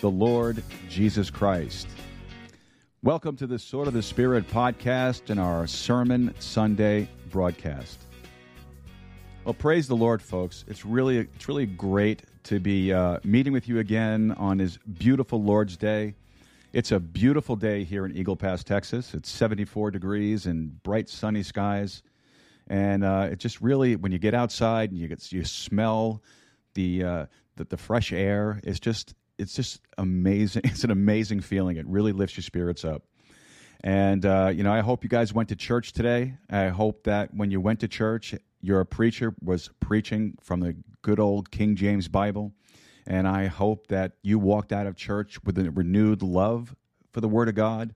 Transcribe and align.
the 0.00 0.10
Lord 0.10 0.62
Jesus 0.88 1.28
Christ. 1.28 1.88
Welcome 3.02 3.36
to 3.36 3.48
the 3.48 3.58
Sword 3.58 3.88
of 3.88 3.94
the 3.94 4.02
Spirit 4.02 4.48
podcast 4.48 5.28
and 5.28 5.40
our 5.40 5.66
Sermon 5.66 6.32
Sunday 6.38 7.08
broadcast. 7.30 8.00
Well, 9.44 9.54
praise 9.54 9.88
the 9.88 9.96
Lord, 9.96 10.22
folks. 10.22 10.64
It's 10.68 10.84
really, 10.84 11.18
it's 11.18 11.48
really 11.48 11.66
great 11.66 12.22
to 12.44 12.60
be 12.60 12.92
uh, 12.92 13.18
meeting 13.24 13.52
with 13.52 13.68
you 13.68 13.80
again 13.80 14.32
on 14.38 14.60
His 14.60 14.78
beautiful 14.98 15.42
Lord's 15.42 15.76
Day. 15.76 16.14
It's 16.72 16.92
a 16.92 17.00
beautiful 17.00 17.56
day 17.56 17.82
here 17.82 18.06
in 18.06 18.16
Eagle 18.16 18.36
Pass, 18.36 18.62
Texas. 18.62 19.14
It's 19.14 19.30
74 19.30 19.90
degrees 19.90 20.46
and 20.46 20.80
bright 20.84 21.08
sunny 21.08 21.42
skies, 21.42 22.04
and 22.68 23.02
uh, 23.02 23.30
it 23.32 23.38
just 23.38 23.60
really, 23.60 23.96
when 23.96 24.12
you 24.12 24.18
get 24.18 24.34
outside 24.34 24.90
and 24.90 25.00
you 25.00 25.08
get 25.08 25.32
you 25.32 25.44
smell 25.44 26.22
the 26.74 27.02
uh, 27.02 27.26
the, 27.56 27.64
the 27.64 27.76
fresh 27.76 28.12
air, 28.12 28.60
it's 28.62 28.78
just 28.78 29.14
it's 29.38 29.54
just 29.54 29.80
amazing. 29.96 30.62
It's 30.64 30.84
an 30.84 30.90
amazing 30.90 31.40
feeling. 31.40 31.76
It 31.76 31.86
really 31.86 32.12
lifts 32.12 32.36
your 32.36 32.42
spirits 32.42 32.84
up. 32.84 33.04
And, 33.84 34.26
uh, 34.26 34.50
you 34.52 34.64
know, 34.64 34.72
I 34.72 34.80
hope 34.80 35.04
you 35.04 35.10
guys 35.10 35.32
went 35.32 35.48
to 35.50 35.56
church 35.56 35.92
today. 35.92 36.34
I 36.50 36.68
hope 36.68 37.04
that 37.04 37.32
when 37.32 37.50
you 37.50 37.60
went 37.60 37.80
to 37.80 37.88
church, 37.88 38.34
your 38.60 38.84
preacher 38.84 39.34
was 39.40 39.70
preaching 39.78 40.36
from 40.40 40.60
the 40.60 40.76
good 41.02 41.20
old 41.20 41.50
King 41.50 41.76
James 41.76 42.08
Bible. 42.08 42.52
And 43.06 43.26
I 43.28 43.46
hope 43.46 43.86
that 43.86 44.12
you 44.22 44.38
walked 44.38 44.72
out 44.72 44.86
of 44.86 44.96
church 44.96 45.42
with 45.44 45.56
a 45.58 45.70
renewed 45.70 46.22
love 46.22 46.74
for 47.12 47.20
the 47.20 47.28
Word 47.28 47.48
of 47.48 47.54
God 47.54 47.94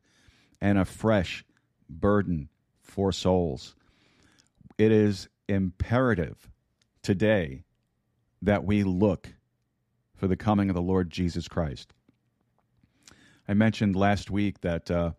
and 0.61 0.79
a 0.79 0.85
fresh 0.85 1.45
burden 1.91 2.49
for 2.81 3.13
souls. 3.13 3.75
It 4.79 4.93
is 4.93 5.29
imperative 5.49 6.49
today 7.03 7.65
that 8.41 8.65
we 8.65 8.85
look 8.85 9.29
for 10.23 10.29
the 10.29 10.37
coming 10.37 10.71
of 10.71 10.77
the 10.77 10.81
Lord 10.81 11.11
Jesus 11.11 11.49
Christ. 11.49 11.95
I 13.49 13.55
mentioned 13.55 13.97
last 13.97 14.31
week 14.31 14.61
that, 14.61 14.89
uh, 14.89 15.11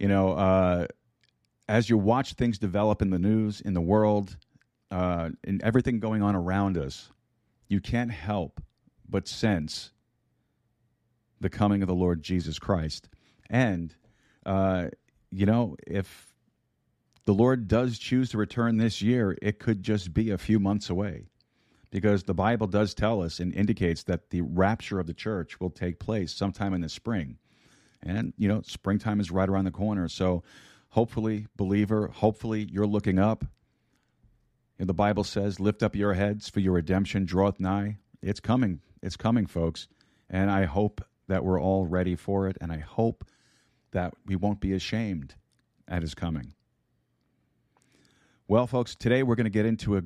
you 0.00 0.08
know, 0.08 0.32
uh, 0.32 0.88
as 1.68 1.88
you 1.88 1.96
watch 1.96 2.32
things 2.32 2.58
develop 2.58 3.02
in 3.02 3.10
the 3.10 3.20
news, 3.20 3.60
in 3.60 3.72
the 3.72 3.80
world, 3.80 4.36
uh, 4.90 5.30
in 5.44 5.60
everything 5.62 6.00
going 6.00 6.22
on 6.22 6.34
around 6.34 6.76
us, 6.76 7.08
you 7.68 7.80
can't 7.80 8.10
help 8.10 8.60
but 9.08 9.28
sense 9.28 9.92
the 11.40 11.48
coming 11.48 11.80
of 11.80 11.86
the 11.86 11.94
Lord 11.94 12.20
Jesus 12.20 12.58
Christ. 12.58 13.08
And, 13.48 13.94
uh, 14.44 14.88
you 15.30 15.46
know, 15.46 15.76
if 15.86 16.34
the 17.26 17.34
Lord 17.34 17.68
does 17.68 17.96
choose 17.96 18.30
to 18.30 18.38
return 18.38 18.76
this 18.76 19.00
year, 19.00 19.38
it 19.40 19.60
could 19.60 19.84
just 19.84 20.12
be 20.12 20.30
a 20.30 20.38
few 20.38 20.58
months 20.58 20.90
away 20.90 21.26
because 21.96 22.24
the 22.24 22.34
Bible 22.34 22.66
does 22.66 22.92
tell 22.92 23.22
us 23.22 23.40
and 23.40 23.54
indicates 23.54 24.02
that 24.02 24.28
the 24.28 24.42
rapture 24.42 25.00
of 25.00 25.06
the 25.06 25.14
church 25.14 25.58
will 25.58 25.70
take 25.70 25.98
place 25.98 26.30
sometime 26.30 26.74
in 26.74 26.82
the 26.82 26.90
spring. 26.90 27.38
And, 28.02 28.34
you 28.36 28.48
know, 28.48 28.60
springtime 28.66 29.18
is 29.18 29.30
right 29.30 29.48
around 29.48 29.64
the 29.64 29.70
corner. 29.70 30.06
So 30.06 30.42
hopefully, 30.90 31.46
believer, 31.56 32.08
hopefully 32.08 32.68
you're 32.70 32.86
looking 32.86 33.18
up. 33.18 33.46
And 34.78 34.90
the 34.90 34.92
Bible 34.92 35.24
says, 35.24 35.58
Lift 35.58 35.82
up 35.82 35.96
your 35.96 36.12
heads, 36.12 36.50
for 36.50 36.60
your 36.60 36.74
redemption 36.74 37.24
draweth 37.24 37.58
nigh. 37.58 37.96
It's 38.20 38.40
coming. 38.40 38.82
It's 39.02 39.16
coming, 39.16 39.46
folks. 39.46 39.88
And 40.28 40.50
I 40.50 40.66
hope 40.66 41.00
that 41.28 41.46
we're 41.46 41.58
all 41.58 41.86
ready 41.86 42.14
for 42.14 42.46
it. 42.46 42.58
And 42.60 42.70
I 42.70 42.78
hope 42.78 43.24
that 43.92 44.12
we 44.26 44.36
won't 44.36 44.60
be 44.60 44.74
ashamed 44.74 45.34
at 45.88 46.02
his 46.02 46.14
coming. 46.14 46.52
Well, 48.48 48.66
folks, 48.66 48.94
today 48.94 49.22
we're 49.22 49.34
going 49.34 49.44
to 49.44 49.50
get 49.50 49.64
into 49.64 49.96
a 49.96 50.02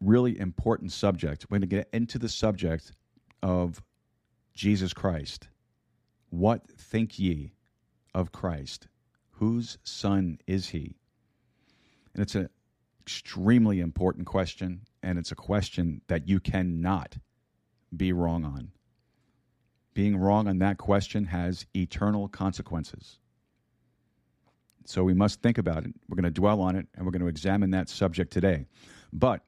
really 0.00 0.38
important 0.38 0.92
subject. 0.92 1.46
We're 1.48 1.58
going 1.58 1.68
to 1.68 1.76
get 1.76 1.88
into 1.92 2.18
the 2.18 2.28
subject 2.28 2.92
of 3.42 3.82
Jesus 4.54 4.92
Christ. 4.92 5.48
What 6.30 6.68
think 6.70 7.18
ye 7.18 7.52
of 8.14 8.32
Christ? 8.32 8.88
Whose 9.32 9.78
son 9.84 10.38
is 10.46 10.68
he? 10.68 10.96
And 12.14 12.22
it's 12.22 12.34
an 12.34 12.48
extremely 13.02 13.80
important 13.80 14.26
question, 14.26 14.82
and 15.02 15.18
it's 15.18 15.32
a 15.32 15.36
question 15.36 16.02
that 16.08 16.28
you 16.28 16.40
cannot 16.40 17.16
be 17.96 18.12
wrong 18.12 18.44
on. 18.44 18.70
Being 19.94 20.16
wrong 20.16 20.46
on 20.46 20.58
that 20.58 20.78
question 20.78 21.24
has 21.24 21.66
eternal 21.74 22.28
consequences. 22.28 23.18
So 24.84 25.04
we 25.04 25.14
must 25.14 25.42
think 25.42 25.58
about 25.58 25.84
it. 25.84 25.94
We're 26.08 26.16
going 26.16 26.24
to 26.24 26.30
dwell 26.30 26.60
on 26.60 26.76
it, 26.76 26.86
and 26.94 27.04
we're 27.04 27.12
going 27.12 27.22
to 27.22 27.28
examine 27.28 27.70
that 27.70 27.88
subject 27.88 28.32
today. 28.32 28.66
But 29.12 29.42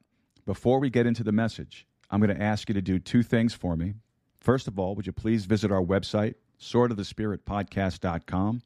before 0.45 0.81
we 0.81 0.91
get 0.91 1.07
into 1.07 1.23
the 1.23 1.33
message, 1.33 1.87
I'm 2.11 2.21
going 2.21 2.37
to 2.37 2.43
ask 2.43 2.69
you 2.69 2.75
to 2.75 2.83
do 2.83 2.99
two 2.99 3.23
things 3.23 3.55
for 3.55 3.77
me. 3.77 3.95
First 4.41 4.69
of 4.69 4.79
all, 4.79 4.95
would 4.95 5.07
you 5.07 5.13
please 5.13 5.47
visit 5.47 5.71
our 5.71 5.83
website, 5.83 6.35
swordofthespiritpodcast.com, 6.61 8.63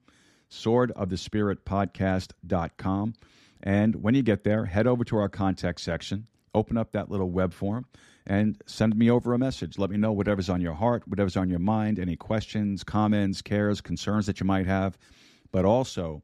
swordofthespiritpodcast.com. 0.51 3.15
And 3.63 3.97
when 3.97 4.15
you 4.15 4.23
get 4.23 4.45
there, 4.45 4.65
head 4.65 4.87
over 4.87 5.05
to 5.05 5.19
our 5.19 5.29
contact 5.29 5.81
section, 5.81 6.29
open 6.55 6.77
up 6.77 6.93
that 6.93 7.11
little 7.11 7.31
web 7.31 7.53
form, 7.53 7.87
and 8.27 8.61
send 8.67 8.97
me 8.97 9.11
over 9.11 9.35
a 9.35 9.39
message. 9.39 9.79
Let 9.79 9.91
me 9.91 9.99
know 9.99 10.13
whatever's 10.13 10.49
on 10.49 10.61
your 10.61 10.75
heart, 10.75 11.03
whatever's 11.07 11.37
on 11.37 11.51
your 11.51 11.59
mind, 11.59 11.99
any 11.99 12.17
questions, 12.17 12.85
comments, 12.85 13.43
cares, 13.43 13.81
concerns 13.81 14.27
that 14.27 14.41
you 14.41 14.47
might 14.47 14.67
have, 14.67 14.99
but 15.53 15.65
also 15.65 16.23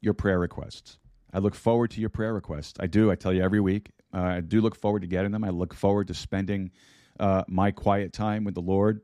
your 0.00 0.14
prayer 0.14 0.38
requests. 0.38 0.98
I 1.32 1.38
look 1.38 1.54
forward 1.54 1.90
to 1.92 2.00
your 2.00 2.10
prayer 2.10 2.32
requests. 2.32 2.74
I 2.78 2.86
do. 2.86 3.10
I 3.10 3.16
tell 3.16 3.32
you 3.32 3.42
every 3.42 3.60
week. 3.60 3.90
Uh, 4.14 4.20
I 4.20 4.40
do 4.40 4.60
look 4.60 4.76
forward 4.76 5.00
to 5.02 5.08
getting 5.08 5.32
them. 5.32 5.44
I 5.44 5.50
look 5.50 5.74
forward 5.74 6.08
to 6.08 6.14
spending 6.14 6.70
uh, 7.18 7.44
my 7.48 7.70
quiet 7.70 8.12
time 8.12 8.44
with 8.44 8.54
the 8.54 8.62
Lord 8.62 9.00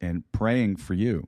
and 0.00 0.22
praying 0.32 0.76
for 0.76 0.94
you 0.94 1.26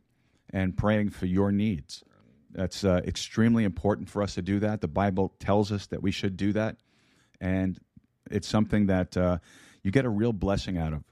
and 0.50 0.76
praying 0.76 1.10
for 1.10 1.26
your 1.26 1.50
needs. 1.50 2.04
That's 2.50 2.84
uh, 2.84 3.00
extremely 3.04 3.64
important 3.64 4.08
for 4.08 4.22
us 4.22 4.34
to 4.34 4.42
do 4.42 4.60
that. 4.60 4.80
The 4.80 4.88
Bible 4.88 5.34
tells 5.38 5.72
us 5.72 5.86
that 5.86 6.02
we 6.02 6.10
should 6.10 6.36
do 6.36 6.52
that. 6.52 6.76
And 7.40 7.78
it's 8.30 8.48
something 8.48 8.86
that 8.86 9.16
uh, 9.16 9.38
you 9.82 9.90
get 9.90 10.04
a 10.04 10.10
real 10.10 10.32
blessing 10.32 10.78
out 10.78 10.92
of. 10.92 11.04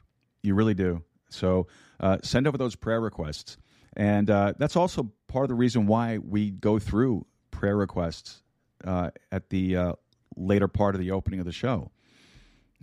You 0.42 0.54
really 0.54 0.74
do. 0.74 1.02
So 1.28 1.66
uh, 2.00 2.18
send 2.22 2.46
over 2.46 2.56
those 2.56 2.76
prayer 2.76 3.00
requests. 3.00 3.58
And 3.96 4.30
uh, 4.30 4.54
that's 4.58 4.76
also 4.76 5.10
part 5.28 5.44
of 5.44 5.48
the 5.48 5.54
reason 5.54 5.86
why 5.86 6.18
we 6.18 6.50
go 6.50 6.78
through 6.78 7.26
prayer 7.50 7.76
requests 7.76 8.42
uh, 8.84 9.10
at 9.32 9.50
the 9.50 9.76
uh, 9.76 9.92
later 10.36 10.68
part 10.68 10.94
of 10.94 11.00
the 11.00 11.10
opening 11.10 11.40
of 11.40 11.46
the 11.46 11.52
show 11.52 11.90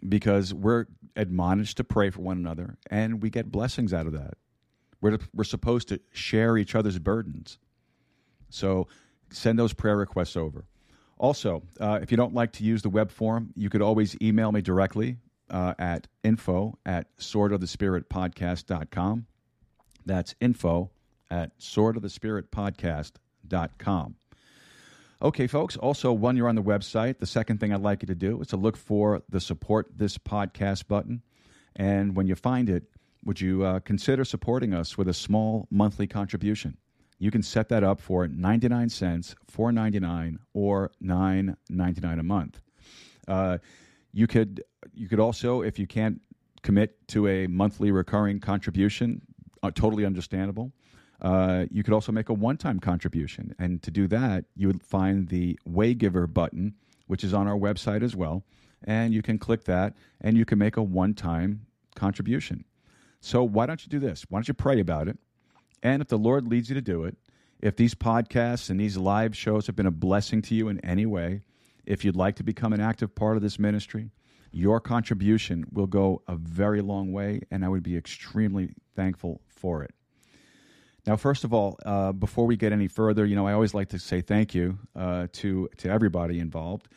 because 0.07 0.53
we're 0.53 0.85
admonished 1.15 1.77
to 1.77 1.83
pray 1.83 2.09
for 2.09 2.21
one 2.21 2.38
another 2.38 2.77
and 2.89 3.21
we 3.21 3.29
get 3.29 3.51
blessings 3.51 3.94
out 3.94 4.07
of 4.07 4.13
that. 4.13 4.33
We're, 5.01 5.19
we're 5.33 5.44
supposed 5.44 5.89
to 5.89 6.00
share 6.11 6.57
each 6.57 6.75
other's 6.75 6.97
burdens. 7.00 7.57
So 8.50 8.88
send 9.29 9.59
those 9.59 9.73
prayer 9.73 9.97
requests 9.97 10.38
over. 10.38 10.65
Also, 11.17 11.63
uh, 11.79 12.00
if 12.01 12.11
you 12.11 12.17
don't 12.17 12.33
like 12.33 12.51
to 12.53 12.63
use 12.63 12.81
the 12.81 12.89
web 12.89 13.11
form, 13.11 13.53
you 13.55 13.69
could 13.69 13.81
always 13.81 14.15
email 14.21 14.51
me 14.51 14.61
directly 14.61 15.17
uh, 15.50 15.73
at 15.77 16.07
info 16.23 16.77
at 16.85 17.15
swordofthespiritpodcast.com. 17.17 19.25
That's 20.05 20.35
info 20.41 20.91
at 21.29 21.57
swordofthespiritpodcast.com. 21.59 24.15
Okay, 25.23 25.47
folks. 25.47 25.77
Also, 25.77 26.11
when 26.11 26.35
you're 26.35 26.49
on 26.49 26.55
the 26.55 26.61
website, 26.61 27.19
the 27.19 27.25
second 27.25 27.61
thing 27.61 27.73
I'd 27.73 27.79
like 27.79 28.03
you 28.03 28.07
to 28.07 28.15
do 28.15 28.41
is 28.41 28.47
to 28.47 28.57
look 28.57 28.75
for 28.75 29.23
the 29.29 29.39
support 29.39 29.87
this 29.95 30.17
podcast 30.17 30.89
button. 30.89 31.21
And 31.77 32.13
when 32.13 32.27
you 32.27 32.35
find 32.35 32.69
it, 32.69 32.83
would 33.23 33.39
you 33.39 33.63
uh, 33.63 33.79
consider 33.79 34.25
supporting 34.25 34.73
us 34.73 34.97
with 34.97 35.07
a 35.07 35.13
small 35.13 35.65
monthly 35.71 36.07
contribution? 36.07 36.75
You 37.19 37.31
can 37.31 37.41
set 37.41 37.69
that 37.69 37.85
up 37.85 38.01
for 38.01 38.27
99 38.27 38.89
cents, 38.89 39.33
4.99 39.49 40.39
or 40.53 40.91
9.99 41.01 42.19
a 42.19 42.23
month. 42.23 42.61
Uh, 43.25 43.59
you 44.11 44.27
could 44.27 44.61
you 44.93 45.07
could 45.07 45.21
also, 45.21 45.61
if 45.61 45.79
you 45.79 45.87
can't 45.87 46.19
commit 46.63 47.07
to 47.07 47.29
a 47.29 47.47
monthly 47.47 47.91
recurring 47.91 48.41
contribution, 48.41 49.21
uh, 49.63 49.71
totally 49.71 50.05
understandable. 50.05 50.73
Uh, 51.23 51.65
you 51.71 51.83
could 51.83 51.93
also 51.93 52.11
make 52.11 52.27
a 52.27 52.33
one-time 52.33 52.79
contribution, 52.79 53.55
and 53.57 53.81
to 53.81 53.89
do 53.89 54.07
that, 54.07 54.43
you 54.55 54.67
would 54.67 54.83
find 54.83 55.29
the 55.29 55.57
Waygiver 55.67 56.31
button, 56.31 56.75
which 57.07 57.23
is 57.23 57.33
on 57.33 57.47
our 57.47 57.57
website 57.57 58.03
as 58.03 58.13
well, 58.13 58.43
and 58.83 59.13
you 59.13 59.21
can 59.21 59.39
click 59.39 59.63
that, 59.63 59.95
and 60.19 60.37
you 60.37 60.43
can 60.43 60.59
make 60.59 60.75
a 60.75 60.83
one-time 60.83 61.65
contribution. 61.95 62.65
So 63.21 63.41
why 63.41 63.65
don't 63.65 63.85
you 63.85 63.89
do 63.89 63.99
this? 63.99 64.25
Why 64.27 64.37
don't 64.37 64.49
you 64.49 64.53
pray 64.53 64.81
about 64.81 65.07
it? 65.07 65.17
And 65.81 66.01
if 66.01 66.09
the 66.09 66.17
Lord 66.17 66.47
leads 66.47 66.67
you 66.67 66.75
to 66.75 66.81
do 66.81 67.05
it, 67.05 67.15
if 67.61 67.77
these 67.77 67.95
podcasts 67.95 68.69
and 68.69 68.77
these 68.77 68.97
live 68.97 69.37
shows 69.37 69.67
have 69.67 69.77
been 69.77 69.85
a 69.85 69.91
blessing 69.91 70.41
to 70.41 70.55
you 70.55 70.67
in 70.67 70.81
any 70.81 71.05
way, 71.05 71.39
if 71.85 72.03
you'd 72.03 72.17
like 72.17 72.35
to 72.35 72.43
become 72.43 72.73
an 72.73 72.81
active 72.81 73.15
part 73.15 73.37
of 73.37 73.43
this 73.43 73.57
ministry, 73.57 74.09
your 74.51 74.81
contribution 74.81 75.65
will 75.71 75.87
go 75.87 76.21
a 76.27 76.35
very 76.35 76.81
long 76.81 77.13
way, 77.13 77.41
and 77.49 77.63
I 77.63 77.69
would 77.69 77.83
be 77.83 77.95
extremely 77.95 78.71
thankful 78.95 79.39
for 79.47 79.83
it. 79.83 79.93
Now, 81.05 81.17
first 81.17 81.44
of 81.44 81.53
all, 81.53 81.77
uh, 81.85 82.13
before 82.13 82.45
we 82.45 82.55
get 82.55 82.71
any 82.71 82.88
further, 82.88 83.25
you 83.25 83.35
know, 83.35 83.45
I 83.45 83.53
always 83.53 83.73
like 83.73 83.89
to 83.89 84.00
say 84.00 84.21
thank 84.21 84.55
you 84.55 84.79
uh, 84.95 85.27
to 85.33 85.69
to 85.77 85.89
everybody 85.89 86.39
involved. 86.39 86.88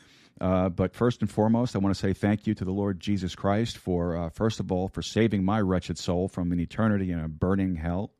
Uh, 0.41 0.69
but 0.69 0.94
first 0.94 1.23
and 1.23 1.31
foremost, 1.31 1.75
I 1.75 1.79
want 1.79 1.94
to 1.94 2.00
say 2.00 2.12
thank 2.12 2.47
you 2.47 2.55
to 2.55 2.64
the 2.64 2.70
Lord 2.70 3.00
Jesus 3.00 3.35
Christ 3.35 3.79
for, 3.79 4.17
uh, 4.17 4.29
first 4.29 4.61
of 4.61 4.70
all, 4.70 4.88
for 4.88 5.00
saving 5.00 5.44
my 5.44 5.61
wretched 5.62 5.97
soul 5.97 6.29
from 6.29 6.53
an 6.53 6.61
eternity 6.61 7.11
in 7.11 7.19
a 7.19 7.26
burning 7.26 7.75
hell. 7.75 8.12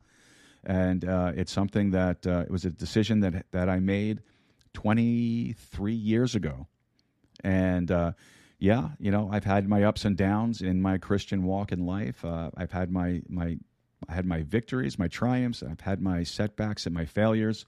And 0.65 1.05
uh, 1.05 1.33
it's 1.37 1.53
something 1.53 1.91
that 1.91 2.27
uh, 2.27 2.41
it 2.41 2.51
was 2.51 2.65
a 2.65 2.71
decision 2.71 3.21
that 3.21 3.47
that 3.53 3.69
I 3.69 3.79
made 3.79 4.23
23 4.73 5.95
years 5.95 6.35
ago. 6.35 6.67
And 7.45 7.93
yeah, 8.59 8.89
you 8.99 9.11
know, 9.11 9.29
I've 9.31 9.45
had 9.45 9.69
my 9.69 9.85
ups 9.85 10.05
and 10.05 10.17
downs 10.17 10.63
in 10.63 10.81
my 10.81 10.99
Christian 10.99 11.45
walk 11.45 11.71
in 11.71 11.87
life. 11.87 12.25
I've 12.25 12.73
had 12.73 12.91
my 12.91 13.23
my 13.29 13.59
I 14.09 14.15
had 14.15 14.27
my 14.27 14.43
victories, 14.43 14.99
my 14.99 15.09
triumphs. 15.09 15.63
I've 15.63 15.81
had 15.81 16.01
my 16.01 16.23
setbacks 16.23 16.87
and 16.87 16.95
my 16.95 17.05
failures. 17.05 17.67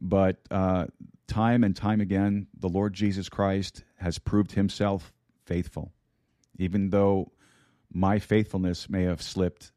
But 0.00 0.36
uh, 0.50 0.86
time 1.26 1.64
and 1.64 1.74
time 1.74 2.00
again, 2.00 2.46
the 2.58 2.68
Lord 2.68 2.94
Jesus 2.94 3.28
Christ 3.28 3.84
has 3.96 4.18
proved 4.18 4.52
himself 4.52 5.12
faithful. 5.44 5.92
Even 6.58 6.90
though 6.90 7.32
my 7.92 8.18
faithfulness 8.18 8.88
may 8.88 9.04
have 9.04 9.22
slipped 9.22 9.72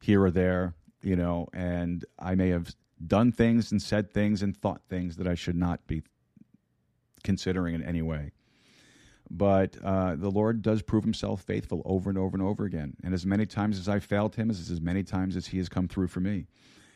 here 0.00 0.22
or 0.22 0.30
there, 0.30 0.74
you 1.02 1.16
know, 1.16 1.48
and 1.52 2.04
I 2.18 2.34
may 2.34 2.48
have 2.48 2.74
done 3.04 3.32
things 3.32 3.70
and 3.70 3.80
said 3.80 4.12
things 4.12 4.42
and 4.42 4.56
thought 4.56 4.82
things 4.88 5.16
that 5.16 5.26
I 5.26 5.34
should 5.34 5.56
not 5.56 5.86
be 5.86 6.02
considering 7.22 7.74
in 7.74 7.82
any 7.82 8.02
way. 8.02 8.32
But 9.30 9.76
uh, 9.82 10.14
the 10.16 10.30
Lord 10.30 10.62
does 10.62 10.82
prove 10.82 11.04
himself 11.04 11.42
faithful 11.42 11.82
over 11.84 12.08
and 12.10 12.18
over 12.18 12.36
and 12.36 12.46
over 12.46 12.64
again. 12.64 12.94
And 13.02 13.12
as 13.12 13.26
many 13.26 13.46
times 13.46 13.78
as 13.78 13.88
I 13.88 13.98
failed 13.98 14.36
him, 14.36 14.50
is 14.50 14.70
as 14.70 14.80
many 14.80 15.02
times 15.02 15.36
as 15.36 15.46
he 15.46 15.58
has 15.58 15.68
come 15.68 15.88
through 15.88 16.08
for 16.08 16.20
me. 16.20 16.46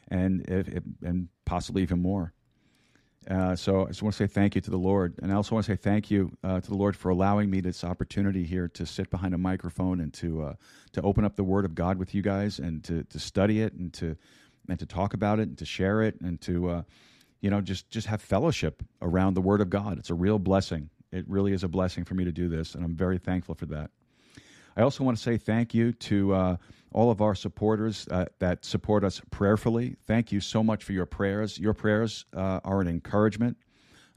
And, 0.08 0.48
if, 0.48 0.68
if, 0.68 0.82
and 1.02 1.28
possibly 1.44 1.82
even 1.82 2.00
more. 2.00 2.32
Uh, 3.28 3.54
so 3.54 3.84
I 3.84 3.88
just 3.88 4.02
want 4.02 4.14
to 4.14 4.18
say 4.18 4.26
thank 4.26 4.54
you 4.54 4.60
to 4.62 4.70
the 4.70 4.78
Lord. 4.78 5.14
And 5.22 5.30
I 5.30 5.34
also 5.34 5.54
want 5.54 5.66
to 5.66 5.72
say 5.72 5.76
thank 5.76 6.10
you 6.10 6.32
uh, 6.42 6.60
to 6.60 6.68
the 6.68 6.76
Lord 6.76 6.96
for 6.96 7.10
allowing 7.10 7.50
me 7.50 7.60
this 7.60 7.84
opportunity 7.84 8.44
here 8.44 8.66
to 8.68 8.86
sit 8.86 9.10
behind 9.10 9.34
a 9.34 9.38
microphone 9.38 10.00
and 10.00 10.12
to, 10.14 10.42
uh, 10.42 10.54
to 10.92 11.02
open 11.02 11.24
up 11.24 11.36
the 11.36 11.44
Word 11.44 11.64
of 11.64 11.74
God 11.74 11.98
with 11.98 12.14
you 12.14 12.22
guys 12.22 12.58
and 12.58 12.82
to, 12.84 13.04
to 13.04 13.18
study 13.18 13.60
it 13.60 13.74
and 13.74 13.92
to, 13.94 14.16
and 14.68 14.78
to 14.78 14.86
talk 14.86 15.12
about 15.12 15.38
it 15.38 15.48
and 15.48 15.58
to 15.58 15.66
share 15.66 16.02
it 16.02 16.18
and 16.20 16.40
to, 16.40 16.70
uh, 16.70 16.82
you 17.40 17.50
know, 17.50 17.60
just, 17.60 17.90
just 17.90 18.06
have 18.06 18.22
fellowship 18.22 18.82
around 19.02 19.34
the 19.34 19.42
Word 19.42 19.60
of 19.60 19.68
God. 19.68 19.98
It's 19.98 20.10
a 20.10 20.14
real 20.14 20.38
blessing. 20.38 20.88
It 21.12 21.28
really 21.28 21.52
is 21.52 21.64
a 21.64 21.68
blessing 21.68 22.04
for 22.04 22.14
me 22.14 22.24
to 22.24 22.32
do 22.32 22.48
this, 22.48 22.74
and 22.74 22.84
I'm 22.84 22.94
very 22.94 23.18
thankful 23.18 23.54
for 23.54 23.66
that. 23.66 23.90
I 24.76 24.82
also 24.82 25.02
want 25.04 25.16
to 25.16 25.22
say 25.22 25.36
thank 25.36 25.74
you 25.74 25.92
to 25.92 26.32
uh, 26.32 26.56
all 26.92 27.10
of 27.10 27.20
our 27.20 27.34
supporters 27.34 28.06
uh, 28.10 28.26
that 28.38 28.64
support 28.64 29.04
us 29.04 29.20
prayerfully. 29.30 29.96
Thank 30.06 30.32
you 30.32 30.40
so 30.40 30.62
much 30.62 30.84
for 30.84 30.92
your 30.92 31.06
prayers. 31.06 31.58
Your 31.58 31.74
prayers 31.74 32.24
uh, 32.34 32.60
are 32.64 32.80
an 32.80 32.88
encouragement. 32.88 33.56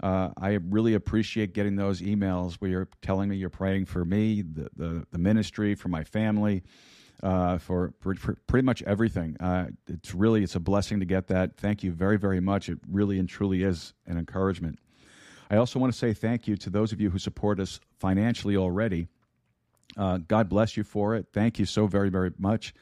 Uh, 0.01 0.29
I 0.37 0.59
really 0.69 0.95
appreciate 0.95 1.53
getting 1.53 1.75
those 1.75 2.01
emails 2.01 2.55
where 2.55 2.69
you're 2.69 2.87
telling 3.01 3.29
me 3.29 3.37
you're 3.37 3.49
praying 3.49 3.85
for 3.85 4.03
me, 4.03 4.41
the, 4.41 4.69
the, 4.75 5.07
the 5.11 5.17
ministry, 5.17 5.75
for 5.75 5.87
my 5.87 6.03
family, 6.03 6.63
uh, 7.21 7.57
for, 7.57 7.93
for, 7.99 8.15
for, 8.15 8.35
pretty 8.47 8.65
much 8.65 8.81
everything. 8.83 9.37
Uh, 9.39 9.67
it's 9.87 10.13
really 10.13 10.43
it's 10.43 10.55
a 10.55 10.59
blessing 10.59 10.99
to 10.99 11.05
get 11.05 11.27
that. 11.27 11.57
Thank 11.57 11.83
you 11.83 11.91
very 11.91 12.17
very 12.17 12.41
much. 12.41 12.69
It 12.69 12.79
really 12.89 13.17
and 13.17 13.29
truly 13.29 13.63
is 13.63 13.93
an 14.05 14.17
encouragement. 14.17 14.79
I 15.49 15.57
also 15.57 15.79
want 15.79 15.93
to 15.93 15.97
say 15.97 16.13
thank 16.13 16.47
you 16.47 16.55
to 16.57 16.69
those 16.69 16.91
of 16.91 17.01
you 17.01 17.09
who 17.09 17.19
support 17.19 17.59
us 17.59 17.79
financially 17.99 18.57
already. 18.57 19.07
Uh, 19.97 20.17
God 20.27 20.49
bless 20.49 20.75
you 20.75 20.83
for 20.83 21.15
it. 21.15 21.27
Thank 21.33 21.59
you 21.59 21.65
so 21.65 21.87
very, 21.87 22.09
very 22.09 22.31
much. 22.37 22.73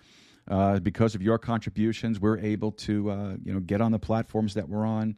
Uh, 0.47 0.79
because 0.79 1.15
of 1.15 1.21
your 1.21 1.37
contributions, 1.37 2.19
we're 2.19 2.39
able 2.39 2.71
to 2.71 3.11
uh, 3.11 3.35
you 3.43 3.53
know 3.53 3.59
get 3.59 3.79
on 3.81 3.91
the 3.91 3.99
platforms 3.99 4.55
that 4.55 4.67
we're 4.67 4.85
on, 4.85 5.15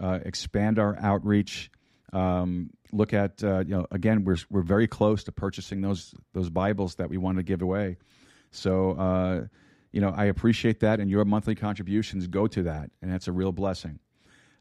uh, 0.00 0.18
expand 0.24 0.78
our 0.78 0.98
outreach. 1.00 1.70
Um, 2.12 2.70
look 2.92 3.12
at 3.12 3.42
uh, 3.42 3.60
you 3.60 3.76
know 3.76 3.86
again 3.90 4.24
we're 4.24 4.36
we're 4.50 4.62
very 4.62 4.88
close 4.88 5.24
to 5.24 5.32
purchasing 5.32 5.80
those 5.80 6.14
those 6.32 6.50
Bibles 6.50 6.96
that 6.96 7.08
we 7.08 7.18
want 7.18 7.36
to 7.38 7.42
give 7.42 7.62
away. 7.62 7.98
So 8.50 8.92
uh, 8.92 9.46
you 9.92 10.00
know 10.00 10.12
I 10.16 10.24
appreciate 10.24 10.80
that, 10.80 10.98
and 10.98 11.08
your 11.08 11.24
monthly 11.24 11.54
contributions 11.54 12.26
go 12.26 12.46
to 12.48 12.64
that, 12.64 12.90
and 13.00 13.12
that's 13.12 13.28
a 13.28 13.32
real 13.32 13.52
blessing. 13.52 14.00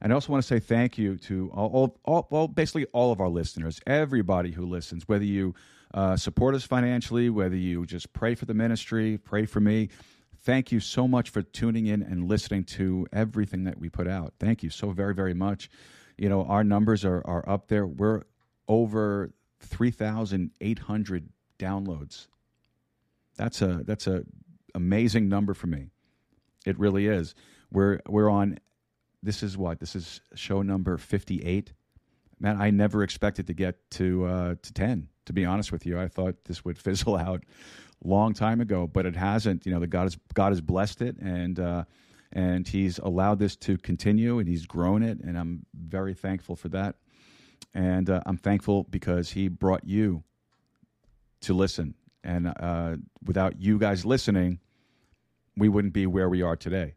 And 0.04 0.12
I 0.12 0.16
also 0.16 0.34
want 0.34 0.44
to 0.44 0.48
say 0.48 0.60
thank 0.60 0.98
you 0.98 1.18
to 1.20 1.50
all, 1.54 1.70
all, 1.70 2.00
all 2.04 2.28
well 2.30 2.48
basically 2.50 2.86
all 2.88 3.14
of 3.14 3.22
our 3.22 3.30
listeners, 3.30 3.80
everybody 3.88 4.52
who 4.52 4.66
listens, 4.66 5.08
whether 5.08 5.24
you 5.24 5.56
uh, 5.94 6.18
support 6.18 6.56
us 6.56 6.66
financially, 6.66 7.30
whether 7.30 7.56
you 7.56 7.86
just 7.86 8.12
pray 8.12 8.36
for 8.36 8.44
the 8.44 8.54
ministry, 8.54 9.18
pray 9.18 9.46
for 9.46 9.62
me. 9.62 9.88
Thank 10.42 10.74
you 10.74 10.82
so 10.82 11.08
much 11.08 11.30
for 11.30 11.42
tuning 11.42 11.86
in 11.88 12.04
and 12.04 12.28
listening 12.28 12.66
to 12.66 13.08
everything 13.14 13.64
that 13.64 13.80
we 13.80 13.88
put 13.88 14.10
out. 14.10 14.34
Thank 14.42 14.62
you 14.62 14.70
so 14.70 14.92
very, 14.92 15.16
very 15.16 15.34
much. 15.34 15.70
You 16.18 16.28
know, 16.28 16.44
our 16.44 16.66
numbers 16.66 17.06
are, 17.06 17.26
are 17.26 17.48
up 17.48 17.70
there. 17.70 17.88
We're 17.88 18.24
over 18.68 19.32
3,800 19.62 21.30
downloads. 21.58 22.28
That's 23.38 23.62
a 23.62 23.84
that's 23.86 24.06
a 24.06 24.24
amazing 24.76 25.30
number 25.30 25.54
for 25.54 25.68
me. 25.68 25.92
It 26.66 26.78
really 26.78 27.08
is. 27.08 27.34
We're 27.72 28.00
we're 28.08 28.30
on 28.30 28.60
this 29.24 29.42
is 29.42 29.58
what? 29.58 29.80
This 29.80 29.96
is 29.96 30.22
show 30.36 30.62
number 30.62 30.98
58. 30.98 31.74
Man, 32.40 32.62
I 32.62 32.70
never 32.70 33.04
expected 33.04 33.48
to 33.48 33.54
get 33.54 33.90
to 33.92 34.26
uh, 34.26 34.56
to 34.62 34.74
10 34.74 35.08
to 35.26 35.34
be 35.34 35.46
honest 35.46 35.72
with 35.72 35.86
you. 35.86 36.00
I 36.00 36.08
thought 36.08 36.36
this 36.46 36.66
would 36.66 36.78
fizzle 36.80 37.18
out 37.18 37.44
long 38.04 38.34
time 38.34 38.62
ago, 38.62 38.88
but 38.88 39.06
it 39.06 39.16
hasn't. 39.16 39.66
You 39.66 39.74
know, 39.74 39.80
the 39.80 39.88
God 39.88 40.04
has 40.04 40.18
God 40.34 40.52
has 40.52 40.62
blessed 40.62 41.02
it, 41.02 41.18
and 41.18 41.60
uh, 41.60 41.84
and 42.32 42.68
He's 42.68 43.00
allowed 43.00 43.40
this 43.40 43.56
to 43.58 43.78
continue, 43.78 44.40
and 44.40 44.48
He's 44.48 44.66
grown 44.66 45.04
it, 45.04 45.20
and 45.20 45.38
I'm 45.38 45.66
very 45.74 46.14
thankful 46.14 46.56
for 46.56 46.70
that. 46.70 46.96
And 47.74 48.10
uh, 48.10 48.22
I'm 48.26 48.38
thankful 48.38 48.84
because 48.84 49.32
He 49.32 49.48
brought 49.48 49.86
you 49.86 50.24
to 51.42 51.54
listen, 51.54 51.96
and 52.24 52.54
uh, 52.60 52.98
without 53.26 53.60
you 53.62 53.78
guys 53.78 54.06
listening, 54.06 54.60
we 55.56 55.70
wouldn't 55.70 55.94
be 55.94 56.06
where 56.06 56.30
we 56.30 56.42
are 56.42 56.56
today. 56.56 56.96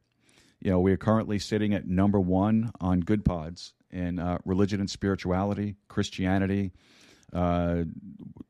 You 0.60 0.70
know, 0.70 0.80
we 0.80 0.92
are 0.92 0.96
currently 0.96 1.38
sitting 1.38 1.74
at 1.74 1.86
number 1.86 2.18
one 2.18 2.72
on 2.80 3.02
Goodpods 3.02 3.72
in 3.90 4.18
uh, 4.18 4.38
religion 4.44 4.80
and 4.80 4.90
spirituality, 4.90 5.76
Christianity, 5.88 6.72
uh, 7.32 7.82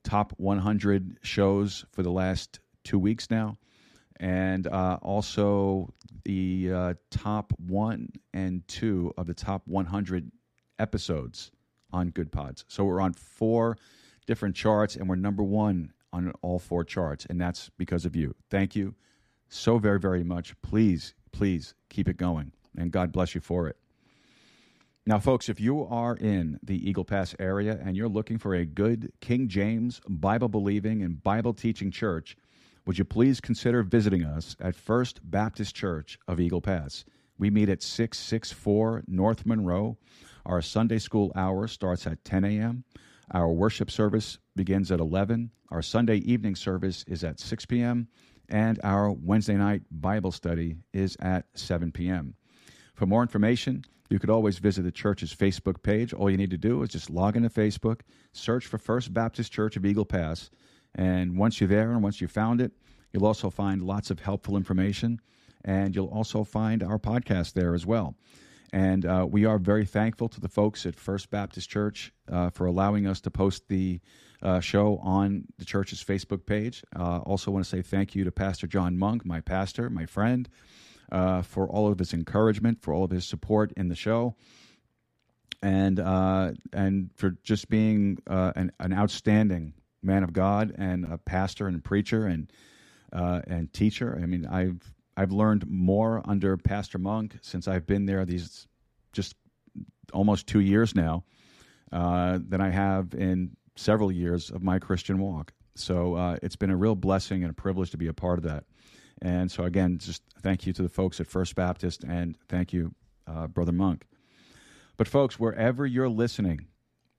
top 0.05 0.33
100 0.37 1.19
shows 1.23 1.85
for 1.93 2.03
the 2.03 2.11
last 2.11 2.61
two 2.85 2.99
weeks 2.99 3.31
now, 3.31 3.57
and 4.21 4.67
uh, 4.67 4.99
also 5.03 5.93
the 6.25 6.71
uh, 6.73 6.95
top 7.11 7.53
one 7.59 8.09
and 8.33 8.67
two 8.69 9.13
of 9.17 9.27
the 9.27 9.35
top 9.35 9.63
100 9.67 10.31
episodes 10.79 11.51
on 11.93 12.11
Goodpods. 12.11 12.65
So 12.69 12.85
we're 12.85 13.01
on 13.01 13.13
four 13.13 13.79
different 14.27 14.55
charts, 14.55 14.97
and 14.97 15.09
we're 15.09 15.17
number 15.17 15.43
one 15.43 15.93
on 16.13 16.33
all 16.43 16.59
four 16.59 16.85
charts, 16.85 17.27
and 17.27 17.41
that's 17.41 17.71
because 17.77 18.05
of 18.05 18.15
you. 18.17 18.35
Thank 18.51 18.77
you 18.77 18.95
so 19.49 19.79
very, 19.79 20.01
very 20.01 20.25
much. 20.25 20.61
Please, 20.63 21.15
please 21.37 21.75
keep 21.91 22.09
it 22.09 22.17
going, 22.17 22.53
and 22.79 22.91
God 22.91 23.13
bless 23.13 23.35
you 23.35 23.41
for 23.41 23.69
it. 23.69 23.77
Now, 25.05 25.19
folks, 25.19 25.49
if 25.49 25.61
you 25.61 25.87
are 25.87 26.17
in 26.17 26.59
the 26.63 26.89
Eagle 26.89 27.05
Pass 27.05 27.35
area 27.39 27.79
and 27.85 27.97
you're 27.97 28.09
looking 28.09 28.39
for 28.39 28.55
a 28.55 28.65
good 28.65 29.13
King 29.21 29.47
James 29.47 30.01
Bible 30.09 30.49
believing 30.49 31.03
and 31.03 31.23
Bible 31.23 31.53
teaching 31.53 31.91
church, 31.91 32.37
would 32.87 32.99
you 32.99 33.05
please 33.05 33.41
consider 33.41 33.83
visiting 33.83 34.25
us 34.25 34.57
at 34.61 34.75
First 34.75 35.21
Baptist 35.23 35.77
Church 35.77 36.19
of 36.27 36.41
Eagle 36.41 36.63
Pass? 36.63 37.05
We 37.39 37.51
meet 37.51 37.69
at 37.69 37.83
664 37.83 39.05
North 39.07 39.45
Monroe. 39.45 39.99
Our 40.47 40.63
Sunday 40.63 40.99
school 40.99 41.33
hour 41.37 41.69
starts 41.69 42.07
at 42.07 42.25
10 42.25 42.45
a.m. 42.45 42.85
Our 43.31 43.53
worship 43.53 43.91
service 43.91 44.39
begins 44.57 44.91
at 44.91 45.01
11. 45.01 45.51
Our 45.71 45.83
Sunday 45.83 46.17
evening 46.17 46.57
service 46.57 47.05
is 47.07 47.23
at 47.23 47.39
6 47.39 47.67
p.m. 47.67 48.09
And 48.49 48.79
our 48.85 49.11
Wednesday 49.11 49.55
night 49.55 49.83
Bible 49.91 50.33
study 50.33 50.77
is 50.93 51.17
at 51.21 51.47
7 51.55 51.93
p.m. 51.93 52.35
For 52.95 53.07
more 53.07 53.23
information, 53.23 53.85
you 54.09 54.19
could 54.19 54.31
always 54.31 54.59
visit 54.59 54.83
the 54.83 54.93
church's 54.93 55.35
Facebook 55.35 55.83
page. 55.83 56.13
All 56.13 56.31
you 56.31 56.37
need 56.37 56.51
to 56.51 56.59
do 56.59 56.83
is 56.83 56.91
just 56.91 57.11
log 57.11 57.37
into 57.37 57.49
Facebook, 57.49 58.01
search 58.33 58.67
for 58.67 58.79
First 58.79 59.13
Baptist 59.13 59.53
Church 59.53 59.77
of 59.77 59.85
Eagle 59.85 60.05
Pass, 60.05 60.51
and 60.95 61.37
once 61.37 61.61
you're 61.61 61.69
there 61.69 61.93
and 61.93 62.03
once 62.03 62.21
you 62.21 62.29
found 62.29 62.61
it, 62.61 62.73
you'll 63.13 63.27
also 63.27 63.51
find 63.51 63.83
lots 63.83 64.11
of 64.11 64.21
helpful 64.21 64.57
information, 64.57 65.21
and 65.65 65.95
you'll 65.95 66.07
also 66.07 66.45
find 66.45 66.83
our 66.83 66.99
podcast 66.99 67.53
there 67.53 67.75
as 67.75 67.85
well. 67.85 68.15
And 68.73 69.05
uh, 69.05 69.27
we 69.29 69.45
are 69.45 69.59
very 69.59 69.85
thankful 69.85 70.29
to 70.29 70.41
the 70.41 70.49
folks 70.49 70.87
at 70.87 70.97
First 70.97 71.31
Baptist 71.31 71.69
Church 71.69 72.13
uh, 72.31 72.51
for 72.51 72.67
allowing 72.67 73.07
us 73.07 73.21
to 73.23 73.31
post 73.31 73.69
the 73.69 74.01
uh, 74.43 74.61
show 74.61 74.99
on 75.03 75.45
the 75.59 75.65
church's 75.65 76.03
Facebook 76.03 76.47
page. 76.47 76.83
Uh, 76.95 77.19
also, 77.19 77.51
want 77.51 77.65
to 77.65 77.69
say 77.69 77.83
thank 77.83 78.15
you 78.15 78.25
to 78.25 78.33
Pastor 78.33 78.67
John 78.67 78.99
Monk, 78.99 79.25
my 79.25 79.41
pastor, 79.41 79.91
my 79.91 80.07
friend, 80.07 80.49
uh, 81.11 81.43
for 81.43 81.69
all 81.69 81.91
of 81.91 81.99
his 81.99 82.13
encouragement, 82.13 82.83
for 82.83 82.93
all 82.93 83.05
of 83.05 83.11
his 83.11 83.25
support 83.25 83.73
in 83.77 83.89
the 83.89 83.95
show, 83.95 84.35
and 85.63 85.99
uh, 86.01 86.53
and 86.73 87.11
for 87.15 87.37
just 87.43 87.69
being 87.69 88.19
an, 88.27 88.73
an, 88.79 88.93
outstanding 88.93 89.73
man 90.03 90.23
of 90.23 90.33
God 90.33 90.75
and 90.77 91.05
a 91.05 91.19
pastor 91.19 91.67
and 91.67 91.83
preacher 91.83 92.27
and 92.27 92.53
and 93.13 93.73
teacher. 93.73 94.19
I 94.23 94.27
mean, 94.27 94.47
I've 94.47 94.93
I've 95.17 95.33
learned 95.33 95.67
more 95.69 96.23
under 96.25 96.57
Pastor 96.57 96.99
Monk 96.99 97.39
since 97.41 97.67
I've 97.67 97.87
been 97.87 98.07
there 98.07 98.25
these 98.25 98.69
just 99.13 99.35
almost 100.13 100.47
two 100.47 100.61
years 100.61 100.95
now 100.95 101.25
uh, 101.91 102.39
than 102.47 102.61
I 102.61 102.71
have 102.71 103.15
in 103.15 103.57
several 103.77 104.11
years 104.11 104.51
of 104.51 104.63
my 104.63 104.79
Christian 104.79 105.19
walk. 105.19 105.53
So 105.75 106.15
uh, 106.15 106.37
it's 106.43 106.57
been 106.57 106.71
a 106.71 106.77
real 106.77 106.95
blessing 106.95 107.43
and 107.43 107.51
a 107.51 107.55
privilege 107.55 107.91
to 107.91 107.97
be 107.97 108.09
a 108.09 108.13
part 108.13 108.39
of 108.39 108.45
that. 108.45 108.65
And 109.23 109.51
so, 109.51 109.65
again, 109.65 109.99
just 109.99 110.23
thank 110.43 110.67
you 110.67 110.73
to 110.75 110.83
the 110.83 110.89
folks 110.89 111.21
at 111.21 111.27
First 111.27 111.55
Baptist 111.55 112.05
and 112.05 112.37
thank 112.49 112.73
you, 112.73 112.95
uh, 113.27 113.47
Brother 113.47 113.73
Monk. 113.73 114.05
But, 114.97 115.09
folks, 115.09 115.39
wherever 115.39 115.87
you're 115.87 116.09
listening, 116.09 116.67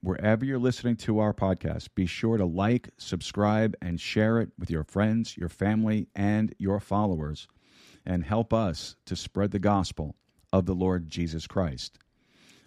wherever 0.02 0.46
you're 0.46 0.60
listening 0.60 0.96
to 0.98 1.20
our 1.20 1.34
podcast, 1.34 1.90
be 1.96 2.06
sure 2.06 2.38
to 2.38 2.46
like, 2.46 2.90
subscribe, 2.98 3.76
and 3.82 4.00
share 4.00 4.40
it 4.40 4.50
with 4.60 4.70
your 4.70 4.84
friends, 4.84 5.36
your 5.38 5.50
family, 5.50 6.08
and 6.16 6.54
your 6.60 6.80
followers 6.80 7.48
and 8.08 8.24
help 8.24 8.54
us 8.54 8.96
to 9.06 9.16
spread 9.16 9.52
the 9.52 9.60
gospel 9.60 10.16
of 10.54 10.66
the 10.66 10.74
Lord 10.74 11.10
Jesus 11.10 11.46
Christ. 11.46 12.00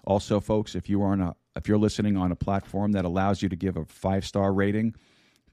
Also, 0.04 0.38
folks, 0.38 0.74
if 0.74 0.88
you 0.88 1.02
are 1.02 1.12
on 1.12 1.20
a 1.20 1.34
if 1.60 1.68
you're 1.68 1.78
listening 1.78 2.16
on 2.16 2.32
a 2.32 2.36
platform 2.36 2.92
that 2.92 3.04
allows 3.04 3.42
you 3.42 3.48
to 3.50 3.56
give 3.56 3.76
a 3.76 3.84
five 3.84 4.24
star 4.24 4.50
rating, 4.50 4.94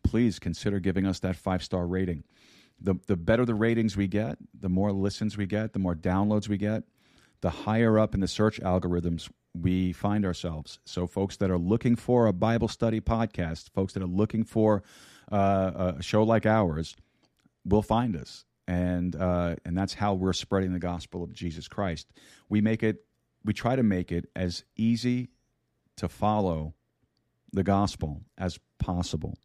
please 0.04 0.40
consider 0.40 0.80
giving 0.80 1.06
us 1.06 1.20
that 1.20 1.36
five 1.36 1.62
star 1.62 1.86
rating. 1.86 2.24
The 2.80 2.96
the 3.08 3.18
better 3.18 3.46
the 3.46 3.56
ratings 3.56 3.98
we 3.98 4.08
get, 4.08 4.38
the 4.58 4.70
more 4.70 4.94
listens 4.94 5.36
we 5.36 5.46
get, 5.46 5.74
the 5.74 5.80
more 5.80 5.96
downloads 5.96 6.48
we 6.48 6.58
get, 6.58 6.84
the 7.42 7.50
higher 7.50 8.00
up 8.00 8.14
in 8.16 8.22
the 8.22 8.28
search 8.28 8.62
algorithms 8.62 9.30
we 9.54 9.92
find 9.92 10.24
ourselves. 10.26 10.80
So, 10.86 11.08
folks 11.08 11.36
that 11.38 11.52
are 11.52 11.58
looking 11.58 11.98
for 11.98 12.28
a 12.28 12.34
Bible 12.34 12.70
study 12.70 13.02
podcast, 13.02 13.72
folks 13.72 13.94
that 13.94 14.02
are 14.02 14.08
looking 14.08 14.46
for 14.46 14.84
uh, 15.30 15.94
a 15.98 16.04
show 16.04 16.24
like 16.24 16.46
ours, 16.46 16.96
will 17.66 17.82
find 17.82 18.16
us 18.16 18.46
and 18.66 19.14
uh, 19.14 19.58
and 19.66 19.78
that's 19.78 19.96
how 19.96 20.14
we're 20.14 20.32
spreading 20.32 20.72
the 20.72 20.80
gospel 20.80 21.22
of 21.22 21.34
Jesus 21.34 21.68
Christ. 21.68 22.08
We 22.48 22.62
make 22.62 22.82
it, 22.82 23.04
we 23.44 23.52
try 23.52 23.76
to 23.76 23.84
make 23.84 24.14
it 24.14 24.30
as 24.38 24.64
easy 24.78 25.28
to 25.98 26.08
follow 26.08 26.74
the 27.52 27.64
gospel 27.64 28.22
as 28.38 28.60
possible. 28.80 29.38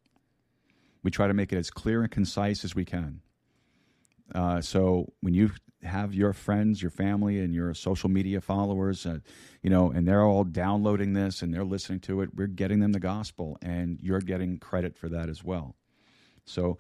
We 1.03 1.11
try 1.11 1.27
to 1.27 1.35
make 1.35 1.53
it 1.53 1.57
as 1.57 1.71
clear 1.71 2.03
and 2.03 2.11
concise 2.11 2.65
as 2.65 2.75
we 2.75 2.85
can. 2.85 3.21
Uh, 4.35 4.61
so 4.61 5.13
when 5.21 5.35
you 5.35 5.51
have 5.83 6.15
your 6.15 6.33
friends, 6.33 6.81
your 6.81 6.91
family, 6.91 7.41
and 7.41 7.53
your 7.53 7.75
social 7.75 8.09
media 8.09 8.41
followers, 8.41 9.05
uh, 9.05 9.19
you 9.63 9.71
know, 9.71 9.91
and 9.91 10.07
they're 10.07 10.23
all 10.23 10.45
downloading 10.45 11.13
this 11.13 11.43
and 11.43 11.53
they're 11.53 11.65
listening 11.65 12.01
to 12.01 12.23
it, 12.23 12.31
we're 12.35 12.47
getting 12.47 12.81
them 12.81 12.93
the 12.93 13.01
gospel, 13.01 13.59
and 13.61 13.99
you're 14.01 14.21
getting 14.21 14.59
credit 14.59 14.97
for 14.97 15.09
that 15.09 15.29
as 15.29 15.43
well. 15.43 15.75
So 16.45 16.79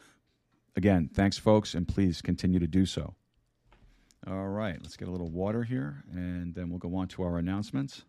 Again, 0.74 1.10
thanks, 1.12 1.36
folks, 1.36 1.74
and 1.74 1.86
please 1.86 2.22
continue 2.22 2.58
to 2.58 2.66
do 2.66 2.86
so. 2.86 3.14
All 4.26 4.48
right, 4.48 4.78
let's 4.80 4.96
get 4.96 5.08
a 5.08 5.10
little 5.10 5.30
water 5.30 5.64
here, 5.64 6.04
and 6.12 6.54
then 6.54 6.70
we'll 6.70 6.78
go 6.78 6.94
on 6.96 7.08
to 7.08 7.22
our 7.22 7.38
announcements. 7.38 8.04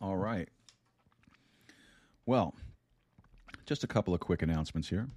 All 0.00 0.16
right. 0.16 0.48
Well, 2.26 2.54
just 3.66 3.84
a 3.84 3.86
couple 3.86 4.14
of 4.14 4.20
quick 4.20 4.42
announcements 4.42 4.88
here. 4.88 5.08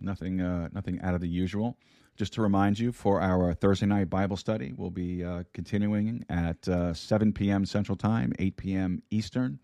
Nothing, 0.00 0.40
uh, 0.40 0.68
nothing 0.72 1.00
out 1.02 1.14
of 1.14 1.20
the 1.20 1.28
usual. 1.28 1.76
Just 2.16 2.32
to 2.34 2.42
remind 2.42 2.78
you, 2.78 2.92
for 2.92 3.20
our 3.20 3.54
Thursday 3.54 3.86
night 3.86 4.08
Bible 4.08 4.36
study, 4.36 4.72
we'll 4.76 4.90
be 4.90 5.24
uh, 5.24 5.42
continuing 5.52 6.24
at 6.28 6.66
uh, 6.68 6.94
7 6.94 7.32
p.m. 7.32 7.66
Central 7.66 7.96
Time, 7.96 8.32
8 8.38 8.56
p.m. 8.56 9.02
Eastern. 9.10 9.58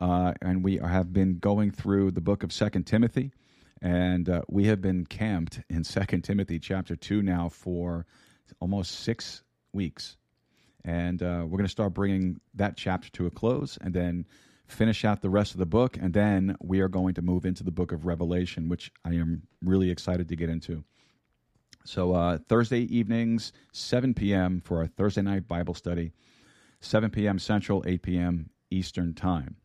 Uh, 0.00 0.32
and 0.42 0.62
we 0.62 0.76
have 0.76 1.12
been 1.12 1.38
going 1.38 1.70
through 1.70 2.10
the 2.10 2.20
book 2.20 2.42
of 2.42 2.52
Second 2.52 2.84
Timothy, 2.84 3.32
and 3.82 4.28
uh, 4.28 4.42
we 4.48 4.66
have 4.66 4.80
been 4.80 5.04
camped 5.06 5.60
in 5.68 5.84
Second 5.84 6.22
Timothy 6.22 6.58
chapter 6.58 6.96
two 6.96 7.22
now 7.22 7.48
for 7.48 8.06
almost 8.60 9.00
six 9.00 9.42
weeks, 9.72 10.16
and 10.84 11.22
uh, 11.22 11.42
we're 11.44 11.58
going 11.58 11.64
to 11.64 11.68
start 11.68 11.94
bringing 11.94 12.40
that 12.54 12.76
chapter 12.76 13.10
to 13.10 13.26
a 13.26 13.30
close, 13.30 13.78
and 13.80 13.94
then 13.94 14.26
finish 14.66 15.04
out 15.04 15.20
the 15.20 15.30
rest 15.30 15.52
of 15.52 15.58
the 15.58 15.66
book, 15.66 15.96
and 15.96 16.14
then 16.14 16.56
we 16.60 16.80
are 16.80 16.88
going 16.88 17.14
to 17.14 17.22
move 17.22 17.44
into 17.44 17.64
the 17.64 17.70
book 17.70 17.92
of 17.92 18.06
Revelation, 18.06 18.68
which 18.68 18.92
I 19.04 19.14
am 19.14 19.42
really 19.62 19.90
excited 19.90 20.28
to 20.28 20.36
get 20.36 20.48
into. 20.48 20.84
So 21.84 22.14
uh, 22.14 22.38
Thursday 22.48 22.82
evenings, 22.94 23.52
7 23.72 24.14
p.m. 24.14 24.60
for 24.64 24.78
our 24.78 24.86
Thursday 24.86 25.22
night 25.22 25.48
Bible 25.48 25.74
study, 25.74 26.12
7 26.80 27.10
p.m. 27.10 27.38
Central, 27.38 27.82
8 27.86 28.02
p.m. 28.02 28.50
Eastern 28.70 29.14
Time. 29.14 29.56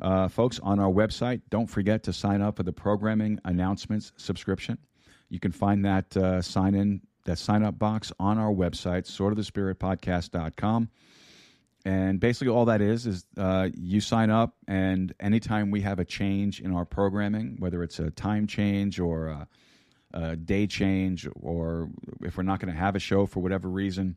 Uh, 0.00 0.28
folks, 0.28 0.58
on 0.60 0.78
our 0.80 0.90
website, 0.90 1.40
don't 1.50 1.68
forget 1.68 2.02
to 2.02 2.12
sign 2.12 2.42
up 2.42 2.56
for 2.56 2.64
the 2.64 2.72
programming 2.72 3.38
announcements 3.44 4.12
subscription. 4.16 4.76
You 5.30 5.40
can 5.40 5.52
find 5.52 5.84
that 5.84 6.16
uh, 6.16 6.42
sign 6.42 6.74
in, 6.74 7.00
that 7.24 7.38
sign 7.38 7.62
up 7.62 7.78
box 7.78 8.12
on 8.18 8.38
our 8.38 8.52
website, 8.52 9.06
swordofthespiritpodcast.com. 9.06 10.90
And 11.86 12.18
basically, 12.18 12.48
all 12.48 12.64
that 12.66 12.80
is 12.80 13.06
is 13.06 13.26
uh, 13.36 13.68
you 13.74 14.00
sign 14.00 14.30
up, 14.30 14.54
and 14.66 15.12
anytime 15.20 15.70
we 15.70 15.82
have 15.82 15.98
a 15.98 16.04
change 16.04 16.60
in 16.60 16.72
our 16.72 16.86
programming, 16.86 17.56
whether 17.58 17.82
it's 17.82 17.98
a 17.98 18.10
time 18.10 18.46
change 18.46 18.98
or 18.98 19.26
a, 19.26 19.48
a 20.14 20.36
day 20.36 20.66
change, 20.66 21.28
or 21.34 21.90
if 22.22 22.38
we're 22.38 22.42
not 22.42 22.58
going 22.60 22.72
to 22.72 22.78
have 22.78 22.96
a 22.96 23.00
show 23.00 23.26
for 23.26 23.40
whatever 23.40 23.68
reason, 23.68 24.16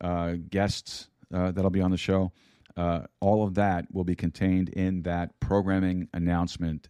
uh, 0.00 0.34
guests 0.48 1.08
uh, 1.34 1.50
that'll 1.50 1.70
be 1.70 1.80
on 1.80 1.90
the 1.90 1.96
show, 1.96 2.30
uh, 2.76 3.00
all 3.18 3.44
of 3.44 3.54
that 3.54 3.86
will 3.92 4.04
be 4.04 4.14
contained 4.14 4.68
in 4.68 5.02
that 5.02 5.38
programming 5.40 6.08
announcement 6.14 6.88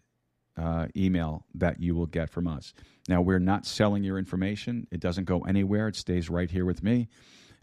uh, 0.55 0.87
email 0.95 1.45
that 1.55 1.81
you 1.81 1.95
will 1.95 2.05
get 2.05 2.29
from 2.29 2.47
us. 2.47 2.73
Now, 3.07 3.21
we're 3.21 3.39
not 3.39 3.65
selling 3.65 4.03
your 4.03 4.17
information, 4.17 4.87
it 4.91 4.99
doesn't 4.99 5.25
go 5.25 5.41
anywhere, 5.41 5.87
it 5.87 5.95
stays 5.95 6.29
right 6.29 6.49
here 6.49 6.65
with 6.65 6.83
me. 6.83 7.07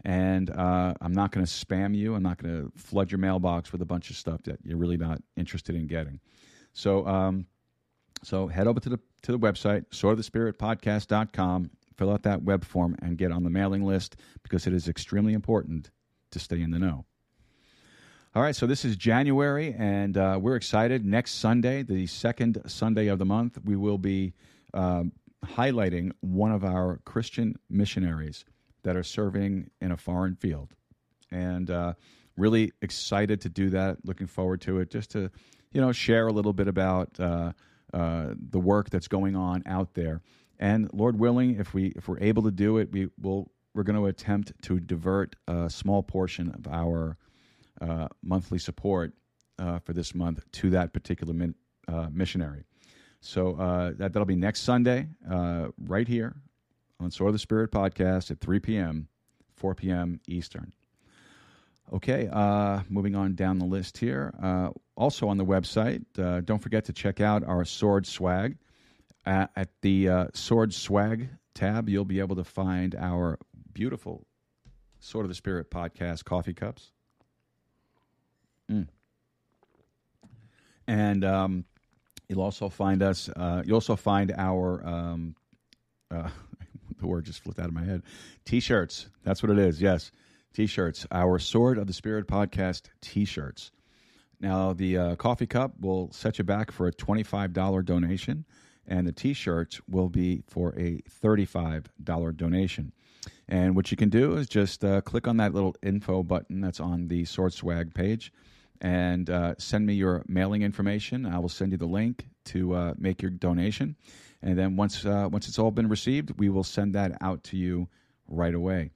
And 0.05 0.49
uh, 0.49 0.93
I'm 1.01 1.11
not 1.11 1.31
going 1.31 1.45
to 1.45 1.51
spam 1.51 1.93
you. 1.93 2.15
I'm 2.15 2.23
not 2.23 2.41
going 2.41 2.55
to 2.55 2.71
flood 2.79 3.11
your 3.11 3.17
mailbox 3.17 3.73
with 3.73 3.81
a 3.81 3.85
bunch 3.85 4.09
of 4.09 4.15
stuff 4.15 4.41
that 4.43 4.59
you're 4.63 4.77
really 4.77 4.95
not 4.95 5.21
interested 5.35 5.75
in 5.75 5.87
getting. 5.87 6.21
So, 6.71 7.05
um, 7.05 7.47
so 8.23 8.47
head 8.47 8.67
over 8.67 8.79
to 8.79 8.89
the 8.89 8.99
to 9.23 9.33
the 9.33 9.39
website, 9.39 9.85
swordofthespiritpodcast.com, 9.89 11.71
fill 11.97 12.11
out 12.11 12.23
that 12.23 12.43
web 12.43 12.63
form, 12.63 12.95
and 13.01 13.17
get 13.17 13.31
on 13.31 13.43
the 13.43 13.49
mailing 13.49 13.83
list 13.83 14.15
because 14.43 14.65
it 14.67 14.73
is 14.73 14.87
extremely 14.87 15.33
important 15.33 15.91
to 16.31 16.39
stay 16.39 16.61
in 16.61 16.71
the 16.71 16.79
know. 16.79 17.05
All 18.35 18.41
right, 18.41 18.55
so 18.55 18.67
this 18.67 18.85
is 18.85 18.95
January, 18.95 19.75
and 19.77 20.15
uh, 20.15 20.37
we're 20.41 20.55
excited. 20.55 21.03
Next 21.03 21.33
Sunday, 21.33 21.81
the 21.83 22.05
second 22.07 22.61
Sunday 22.67 23.07
of 23.07 23.19
the 23.19 23.25
month, 23.25 23.57
we 23.65 23.75
will 23.75 23.97
be 23.97 24.33
um, 24.73 25.11
highlighting 25.45 26.11
one 26.21 26.51
of 26.51 26.63
our 26.63 26.99
Christian 27.05 27.55
missionaries 27.69 28.45
that 28.83 28.95
are 28.95 29.03
serving 29.03 29.69
in 29.81 29.91
a 29.91 29.97
foreign 29.97 30.35
field. 30.35 30.73
And 31.31 31.69
uh, 31.69 31.93
really 32.37 32.71
excited 32.81 33.41
to 33.41 33.49
do 33.49 33.69
that. 33.71 33.97
Looking 34.05 34.27
forward 34.27 34.61
to 34.61 34.79
it, 34.79 34.89
just 34.89 35.11
to 35.11 35.29
you 35.71 35.81
know 35.81 35.91
share 35.91 36.27
a 36.27 36.31
little 36.31 36.53
bit 36.53 36.67
about 36.67 37.19
uh, 37.19 37.53
uh 37.93 38.33
the 38.49 38.59
work 38.59 38.89
that's 38.89 39.07
going 39.07 39.35
on 39.35 39.63
out 39.65 39.93
there. 39.93 40.21
And 40.59 40.89
Lord 40.93 41.19
willing, 41.19 41.59
if 41.59 41.73
we 41.73 41.87
if 41.95 42.07
we're 42.07 42.19
able 42.19 42.43
to 42.43 42.51
do 42.51 42.77
it, 42.77 42.91
we 42.91 43.09
will 43.19 43.51
we're 43.73 43.83
going 43.83 43.99
to 43.99 44.07
attempt 44.07 44.51
to 44.63 44.79
divert 44.79 45.35
a 45.47 45.69
small 45.69 46.01
portion 46.03 46.51
of 46.51 46.67
our 46.67 47.17
uh, 47.79 48.07
monthly 48.23 48.59
support 48.59 49.13
uh, 49.59 49.79
for 49.79 49.93
this 49.93 50.15
month 50.15 50.43
to 50.51 50.71
that 50.71 50.91
particular 50.91 51.33
min, 51.33 51.55
uh, 51.87 52.07
missionary. 52.11 52.63
So 53.21 53.55
uh, 53.55 53.91
that, 53.97 54.13
that'll 54.13 54.25
be 54.25 54.35
next 54.35 54.61
Sunday, 54.61 55.07
uh, 55.29 55.67
right 55.77 56.07
here 56.07 56.35
on 56.99 57.11
Sword 57.11 57.29
of 57.29 57.33
the 57.33 57.39
Spirit 57.39 57.71
podcast 57.71 58.31
at 58.31 58.39
3 58.39 58.59
p.m., 58.59 59.07
4 59.55 59.75
p.m. 59.75 60.19
Eastern. 60.27 60.73
Okay, 61.91 62.29
uh, 62.31 62.81
moving 62.87 63.15
on 63.15 63.35
down 63.35 63.57
the 63.57 63.65
list 63.65 63.97
here. 63.97 64.33
Uh, 64.41 64.69
also 64.95 65.27
on 65.27 65.37
the 65.37 65.45
website, 65.45 66.05
uh, 66.19 66.41
don't 66.41 66.59
forget 66.59 66.85
to 66.85 66.93
check 66.93 67.19
out 67.19 67.43
our 67.43 67.65
sword 67.65 68.05
swag. 68.05 68.57
at 69.25 69.69
the 69.81 70.09
uh, 70.09 70.27
sword 70.33 70.73
swag 70.73 71.29
tab, 71.53 71.89
you'll 71.89 72.05
be 72.05 72.19
able 72.19 72.35
to 72.35 72.43
find 72.43 72.95
our 72.95 73.39
beautiful 73.73 74.25
Sword 74.99 75.25
of 75.25 75.29
the 75.29 75.35
Spirit 75.35 75.71
podcast 75.71 76.25
coffee 76.25 76.53
cups. 76.53 76.91
Mm. 78.69 78.87
And 80.87 81.25
um, 81.25 81.65
you'll 82.29 82.41
also 82.41 82.69
find 82.69 83.03
us. 83.03 83.29
Uh, 83.35 83.63
you'll 83.65 83.75
also 83.75 83.95
find 83.95 84.33
our. 84.37 84.85
Um, 84.87 85.35
uh, 86.09 86.29
the 86.99 87.07
word 87.07 87.25
just 87.25 87.43
flipped 87.43 87.59
out 87.59 87.67
of 87.67 87.73
my 87.73 87.83
head. 87.83 88.03
T-shirts. 88.45 89.09
That's 89.23 89.41
what 89.43 89.51
it 89.51 89.57
is. 89.59 89.81
Yes, 89.81 90.11
T-shirts. 90.53 91.05
Our 91.11 91.39
Sword 91.39 91.77
of 91.77 91.87
the 91.87 91.93
Spirit 91.93 92.27
podcast 92.27 92.83
T-shirts. 93.01 93.71
Now 94.39 94.73
the 94.73 94.97
uh, 94.97 95.15
coffee 95.15 95.47
cup 95.47 95.73
will 95.81 96.11
set 96.13 96.37
you 96.37 96.45
back 96.45 96.71
for 96.71 96.87
a 96.87 96.93
twenty-five 96.93 97.51
dollar 97.51 97.81
donation, 97.81 98.45
and 98.87 99.05
the 99.05 99.11
T-shirts 99.11 99.81
will 99.89 100.09
be 100.09 100.43
for 100.47 100.73
a 100.79 101.01
thirty-five 101.09 101.89
dollar 102.01 102.31
donation. 102.31 102.93
And 103.49 103.75
what 103.75 103.91
you 103.91 103.97
can 103.97 104.09
do 104.09 104.37
is 104.37 104.47
just 104.47 104.85
uh, 104.85 105.01
click 105.01 105.27
on 105.27 105.37
that 105.37 105.53
little 105.53 105.75
info 105.83 106.23
button 106.23 106.61
that's 106.61 106.79
on 106.79 107.07
the 107.07 107.25
Sword 107.25 107.51
Swag 107.51 107.93
page 107.93 108.31
and 108.81 109.29
uh, 109.29 109.55
send 109.57 109.85
me 109.85 109.93
your 109.93 110.23
mailing 110.27 110.61
information. 110.61 111.25
I 111.25 111.39
will 111.39 111.49
send 111.49 111.71
you 111.71 111.77
the 111.77 111.85
link 111.85 112.27
to 112.45 112.73
uh, 112.73 112.93
make 112.97 113.21
your 113.21 113.31
donation. 113.31 113.95
And 114.41 114.57
then 114.57 114.75
once, 114.75 115.05
uh, 115.05 115.27
once 115.31 115.47
it's 115.47 115.59
all 115.59 115.71
been 115.71 115.89
received, 115.89 116.39
we 116.39 116.49
will 116.49 116.63
send 116.63 116.95
that 116.95 117.17
out 117.21 117.43
to 117.45 117.57
you 117.57 117.89
right 118.27 118.53
away. 118.53 118.91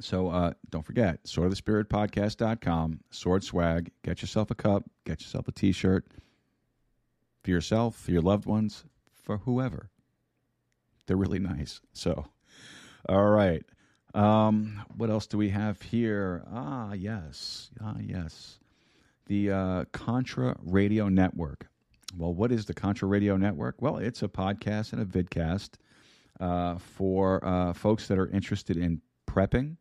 So 0.00 0.28
uh, 0.28 0.54
don't 0.70 0.84
forget, 0.84 1.24
swordofthespiritpodcast.com, 1.24 3.00
sword 3.10 3.44
swag. 3.44 3.90
Get 4.02 4.22
yourself 4.22 4.50
a 4.50 4.54
cup, 4.54 4.84
get 5.04 5.20
yourself 5.20 5.46
a 5.46 5.52
t 5.52 5.72
shirt 5.72 6.06
for 7.42 7.50
yourself, 7.50 7.96
for 7.96 8.10
your 8.10 8.22
loved 8.22 8.46
ones, 8.46 8.84
for 9.12 9.38
whoever. 9.38 9.90
They're 11.06 11.16
really 11.16 11.38
nice. 11.38 11.80
So 11.92 12.26
all 13.08 13.28
right. 13.28 13.64
Um, 14.14 14.82
what 14.96 15.10
else 15.10 15.26
do 15.26 15.38
we 15.38 15.50
have 15.50 15.80
here? 15.82 16.44
Ah, 16.52 16.92
yes. 16.92 17.70
Ah, 17.80 17.96
yes. 18.00 18.59
The 19.30 19.50
uh, 19.52 19.84
Contra 19.92 20.56
Radio 20.60 21.08
Network. 21.08 21.68
Well, 22.16 22.34
what 22.34 22.50
is 22.50 22.64
the 22.64 22.74
Contra 22.74 23.06
Radio 23.06 23.36
Network? 23.36 23.80
Well, 23.80 23.98
it's 23.98 24.24
a 24.24 24.28
podcast 24.28 24.92
and 24.92 25.00
a 25.00 25.04
vidcast 25.04 25.74
uh, 26.40 26.78
for 26.78 27.38
uh, 27.44 27.72
folks 27.72 28.08
that 28.08 28.18
are 28.18 28.26
interested 28.26 28.76
in 28.76 29.00
prepping, 29.28 29.76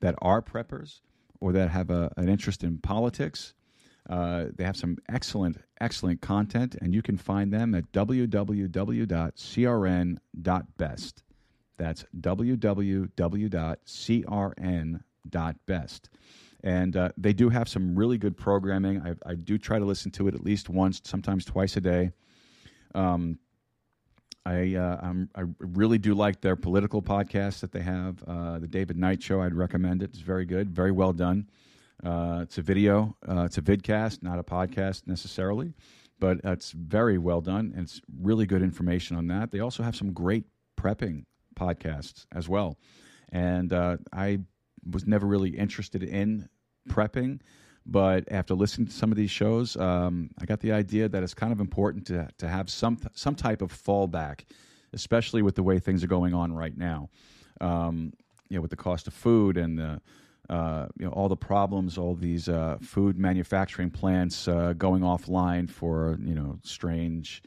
that 0.00 0.14
are 0.20 0.42
preppers, 0.42 1.00
or 1.40 1.52
that 1.52 1.70
have 1.70 1.88
a, 1.88 2.12
an 2.18 2.28
interest 2.28 2.62
in 2.62 2.76
politics. 2.76 3.54
Uh, 4.06 4.48
they 4.54 4.64
have 4.64 4.76
some 4.76 4.98
excellent, 5.08 5.56
excellent 5.80 6.20
content, 6.20 6.76
and 6.82 6.94
you 6.94 7.00
can 7.00 7.16
find 7.16 7.50
them 7.50 7.74
at 7.74 7.90
www.crn.best. 7.92 8.42
That's 11.78 12.04
www.crn.best. 12.20 13.10
And 16.64 16.96
uh, 16.96 17.10
they 17.18 17.34
do 17.34 17.50
have 17.50 17.68
some 17.68 17.94
really 17.94 18.16
good 18.16 18.36
programming. 18.36 19.02
I, 19.02 19.30
I, 19.30 19.34
do 19.34 19.58
try 19.58 19.78
to 19.78 19.84
listen 19.84 20.10
to 20.12 20.28
it 20.28 20.34
at 20.34 20.42
least 20.42 20.70
once, 20.70 21.02
sometimes 21.04 21.44
twice 21.44 21.76
a 21.76 21.80
day. 21.82 22.10
Um, 22.94 23.38
I 24.46 24.74
uh, 24.74 25.12
i 25.34 25.42
really 25.58 25.98
do 25.98 26.14
like 26.14 26.40
their 26.40 26.56
political 26.56 27.02
podcast 27.02 27.60
that 27.60 27.72
they 27.72 27.82
have. 27.82 28.22
Uh, 28.26 28.58
the 28.58 28.66
David 28.66 28.96
Knight 28.96 29.22
Show, 29.22 29.42
I'd 29.42 29.54
recommend 29.54 30.02
it. 30.02 30.10
It's 30.10 30.20
very 30.20 30.46
good, 30.46 30.70
very 30.70 30.90
well 30.90 31.12
done. 31.12 31.50
Uh, 32.02 32.40
it's 32.42 32.58
a 32.58 32.62
video, 32.62 33.16
uh, 33.28 33.44
it's 33.44 33.58
a 33.58 33.62
vidcast, 33.62 34.22
not 34.22 34.38
a 34.38 34.42
podcast 34.42 35.06
necessarily, 35.06 35.72
but 36.18 36.38
it's 36.44 36.72
very 36.72 37.18
well 37.18 37.40
done, 37.40 37.72
and 37.74 37.84
it's 37.84 38.00
really 38.20 38.46
good 38.46 38.62
information 38.62 39.16
on 39.16 39.26
that. 39.28 39.50
They 39.50 39.60
also 39.60 39.82
have 39.82 39.96
some 39.96 40.12
great 40.12 40.44
prepping 40.76 41.24
podcasts 41.56 42.26
as 42.32 42.48
well. 42.48 42.78
And 43.30 43.72
uh, 43.72 43.98
I 44.12 44.40
was 44.90 45.06
never 45.06 45.26
really 45.26 45.50
interested 45.50 46.02
in 46.02 46.48
prepping, 46.88 47.40
but 47.86 48.24
after 48.30 48.54
listening 48.54 48.86
to 48.86 48.92
some 48.92 49.10
of 49.10 49.16
these 49.16 49.30
shows, 49.30 49.76
um, 49.76 50.30
I 50.38 50.46
got 50.46 50.60
the 50.60 50.72
idea 50.72 51.08
that 51.08 51.22
it's 51.22 51.34
kind 51.34 51.52
of 51.52 51.60
important 51.60 52.06
to 52.06 52.28
to 52.38 52.48
have 52.48 52.70
some 52.70 52.98
some 53.14 53.34
type 53.34 53.62
of 53.62 53.72
fallback, 53.72 54.44
especially 54.92 55.42
with 55.42 55.54
the 55.54 55.62
way 55.62 55.78
things 55.78 56.02
are 56.02 56.08
going 56.08 56.34
on 56.34 56.52
right 56.52 56.76
now. 56.76 57.10
Um, 57.60 58.12
you 58.48 58.56
know, 58.56 58.62
with 58.62 58.70
the 58.70 58.76
cost 58.76 59.06
of 59.06 59.14
food 59.14 59.56
and 59.56 59.78
the 59.78 60.00
uh, 60.48 60.86
you 60.98 61.06
know 61.06 61.12
all 61.12 61.28
the 61.28 61.36
problems, 61.36 61.98
all 61.98 62.14
these 62.14 62.48
uh, 62.48 62.78
food 62.80 63.18
manufacturing 63.18 63.90
plants 63.90 64.48
uh, 64.48 64.72
going 64.74 65.02
offline 65.02 65.68
for 65.68 66.18
you 66.22 66.34
know 66.34 66.58
strange 66.62 67.42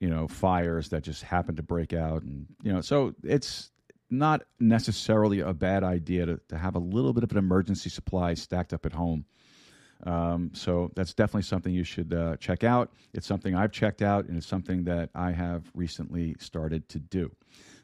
you 0.00 0.08
know 0.08 0.26
fires 0.26 0.88
that 0.88 1.02
just 1.02 1.22
happen 1.22 1.56
to 1.56 1.62
break 1.62 1.92
out 1.92 2.22
and 2.22 2.46
you 2.62 2.72
know 2.72 2.80
so 2.80 3.14
it's 3.22 3.70
not 4.10 4.42
necessarily 4.60 5.40
a 5.40 5.52
bad 5.52 5.82
idea 5.82 6.26
to, 6.26 6.40
to 6.48 6.58
have 6.58 6.74
a 6.74 6.78
little 6.78 7.12
bit 7.12 7.24
of 7.24 7.32
an 7.32 7.38
emergency 7.38 7.90
supply 7.90 8.34
stacked 8.34 8.72
up 8.72 8.86
at 8.86 8.92
home. 8.92 9.24
Um, 10.04 10.50
so 10.52 10.90
that's 10.94 11.14
definitely 11.14 11.42
something 11.42 11.72
you 11.72 11.84
should 11.84 12.12
uh, 12.12 12.36
check 12.36 12.62
out. 12.62 12.92
It's 13.14 13.26
something 13.26 13.54
i've 13.54 13.72
checked 13.72 14.02
out 14.02 14.26
and 14.26 14.36
it's 14.36 14.46
something 14.46 14.84
that 14.84 15.10
i 15.14 15.30
have 15.30 15.70
recently 15.74 16.36
started 16.38 16.88
to 16.90 16.98
do. 16.98 17.30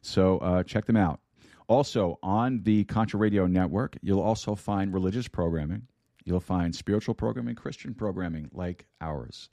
So 0.03 0.39
uh, 0.39 0.63
check 0.63 0.87
them 0.87 0.97
out. 0.97 1.21
Also 1.69 2.19
on 2.23 2.63
the 2.63 2.85
contra 2.85 3.19
radio 3.19 3.47
network 3.47 3.97
you'll 4.03 4.21
also 4.21 4.55
find 4.55 4.93
religious 4.93 5.29
programming. 5.29 5.87
You'll 6.25 6.41
find 6.41 6.75
spiritual 6.75 7.15
programming 7.15 7.55
christian 7.55 7.95
programming 7.95 8.51
like 8.53 8.87
ours. 9.01 9.49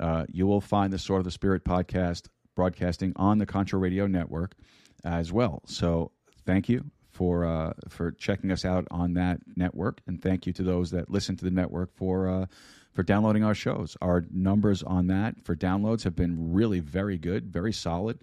Uh, 0.00 0.24
you 0.32 0.46
will 0.46 0.60
find 0.60 0.92
the 0.92 0.98
Sword 0.98 1.20
of 1.20 1.24
the 1.24 1.30
Spirit 1.30 1.64
podcast 1.64 2.28
broadcasting 2.56 3.12
on 3.16 3.38
the 3.38 3.46
Contra 3.46 3.78
Radio 3.78 4.06
Network 4.06 4.56
as 5.04 5.32
well. 5.32 5.62
So 5.66 6.12
thank 6.44 6.68
you 6.68 6.90
for 7.10 7.44
uh, 7.44 7.74
for 7.88 8.12
checking 8.12 8.50
us 8.50 8.64
out 8.64 8.86
on 8.90 9.14
that 9.14 9.40
network, 9.56 10.00
and 10.06 10.20
thank 10.20 10.46
you 10.46 10.52
to 10.54 10.62
those 10.62 10.90
that 10.90 11.10
listen 11.10 11.36
to 11.36 11.44
the 11.44 11.50
network 11.50 11.94
for 11.94 12.28
uh, 12.28 12.46
for 12.92 13.02
downloading 13.02 13.44
our 13.44 13.54
shows. 13.54 13.96
Our 14.00 14.24
numbers 14.30 14.82
on 14.82 15.06
that 15.08 15.44
for 15.44 15.54
downloads 15.54 16.04
have 16.04 16.16
been 16.16 16.52
really 16.52 16.80
very 16.80 17.18
good, 17.18 17.52
very 17.52 17.72
solid, 17.72 18.20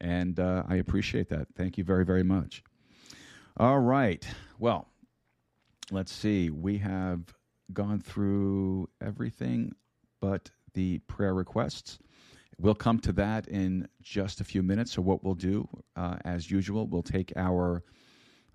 and 0.00 0.38
uh, 0.38 0.64
I 0.68 0.76
appreciate 0.76 1.28
that. 1.28 1.48
Thank 1.56 1.78
you 1.78 1.84
very 1.84 2.04
very 2.04 2.24
much. 2.24 2.62
All 3.56 3.80
right, 3.80 4.26
well, 4.58 4.88
let's 5.90 6.12
see. 6.12 6.50
We 6.50 6.78
have 6.78 7.20
gone 7.72 8.00
through 8.00 8.88
everything 9.00 9.74
but 10.22 10.50
the 10.72 10.98
prayer 11.00 11.34
requests. 11.34 11.98
We'll 12.58 12.74
come 12.74 12.98
to 13.00 13.12
that 13.14 13.48
in 13.48 13.88
just 14.02 14.40
a 14.40 14.44
few 14.44 14.62
minutes. 14.62 14.92
So, 14.92 15.02
what 15.02 15.24
we'll 15.24 15.34
do, 15.34 15.68
uh, 15.96 16.16
as 16.24 16.50
usual, 16.50 16.86
we'll 16.86 17.02
take 17.02 17.32
our 17.36 17.82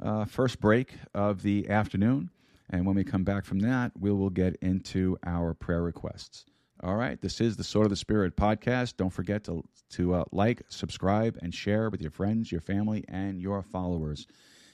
uh, 0.02 0.26
first 0.26 0.60
break 0.60 0.94
of 1.14 1.42
the 1.42 1.70
afternoon. 1.70 2.30
And 2.70 2.86
when 2.86 2.96
we 2.96 3.04
come 3.04 3.24
back 3.24 3.46
from 3.46 3.60
that, 3.60 3.92
we 3.98 4.12
will 4.12 4.30
get 4.30 4.58
into 4.62 5.18
our 5.26 5.54
prayer 5.54 5.82
requests. 5.82 6.46
All 6.84 6.96
right, 6.96 7.20
this 7.20 7.42
is 7.42 7.58
the 7.58 7.64
Sword 7.64 7.88
of 7.88 7.90
the 7.90 7.96
Spirit 7.96 8.36
podcast. 8.36 8.98
Don't 8.98 9.10
forget 9.10 9.44
to, 9.46 9.64
to 9.92 10.14
uh, 10.14 10.26
like, 10.32 10.62
subscribe, 10.70 11.38
and 11.42 11.54
share 11.54 11.90
with 11.90 12.02
your 12.02 12.12
friends, 12.12 12.52
your 12.52 12.62
family, 12.62 13.04
and 13.08 13.42
your 13.42 13.64
followers. 13.64 14.28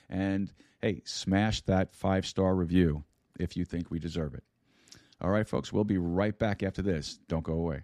And 0.09 0.51
hey, 0.81 1.01
smash 1.05 1.61
that 1.61 1.95
five 1.95 2.25
star 2.25 2.55
review 2.55 3.03
if 3.39 3.55
you 3.55 3.63
think 3.63 3.89
we 3.89 3.99
deserve 3.99 4.33
it. 4.33 4.43
All 5.21 5.29
right, 5.29 5.47
folks, 5.47 5.71
we'll 5.71 5.85
be 5.85 5.97
right 5.97 6.37
back 6.37 6.61
after 6.61 6.81
this. 6.81 7.19
Don't 7.29 7.43
go 7.43 7.53
away. 7.53 7.83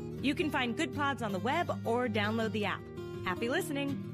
You 0.21 0.35
can 0.35 0.51
find 0.51 0.77
Good 0.77 0.95
Pods 0.95 1.23
on 1.23 1.31
the 1.31 1.39
web 1.39 1.71
or 1.83 2.07
download 2.07 2.51
the 2.51 2.65
app. 2.65 2.81
Happy 3.25 3.49
listening! 3.49 4.10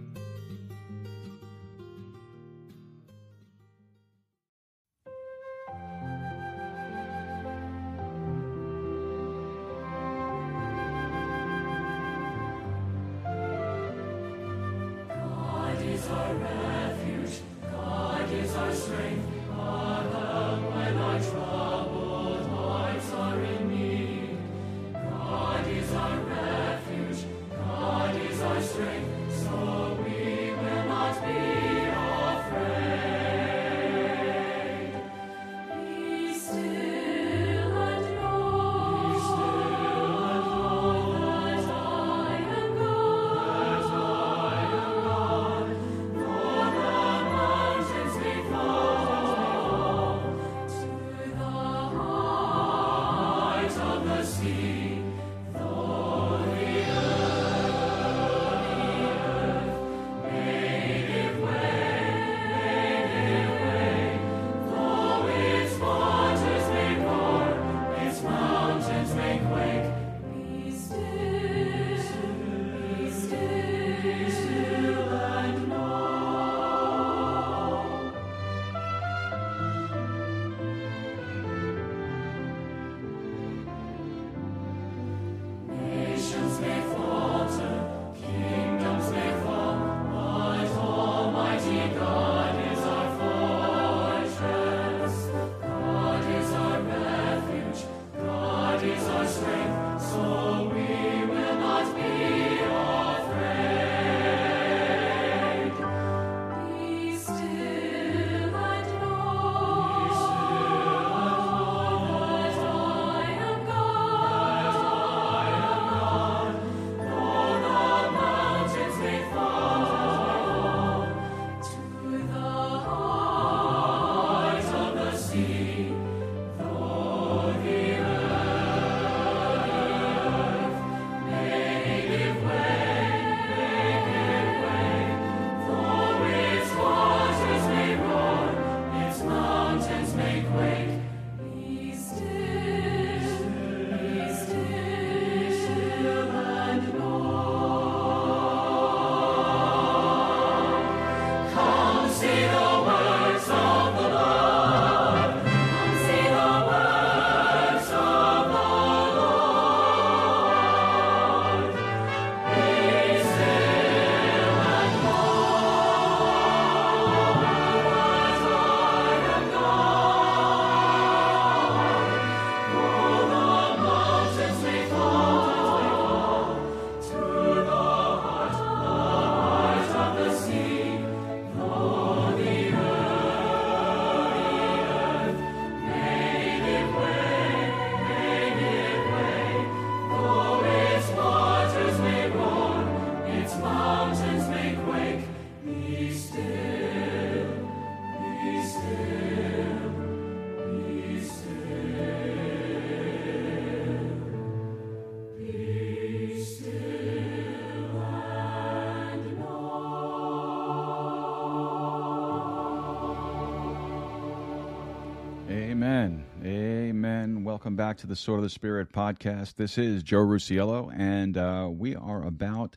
Back 217.87 217.95
to 217.95 218.05
the 218.05 218.17
Sword 218.17 218.39
of 218.39 218.43
the 218.43 218.49
Spirit 218.49 218.91
podcast. 218.91 219.55
This 219.55 219.77
is 219.77 220.03
Joe 220.03 220.17
Rusiello, 220.17 220.91
and 220.93 221.37
uh, 221.37 221.69
we 221.71 221.95
are 221.95 222.21
about 222.21 222.75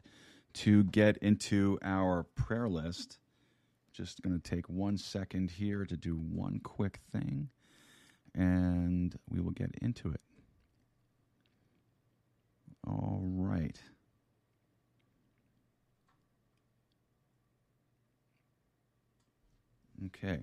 to 0.52 0.84
get 0.84 1.16
into 1.16 1.80
our 1.82 2.22
prayer 2.36 2.68
list. 2.68 3.18
Just 3.92 4.22
going 4.22 4.40
to 4.40 4.50
take 4.50 4.68
one 4.68 4.96
second 4.96 5.50
here 5.50 5.84
to 5.84 5.96
do 5.96 6.14
one 6.14 6.60
quick 6.62 7.00
thing, 7.10 7.48
and 8.36 9.18
we 9.28 9.40
will 9.40 9.50
get 9.50 9.74
into 9.82 10.10
it. 10.10 10.20
All 12.86 13.20
right. 13.24 13.80
Okay. 20.06 20.38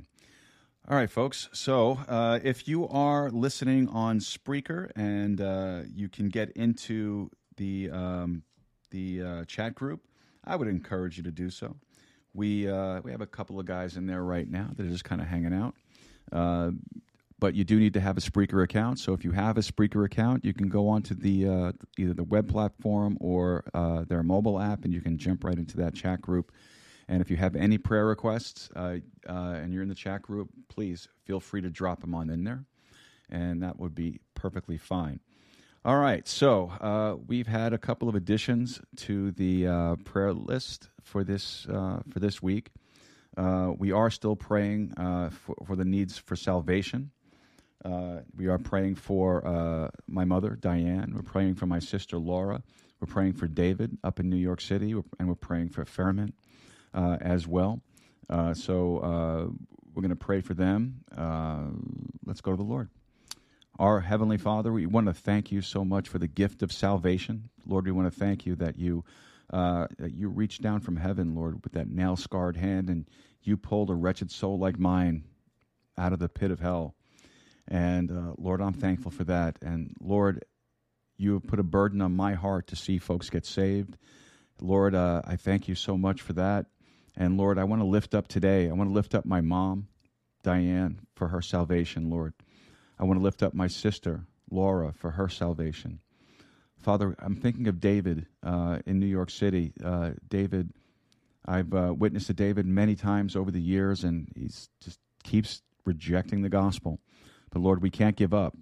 All 0.89 0.95
right, 0.95 1.10
folks. 1.10 1.50
So 1.52 2.00
uh, 2.08 2.39
if 2.45 2.65
you 2.65 2.88
are 2.88 3.30
listening 3.30 3.89
on 3.89 4.19
Spreaker 4.19 4.89
and 4.95 5.41
uh, 5.41 5.82
you 5.93 6.08
can 6.08 6.30
get 6.30 6.52
into 6.52 7.30
the 7.58 7.89
um, 7.91 8.43
the 8.91 9.21
uh, 9.21 9.43
chat 9.43 9.76
group, 9.76 10.06
I 10.45 10.56
would 10.56 10.69
encourage 10.69 11.17
you 11.17 11.23
to 11.23 11.32
do 11.32 11.50
so. 11.50 11.76
We 12.34 12.69
uh, 12.69 13.02
we 13.02 13.12
have 13.12 13.19
a 13.19 13.28
couple 13.28 13.60
of 13.60 13.65
guys 13.65 13.97
in 13.97 14.06
there 14.06 14.23
right 14.23 14.50
now 14.50 14.69
that 14.78 14.86
are 14.86 14.89
just 14.89 15.04
kind 15.04 15.19
of 15.19 15.28
hanging 15.28 15.54
out. 15.54 15.76
Uh, 16.32 16.71
but 17.38 17.54
you 17.54 17.65
do 17.65 17.78
need 17.78 17.93
to 17.95 18.00
have 18.00 18.15
a 18.15 18.21
Spreaker 18.21 18.63
account. 18.63 18.97
So 18.97 19.12
if 19.12 19.26
you 19.26 19.32
have 19.32 19.58
a 19.58 19.62
Spreaker 19.62 20.06
account, 20.06 20.45
you 20.45 20.54
can 20.54 20.69
go 20.69 20.88
onto 20.88 21.15
the 21.15 21.50
uh, 21.50 21.71
either 21.97 22.13
the 22.13 22.23
web 22.23 22.47
platform 22.47 23.17
or 23.19 23.65
their 24.08 24.23
mobile 24.23 24.58
app, 24.58 24.86
and 24.86 24.93
you 24.93 25.02
can 25.02 25.17
jump 25.17 25.43
right 25.43 25.58
into 25.58 25.76
that 25.76 25.95
chat 25.95 26.21
group 26.21 26.54
and 27.08 27.22
if 27.22 27.32
you 27.32 27.38
have 27.38 27.56
any 27.56 27.78
prayer 27.78 28.06
requests 28.06 28.70
uh, 28.76 28.98
uh, 29.28 29.34
and 29.34 29.74
you're 29.74 29.84
in 29.84 29.89
the 29.89 29.96
chat 29.96 30.22
group, 30.22 30.50
please 30.67 31.08
feel 31.26 31.39
free 31.39 31.62
to 31.62 31.70
drop 31.70 32.02
them 32.02 32.13
on 32.13 32.30
in 32.30 32.43
there, 32.43 32.65
and 33.30 33.63
that 33.63 33.80
would 33.80 33.96
be 33.96 34.20
perfectly 34.36 34.78
fine. 34.78 35.20
All 35.86 35.98
right, 35.98 36.28
so 36.28 36.72
uh, 36.82 37.15
we've 37.28 37.48
had 37.48 37.72
a 37.72 37.78
couple 37.78 38.10
of 38.10 38.15
additions 38.15 38.82
to 38.98 39.32
the 39.32 39.67
uh, 39.67 39.96
prayer 40.04 40.34
list 40.34 40.89
for 41.02 41.24
this 41.24 41.65
uh, 41.67 42.02
for 42.10 42.20
this 42.20 42.41
week. 42.41 42.72
Uh, 43.38 43.72
we 43.78 43.91
are 43.91 44.10
still 44.10 44.36
praying 44.36 44.93
for, 45.32 45.56
for, 45.65 45.76
the 45.76 45.86
needs 45.86 46.17
for 46.17 46.36
salvation. 46.36 47.12
we 48.36 48.48
are 48.48 48.58
praying 48.58 48.96
for 48.96 49.91
my 50.08 50.26
mother, 50.26 50.58
Diane. 50.60 51.13
We're 51.15 51.22
praying 51.22 51.56
for 51.56 51.67
my 51.67 51.80
sister, 51.80 52.17
Laura. 52.17 52.63
We're 53.00 53.13
praying 53.13 53.34
for 53.34 53.48
David 53.48 53.98
up 54.04 54.20
in 54.20 54.28
New 54.28 54.38
York 54.38 54.60
City, 54.60 54.91
and 55.20 55.30
we're 55.30 55.36
praying 55.36 55.70
for 55.70 55.86
Fairman 55.86 56.30
uh, 56.30 56.57
as 56.93 57.47
well. 57.47 57.82
Uh, 58.30 58.54
so 58.54 58.97
uh, 58.97 59.45
we're 59.93 60.02
going 60.02 60.10
to 60.10 60.15
pray 60.15 60.41
for 60.41 60.54
them. 60.54 61.04
let's 62.26 62.41
go 62.41 62.52
to 62.52 62.58
the 62.58 62.63
Lord. 62.63 62.89
Our 63.80 64.00
Heavenly 64.00 64.38
Father, 64.38 64.71
we 64.71 64.88
want 64.88 65.06
to 65.06 65.13
thank 65.13 65.52
you 65.52 65.62
so 65.62 65.86
much 65.86 66.10
for 66.10 66.17
the 66.17 66.28
gift 66.28 66.63
of 66.63 66.71
salvation. 66.71 67.50
Lord, 67.65 67.86
we 67.86 67.91
want 67.91 68.12
to 68.12 68.19
thank 68.19 68.45
you 68.45 68.56
that 68.56 68.78
you 68.80 69.04
uh, 69.54 69.88
you 70.00 70.30
reached 70.30 70.62
down 70.62 70.82
from 70.82 70.97
heaven, 70.97 71.36
Lord, 71.36 71.63
with 71.63 71.73
that 71.73 71.88
nail 71.88 72.15
scarred 72.15 72.58
hand, 72.58 72.89
and 72.89 73.08
you 73.43 73.56
pulled 73.56 73.89
a 73.89 73.93
wretched 73.93 74.32
soul 74.32 74.60
like 74.60 74.78
mine 74.78 75.23
out 75.97 76.12
of 76.12 76.19
the 76.19 76.28
pit 76.28 76.52
of 76.52 76.60
hell. 76.60 76.95
And 77.67 78.12
uh, 78.12 78.34
Lord, 78.38 78.62
I'm 78.62 78.73
thankful 78.73 79.12
for 79.12 79.23
that. 79.26 79.58
And 79.62 79.95
Lord, 80.02 80.43
you 81.17 81.34
have 81.34 81.43
put 81.43 81.60
a 81.60 81.63
burden 81.63 82.02
on 82.02 82.15
my 82.15 82.34
heart 82.34 82.67
to 82.67 82.76
see 82.76 82.97
folks 82.97 83.30
get 83.30 83.45
saved. 83.45 83.97
Lord, 84.60 84.95
uh, 84.95 85.21
I 85.26 85.36
thank 85.36 85.67
you 85.67 85.76
so 85.76 85.97
much 85.97 86.21
for 86.21 86.34
that. 86.34 86.65
And 87.20 87.36
Lord, 87.36 87.58
I 87.58 87.64
want 87.64 87.82
to 87.82 87.88
lift 87.88 88.14
up 88.14 88.28
today, 88.28 88.70
I 88.70 88.74
want 88.74 88.92
to 88.92 88.94
lift 88.94 89.16
up 89.16 89.26
my 89.26 89.42
mom, 89.42 89.88
Diane, 90.44 91.00
for 91.16 91.30
her 91.30 91.42
salvation, 91.42 92.12
Lord. 92.12 92.34
I 93.00 93.06
want 93.06 93.20
to 93.20 93.24
lift 93.24 93.42
up 93.42 93.56
my 93.56 93.68
sister, 93.68 94.26
Laura, 94.52 94.94
for 94.94 95.12
her 95.12 95.28
salvation. 95.28 96.00
Father, 96.80 97.16
I'm 97.18 97.36
thinking 97.36 97.68
of 97.68 97.80
David 97.80 98.28
uh, 98.44 98.80
in 98.86 99.00
New 99.00 99.08
York 99.08 99.32
City. 99.32 99.74
Uh, 99.84 100.12
David, 100.30 100.74
I've 101.44 101.74
uh, 101.74 101.96
witnessed 101.98 102.28
to 102.28 102.34
David 102.36 102.68
many 102.68 102.96
times 102.96 103.36
over 103.36 103.50
the 103.50 103.60
years, 103.60 104.04
and 104.04 104.32
he 104.36 104.46
just 104.46 105.00
keeps 105.24 105.64
rejecting 105.86 106.44
the 106.44 106.50
gospel. 106.50 107.00
But 107.50 107.64
Lord, 107.64 107.82
we 107.82 107.90
can't 107.90 108.16
give 108.16 108.34
up. 108.34 108.56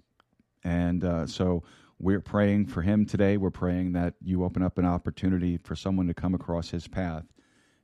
And 0.64 1.04
uh, 1.04 1.26
so 1.26 1.62
we're 1.98 2.20
praying 2.20 2.68
for 2.68 2.80
him 2.80 3.04
today. 3.04 3.36
We're 3.36 3.50
praying 3.50 3.92
that 3.92 4.14
you 4.22 4.44
open 4.44 4.62
up 4.62 4.78
an 4.78 4.86
opportunity 4.86 5.58
for 5.58 5.76
someone 5.76 6.06
to 6.06 6.14
come 6.14 6.34
across 6.34 6.70
his 6.70 6.88
path 6.88 7.24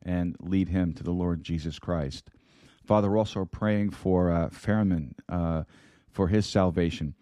and 0.04 0.36
lead 0.40 0.68
him 0.68 0.92
to 0.94 1.02
the 1.02 1.12
Lord 1.12 1.42
Jesus 1.42 1.78
Christ. 1.78 2.30
Father, 2.84 3.10
we're 3.10 3.18
also 3.18 3.44
praying 3.44 3.90
for 3.90 4.30
uh, 4.30 4.48
Fairman 4.48 5.14
uh, 5.28 5.62
for 6.10 6.28
his 6.28 6.46
salvation. 6.46 7.14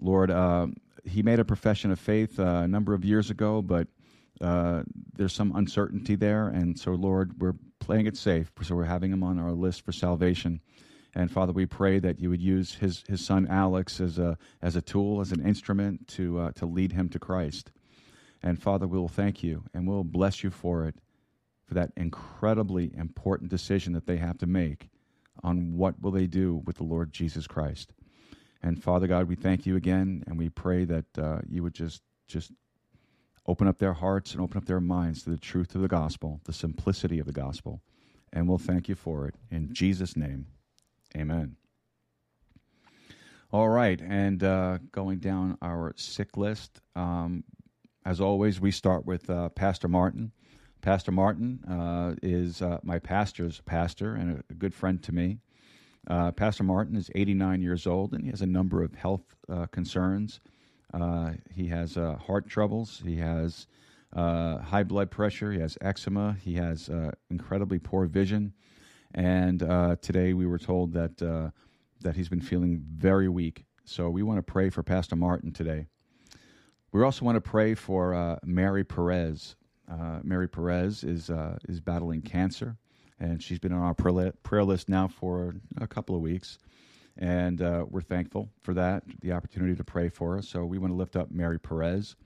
Lord, 0.00 0.30
uh, 0.30 0.66
he 1.04 1.22
made 1.22 1.38
a 1.38 1.44
profession 1.44 1.90
of 1.90 1.98
faith 1.98 2.38
uh, 2.38 2.62
a 2.64 2.68
number 2.68 2.92
of 2.92 3.04
years 3.04 3.30
ago, 3.30 3.62
but 3.62 3.88
uh, 4.40 4.82
there's 5.14 5.32
some 5.32 5.54
uncertainty 5.54 6.16
there. 6.16 6.48
And 6.48 6.78
so, 6.78 6.92
Lord, 6.92 7.40
we're 7.40 7.54
playing 7.78 8.06
it 8.06 8.16
safe. 8.16 8.50
So 8.62 8.74
we're 8.74 8.84
having 8.84 9.12
him 9.12 9.22
on 9.22 9.38
our 9.38 9.52
list 9.52 9.82
for 9.82 9.92
salvation. 9.92 10.60
And 11.14 11.30
Father, 11.30 11.52
we 11.52 11.64
pray 11.64 11.98
that 12.00 12.20
you 12.20 12.28
would 12.28 12.42
use 12.42 12.74
his, 12.74 13.02
his 13.08 13.24
son 13.24 13.46
Alex 13.48 14.00
as 14.00 14.18
a, 14.18 14.36
as 14.60 14.76
a 14.76 14.82
tool, 14.82 15.20
as 15.20 15.32
an 15.32 15.46
instrument 15.46 16.08
to, 16.08 16.40
uh, 16.40 16.52
to 16.56 16.66
lead 16.66 16.92
him 16.92 17.08
to 17.10 17.18
Christ. 17.18 17.72
And 18.42 18.60
Father, 18.60 18.86
we 18.86 18.98
will 18.98 19.08
thank 19.08 19.42
you 19.42 19.64
and 19.72 19.88
we'll 19.88 20.04
bless 20.04 20.44
you 20.44 20.50
for 20.50 20.84
it 20.84 20.94
for 21.66 21.74
that 21.74 21.92
incredibly 21.96 22.92
important 22.96 23.50
decision 23.50 23.92
that 23.92 24.06
they 24.06 24.16
have 24.16 24.38
to 24.38 24.46
make 24.46 24.88
on 25.42 25.76
what 25.76 26.00
will 26.00 26.10
they 26.12 26.26
do 26.26 26.62
with 26.64 26.76
the 26.76 26.84
Lord 26.84 27.12
Jesus 27.12 27.46
Christ. 27.46 27.92
And 28.62 28.82
Father 28.82 29.06
God, 29.06 29.28
we 29.28 29.34
thank 29.34 29.66
you 29.66 29.76
again, 29.76 30.24
and 30.26 30.38
we 30.38 30.48
pray 30.48 30.84
that 30.84 31.18
uh, 31.18 31.40
you 31.48 31.62
would 31.62 31.74
just 31.74 32.02
just 32.26 32.50
open 33.46 33.68
up 33.68 33.78
their 33.78 33.92
hearts 33.92 34.32
and 34.32 34.40
open 34.40 34.56
up 34.56 34.64
their 34.64 34.80
minds 34.80 35.22
to 35.22 35.30
the 35.30 35.38
truth 35.38 35.74
of 35.76 35.80
the 35.80 35.88
gospel, 35.88 36.40
the 36.44 36.52
simplicity 36.52 37.20
of 37.20 37.26
the 37.26 37.32
gospel, 37.32 37.80
and 38.32 38.48
we'll 38.48 38.58
thank 38.58 38.88
you 38.88 38.96
for 38.96 39.28
it 39.28 39.36
in 39.50 39.72
Jesus' 39.72 40.16
name, 40.16 40.46
Amen. 41.16 41.56
All 43.52 43.68
right, 43.68 44.00
and 44.00 44.42
uh, 44.42 44.78
going 44.90 45.18
down 45.18 45.56
our 45.62 45.94
sick 45.96 46.36
list, 46.36 46.80
um, 46.96 47.44
as 48.04 48.20
always, 48.20 48.60
we 48.60 48.70
start 48.70 49.06
with 49.06 49.30
uh, 49.30 49.48
Pastor 49.50 49.88
Martin. 49.88 50.32
Pastor 50.86 51.10
Martin 51.10 51.58
uh, 51.68 52.14
is 52.22 52.62
uh, 52.62 52.78
my 52.84 53.00
pastor's 53.00 53.60
pastor 53.62 54.14
and 54.14 54.44
a, 54.48 54.54
good 54.54 54.72
friend 54.72 55.02
to 55.02 55.10
me. 55.10 55.40
Uh, 56.06 56.30
pastor 56.30 56.62
Martin 56.62 56.94
is 56.94 57.10
89 57.12 57.60
years 57.60 57.88
old 57.88 58.12
and 58.12 58.22
he 58.22 58.30
has 58.30 58.40
a 58.40 58.46
number 58.46 58.84
of 58.84 58.94
health 58.94 59.34
uh, 59.48 59.66
concerns. 59.66 60.38
Uh, 60.94 61.32
he 61.52 61.66
has 61.66 61.96
uh, 61.96 62.14
heart 62.14 62.48
troubles. 62.48 63.02
He 63.04 63.16
has 63.16 63.66
high 64.14 64.84
blood 64.84 65.10
pressure. 65.10 65.50
He 65.50 65.58
has 65.58 65.76
eczema. 65.80 66.36
He 66.40 66.54
has 66.54 66.88
incredibly 67.30 67.80
poor 67.80 68.06
vision. 68.06 68.52
And 69.12 69.58
today 70.00 70.34
we 70.34 70.46
were 70.46 70.56
told 70.56 70.92
that 70.92 71.18
that 71.18 72.14
he's 72.14 72.28
been 72.28 72.40
feeling 72.40 72.80
very 72.94 73.28
weak. 73.28 73.64
So 73.84 74.08
we 74.08 74.22
want 74.22 74.38
to 74.38 74.42
pray 74.44 74.70
for 74.70 74.84
Pastor 74.84 75.16
Martin 75.16 75.50
today. 75.50 75.86
We 76.92 77.02
also 77.02 77.24
want 77.24 77.34
to 77.34 77.40
pray 77.40 77.74
for 77.74 78.38
Mary 78.44 78.84
Perez. 78.84 79.56
Uh, 79.90 80.18
Mary 80.22 80.48
Perez 80.48 81.04
is 81.04 81.30
uh, 81.30 81.58
is 81.68 81.80
battling 81.80 82.22
cancer, 82.22 82.76
and 83.20 83.42
she's 83.42 83.58
been 83.58 83.72
on 83.72 83.82
our 83.82 83.94
prayer 83.94 84.64
list 84.64 84.88
now 84.88 85.06
for 85.06 85.54
a 85.80 85.86
couple 85.86 86.16
of 86.16 86.20
weeks, 86.20 86.58
and 87.16 87.62
uh, 87.62 87.84
we're 87.88 88.00
thankful 88.00 88.48
for 88.62 88.74
that, 88.74 89.04
the 89.20 89.32
opportunity 89.32 89.76
to 89.76 89.84
pray 89.84 90.08
for 90.08 90.36
her. 90.36 90.42
So 90.42 90.64
we 90.64 90.78
want 90.78 90.92
to 90.92 90.96
lift 90.96 91.14
up 91.14 91.30
Mary 91.30 91.60
Perez. 91.60 92.16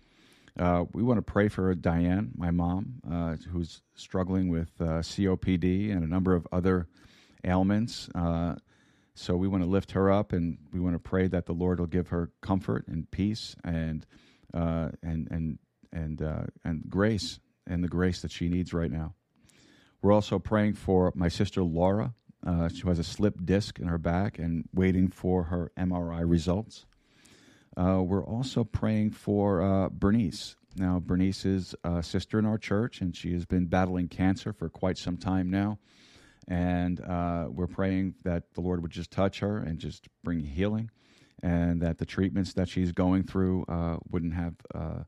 Uh, 0.59 0.85
we 0.93 1.03
want 1.03 1.19
to 1.19 1.23
pray 1.23 1.49
for 1.49 1.75
Diane, 1.75 2.33
my 2.35 2.51
mom, 2.51 2.95
uh, 3.11 3.37
who's 3.51 3.83
struggling 3.95 4.49
with 4.49 4.77
COPD 4.79 5.93
and 5.93 6.03
a 6.03 6.09
number 6.09 6.35
of 6.35 6.47
other 6.51 6.89
ailments. 7.45 8.09
so 9.15 9.37
we 9.37 9.49
want 9.49 9.63
to 9.63 9.69
lift 9.69 9.93
her 9.93 10.11
up, 10.11 10.33
and 10.33 10.57
we 10.73 10.81
want 10.81 10.95
to 10.95 10.99
pray 10.99 11.29
that 11.29 11.45
the 11.45 11.53
Lord 11.53 11.79
will 11.79 11.87
give 11.87 12.09
her 12.09 12.31
comfort 12.41 12.89
and 12.89 13.11
peace 13.11 13.55
and 13.63 14.07
and 14.55 15.29
and 15.31 15.59
and 15.93 16.51
and 16.65 16.85
grace 16.89 17.39
and 17.71 17.83
the 17.83 17.89
grace 17.89 18.21
that 18.23 18.33
she 18.33 18.49
needs 18.49 18.75
right 18.75 18.91
now. 18.91 19.15
We're 20.03 20.13
also 20.13 20.39
praying 20.39 20.75
for 20.75 21.13
my 21.15 21.29
sister 21.29 21.63
Laura. 21.63 22.15
Uh, 22.47 22.69
she 22.69 22.87
has 22.87 22.99
a 22.99 23.05
slipped 23.05 23.45
disc 23.45 23.79
in 23.79 23.87
her 23.87 23.99
back 23.99 24.39
and 24.39 24.69
waiting 24.75 25.09
for 25.09 25.45
her 25.45 25.71
MRI 25.79 26.29
results. 26.29 26.87
Uh, 27.77 28.03
we're 28.03 28.25
also 28.25 28.65
praying 28.65 29.11
for 29.11 29.63
uh, 29.63 29.89
Bernice. 29.91 30.57
Now, 30.77 31.01
Bernice 31.01 31.45
is 31.45 31.75
a 31.85 32.03
sister 32.03 32.39
in 32.39 32.47
our 32.47 32.59
church, 32.59 33.01
and 33.01 33.15
she 33.15 33.33
has 33.35 33.45
been 33.45 33.67
battling 33.67 34.09
cancer 34.09 34.53
for 34.53 34.69
quite 34.69 34.99
some 34.99 35.17
time 35.17 35.51
now. 35.51 35.79
And 36.49 37.01
uh, 37.01 37.47
we're 37.51 37.67
praying 37.67 38.15
that 38.25 38.55
the 38.55 38.61
Lord 38.61 38.83
would 38.83 38.91
just 38.91 39.11
touch 39.11 39.41
her 39.41 39.59
and 39.59 39.79
just 39.79 40.09
bring 40.25 40.41
healing, 40.41 40.91
and 41.43 41.81
that 41.83 41.99
the 41.99 42.07
treatments 42.07 42.55
that 42.55 42.69
she's 42.69 42.93
going 42.93 43.25
through 43.25 43.65
uh, 43.69 43.99
wouldn't 44.11 44.35
have 44.35 44.55
uh, 44.75 45.03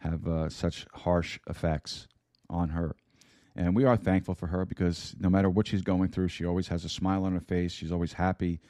have 0.00 0.26
uh, 0.26 0.48
such 0.48 0.86
harsh 0.92 1.38
effects 1.48 2.08
on 2.48 2.70
her. 2.70 2.94
And 3.56 3.76
we 3.76 3.84
are 3.84 3.96
thankful 3.96 4.34
for 4.34 4.48
her 4.48 4.64
because 4.64 5.14
no 5.18 5.28
matter 5.28 5.48
what 5.48 5.66
she's 5.66 5.82
going 5.82 6.10
through, 6.10 6.28
she 6.28 6.44
always 6.44 6.68
has 6.68 6.84
a 6.84 6.88
smile 6.88 7.24
on 7.24 7.32
her 7.32 7.40
face. 7.40 7.72
She's 7.72 7.92
always 7.92 8.12
happy 8.12 8.60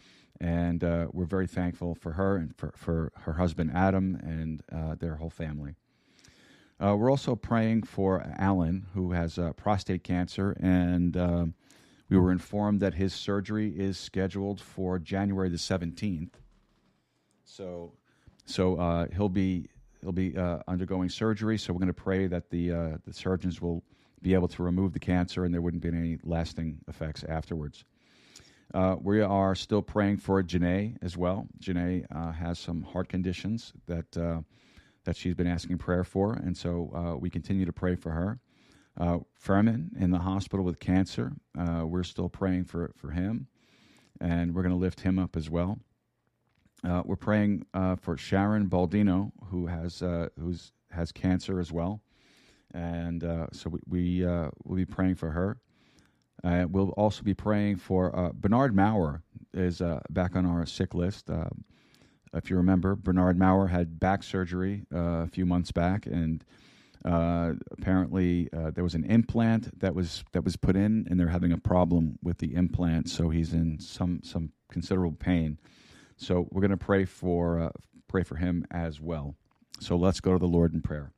And 0.41 0.83
uh, 0.83 1.09
we're 1.13 1.27
very 1.27 1.47
thankful 1.47 1.95
for 1.95 2.13
her 2.13 2.37
and 2.37 2.57
for, 2.57 2.73
for 2.75 3.13
her 3.15 3.35
husband 3.35 3.73
Adam 3.75 4.19
and 4.23 4.63
uh, 4.73 4.95
their 4.95 5.17
whole 5.17 5.31
family. 5.31 5.75
Uh, 6.83 6.97
we're 6.97 7.11
also 7.11 7.37
praying 7.37 7.83
for 7.83 8.25
Alan, 8.39 8.87
who 8.95 9.13
has 9.13 9.39
uh, 9.39 9.53
prostate 9.53 10.03
cancer, 10.03 10.57
and 10.59 11.15
uh, 11.15 11.45
we 12.09 12.17
were 12.17 12.33
informed 12.33 12.81
that 12.81 12.95
his 12.95 13.13
surgery 13.13 13.69
is 13.69 13.99
scheduled 13.99 14.59
for 14.63 14.99
January 14.99 15.51
the 15.51 15.59
seventeenth. 15.59 16.41
So, 17.45 17.93
so 18.47 19.07
he'll 19.15 19.29
be 19.29 19.67
he'll 20.03 20.13
be 20.13 20.37
uh, 20.37 20.59
undergoing 20.69 21.09
surgery. 21.09 21.59
So 21.59 21.73
we're 21.73 21.81
going 21.81 21.89
to 21.89 21.95
pray 21.95 22.27
that 22.27 22.51
the 22.51 22.73
uh, 22.73 22.97
the 23.05 23.13
surgeons 23.13 23.61
will 23.61 23.83
be 24.23 24.35
able 24.35 24.49
to 24.49 24.63
remove 24.63 24.93
the 24.93 25.01
cancer, 25.01 25.45
and 25.45 25.55
there 25.55 25.63
wouldn't 25.63 25.83
be 25.83 25.89
any 25.89 26.19
lasting 26.25 26.79
effects 26.89 27.25
afterwards. 27.25 27.85
we 29.01 29.21
are 29.21 29.55
still 29.55 29.83
praying 29.83 30.19
for 30.19 30.43
Janae 30.43 30.97
as 31.03 31.17
well. 31.17 31.47
Janae 31.59 32.05
has 32.35 32.59
some 32.59 32.83
heart 32.83 33.09
conditions 33.09 33.73
that 33.87 34.17
that 35.05 35.17
she's 35.17 35.35
been 35.35 35.47
asking 35.47 35.79
prayer 35.79 36.05
for, 36.05 36.35
and 36.35 36.57
so 36.57 36.91
uh, 36.95 37.17
we 37.17 37.31
continue 37.31 37.65
to 37.65 37.73
pray 37.73 37.95
for 37.95 38.11
her. 38.11 38.39
Uh, 38.99 39.19
Furman 39.35 39.91
in 39.99 40.11
the 40.11 40.19
hospital 40.19 40.65
with 40.65 40.79
cancer, 40.79 41.33
uh, 41.59 41.87
we're 41.87 42.03
still 42.03 42.29
praying 42.29 42.65
for 42.65 42.93
for 42.97 43.11
him, 43.11 43.47
and 44.21 44.55
we're 44.55 44.63
going 44.63 44.75
to 44.75 44.79
lift 44.79 45.01
him 45.01 45.19
up 45.19 45.37
as 45.37 45.49
well. 45.49 45.79
Uh, 46.83 47.03
we're 47.05 47.17
praying 47.17 47.67
uh, 47.75 47.97
for 47.97 48.17
Sharon 48.17 48.69
Baldino, 48.69 49.33
who 49.47 49.67
has 49.67 50.03
uh, 50.03 50.29
who's 50.39 50.73
has 50.91 51.13
cancer 51.13 51.61
as 51.61 51.71
well, 51.71 52.01
and 52.73 53.23
so 53.53 53.71
we, 53.71 53.81
we 53.89 54.27
will 54.27 54.77
be 54.77 54.85
praying 54.85 55.15
for 55.15 55.31
her. 55.31 55.59
we'll 56.43 56.91
also 56.91 57.23
be 57.23 57.35
praying 57.35 57.77
for 57.77 58.33
Bernard 58.35 58.75
Maurer 58.75 59.23
is 59.53 59.83
back 60.11 60.35
on 60.37 60.47
our 60.47 60.67
sick 60.67 60.95
list. 60.95 61.31
If 62.33 62.49
you 62.49 62.57
remember, 62.57 62.95
Bernard 62.95 63.39
Maurer 63.39 63.69
had 63.69 63.99
back 63.99 64.23
surgery 64.23 64.85
uh, 64.95 65.25
a 65.25 65.27
few 65.27 65.45
months 65.45 65.73
back, 65.73 66.07
and 66.07 66.45
uh, 67.05 67.55
apparently 67.73 68.49
uh, 68.53 68.71
there 68.71 68.85
was 68.85 68.95
an 68.95 69.05
implant 69.05 69.79
that 69.81 69.95
was 69.95 70.25
that 70.33 70.45
was 70.45 70.57
put 70.57 70.77
in, 70.77 71.07
and 71.11 71.19
they're 71.19 71.29
having 71.29 71.53
a 71.53 71.59
problem 71.59 72.19
with 72.23 72.39
the 72.39 72.55
implant, 72.55 73.09
so 73.09 73.31
he's 73.31 73.53
in 73.53 73.81
some 73.81 74.21
some 74.23 74.53
considerable 74.71 75.17
pain. 75.17 75.59
So 76.21 76.47
we're 76.51 76.61
going 76.61 76.71
to 76.71 76.77
pray 76.77 77.07
for 77.07 77.61
uh, 77.61 77.71
pray 78.07 78.23
for 78.23 78.37
him 78.37 78.67
as 78.71 79.01
well. 79.01 79.37
So 79.81 79.97
let's 79.97 80.21
go 80.21 80.33
to 80.35 80.39
the 80.39 80.47
Lord 80.47 80.75
in 80.75 80.83
prayer. 80.83 81.13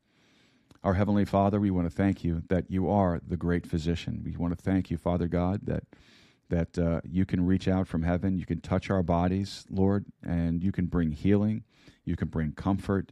Our 0.84 0.94
heavenly 0.94 1.24
Father, 1.24 1.58
we 1.58 1.72
want 1.72 1.90
to 1.90 1.94
thank 1.94 2.22
you 2.22 2.42
that 2.48 2.70
you 2.70 2.88
are 2.88 3.20
the 3.26 3.36
great 3.36 3.66
physician. 3.66 4.22
We 4.24 4.36
want 4.36 4.56
to 4.56 4.62
thank 4.62 4.90
you, 4.90 4.96
Father 4.96 5.26
God, 5.26 5.60
that 5.64 5.84
that 6.50 6.78
uh, 6.78 7.00
you 7.04 7.26
can 7.26 7.44
reach 7.44 7.66
out 7.66 7.88
from 7.88 8.04
heaven. 8.04 8.38
You 8.38 8.46
can 8.46 8.60
touch 8.60 8.90
our 8.90 9.02
bodies, 9.02 9.64
Lord, 9.70 10.04
and 10.22 10.62
you 10.62 10.70
can 10.70 10.86
bring 10.86 11.10
healing. 11.10 11.64
You 12.04 12.14
can 12.14 12.28
bring 12.28 12.52
comfort. 12.52 13.10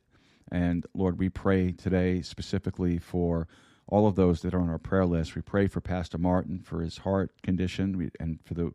And 0.52 0.86
Lord, 0.94 1.18
we 1.18 1.28
pray 1.28 1.72
today 1.72 2.22
specifically 2.22 2.98
for 2.98 3.48
all 3.88 4.06
of 4.06 4.14
those 4.14 4.42
that 4.42 4.54
are 4.54 4.60
on 4.60 4.68
our 4.68 4.78
prayer 4.78 5.06
list. 5.06 5.34
We 5.34 5.42
pray 5.42 5.66
for 5.66 5.80
Pastor 5.80 6.18
Martin 6.18 6.60
for 6.60 6.82
his 6.82 6.98
heart 6.98 7.32
condition 7.42 8.10
and 8.20 8.38
for 8.44 8.54
the, 8.54 8.72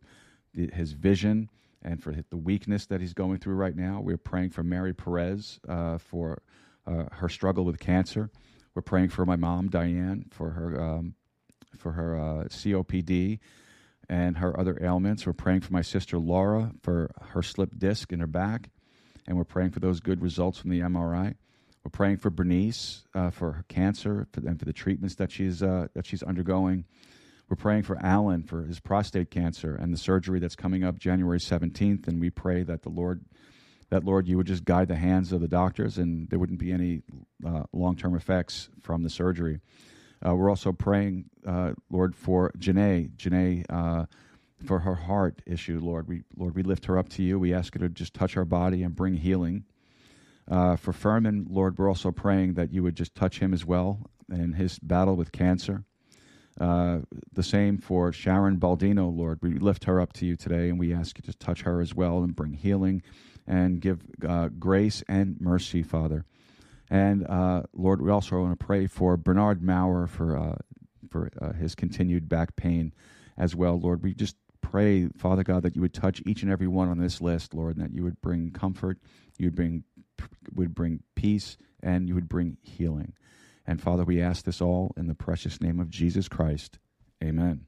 his 0.73 0.91
vision 0.91 1.49
and 1.85 2.01
for 2.01 2.13
the 2.29 2.37
weakness 2.37 2.87
that 2.87 2.99
he's 2.99 3.13
going 3.13 3.37
through 3.37 3.55
right 3.55 3.75
now. 3.75 4.01
We're 4.01 4.17
praying 4.17 4.49
for 4.49 4.63
Mary 4.63 4.93
Perez 4.93 5.59
uh, 5.69 5.99
for 5.99 6.41
uh, 6.85 7.05
her 7.11 7.29
struggle 7.29 7.63
with 7.63 7.79
cancer. 7.79 8.31
We're 8.73 8.81
praying 8.81 9.09
for 9.09 9.25
my 9.25 9.35
mom 9.35 9.69
Diane 9.69 10.25
for 10.31 10.49
her 10.49 10.81
um, 10.81 11.15
for 11.77 11.93
her 11.93 12.17
uh, 12.17 12.43
COPD 12.45 13.39
and 14.09 14.37
her 14.37 14.59
other 14.59 14.77
ailments. 14.81 15.25
We're 15.25 15.33
praying 15.33 15.61
for 15.61 15.71
my 15.71 15.81
sister 15.81 16.17
Laura 16.17 16.71
for 16.81 17.11
her 17.29 17.43
slipped 17.43 17.79
disc 17.79 18.11
in 18.11 18.19
her 18.19 18.27
back, 18.27 18.71
and 19.27 19.37
we're 19.37 19.43
praying 19.43 19.71
for 19.71 19.79
those 19.79 19.99
good 19.99 20.21
results 20.21 20.57
from 20.57 20.71
the 20.71 20.81
MRI. 20.81 21.35
We're 21.83 21.91
praying 21.91 22.17
for 22.17 22.31
Bernice 22.31 23.03
uh, 23.13 23.29
for 23.29 23.51
her 23.51 23.65
cancer 23.67 24.27
and 24.35 24.57
for 24.57 24.65
the 24.65 24.73
treatments 24.73 25.15
that 25.15 25.31
she's 25.31 25.61
uh, 25.61 25.87
that 25.93 26.07
she's 26.07 26.23
undergoing. 26.23 26.85
We're 27.49 27.55
praying 27.55 27.83
for 27.83 27.97
Alan 28.03 28.43
for 28.43 28.63
his 28.63 28.79
prostate 28.79 29.29
cancer 29.29 29.75
and 29.75 29.93
the 29.93 29.97
surgery 29.97 30.39
that's 30.39 30.55
coming 30.55 30.83
up 30.83 30.97
January 30.97 31.39
17th, 31.39 32.07
and 32.07 32.19
we 32.19 32.29
pray 32.29 32.63
that 32.63 32.81
the 32.81 32.89
Lord 32.89 33.23
that 33.89 34.03
Lord 34.03 34.27
you 34.27 34.37
would 34.37 34.47
just 34.47 34.65
guide 34.65 34.87
the 34.87 34.95
hands 34.95 35.31
of 35.31 35.41
the 35.41 35.47
doctors 35.47 35.99
and 35.99 36.27
there 36.29 36.39
wouldn't 36.39 36.59
be 36.59 36.71
any 36.71 37.03
uh, 37.45 37.63
long 37.71 37.95
term 37.95 38.15
effects 38.15 38.69
from 38.81 39.03
the 39.03 39.09
surgery. 39.09 39.59
Uh, 40.25 40.33
we're 40.33 40.49
also 40.49 40.71
praying, 40.71 41.25
uh, 41.45 41.73
Lord, 41.91 42.15
for 42.15 42.51
Janae. 42.57 43.11
Janae, 43.15 43.63
uh, 43.69 44.05
for 44.65 44.79
her 44.79 44.95
heart 44.95 45.41
issue, 45.45 45.79
Lord. 45.79 46.07
We, 46.07 46.23
Lord, 46.35 46.55
we 46.55 46.63
lift 46.63 46.85
her 46.85 46.97
up 46.97 47.09
to 47.09 47.23
you. 47.23 47.37
We 47.37 47.53
ask 47.53 47.75
you 47.75 47.81
to 47.81 47.89
just 47.89 48.13
touch 48.13 48.35
our 48.37 48.45
body 48.45 48.81
and 48.81 48.95
bring 48.95 49.15
healing. 49.15 49.65
Uh, 50.49 50.75
for 50.75 50.93
Furman, 50.93 51.47
Lord, 51.49 51.77
we're 51.77 51.89
also 51.89 52.11
praying 52.11 52.53
that 52.55 52.71
you 52.71 52.81
would 52.81 52.95
just 52.95 53.13
touch 53.13 53.39
him 53.39 53.53
as 53.53 53.65
well 53.65 54.09
in 54.31 54.53
his 54.53 54.79
battle 54.79 55.15
with 55.15 55.31
cancer. 55.31 55.83
Uh, 56.59 56.99
the 57.33 57.43
same 57.43 57.77
for 57.77 58.13
Sharon 58.13 58.57
Baldino, 58.57 59.15
Lord. 59.15 59.39
We 59.41 59.59
lift 59.59 59.83
her 59.85 59.99
up 59.99 60.13
to 60.13 60.25
you 60.25 60.37
today, 60.37 60.69
and 60.69 60.79
we 60.79 60.93
ask 60.93 61.17
you 61.17 61.31
to 61.31 61.37
touch 61.37 61.63
her 61.63 61.81
as 61.81 61.93
well 61.93 62.19
and 62.19 62.35
bring 62.35 62.53
healing 62.53 63.01
and 63.45 63.81
give 63.81 64.01
uh, 64.27 64.49
grace 64.57 65.03
and 65.07 65.39
mercy, 65.39 65.83
Father. 65.83 66.25
And 66.89 67.25
uh, 67.27 67.63
Lord, 67.73 68.01
we 68.01 68.09
also 68.09 68.39
want 68.39 68.57
to 68.57 68.65
pray 68.65 68.87
for 68.87 69.17
Bernard 69.17 69.61
Maurer 69.61 70.07
for 70.07 70.37
uh, 70.37 70.55
for 71.09 71.29
uh, 71.41 71.53
his 71.53 71.75
continued 71.75 72.29
back 72.29 72.55
pain 72.55 72.93
as 73.37 73.55
well. 73.55 73.79
Lord, 73.79 74.03
we 74.03 74.13
just 74.13 74.35
pray, 74.61 75.07
Father 75.17 75.43
God, 75.43 75.63
that 75.63 75.75
you 75.75 75.81
would 75.81 75.93
touch 75.93 76.21
each 76.25 76.41
and 76.41 76.51
every 76.51 76.67
one 76.67 76.89
on 76.89 76.97
this 76.97 77.21
list, 77.21 77.53
Lord, 77.53 77.77
and 77.77 77.85
that 77.85 77.93
you 77.93 78.03
would 78.03 78.21
bring 78.21 78.51
comfort, 78.51 78.97
you 79.37 79.47
would 79.47 79.55
bring 79.55 79.83
would 80.53 80.73
bring 80.73 81.01
peace, 81.15 81.57
and 81.83 82.07
you 82.07 82.15
would 82.15 82.29
bring 82.29 82.57
healing. 82.61 83.13
And 83.67 83.81
Father, 83.81 84.03
we 84.03 84.21
ask 84.21 84.45
this 84.45 84.61
all 84.61 84.93
in 84.95 85.07
the 85.07 85.15
precious 85.15 85.59
name 85.59 85.79
of 85.79 85.89
Jesus 85.89 86.27
Christ. 86.27 86.77
Amen. 87.23 87.65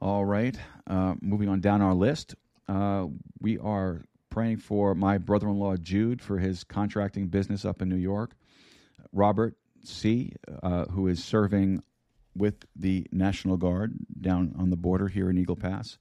All 0.00 0.24
right, 0.24 0.56
uh, 0.86 1.14
moving 1.20 1.48
on 1.48 1.60
down 1.60 1.82
our 1.82 1.94
list, 1.94 2.34
uh, 2.68 3.06
we 3.40 3.58
are 3.58 4.04
praying 4.30 4.58
for 4.58 4.94
my 4.94 5.18
brother 5.18 5.48
in 5.48 5.58
law, 5.58 5.76
Jude, 5.76 6.22
for 6.22 6.38
his 6.38 6.64
contracting 6.64 7.26
business 7.26 7.64
up 7.64 7.82
in 7.82 7.88
New 7.88 7.96
York. 7.96 8.34
Robert 9.12 9.56
C., 9.84 10.32
uh, 10.62 10.86
who 10.86 11.06
is 11.06 11.22
serving 11.22 11.82
with 12.34 12.64
the 12.76 13.06
National 13.12 13.56
Guard 13.56 13.94
down 14.20 14.54
on 14.58 14.70
the 14.70 14.76
border 14.76 15.08
here 15.08 15.28
in 15.28 15.36
Eagle 15.36 15.56
Pass. 15.56 15.98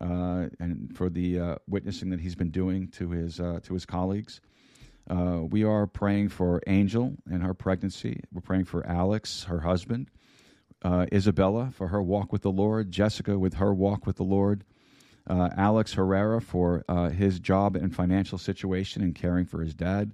Uh, 0.00 0.46
and 0.58 0.96
for 0.96 1.10
the 1.10 1.38
uh, 1.38 1.54
witnessing 1.68 2.10
that 2.10 2.20
he's 2.20 2.36
been 2.36 2.50
doing 2.50 2.88
to 2.88 3.10
his 3.10 3.40
uh, 3.40 3.58
to 3.64 3.74
his 3.74 3.84
colleagues, 3.84 4.40
uh, 5.08 5.40
we 5.42 5.64
are 5.64 5.86
praying 5.86 6.28
for 6.28 6.60
Angel 6.66 7.16
and 7.30 7.42
her 7.42 7.54
pregnancy. 7.54 8.20
We're 8.32 8.42
praying 8.42 8.64
for 8.64 8.86
Alex, 8.86 9.44
her 9.44 9.60
husband, 9.60 10.10
uh, 10.82 11.06
Isabella 11.12 11.70
for 11.74 11.88
her 11.88 12.02
walk 12.02 12.32
with 12.32 12.42
the 12.42 12.50
Lord, 12.50 12.92
Jessica 12.92 13.38
with 13.38 13.54
her 13.54 13.72
walk 13.72 14.06
with 14.06 14.16
the 14.16 14.24
Lord, 14.24 14.64
uh, 15.26 15.48
Alex 15.56 15.94
Herrera 15.94 16.40
for 16.40 16.84
uh, 16.88 17.08
his 17.08 17.40
job 17.40 17.74
and 17.76 17.94
financial 17.94 18.38
situation 18.38 19.02
and 19.02 19.14
caring 19.14 19.46
for 19.46 19.62
his 19.62 19.74
dad. 19.74 20.12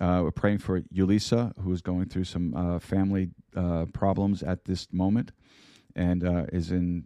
Uh, 0.00 0.20
we're 0.24 0.30
praying 0.32 0.58
for 0.58 0.80
Yulisa, 0.80 1.52
who 1.60 1.72
is 1.72 1.80
going 1.80 2.08
through 2.08 2.24
some 2.24 2.54
uh, 2.54 2.78
family 2.78 3.30
problems 3.92 4.42
at 4.42 4.64
this 4.64 4.88
moment 4.92 5.30
and 5.94 6.24
is 6.52 6.72
in 6.72 7.04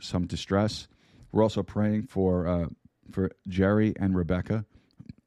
some 0.00 0.26
distress. 0.26 0.88
We're 1.30 1.42
also 1.42 1.62
praying 1.62 2.06
for 2.06 2.68
for 3.10 3.30
Jerry 3.46 3.92
and 3.96 4.16
Rebecca, 4.16 4.64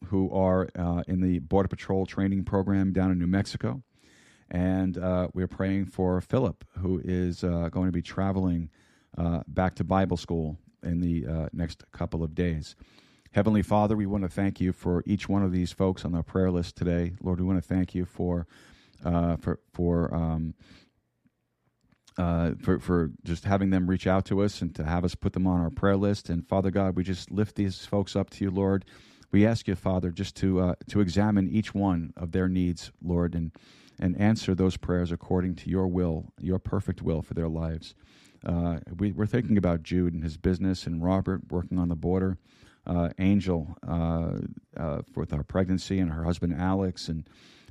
who 0.10 0.32
are 0.32 0.68
in 1.08 1.22
the 1.22 1.40
Border 1.40 1.68
Patrol 1.68 2.06
training 2.06 2.44
program 2.44 2.94
down 2.94 3.12
in 3.12 3.20
New 3.20 3.28
Mexico. 3.28 3.84
And 4.50 4.98
we're 5.34 5.48
praying 5.48 5.86
for 5.86 6.22
Philip, 6.22 6.64
who 6.80 7.02
is 7.04 7.42
going 7.42 7.86
to 7.86 7.92
be 7.92 8.02
traveling 8.02 8.70
back 9.48 9.76
to 9.76 9.84
Bible 9.84 10.18
school 10.18 10.58
in 10.86 11.02
the 11.02 11.26
uh, 11.28 11.50
next 11.52 11.84
couple 11.92 12.24
of 12.24 12.36
days. 12.36 12.76
Heavenly 13.32 13.64
Father, 13.64 13.98
we 13.98 14.06
want 14.06 14.24
to 14.24 14.30
thank 14.30 14.62
you 14.62 14.72
for 14.72 15.04
each 15.06 15.28
one 15.28 15.44
of 15.44 15.52
these 15.52 15.74
folks 15.74 16.06
on 16.06 16.14
the 16.14 16.24
prayer 16.24 16.52
list 16.52 16.78
today. 16.78 17.14
Lord, 17.22 17.40
we 17.40 17.46
want 17.46 17.62
to 17.62 17.68
thank 17.68 17.94
you 17.94 18.06
for 18.06 18.48
uh, 19.04 19.36
for 19.36 19.60
for 19.74 20.14
um, 20.16 20.54
uh, 22.18 22.52
for 22.62 22.80
for 22.80 23.12
just 23.26 23.44
having 23.44 23.72
them 23.72 23.88
reach 23.88 24.08
out 24.08 24.24
to 24.26 24.42
us 24.42 24.62
and 24.62 24.74
to 24.76 24.86
have 24.86 25.04
us 25.04 25.16
put 25.16 25.34
them 25.34 25.48
on 25.48 25.60
our 25.60 25.70
prayer 25.70 25.98
list. 25.98 26.30
And 26.30 26.48
Father 26.48 26.72
God, 26.72 26.96
we 26.96 27.04
just 27.04 27.30
lift 27.30 27.56
these 27.56 27.86
folks 27.86 28.16
up 28.16 28.30
to 28.32 28.46
you, 28.46 28.52
Lord. 28.52 28.86
We 29.32 29.46
ask 29.46 29.68
you, 29.68 29.76
Father, 29.76 30.12
just 30.12 30.36
to 30.38 30.60
uh, 30.60 30.76
to 30.90 31.02
examine 31.02 31.50
each 31.50 31.74
one 31.74 32.14
of 32.16 32.32
their 32.32 32.48
needs, 32.48 32.92
Lord, 33.04 33.36
and 33.36 33.52
and 34.00 34.20
answer 34.20 34.56
those 34.56 34.78
prayers 34.78 35.12
according 35.12 35.56
to 35.56 35.70
your 35.70 35.88
will, 35.88 36.34
your 36.40 36.60
perfect 36.60 37.02
will 37.02 37.22
for 37.22 37.34
their 37.34 37.48
lives. 37.48 37.96
Uh, 38.46 38.80
we, 38.98 39.14
are 39.18 39.26
thinking 39.26 39.58
about 39.58 39.84
Jude 39.84 40.14
and 40.14 40.24
his 40.24 40.38
business, 40.38 40.86
and 40.86 41.04
Robert 41.04 41.42
working 41.50 41.80
on 41.80 41.90
the 41.90 41.96
border. 41.96 42.38
Uh, 42.86 43.10
Angel 43.18 43.76
uh, 43.88 44.34
uh, 44.78 45.02
with 45.16 45.34
our 45.34 45.44
pregnancy, 45.44 46.00
and 46.00 46.12
her 46.12 46.24
husband 46.24 46.54
Alex, 46.54 47.10
and 47.10 47.28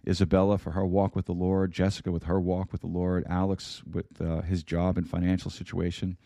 Isabella 0.07 0.59
for 0.59 0.73
her 0.73 0.85
walk 0.85 1.14
with 1.14 1.27
the 1.27 1.33
Lord. 1.33 1.71
Jessica 1.71 2.11
with 2.11 2.25
her 2.25 2.40
walk 2.40 2.73
with 2.73 2.81
the 2.81 2.88
Lord. 2.88 3.25
Alex 3.29 3.83
with 3.90 4.07
uh, 4.21 4.40
his 4.43 4.64
job 4.64 4.99
and 4.99 5.09
financial 5.09 5.53
situation. 5.53 6.17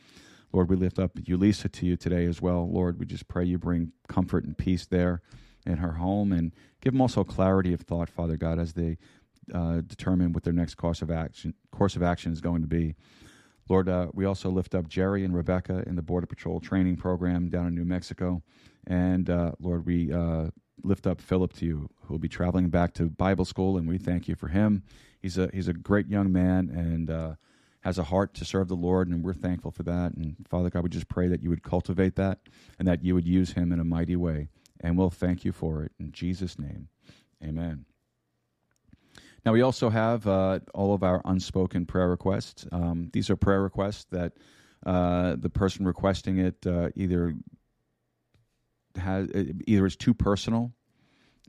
Lord, 0.52 0.70
we 0.70 0.76
lift 0.76 0.98
up 0.98 1.14
Ulisa 1.14 1.70
to 1.70 1.86
you 1.86 1.96
today 1.96 2.24
as 2.24 2.40
well. 2.40 2.68
Lord, 2.70 2.98
we 2.98 3.06
just 3.06 3.28
pray 3.28 3.44
you 3.44 3.58
bring 3.58 3.92
comfort 4.08 4.44
and 4.44 4.56
peace 4.56 4.86
there 4.86 5.20
in 5.66 5.78
her 5.78 5.92
home 5.92 6.32
and 6.32 6.54
give 6.80 6.92
them 6.94 7.00
also 7.00 7.24
clarity 7.24 7.72
of 7.74 7.82
thought, 7.82 8.08
Father 8.08 8.36
God, 8.36 8.58
as 8.58 8.72
they 8.72 8.96
uh, 9.52 9.80
determine 9.86 10.32
what 10.32 10.44
their 10.44 10.52
next 10.52 10.74
course 10.76 11.02
of 11.02 11.10
action 11.10 11.54
course 11.70 11.96
of 11.96 12.02
action 12.02 12.32
is 12.32 12.40
going 12.40 12.62
to 12.62 12.68
be. 12.68 12.94
Lord, 13.68 13.88
uh, 13.88 14.08
we 14.14 14.24
also 14.24 14.48
lift 14.48 14.74
up 14.74 14.88
Jerry 14.88 15.24
and 15.24 15.34
Rebecca 15.34 15.84
in 15.86 15.94
the 15.96 16.02
Border 16.02 16.26
Patrol 16.26 16.58
training 16.58 16.96
program 16.96 17.50
down 17.50 17.66
in 17.66 17.74
New 17.74 17.84
Mexico. 17.84 18.42
And 18.86 19.28
uh, 19.28 19.52
Lord, 19.60 19.84
we 19.84 20.10
uh, 20.10 20.48
lift 20.82 21.06
up 21.06 21.20
Philip 21.20 21.52
to 21.54 21.66
you, 21.66 21.90
who 22.02 22.14
will 22.14 22.18
be 22.18 22.28
traveling 22.28 22.70
back 22.70 22.94
to 22.94 23.10
Bible 23.10 23.44
school, 23.44 23.76
and 23.76 23.86
we 23.86 23.98
thank 23.98 24.26
you 24.26 24.34
for 24.34 24.48
him. 24.48 24.82
He's 25.20 25.36
a 25.36 25.50
he's 25.52 25.68
a 25.68 25.74
great 25.74 26.08
young 26.08 26.32
man 26.32 26.70
and 26.70 27.10
uh, 27.10 27.34
has 27.88 27.96
a 27.96 28.04
heart 28.04 28.34
to 28.34 28.44
serve 28.44 28.68
the 28.68 28.76
Lord, 28.76 29.08
and 29.08 29.24
we're 29.24 29.32
thankful 29.32 29.70
for 29.70 29.82
that. 29.82 30.12
And 30.12 30.36
Father 30.46 30.68
God, 30.68 30.82
we 30.82 30.90
just 30.90 31.08
pray 31.08 31.26
that 31.28 31.42
you 31.42 31.48
would 31.48 31.62
cultivate 31.62 32.16
that 32.16 32.38
and 32.78 32.86
that 32.86 33.02
you 33.02 33.14
would 33.14 33.26
use 33.26 33.52
him 33.52 33.72
in 33.72 33.80
a 33.80 33.84
mighty 33.84 34.14
way. 34.14 34.48
And 34.80 34.98
we'll 34.98 35.08
thank 35.08 35.42
you 35.42 35.52
for 35.52 35.84
it 35.84 35.92
in 35.98 36.12
Jesus' 36.12 36.58
name, 36.58 36.88
Amen. 37.42 37.86
Now, 39.46 39.52
we 39.52 39.62
also 39.62 39.88
have 39.88 40.26
uh, 40.26 40.58
all 40.74 40.92
of 40.92 41.02
our 41.02 41.22
unspoken 41.24 41.86
prayer 41.86 42.10
requests. 42.10 42.66
Um, 42.70 43.08
these 43.14 43.30
are 43.30 43.36
prayer 43.36 43.62
requests 43.62 44.04
that 44.10 44.34
uh, 44.84 45.36
the 45.38 45.48
person 45.48 45.86
requesting 45.86 46.38
it 46.38 46.66
uh, 46.66 46.90
either 46.94 47.34
has 48.96 49.28
either 49.66 49.86
is 49.86 49.96
too 49.96 50.12
personal 50.12 50.72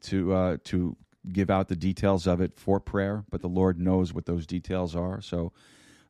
to 0.04 0.32
uh, 0.32 0.58
to 0.65 0.95
give 1.34 1.49
out 1.49 1.67
the 1.67 1.75
details 1.75 2.28
of 2.28 2.39
it 2.39 2.56
for 2.56 2.80
prayer, 2.80 3.25
but 3.30 3.41
the 3.41 3.49
Lord 3.49 3.78
knows 3.78 4.13
what 4.13 4.25
those 4.25 4.47
details 4.47 4.95
are, 4.95 5.19
so 5.19 5.52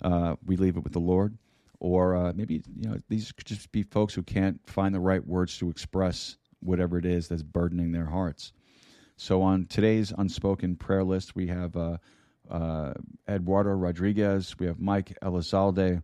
uh, 0.02 0.36
we 0.46 0.58
leave 0.58 0.78
it 0.78 0.84
with 0.84 0.94
the 0.94 1.00
Lord. 1.00 1.38
Or 1.80 2.16
uh, 2.16 2.34
maybe 2.36 2.62
you 2.76 2.90
know 2.90 3.00
these 3.08 3.32
could 3.32 3.48
just 3.48 3.72
be 3.72 3.84
folks 3.84 4.14
who 4.14 4.24
can't 4.24 4.60
find 4.68 4.94
the 4.94 5.00
right 5.00 5.26
words 5.26 5.58
to 5.60 5.70
express 5.70 6.38
whatever 6.60 6.98
it 6.98 7.06
is 7.06 7.30
that's 7.30 7.44
burdening 7.44 7.94
their 7.94 8.06
hearts. 8.06 8.52
So 9.16 9.42
on 9.42 9.66
today's 9.66 10.14
unspoken 10.18 10.76
prayer 10.76 11.04
list, 11.04 11.36
we 11.36 11.48
have 11.48 11.76
uh, 11.78 11.98
uh, 12.50 12.94
Eduardo 13.30 13.72
Rodriguez, 13.72 14.56
we 14.60 14.66
have 14.66 14.80
Mike 14.80 15.18
Elizalde, 15.22 16.02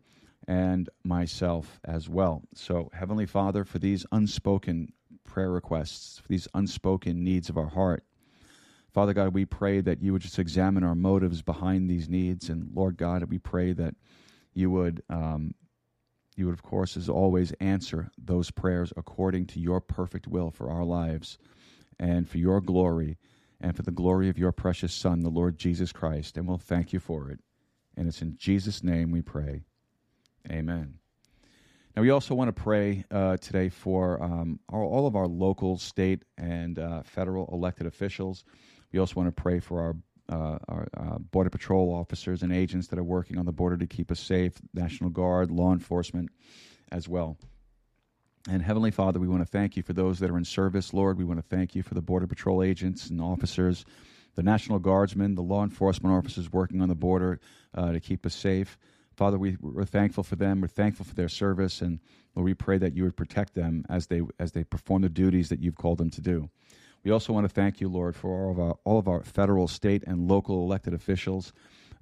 and 0.48 0.90
myself 1.04 1.80
as 1.84 2.08
well. 2.08 2.44
So, 2.54 2.90
Heavenly 2.94 3.26
Father, 3.26 3.64
for 3.64 3.80
these 3.80 4.06
unspoken 4.12 4.94
prayer 5.24 5.50
requests, 5.50 6.20
for 6.20 6.28
these 6.28 6.48
unspoken 6.54 7.24
needs 7.24 7.50
of 7.50 7.58
our 7.58 7.70
heart, 7.70 8.04
Father 8.96 9.12
God, 9.12 9.34
we 9.34 9.44
pray 9.44 9.82
that 9.82 10.02
you 10.02 10.14
would 10.14 10.22
just 10.22 10.40
examine 10.40 10.82
our 10.86 10.96
motives 10.96 11.42
behind 11.42 11.90
these 11.90 12.08
needs. 12.08 12.48
And 12.48 12.70
Lord 12.74 12.96
God, 12.96 13.26
we 13.26 13.38
pray 13.38 13.74
that 13.74 13.94
you 14.54 14.72
would, 14.72 15.04
um, 15.10 15.54
you 16.38 16.46
would, 16.46 16.54
of 16.54 16.64
course, 16.64 16.96
as 16.96 17.10
always, 17.10 17.52
answer 17.60 18.10
those 18.18 18.52
prayers 18.52 18.94
according 18.96 19.48
to 19.48 19.60
your 19.60 19.82
perfect 19.82 20.30
will 20.30 20.50
for 20.50 20.70
our 20.70 20.86
lives 20.86 21.38
and 22.00 22.30
for 22.30 22.38
your 22.38 22.62
glory 22.62 23.18
and 23.60 23.76
for 23.76 23.82
the 23.82 23.92
glory 23.92 24.30
of 24.30 24.40
your 24.40 24.54
precious 24.54 24.94
Son, 24.94 25.20
the 25.20 25.30
Lord 25.30 25.58
Jesus 25.58 25.92
Christ. 25.92 26.38
And 26.38 26.48
we'll 26.48 26.58
thank 26.58 26.94
you 26.94 27.02
for 27.02 27.30
it. 27.30 27.42
And 27.98 28.08
it's 28.08 28.22
in 28.22 28.38
Jesus' 28.38 28.82
name 28.82 29.12
we 29.12 29.22
pray. 29.22 29.66
Amen. 30.50 31.00
Now, 31.98 32.02
we 32.02 32.12
also 32.12 32.34
want 32.34 32.48
to 32.48 32.62
pray 32.62 33.04
uh, 33.12 33.36
today 33.38 33.68
for 33.68 34.24
um, 34.24 34.60
our, 34.70 34.84
all 34.84 35.06
of 35.06 35.18
our 35.18 35.28
local, 35.28 35.78
state, 35.78 36.24
and 36.38 36.80
uh, 36.80 37.04
federal 37.04 37.50
elected 37.52 37.88
officials. 37.88 38.46
We 38.96 39.00
also 39.00 39.16
want 39.16 39.36
to 39.36 39.42
pray 39.42 39.60
for 39.60 39.82
our 39.82 39.96
uh, 40.30 40.58
our 40.70 40.88
uh, 40.96 41.18
Border 41.18 41.50
Patrol 41.50 41.94
officers 41.94 42.44
and 42.44 42.54
agents 42.54 42.88
that 42.88 42.98
are 42.98 43.04
working 43.04 43.38
on 43.38 43.46
the 43.46 43.52
border 43.52 43.76
to 43.76 43.86
keep 43.86 44.10
us 44.10 44.22
safe, 44.22 44.54
National 44.74 45.10
Guard, 45.10 45.52
law 45.52 45.74
enforcement 45.74 46.30
as 46.94 47.10
well. 47.10 47.38
And 48.50 48.62
Heavenly 48.62 48.92
Father, 48.92 49.20
we 49.20 49.28
want 49.28 49.42
to 49.42 49.46
thank 49.46 49.76
you 49.76 49.84
for 49.84 49.92
those 49.92 50.20
that 50.20 50.32
are 50.32 50.38
in 50.38 50.46
service, 50.46 50.94
Lord. 50.94 51.18
We 51.18 51.26
want 51.26 51.40
to 51.40 51.56
thank 51.56 51.76
you 51.76 51.84
for 51.84 51.94
the 51.94 52.02
Border 52.02 52.26
Patrol 52.26 52.64
agents 52.64 53.10
and 53.10 53.20
officers, 53.20 53.84
the 54.36 54.44
National 54.44 54.80
Guardsmen, 54.80 55.36
the 55.36 55.44
law 55.44 55.64
enforcement 55.64 56.16
officers 56.16 56.54
working 56.54 56.82
on 56.82 56.88
the 56.88 56.96
border 56.96 57.42
uh, 57.74 57.92
to 57.92 58.00
keep 58.00 58.26
us 58.26 58.34
safe. 58.34 58.78
Father, 59.18 59.38
we, 59.38 59.58
we're 59.60 59.84
thankful 59.84 60.24
for 60.24 60.38
them. 60.38 60.62
We're 60.62 60.68
thankful 60.68 61.06
for 61.06 61.16
their 61.16 61.28
service, 61.30 61.82
and 61.82 62.00
Lord, 62.34 62.46
we 62.46 62.54
pray 62.54 62.78
that 62.78 62.96
you 62.96 63.04
would 63.04 63.18
protect 63.18 63.56
them 63.56 63.86
as 63.90 64.08
they 64.08 64.22
as 64.40 64.54
they 64.54 64.64
perform 64.64 65.02
the 65.02 65.10
duties 65.10 65.50
that 65.50 65.60
you've 65.60 65.76
called 65.76 65.98
them 65.98 66.12
to 66.12 66.22
do. 66.22 66.50
We 67.06 67.12
also 67.12 67.34
want 67.34 67.48
to 67.48 67.54
thank 67.54 67.80
you, 67.80 67.88
Lord, 67.88 68.16
for 68.16 68.32
all 68.32 68.52
of 68.52 68.60
our 68.60 68.76
all 68.84 68.98
of 68.98 69.08
our 69.08 69.22
federal, 69.22 69.68
state, 69.68 70.04
and 70.08 70.28
local 70.28 70.64
elected 70.64 70.96
officials. 70.96 71.54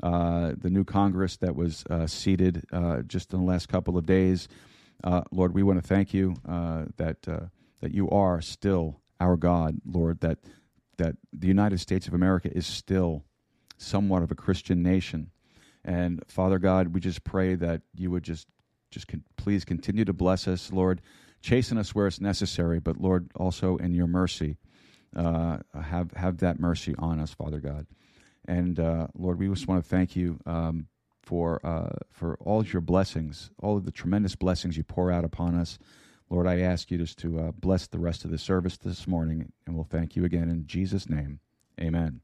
Uh, 0.01 0.53
the 0.57 0.69
new 0.69 0.85
Congress 0.85 1.35
that 1.37 1.55
was 1.55 1.83
uh, 1.89 2.07
seated 2.07 2.65
uh, 2.71 3.01
just 3.01 3.33
in 3.33 3.39
the 3.39 3.45
last 3.45 3.67
couple 3.67 3.97
of 3.97 4.05
days. 4.05 4.47
Uh, 5.03 5.21
Lord, 5.29 5.53
we 5.53 5.61
want 5.61 5.81
to 5.81 5.85
thank 5.85 6.13
you 6.13 6.35
uh, 6.47 6.85
that 6.95 7.27
uh, 7.27 7.41
that 7.81 7.93
you 7.93 8.09
are 8.11 8.41
still 8.41 9.01
our 9.19 9.35
God, 9.35 9.81
Lord. 9.85 10.21
That 10.21 10.39
that 10.97 11.17
the 11.33 11.47
United 11.47 11.81
States 11.81 12.07
of 12.07 12.13
America 12.13 12.49
is 12.55 12.65
still 12.65 13.25
somewhat 13.77 14.23
of 14.23 14.31
a 14.31 14.35
Christian 14.35 14.81
nation, 14.81 15.31
and 15.83 16.23
Father 16.29 16.59
God, 16.59 16.93
we 16.93 17.01
just 17.01 17.25
pray 17.25 17.55
that 17.55 17.81
you 17.93 18.09
would 18.09 18.23
just 18.23 18.47
just 18.89 19.09
con- 19.09 19.25
please 19.35 19.65
continue 19.65 20.05
to 20.05 20.13
bless 20.13 20.47
us, 20.47 20.71
Lord. 20.71 21.01
Chasten 21.41 21.77
us 21.77 21.93
where 21.93 22.07
it's 22.07 22.21
necessary, 22.21 22.79
but 22.79 22.95
Lord, 22.95 23.29
also 23.35 23.75
in 23.75 23.93
your 23.93 24.07
mercy, 24.07 24.55
uh, 25.15 25.57
have 25.79 26.11
have 26.13 26.37
that 26.37 26.59
mercy 26.59 26.95
on 26.97 27.19
us, 27.19 27.33
Father 27.33 27.59
God. 27.59 27.87
And 28.45 28.79
uh, 28.79 29.07
Lord, 29.15 29.39
we 29.39 29.47
just 29.47 29.67
want 29.67 29.83
to 29.83 29.89
thank 29.89 30.15
you 30.15 30.39
um, 30.45 30.87
for 31.21 31.65
uh, 31.65 31.95
for 32.11 32.37
all 32.39 32.59
of 32.59 32.71
your 32.71 32.81
blessings, 32.81 33.51
all 33.61 33.77
of 33.77 33.85
the 33.85 33.91
tremendous 33.91 34.35
blessings 34.35 34.77
you 34.77 34.83
pour 34.83 35.11
out 35.11 35.23
upon 35.23 35.55
us. 35.55 35.79
Lord, 36.29 36.47
I 36.47 36.59
ask 36.59 36.89
you 36.89 36.97
just 36.97 37.17
to 37.19 37.39
uh, 37.39 37.51
bless 37.51 37.87
the 37.87 37.99
rest 37.99 38.25
of 38.25 38.31
the 38.31 38.37
service 38.37 38.77
this 38.77 39.07
morning, 39.07 39.51
and 39.65 39.75
we'll 39.75 39.83
thank 39.83 40.15
you 40.15 40.25
again 40.25 40.49
in 40.49 40.65
Jesus' 40.65 41.09
name. 41.09 41.39
Amen. 41.79 42.21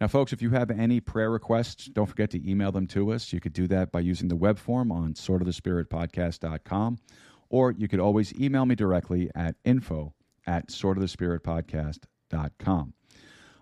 Now, 0.00 0.08
folks, 0.08 0.32
if 0.32 0.42
you 0.42 0.50
have 0.50 0.70
any 0.70 1.00
prayer 1.00 1.30
requests, 1.30 1.86
don't 1.86 2.06
forget 2.06 2.30
to 2.30 2.50
email 2.50 2.72
them 2.72 2.86
to 2.88 3.12
us. 3.12 3.32
You 3.32 3.40
could 3.40 3.52
do 3.52 3.66
that 3.68 3.92
by 3.92 4.00
using 4.00 4.28
the 4.28 4.36
web 4.36 4.58
form 4.58 4.90
on 4.90 5.14
swordofthespiritpodcast.com, 5.14 6.98
or 7.48 7.70
you 7.72 7.88
could 7.88 8.00
always 8.00 8.34
email 8.34 8.66
me 8.66 8.74
directly 8.74 9.30
at 9.34 9.56
info 9.64 10.12
at 10.46 10.68
swordofthespiritpodcast.com. 10.68 12.94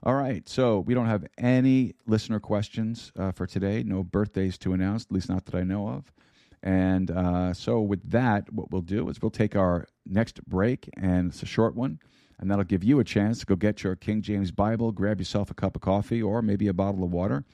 All 0.04 0.14
right, 0.14 0.48
so 0.48 0.80
we 0.80 0.94
don't 0.94 1.06
have 1.06 1.24
any 1.38 1.94
listener 2.06 2.40
questions 2.40 3.12
uh, 3.16 3.30
for 3.30 3.46
today. 3.46 3.84
No 3.84 4.02
birthdays 4.02 4.58
to 4.58 4.72
announce, 4.72 5.04
at 5.04 5.12
least 5.12 5.28
not 5.28 5.44
that 5.44 5.54
I 5.54 5.62
know 5.62 5.88
of. 5.88 6.12
And 6.60 7.10
uh, 7.10 7.54
so, 7.54 7.80
with 7.80 8.10
that, 8.10 8.52
what 8.52 8.72
we'll 8.72 8.82
do 8.82 9.08
is 9.08 9.22
we'll 9.22 9.30
take 9.30 9.54
our 9.54 9.86
next 10.04 10.44
break, 10.44 10.88
and 10.96 11.30
it's 11.30 11.42
a 11.42 11.46
short 11.46 11.76
one, 11.76 12.00
and 12.38 12.50
that'll 12.50 12.64
give 12.64 12.82
you 12.82 12.98
a 12.98 13.04
chance 13.04 13.40
to 13.40 13.46
go 13.46 13.54
get 13.54 13.84
your 13.84 13.94
King 13.94 14.22
James 14.22 14.50
Bible, 14.50 14.90
grab 14.90 15.20
yourself 15.20 15.50
a 15.50 15.54
cup 15.54 15.76
of 15.76 15.82
coffee, 15.82 16.22
or 16.22 16.42
maybe 16.42 16.66
a 16.66 16.72
bottle 16.72 17.04
of 17.04 17.12
water. 17.12 17.44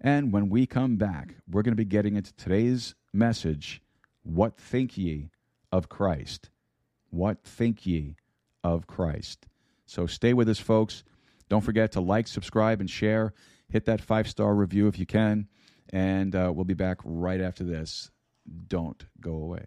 And 0.00 0.32
when 0.32 0.48
we 0.48 0.64
come 0.64 0.96
back, 0.96 1.34
we're 1.50 1.62
going 1.62 1.72
to 1.72 1.76
be 1.76 1.84
getting 1.84 2.16
into 2.16 2.32
today's 2.34 2.94
message 3.12 3.82
What 4.22 4.56
think 4.56 4.96
ye 4.96 5.30
of 5.72 5.88
Christ? 5.88 6.50
What 7.10 7.42
think 7.42 7.86
ye 7.86 8.16
of 8.62 8.86
Christ? 8.86 9.46
So, 9.86 10.06
stay 10.06 10.32
with 10.34 10.48
us, 10.48 10.58
folks. 10.58 11.04
Don't 11.48 11.62
forget 11.64 11.92
to 11.92 12.00
like, 12.00 12.28
subscribe, 12.28 12.80
and 12.80 12.90
share. 12.90 13.32
Hit 13.68 13.86
that 13.86 14.00
five 14.00 14.28
star 14.28 14.54
review 14.54 14.88
if 14.88 14.98
you 14.98 15.06
can. 15.06 15.48
And 15.90 16.34
uh, 16.34 16.52
we'll 16.54 16.64
be 16.64 16.74
back 16.74 16.98
right 17.04 17.40
after 17.40 17.64
this. 17.64 18.10
Don't 18.68 19.06
go 19.20 19.32
away. 19.32 19.66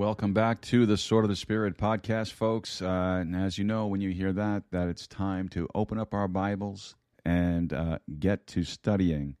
Welcome 0.00 0.32
back 0.32 0.62
to 0.62 0.86
the 0.86 0.96
Sword 0.96 1.26
of 1.26 1.28
the 1.28 1.36
Spirit 1.36 1.76
podcast, 1.76 2.32
folks. 2.32 2.80
Uh, 2.80 3.18
and 3.20 3.36
as 3.36 3.58
you 3.58 3.64
know, 3.64 3.86
when 3.86 4.00
you 4.00 4.08
hear 4.08 4.32
that, 4.32 4.62
that 4.70 4.88
it's 4.88 5.06
time 5.06 5.46
to 5.50 5.68
open 5.74 5.98
up 5.98 6.14
our 6.14 6.26
Bibles 6.26 6.96
and 7.22 7.70
uh, 7.70 7.98
get 8.18 8.46
to 8.46 8.64
studying 8.64 9.36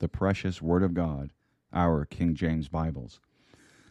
the 0.00 0.08
precious 0.08 0.60
Word 0.60 0.82
of 0.82 0.92
God, 0.92 1.30
our 1.72 2.04
King 2.04 2.34
James 2.34 2.66
Bibles. 2.66 3.20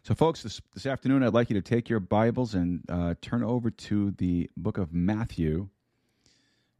So, 0.03 0.14
folks, 0.14 0.43
this, 0.43 0.59
this 0.74 0.86
afternoon, 0.86 1.24
I'd 1.24 1.34
like 1.34 1.49
you 1.49 1.53
to 1.53 1.62
take 1.62 1.88
your 1.88 2.01
Bibles 2.01 2.55
and 2.55 2.82
uh, 2.89 3.16
turn 3.22 3.41
over 3.41 3.72
to 3.72 4.12
the 4.12 4.49
book 4.57 4.78
of 4.78 4.93
Matthew, 4.93 5.70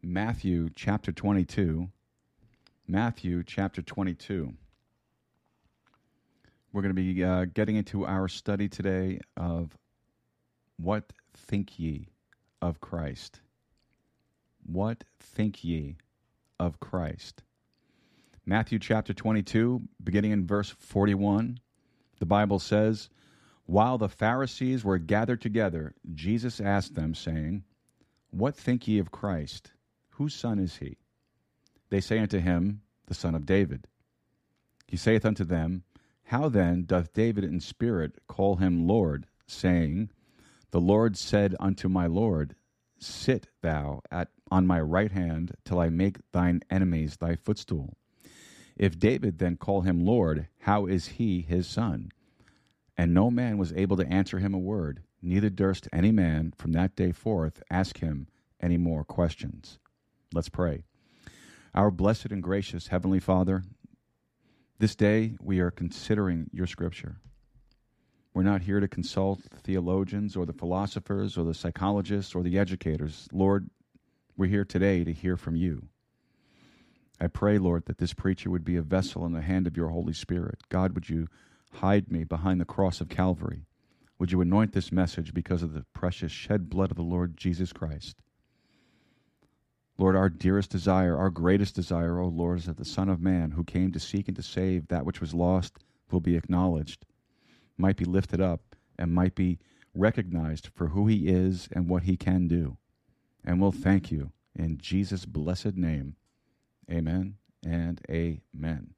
Matthew 0.04 0.72
chapter 0.76 1.14
22. 1.14 1.88
Matthew 2.86 3.44
chapter 3.46 3.82
22. 3.82 4.56
We're 6.74 6.82
going 6.82 6.96
to 6.96 7.02
be 7.02 7.22
uh, 7.22 7.46
getting 7.54 7.76
into 7.76 8.06
our 8.06 8.30
study 8.30 8.70
today 8.70 9.20
of 9.36 9.78
what 10.78 11.12
think 11.36 11.78
ye 11.78 12.08
of 12.62 12.80
Christ? 12.80 13.42
What 14.66 15.04
think 15.20 15.66
ye 15.66 15.98
of 16.60 16.80
Christ? 16.80 17.44
Matthew 18.46 18.80
chapter 18.80 19.14
22, 19.14 19.82
beginning 20.02 20.32
in 20.32 20.48
verse 20.48 20.70
41, 20.70 21.60
the 22.20 22.26
Bible 22.26 22.60
says, 22.60 23.10
While 23.66 23.98
the 23.98 24.08
Pharisees 24.08 24.86
were 24.86 24.98
gathered 24.98 25.42
together, 25.42 25.94
Jesus 26.14 26.62
asked 26.62 26.96
them, 26.96 27.14
saying, 27.14 27.66
What 28.30 28.56
think 28.56 28.88
ye 28.88 28.98
of 28.98 29.12
Christ? 29.12 29.72
Whose 30.12 30.34
son 30.34 30.58
is 30.58 30.78
he? 30.78 30.96
They 31.90 32.00
say 32.00 32.20
unto 32.20 32.40
him, 32.40 32.82
The 33.08 33.14
son 33.14 33.36
of 33.36 33.46
David. 33.46 33.88
He 34.88 34.96
saith 34.96 35.26
unto 35.26 35.44
them, 35.44 35.84
how 36.32 36.48
then 36.48 36.84
doth 36.84 37.12
David 37.12 37.44
in 37.44 37.60
spirit 37.60 38.18
call 38.26 38.56
him 38.56 38.88
Lord, 38.88 39.28
saying, 39.48 40.12
The 40.72 40.80
Lord 40.80 41.18
said 41.18 41.58
unto 41.60 41.90
my 41.90 42.08
Lord, 42.08 42.56
Sit 42.98 43.48
thou 43.62 44.02
at 44.10 44.30
on 44.50 44.66
my 44.66 44.80
right 44.80 45.12
hand 45.12 45.52
till 45.66 45.78
I 45.78 45.90
make 45.90 46.20
thine 46.32 46.62
enemies 46.70 47.18
thy 47.18 47.36
footstool. 47.36 47.98
If 48.78 48.98
David 48.98 49.40
then 49.40 49.58
call 49.58 49.82
him 49.82 50.06
Lord, 50.06 50.48
how 50.60 50.86
is 50.86 51.08
he 51.20 51.42
his 51.42 51.68
son? 51.68 52.14
And 52.96 53.14
no 53.14 53.30
man 53.30 53.58
was 53.58 53.74
able 53.74 53.98
to 53.98 54.08
answer 54.08 54.40
him 54.40 54.54
a 54.54 54.58
word, 54.58 55.04
neither 55.22 55.50
durst 55.50 55.90
any 55.92 56.14
man 56.14 56.54
from 56.56 56.72
that 56.72 56.96
day 56.96 57.12
forth 57.12 57.62
ask 57.70 57.98
him 57.98 58.28
any 58.62 58.78
more 58.78 59.04
questions. 59.04 59.80
Let's 60.34 60.48
pray. 60.48 60.86
Our 61.76 61.92
blessed 61.92 62.28
and 62.28 62.42
gracious 62.42 62.88
Heavenly 62.88 63.20
Father, 63.20 63.64
this 64.82 64.96
day, 64.96 65.36
we 65.40 65.60
are 65.60 65.70
considering 65.70 66.50
your 66.52 66.66
scripture. 66.66 67.18
We're 68.34 68.42
not 68.42 68.64
here 68.64 68.80
to 68.80 68.88
consult 68.88 69.40
the 69.52 69.60
theologians 69.60 70.36
or 70.36 70.48
the 70.48 70.54
philosophers 70.54 71.38
or 71.38 71.44
the 71.44 71.54
psychologists 71.54 72.34
or 72.34 72.42
the 72.42 72.58
educators. 72.58 73.28
Lord, 73.32 73.70
we're 74.36 74.48
here 74.48 74.66
today 74.66 75.04
to 75.04 75.14
hear 75.14 75.38
from 75.38 75.56
you. 75.56 75.84
I 77.20 77.28
pray, 77.28 77.60
Lord, 77.60 77.86
that 77.86 78.00
this 78.00 78.16
preacher 78.16 78.50
would 78.50 78.66
be 78.66 78.76
a 78.76 78.82
vessel 78.82 79.24
in 79.24 79.34
the 79.34 79.42
hand 79.42 79.68
of 79.68 79.78
your 79.78 79.90
Holy 79.90 80.14
Spirit. 80.14 80.58
God, 80.70 80.96
would 80.96 81.10
you 81.10 81.28
hide 81.74 82.12
me 82.12 82.24
behind 82.24 82.60
the 82.60 82.66
cross 82.66 83.02
of 83.02 83.08
Calvary? 83.08 83.68
Would 84.18 84.32
you 84.32 84.42
anoint 84.42 84.74
this 84.74 84.92
message 84.92 85.32
because 85.32 85.62
of 85.62 85.74
the 85.74 85.86
precious 85.94 86.32
shed 86.32 86.72
blood 86.72 86.90
of 86.90 86.98
the 86.98 87.04
Lord 87.04 87.38
Jesus 87.38 87.72
Christ? 87.72 88.18
Lord, 90.02 90.16
our 90.16 90.30
dearest 90.30 90.72
desire, 90.72 91.16
our 91.16 91.30
greatest 91.30 91.76
desire, 91.76 92.20
O 92.20 92.28
Lord, 92.28 92.58
is 92.58 92.66
that 92.66 92.78
the 92.78 92.84
Son 92.84 93.08
of 93.08 93.22
Man, 93.22 93.52
who 93.52 93.64
came 93.64 93.92
to 93.92 94.00
seek 94.00 94.28
and 94.28 94.36
to 94.36 94.42
save 94.42 94.88
that 94.88 95.06
which 95.06 95.22
was 95.22 95.36
lost, 95.36 95.78
will 96.10 96.20
be 96.20 96.36
acknowledged, 96.36 97.06
might 97.78 97.98
be 97.98 98.06
lifted 98.06 98.42
up, 98.42 98.76
and 98.98 99.14
might 99.14 99.36
be 99.36 99.60
recognized 99.94 100.70
for 100.74 100.88
who 100.88 101.06
he 101.06 101.28
is 101.28 101.70
and 101.72 101.88
what 101.88 102.02
he 102.02 102.18
can 102.18 102.48
do. 102.48 102.78
And 103.46 103.62
we'll 103.62 103.72
thank 103.72 104.12
you 104.12 104.32
in 104.56 104.80
Jesus' 104.80 105.26
blessed 105.26 105.76
name. 105.76 106.16
Amen 106.90 107.36
and 107.64 108.02
amen. 108.10 108.96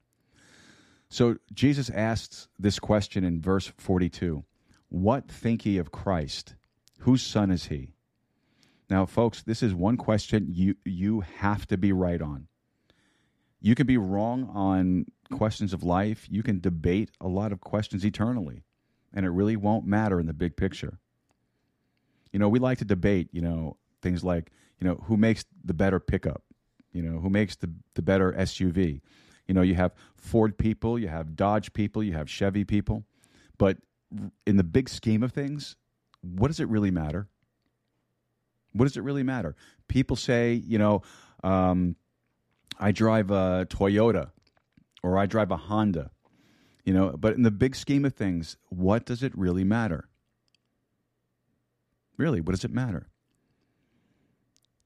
So 1.10 1.36
Jesus 1.52 1.90
asks 1.90 2.48
this 2.58 2.78
question 2.78 3.24
in 3.24 3.42
verse 3.42 3.70
42 3.76 4.42
What 4.88 5.30
think 5.30 5.66
ye 5.66 5.76
of 5.76 5.92
Christ? 5.92 6.54
Whose 7.00 7.20
son 7.20 7.50
is 7.50 7.66
he? 7.66 7.93
Now, 8.90 9.06
folks, 9.06 9.42
this 9.42 9.62
is 9.62 9.74
one 9.74 9.96
question 9.96 10.46
you 10.50 10.76
you 10.84 11.20
have 11.20 11.66
to 11.68 11.76
be 11.76 11.92
right 11.92 12.20
on. 12.20 12.48
You 13.60 13.74
can 13.74 13.86
be 13.86 13.96
wrong 13.96 14.50
on 14.52 15.06
questions 15.32 15.72
of 15.72 15.82
life. 15.82 16.26
You 16.30 16.42
can 16.42 16.60
debate 16.60 17.10
a 17.20 17.28
lot 17.28 17.50
of 17.50 17.60
questions 17.60 18.04
eternally, 18.04 18.64
and 19.12 19.24
it 19.24 19.30
really 19.30 19.56
won't 19.56 19.86
matter 19.86 20.20
in 20.20 20.26
the 20.26 20.34
big 20.34 20.56
picture. 20.56 20.98
You 22.30 22.38
know, 22.38 22.48
we 22.48 22.58
like 22.58 22.78
to 22.78 22.84
debate, 22.84 23.28
you 23.32 23.40
know, 23.40 23.78
things 24.02 24.22
like, 24.22 24.50
you 24.80 24.86
know, 24.86 24.96
who 25.04 25.16
makes 25.16 25.44
the 25.64 25.72
better 25.72 25.98
pickup? 25.98 26.42
You 26.92 27.02
know, 27.02 27.20
who 27.20 27.30
makes 27.30 27.56
the, 27.56 27.72
the 27.94 28.02
better 28.02 28.32
SUV? 28.32 29.00
You 29.46 29.54
know, 29.54 29.62
you 29.62 29.74
have 29.74 29.92
Ford 30.16 30.58
people, 30.58 30.98
you 30.98 31.08
have 31.08 31.36
Dodge 31.36 31.72
people, 31.72 32.02
you 32.02 32.12
have 32.12 32.28
Chevy 32.28 32.64
people. 32.64 33.04
But 33.56 33.78
in 34.46 34.56
the 34.56 34.64
big 34.64 34.88
scheme 34.88 35.22
of 35.22 35.32
things, 35.32 35.76
what 36.20 36.48
does 36.48 36.60
it 36.60 36.68
really 36.68 36.90
matter? 36.90 37.28
What 38.74 38.86
does 38.86 38.96
it 38.96 39.02
really 39.02 39.22
matter? 39.22 39.56
People 39.88 40.16
say, 40.16 40.52
you 40.52 40.78
know, 40.78 41.02
um, 41.42 41.96
I 42.78 42.92
drive 42.92 43.30
a 43.30 43.66
Toyota 43.70 44.30
or 45.02 45.16
I 45.16 45.26
drive 45.26 45.50
a 45.50 45.56
Honda, 45.56 46.10
you 46.84 46.92
know, 46.92 47.14
but 47.16 47.34
in 47.34 47.42
the 47.42 47.50
big 47.50 47.76
scheme 47.76 48.04
of 48.04 48.14
things, 48.14 48.56
what 48.68 49.06
does 49.06 49.22
it 49.22 49.36
really 49.36 49.64
matter? 49.64 50.08
Really, 52.16 52.40
what 52.40 52.52
does 52.52 52.64
it 52.64 52.72
matter? 52.72 53.08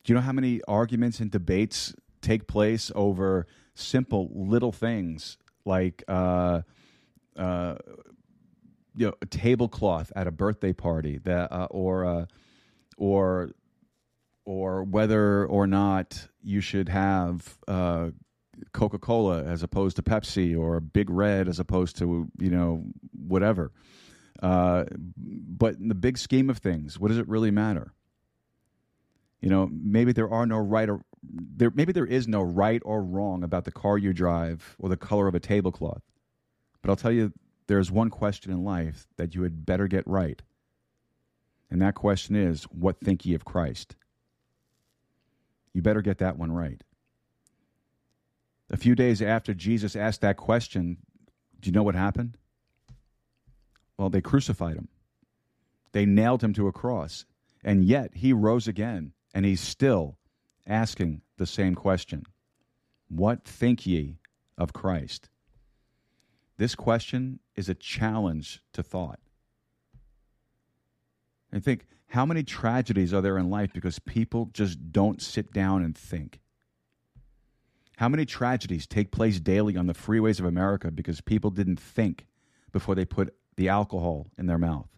Do 0.05 0.13
you 0.13 0.15
know 0.15 0.23
how 0.23 0.33
many 0.33 0.61
arguments 0.69 1.21
and 1.21 1.31
debates 1.31 1.95
take 2.21 2.47
place 2.47 2.91
over 2.95 3.47
simple 3.75 4.31
little 4.35 4.73
things 4.73 5.39
like 5.65 6.03
uh, 6.09 6.63
uh, 7.37 7.77
you 8.97 9.07
know 9.07 9.15
a 9.23 9.27
tablecloth 9.27 10.13
at 10.17 10.27
a 10.27 10.31
birthday 10.31 10.73
party 10.73 11.19
that 11.19 11.53
uh, 11.53 11.69
or 11.71 12.05
uh, 12.05 12.27
or 12.97 13.51
or 14.49 14.83
whether 14.83 15.45
or 15.45 15.67
not 15.67 16.27
you 16.43 16.63
should 16.63 16.89
have 16.89 17.59
uh, 17.69 18.09
Coca 18.73 18.99
Cola 18.99 19.45
as 19.45 19.63
opposed 19.63 19.97
to 19.97 20.03
Pepsi 20.03 20.59
or 20.59 20.81
Big 20.81 21.11
Red 21.11 21.49
as 21.49 21.61
opposed 21.61 21.99
to, 21.99 22.31
you 22.39 22.49
know, 22.49 22.83
whatever. 23.13 23.73
Uh, 24.43 24.87
but 25.19 25.75
in 25.75 25.89
the 25.89 25.95
big 25.95 26.17
scheme 26.17 26.49
of 26.49 26.57
things, 26.57 26.99
what 26.99 27.09
does 27.09 27.19
it 27.19 27.29
really 27.29 27.51
matter? 27.51 27.93
You 29.43 29.51
know, 29.51 29.69
maybe 29.71 30.13
there 30.13 30.31
are 30.31 30.47
no 30.47 30.57
right 30.57 30.89
or 30.89 31.03
there. 31.23 31.71
Maybe 31.75 31.93
there 31.93 32.07
is 32.07 32.27
no 32.27 32.41
right 32.41 32.81
or 32.87 33.03
wrong 33.03 33.43
about 33.43 33.67
the 33.67 33.71
car 33.71 33.99
you 33.99 34.15
drive 34.15 34.77
or 34.79 34.89
the 34.89 34.97
color 34.97 35.29
of 35.29 35.35
a 35.35 35.41
tablecloth. 35.41 36.03
But 36.81 36.89
I'll 36.89 36.97
tell 36.97 37.13
you, 37.13 37.35
there's 37.67 37.91
one 37.91 38.09
question 38.09 38.51
in 38.51 38.65
life 38.65 39.09
that 39.19 39.35
you 39.35 39.43
had 39.43 39.67
better 39.67 39.89
get 39.89 40.07
right, 40.07 40.41
and 41.71 41.83
that 41.83 41.95
question 41.95 42.35
is, 42.35 42.65
"What 42.65 42.99
think 42.99 43.27
ye 43.27 43.35
of 43.35 43.45
Christ?" 43.45 43.95
You 45.79 45.83
better 45.83 46.03
get 46.03 46.19
that 46.19 46.37
one 46.37 46.51
right. 46.51 46.83
A 48.69 48.77
few 48.77 48.97
days 48.97 49.23
after 49.23 49.55
Jesus 49.55 49.95
asked 49.95 50.23
that 50.23 50.37
question, 50.37 50.97
do 51.61 51.71
you 51.71 51.73
know 51.73 51.85
what 51.85 51.95
happened? 51.95 52.37
Well, 53.97 54.11
they 54.11 54.21
crucified 54.21 54.75
him. 54.75 54.89
They 55.93 56.05
nailed 56.05 56.43
him 56.43 56.53
to 56.55 56.67
a 56.67 56.73
cross. 56.73 57.27
And 57.63 57.85
yet 57.85 58.11
he 58.13 58.33
rose 58.33 58.67
again, 58.67 59.13
and 59.33 59.47
he's 59.47 59.61
still 59.61 60.19
asking 60.67 61.21
the 61.37 61.47
same 61.47 61.77
question 61.77 62.25
What 63.07 63.45
think 63.45 63.87
ye 63.87 64.19
of 64.57 64.73
Christ? 64.73 65.29
This 66.57 66.75
question 66.75 67.39
is 67.55 67.69
a 67.69 67.75
challenge 67.75 68.65
to 68.73 68.83
thought. 68.83 69.21
And 71.53 71.63
think 71.63 71.87
how 72.09 72.25
many 72.25 72.43
tragedies 72.43 73.13
are 73.13 73.21
there 73.21 73.39
in 73.39 73.51
life 73.51 73.71
because 73.73 73.99
people 73.99 74.51
just 74.53 74.93
don't 74.93 75.21
sit 75.21 75.53
down 75.53 75.83
and 75.83 75.97
think? 75.97 76.41
How 77.97 78.09
many 78.09 78.25
tragedies 78.25 78.87
take 78.87 79.11
place 79.11 79.41
daily 79.41 79.77
on 79.77 79.87
the 79.87 79.93
freeways 79.93 80.39
of 80.39 80.47
America 80.47 80.91
because 80.91 81.21
people 81.21 81.51
didn't 81.51 81.81
think 81.81 82.27
before 82.73 82.95
they 82.95 83.05
put 83.05 83.35
the 83.57 83.69
alcohol 83.69 84.29
in 84.39 84.47
their 84.47 84.59
mouth? 84.59 84.89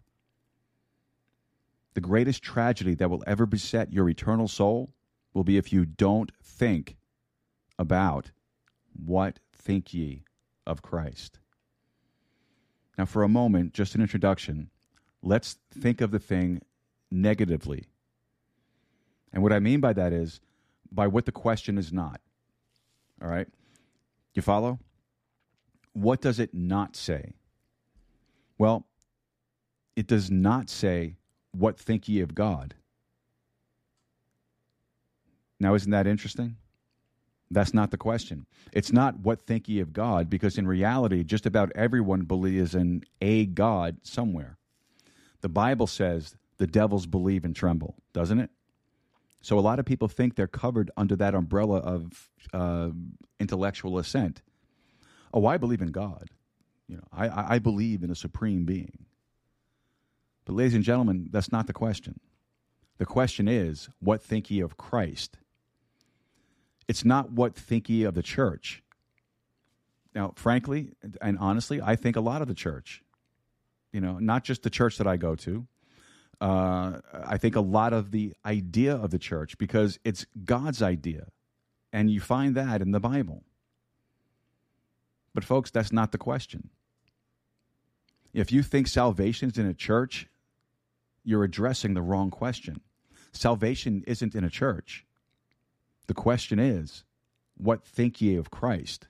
The 1.95 2.01
greatest 2.01 2.41
tragedy 2.41 2.95
that 2.95 3.09
will 3.09 3.23
ever 3.27 3.45
beset 3.45 3.91
your 3.91 4.07
eternal 4.07 4.47
soul 4.47 4.93
will 5.33 5.43
be 5.43 5.57
if 5.57 5.73
you 5.73 5.85
don't 5.85 6.31
think 6.41 6.95
about 7.77 8.31
what 8.93 9.39
think 9.53 9.93
ye 9.93 10.23
of 10.65 10.81
Christ. 10.81 11.39
Now, 12.97 13.05
for 13.05 13.23
a 13.23 13.29
moment, 13.29 13.73
just 13.73 13.95
an 13.95 14.01
introduction, 14.01 14.69
let's 15.21 15.57
think 15.73 15.99
of 15.99 16.11
the 16.11 16.19
thing 16.19 16.61
negatively. 17.11 17.85
And 19.33 19.43
what 19.43 19.53
I 19.53 19.59
mean 19.59 19.79
by 19.79 19.93
that 19.93 20.13
is 20.13 20.39
by 20.91 21.07
what 21.07 21.25
the 21.25 21.31
question 21.31 21.77
is 21.77 21.91
not. 21.91 22.21
All 23.21 23.29
right? 23.29 23.47
You 24.33 24.41
follow? 24.41 24.79
What 25.93 26.21
does 26.21 26.39
it 26.39 26.53
not 26.53 26.95
say? 26.95 27.33
Well, 28.57 28.85
it 29.95 30.07
does 30.07 30.31
not 30.31 30.69
say, 30.69 31.15
What 31.51 31.77
think 31.77 32.07
ye 32.07 32.21
of 32.21 32.33
God? 32.33 32.75
Now, 35.59 35.75
isn't 35.75 35.91
that 35.91 36.07
interesting? 36.07 36.57
That's 37.51 37.73
not 37.73 37.91
the 37.91 37.97
question. 37.97 38.45
It's 38.71 38.93
not 38.93 39.19
what 39.19 39.45
think 39.45 39.67
ye 39.67 39.81
of 39.81 39.91
God, 39.91 40.29
because 40.29 40.57
in 40.57 40.65
reality, 40.65 41.23
just 41.23 41.45
about 41.45 41.71
everyone 41.75 42.21
believes 42.21 42.73
in 42.73 43.03
a 43.21 43.45
God 43.45 43.97
somewhere. 44.03 44.57
The 45.41 45.49
Bible 45.49 45.87
says 45.87 46.35
the 46.61 46.67
devils 46.67 47.07
believe 47.07 47.43
and 47.43 47.55
tremble, 47.55 47.95
doesn't 48.13 48.39
it? 48.39 48.51
So 49.41 49.57
a 49.57 49.61
lot 49.61 49.79
of 49.79 49.85
people 49.85 50.07
think 50.07 50.35
they're 50.35 50.45
covered 50.45 50.91
under 50.95 51.15
that 51.15 51.33
umbrella 51.33 51.79
of 51.79 52.29
uh, 52.53 52.91
intellectual 53.39 53.97
assent. 53.97 54.43
Oh, 55.33 55.47
I 55.47 55.57
believe 55.57 55.81
in 55.81 55.87
God. 55.87 56.29
You 56.87 56.97
know, 56.97 57.03
I, 57.11 57.55
I 57.55 57.57
believe 57.57 58.03
in 58.03 58.11
a 58.11 58.15
supreme 58.15 58.63
being. 58.65 59.05
But, 60.45 60.53
ladies 60.53 60.75
and 60.75 60.83
gentlemen, 60.83 61.29
that's 61.31 61.51
not 61.51 61.65
the 61.65 61.73
question. 61.73 62.19
The 62.99 63.07
question 63.07 63.47
is, 63.47 63.89
what 63.99 64.21
think 64.21 64.51
ye 64.51 64.59
of 64.59 64.77
Christ? 64.77 65.37
It's 66.87 67.03
not 67.03 67.31
what 67.31 67.55
think 67.55 67.89
ye 67.89 68.03
of 68.03 68.13
the 68.13 68.21
church. 68.21 68.83
Now, 70.13 70.33
frankly 70.35 70.91
and 71.23 71.39
honestly, 71.39 71.81
I 71.81 71.95
think 71.95 72.17
a 72.17 72.21
lot 72.21 72.43
of 72.43 72.47
the 72.47 72.53
church. 72.53 73.01
You 73.91 73.99
know, 73.99 74.19
not 74.19 74.43
just 74.43 74.61
the 74.61 74.69
church 74.69 74.99
that 74.99 75.07
I 75.07 75.17
go 75.17 75.33
to, 75.37 75.65
uh, 76.41 76.99
I 77.13 77.37
think 77.37 77.55
a 77.55 77.61
lot 77.61 77.93
of 77.93 78.11
the 78.11 78.33
idea 78.43 78.95
of 78.95 79.11
the 79.11 79.19
church 79.19 79.57
because 79.59 79.99
it's 80.03 80.25
God's 80.43 80.81
idea. 80.81 81.27
And 81.93 82.09
you 82.09 82.19
find 82.19 82.55
that 82.55 82.81
in 82.81 82.91
the 82.91 82.99
Bible. 82.99 83.43
But, 85.33 85.43
folks, 85.43 85.71
that's 85.71 85.91
not 85.91 86.11
the 86.11 86.17
question. 86.17 86.69
If 88.33 88.51
you 88.51 88.63
think 88.63 88.87
salvation 88.87 89.49
is 89.49 89.57
in 89.57 89.67
a 89.67 89.73
church, 89.73 90.27
you're 91.23 91.43
addressing 91.43 91.93
the 91.93 92.01
wrong 92.01 92.31
question. 92.31 92.81
Salvation 93.33 94.03
isn't 94.07 94.35
in 94.35 94.43
a 94.43 94.49
church. 94.49 95.05
The 96.07 96.13
question 96.13 96.59
is, 96.59 97.03
what 97.55 97.85
think 97.85 98.19
ye 98.21 98.35
of 98.35 98.49
Christ? 98.49 99.07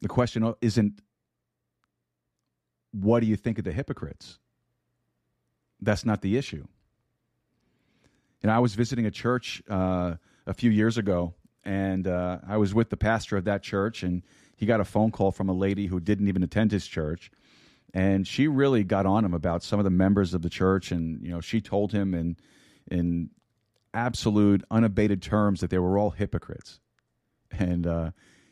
The 0.00 0.08
question 0.08 0.54
isn't 0.60 1.02
what 2.92 3.20
do 3.20 3.26
you 3.26 3.36
think 3.36 3.58
of 3.58 3.64
the 3.64 3.72
hypocrites? 3.72 4.38
That's 5.80 6.04
not 6.04 6.22
the 6.22 6.36
issue. 6.36 6.66
And 8.42 8.50
I 8.50 8.58
was 8.58 8.74
visiting 8.74 9.06
a 9.06 9.10
church 9.10 9.62
uh, 9.68 10.14
a 10.46 10.54
few 10.54 10.70
years 10.70 10.96
ago, 10.96 11.34
and 11.64 12.06
uh, 12.06 12.38
I 12.46 12.56
was 12.56 12.74
with 12.74 12.90
the 12.90 12.96
pastor 12.96 13.36
of 13.36 13.44
that 13.44 13.62
church, 13.62 14.02
and 14.02 14.22
he 14.56 14.66
got 14.66 14.80
a 14.80 14.84
phone 14.84 15.10
call 15.10 15.32
from 15.32 15.48
a 15.48 15.52
lady 15.52 15.86
who 15.86 16.00
didn't 16.00 16.28
even 16.28 16.42
attend 16.42 16.72
his 16.72 16.86
church, 16.86 17.30
and 17.94 18.26
she 18.26 18.48
really 18.48 18.84
got 18.84 19.06
on 19.06 19.24
him 19.24 19.34
about 19.34 19.62
some 19.62 19.78
of 19.78 19.84
the 19.84 19.90
members 19.90 20.34
of 20.34 20.42
the 20.42 20.50
church, 20.50 20.92
and 20.92 21.22
you 21.22 21.30
know 21.30 21.40
she 21.40 21.60
told 21.60 21.92
him 21.92 22.14
in 22.14 22.36
in 22.90 23.30
absolute 23.92 24.64
unabated 24.70 25.22
terms 25.22 25.60
that 25.60 25.70
they 25.70 25.78
were 25.78 25.98
all 25.98 26.10
hypocrites, 26.10 26.80
and 27.50 27.86
uh, 27.86 28.10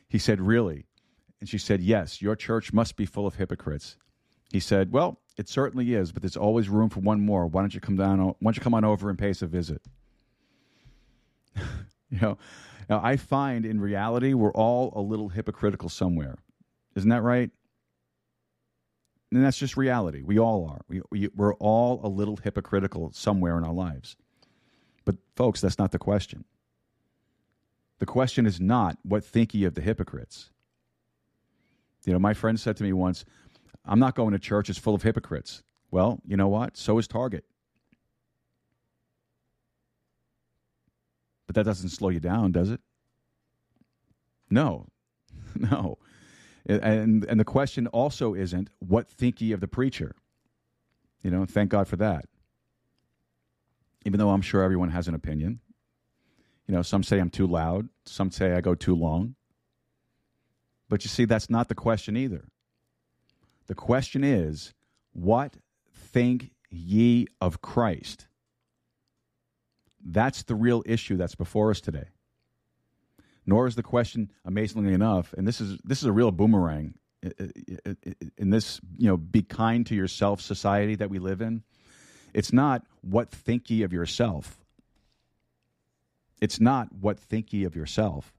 he 0.09 0.19
said, 0.19 0.41
"Really?" 0.41 0.87
And 1.41 1.49
she 1.49 1.59
said, 1.59 1.81
"Yes, 1.81 2.21
your 2.21 2.37
church 2.37 2.73
must 2.73 2.97
be 2.97 3.07
full 3.07 3.27
of 3.27 3.37
hypocrites." 3.37 3.97
He 4.51 4.61
said, 4.61 4.93
"Well, 4.93 5.21
it 5.37 5.49
certainly 5.49 5.95
is, 5.95 6.13
but 6.13 6.23
there's 6.23 6.37
always 6.37 6.69
room 6.69 6.89
for 6.89 7.01
one 7.01 7.21
more. 7.21 7.47
Why 7.47 7.63
don't 7.63 7.75
you 7.75 7.81
come 7.81 7.97
down? 7.97 8.21
Why 8.21 8.35
don't 8.43 8.57
you 8.57 8.63
come 8.63 8.75
on 8.75 8.85
over 8.85 9.11
and 9.11 9.19
pay 9.19 9.31
us 9.31 9.43
a 9.43 9.47
visit?" 9.47 9.83
you 12.11 12.21
know, 12.21 12.39
now 12.89 13.01
I 13.03 13.17
find 13.17 13.65
in 13.67 13.81
reality 13.81 14.35
we're 14.35 14.53
all 14.53 14.93
a 14.95 15.01
little 15.01 15.29
hypocritical 15.29 15.89
somewhere. 15.89 16.37
Isn't 16.95 17.11
that 17.11 17.23
right? 17.23 17.51
And 19.33 19.45
that's 19.45 19.59
just 19.59 19.77
reality. 19.77 20.23
We 20.23 20.39
all 20.39 20.69
are. 20.69 20.81
We, 20.89 21.03
we, 21.11 21.29
we're 21.35 21.55
all 21.55 22.01
a 22.05 22.09
little 22.09 22.37
hypocritical 22.37 23.11
somewhere 23.13 23.59
in 23.59 23.65
our 23.65 23.73
lives. 23.73 24.17
But, 25.05 25.17
folks, 25.35 25.61
that's 25.61 25.79
not 25.79 25.93
the 25.93 25.99
question. 25.99 26.45
The 27.99 28.07
question 28.07 28.47
is 28.47 28.61
not, 28.61 28.99
what 29.03 29.25
think 29.25 29.53
ye 29.53 29.65
of 29.65 29.75
the 29.75 29.81
hypocrites? 29.81 30.51
You 32.05 32.13
know, 32.13 32.19
my 32.19 32.35
friend 32.35 32.59
said 32.59 32.77
to 32.77 32.85
me 32.85 32.93
once, 32.93 33.25
I'm 33.87 33.99
not 33.99 34.15
going 34.15 34.33
to 34.33 34.39
church, 34.39 34.69
it's 34.69 34.79
full 34.79 34.95
of 34.95 35.03
hypocrites. 35.03 35.63
Well, 35.91 36.21
you 36.27 36.37
know 36.37 36.49
what? 36.49 36.77
So 36.77 36.99
is 36.99 37.07
Target. 37.07 37.45
But 41.47 41.55
that 41.55 41.65
doesn't 41.65 41.91
slow 41.91 42.09
you 42.09 42.21
down, 42.21 42.53
does 42.53 42.71
it? 42.71 42.81
No. 44.51 44.87
No. 45.59 45.97
And 46.67 47.25
and 47.25 47.41
the 47.41 47.45
question 47.45 47.87
also 47.87 48.35
isn't 48.35 48.69
what 48.81 49.09
think 49.09 49.41
ye 49.41 49.53
of 49.53 49.61
the 49.61 49.69
preacher? 49.69 50.15
You 51.23 51.31
know, 51.31 51.47
thank 51.47 51.71
God 51.71 51.89
for 51.89 51.97
that. 51.97 52.27
Even 54.05 54.19
though 54.19 54.31
I'm 54.31 54.43
sure 54.43 54.63
everyone 54.63 54.91
has 54.91 55.09
an 55.09 55.15
opinion. 55.15 55.61
You 56.67 56.75
know, 56.75 56.83
some 56.83 57.03
say 57.03 57.21
I'm 57.21 57.31
too 57.31 57.47
loud, 57.47 57.89
some 58.05 58.31
say 58.31 58.53
I 58.53 58.61
go 58.61 58.75
too 58.75 58.95
long. 58.95 59.37
But 60.89 61.05
you 61.05 61.09
see, 61.09 61.25
that's 61.25 61.49
not 61.49 61.69
the 61.69 61.75
question 61.75 62.17
either. 62.17 62.45
The 63.67 63.75
question 63.75 64.23
is, 64.23 64.75
what 65.13 65.57
think 65.93 66.51
ye 66.71 67.27
of 67.41 67.61
Christ? 67.61 68.27
That's 70.05 70.45
the 70.45 70.55
real 70.55 70.83
issue 70.87 71.17
that's 71.17 71.35
before 71.35 71.71
us 71.71 71.81
today. 71.81 72.09
Nor 73.45 73.67
is 73.67 73.75
the 73.75 73.83
question, 73.83 74.31
amazingly 74.45 74.93
enough, 74.93 75.33
and 75.37 75.47
this 75.47 75.61
is 75.61 75.79
this 75.85 75.99
is 75.99 76.05
a 76.05 76.13
real 76.13 76.33
boomerang 76.33 76.95
in 78.37 78.51
this 78.51 78.81
you 78.97 79.09
know 79.09 79.17
be 79.17 79.43
kind 79.43 79.87
to 79.87 79.95
yourself 79.95 80.41
society 80.41 80.95
that 80.97 81.11
we 81.11 81.19
live 81.19 81.41
in. 81.41 81.63
It's 82.35 82.53
not 82.53 82.83
what 83.03 83.31
think 83.31 83.71
ye 83.71 83.83
of 83.83 83.93
yourself. 83.93 84.65
It's 86.41 86.61
not 86.61 86.93
what 86.93 87.19
think 87.19 87.53
ye 87.53 87.65
of 87.65 87.75
yourself. 87.75 88.35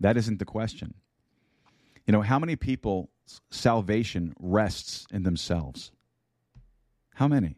That 0.00 0.16
isn't 0.16 0.38
the 0.38 0.44
question. 0.44 0.94
You 2.06 2.12
know, 2.12 2.22
how 2.22 2.38
many 2.38 2.56
people 2.56 3.10
salvation 3.50 4.34
rests 4.38 5.06
in 5.12 5.22
themselves? 5.22 5.92
How 7.14 7.28
many? 7.28 7.56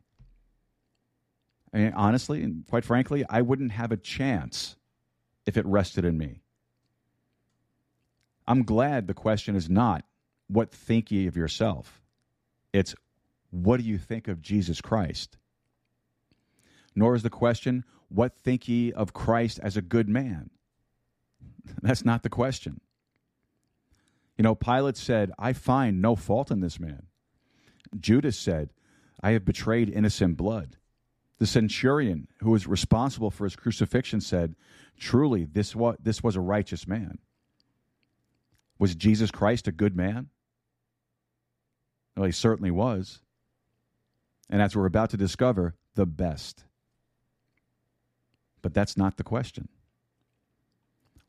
I 1.72 1.78
mean, 1.78 1.92
honestly 1.94 2.42
and 2.42 2.66
quite 2.68 2.84
frankly, 2.84 3.24
I 3.28 3.42
wouldn't 3.42 3.72
have 3.72 3.92
a 3.92 3.96
chance 3.96 4.76
if 5.46 5.56
it 5.56 5.66
rested 5.66 6.04
in 6.04 6.18
me. 6.18 6.42
I'm 8.46 8.64
glad 8.64 9.06
the 9.06 9.14
question 9.14 9.54
is 9.54 9.70
not, 9.70 10.04
What 10.48 10.72
think 10.72 11.10
ye 11.10 11.26
of 11.26 11.36
yourself? 11.36 12.02
It's, 12.72 12.94
What 13.50 13.78
do 13.78 13.86
you 13.86 13.98
think 13.98 14.28
of 14.28 14.42
Jesus 14.42 14.80
Christ? 14.80 15.38
Nor 16.94 17.14
is 17.14 17.22
the 17.22 17.30
question, 17.30 17.84
What 18.08 18.36
think 18.36 18.68
ye 18.68 18.92
of 18.92 19.12
Christ 19.12 19.60
as 19.62 19.76
a 19.76 19.82
good 19.82 20.08
man? 20.08 20.50
That's 21.82 22.04
not 22.04 22.22
the 22.22 22.28
question. 22.28 22.80
You 24.36 24.42
know, 24.42 24.54
Pilate 24.54 24.96
said, 24.96 25.30
I 25.38 25.52
find 25.52 26.00
no 26.00 26.16
fault 26.16 26.50
in 26.50 26.60
this 26.60 26.80
man. 26.80 27.06
Judas 27.98 28.38
said, 28.38 28.70
I 29.22 29.32
have 29.32 29.44
betrayed 29.44 29.90
innocent 29.90 30.36
blood. 30.36 30.76
The 31.38 31.46
centurion 31.46 32.28
who 32.40 32.50
was 32.50 32.66
responsible 32.66 33.30
for 33.30 33.44
his 33.44 33.56
crucifixion 33.56 34.20
said, 34.20 34.54
Truly, 34.98 35.44
this 35.44 35.74
was, 35.74 35.96
this 36.00 36.22
was 36.22 36.36
a 36.36 36.40
righteous 36.40 36.86
man. 36.86 37.18
Was 38.78 38.94
Jesus 38.94 39.30
Christ 39.30 39.68
a 39.68 39.72
good 39.72 39.96
man? 39.96 40.28
Well, 42.16 42.26
he 42.26 42.32
certainly 42.32 42.70
was. 42.70 43.20
And 44.50 44.60
as 44.60 44.76
we're 44.76 44.86
about 44.86 45.10
to 45.10 45.16
discover, 45.16 45.74
the 45.94 46.06
best. 46.06 46.64
But 48.60 48.74
that's 48.74 48.96
not 48.96 49.16
the 49.16 49.24
question. 49.24 49.68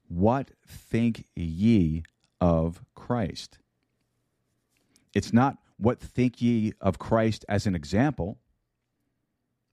What 0.08 0.51
think 0.68 1.26
ye 1.36 2.04
of 2.44 2.82
Christ? 2.94 3.60
It's 5.14 5.32
not 5.32 5.60
what 5.78 6.02
think 6.02 6.41
ye 6.41 6.74
of 6.82 7.00
Christ 7.00 7.46
as 7.48 7.66
an 7.66 7.74
example. 7.74 8.38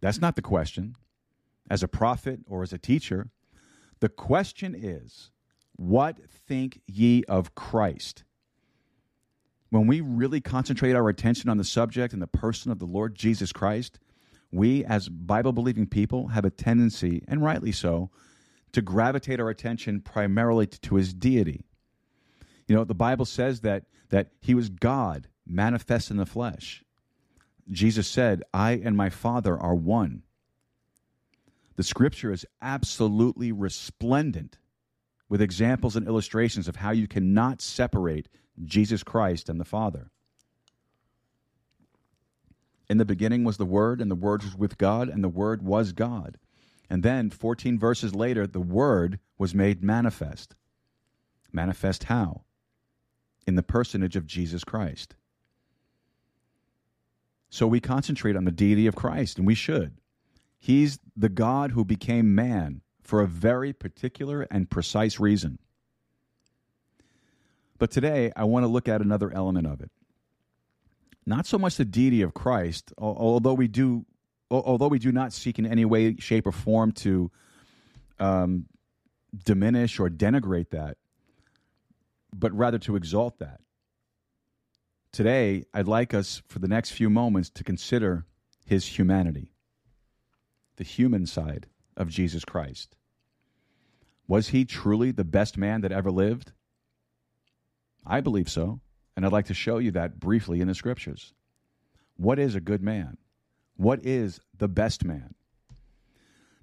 That's 0.00 0.20
not 0.20 0.36
the 0.36 0.42
question. 0.42 0.94
As 1.68 1.82
a 1.82 1.88
prophet 1.88 2.40
or 2.46 2.62
as 2.62 2.72
a 2.72 2.78
teacher, 2.78 3.30
the 3.98 4.08
question 4.08 4.76
is, 4.78 5.32
what 5.74 6.18
think 6.30 6.80
ye 6.86 7.24
of 7.24 7.56
Christ? 7.56 8.22
When 9.70 9.88
we 9.88 10.00
really 10.00 10.40
concentrate 10.40 10.94
our 10.94 11.08
attention 11.08 11.50
on 11.50 11.56
the 11.56 11.64
subject 11.64 12.12
and 12.12 12.22
the 12.22 12.28
person 12.28 12.70
of 12.70 12.78
the 12.78 12.86
Lord 12.86 13.16
Jesus 13.16 13.50
Christ, 13.50 13.98
we 14.52 14.84
as 14.84 15.08
Bible 15.08 15.52
believing 15.52 15.86
people 15.86 16.28
have 16.28 16.44
a 16.44 16.50
tendency, 16.50 17.24
and 17.26 17.42
rightly 17.42 17.72
so, 17.72 18.10
to 18.70 18.80
gravitate 18.80 19.40
our 19.40 19.48
attention 19.48 20.00
primarily 20.00 20.68
to 20.68 20.94
his 20.94 21.12
deity. 21.12 21.64
You 22.70 22.76
know, 22.76 22.84
the 22.84 22.94
Bible 22.94 23.24
says 23.24 23.62
that, 23.62 23.86
that 24.10 24.28
he 24.40 24.54
was 24.54 24.68
God 24.68 25.26
manifest 25.44 26.08
in 26.08 26.18
the 26.18 26.24
flesh. 26.24 26.84
Jesus 27.68 28.06
said, 28.06 28.44
I 28.54 28.80
and 28.84 28.96
my 28.96 29.10
Father 29.10 29.58
are 29.58 29.74
one. 29.74 30.22
The 31.74 31.82
scripture 31.82 32.30
is 32.30 32.46
absolutely 32.62 33.50
resplendent 33.50 34.58
with 35.28 35.42
examples 35.42 35.96
and 35.96 36.06
illustrations 36.06 36.68
of 36.68 36.76
how 36.76 36.92
you 36.92 37.08
cannot 37.08 37.60
separate 37.60 38.28
Jesus 38.64 39.02
Christ 39.02 39.48
and 39.48 39.58
the 39.58 39.64
Father. 39.64 40.12
In 42.88 42.98
the 42.98 43.04
beginning 43.04 43.42
was 43.42 43.56
the 43.56 43.66
Word, 43.66 44.00
and 44.00 44.08
the 44.08 44.14
Word 44.14 44.44
was 44.44 44.54
with 44.54 44.78
God, 44.78 45.08
and 45.08 45.24
the 45.24 45.28
Word 45.28 45.60
was 45.60 45.90
God. 45.90 46.38
And 46.88 47.02
then, 47.02 47.30
14 47.30 47.80
verses 47.80 48.14
later, 48.14 48.46
the 48.46 48.60
Word 48.60 49.18
was 49.38 49.56
made 49.56 49.82
manifest. 49.82 50.54
Manifest 51.52 52.04
how? 52.04 52.44
In 53.50 53.56
the 53.56 53.64
personage 53.64 54.14
of 54.14 54.28
Jesus 54.28 54.62
Christ. 54.62 55.16
So 57.48 57.66
we 57.66 57.80
concentrate 57.80 58.36
on 58.36 58.44
the 58.44 58.52
deity 58.52 58.86
of 58.86 58.94
Christ, 58.94 59.38
and 59.38 59.46
we 59.46 59.56
should. 59.56 59.98
He's 60.56 61.00
the 61.16 61.28
God 61.28 61.72
who 61.72 61.84
became 61.84 62.32
man 62.32 62.82
for 63.02 63.20
a 63.20 63.26
very 63.26 63.72
particular 63.72 64.42
and 64.52 64.70
precise 64.70 65.18
reason. 65.18 65.58
But 67.76 67.90
today, 67.90 68.30
I 68.36 68.44
want 68.44 68.62
to 68.62 68.68
look 68.68 68.86
at 68.86 69.00
another 69.00 69.32
element 69.32 69.66
of 69.66 69.80
it. 69.80 69.90
Not 71.26 71.44
so 71.44 71.58
much 71.58 71.74
the 71.76 71.84
deity 71.84 72.22
of 72.22 72.34
Christ, 72.34 72.92
although 72.98 73.54
we 73.54 73.66
do 73.66 74.06
although 74.48 74.86
we 74.86 75.00
do 75.00 75.10
not 75.10 75.32
seek 75.32 75.58
in 75.58 75.66
any 75.66 75.84
way, 75.84 76.14
shape, 76.20 76.46
or 76.46 76.52
form 76.52 76.92
to 76.92 77.32
um, 78.20 78.66
diminish 79.44 79.98
or 79.98 80.08
denigrate 80.08 80.70
that, 80.70 80.98
but 82.32 82.52
rather 82.52 82.78
to 82.78 82.96
exalt 82.96 83.38
that. 83.38 83.60
Today, 85.12 85.64
I'd 85.74 85.88
like 85.88 86.14
us 86.14 86.42
for 86.46 86.60
the 86.60 86.68
next 86.68 86.90
few 86.90 87.10
moments 87.10 87.50
to 87.50 87.64
consider 87.64 88.26
his 88.64 88.86
humanity, 88.86 89.52
the 90.76 90.84
human 90.84 91.26
side 91.26 91.66
of 91.96 92.08
Jesus 92.08 92.44
Christ. 92.44 92.96
Was 94.28 94.48
he 94.48 94.64
truly 94.64 95.10
the 95.10 95.24
best 95.24 95.58
man 95.58 95.80
that 95.80 95.90
ever 95.90 96.10
lived? 96.10 96.52
I 98.06 98.20
believe 98.20 98.48
so, 98.48 98.80
and 99.16 99.26
I'd 99.26 99.32
like 99.32 99.46
to 99.46 99.54
show 99.54 99.78
you 99.78 99.90
that 99.90 100.20
briefly 100.20 100.60
in 100.60 100.68
the 100.68 100.74
scriptures. 100.74 101.34
What 102.16 102.38
is 102.38 102.54
a 102.54 102.60
good 102.60 102.82
man? 102.82 103.16
What 103.76 104.06
is 104.06 104.40
the 104.56 104.68
best 104.68 105.04
man? 105.04 105.34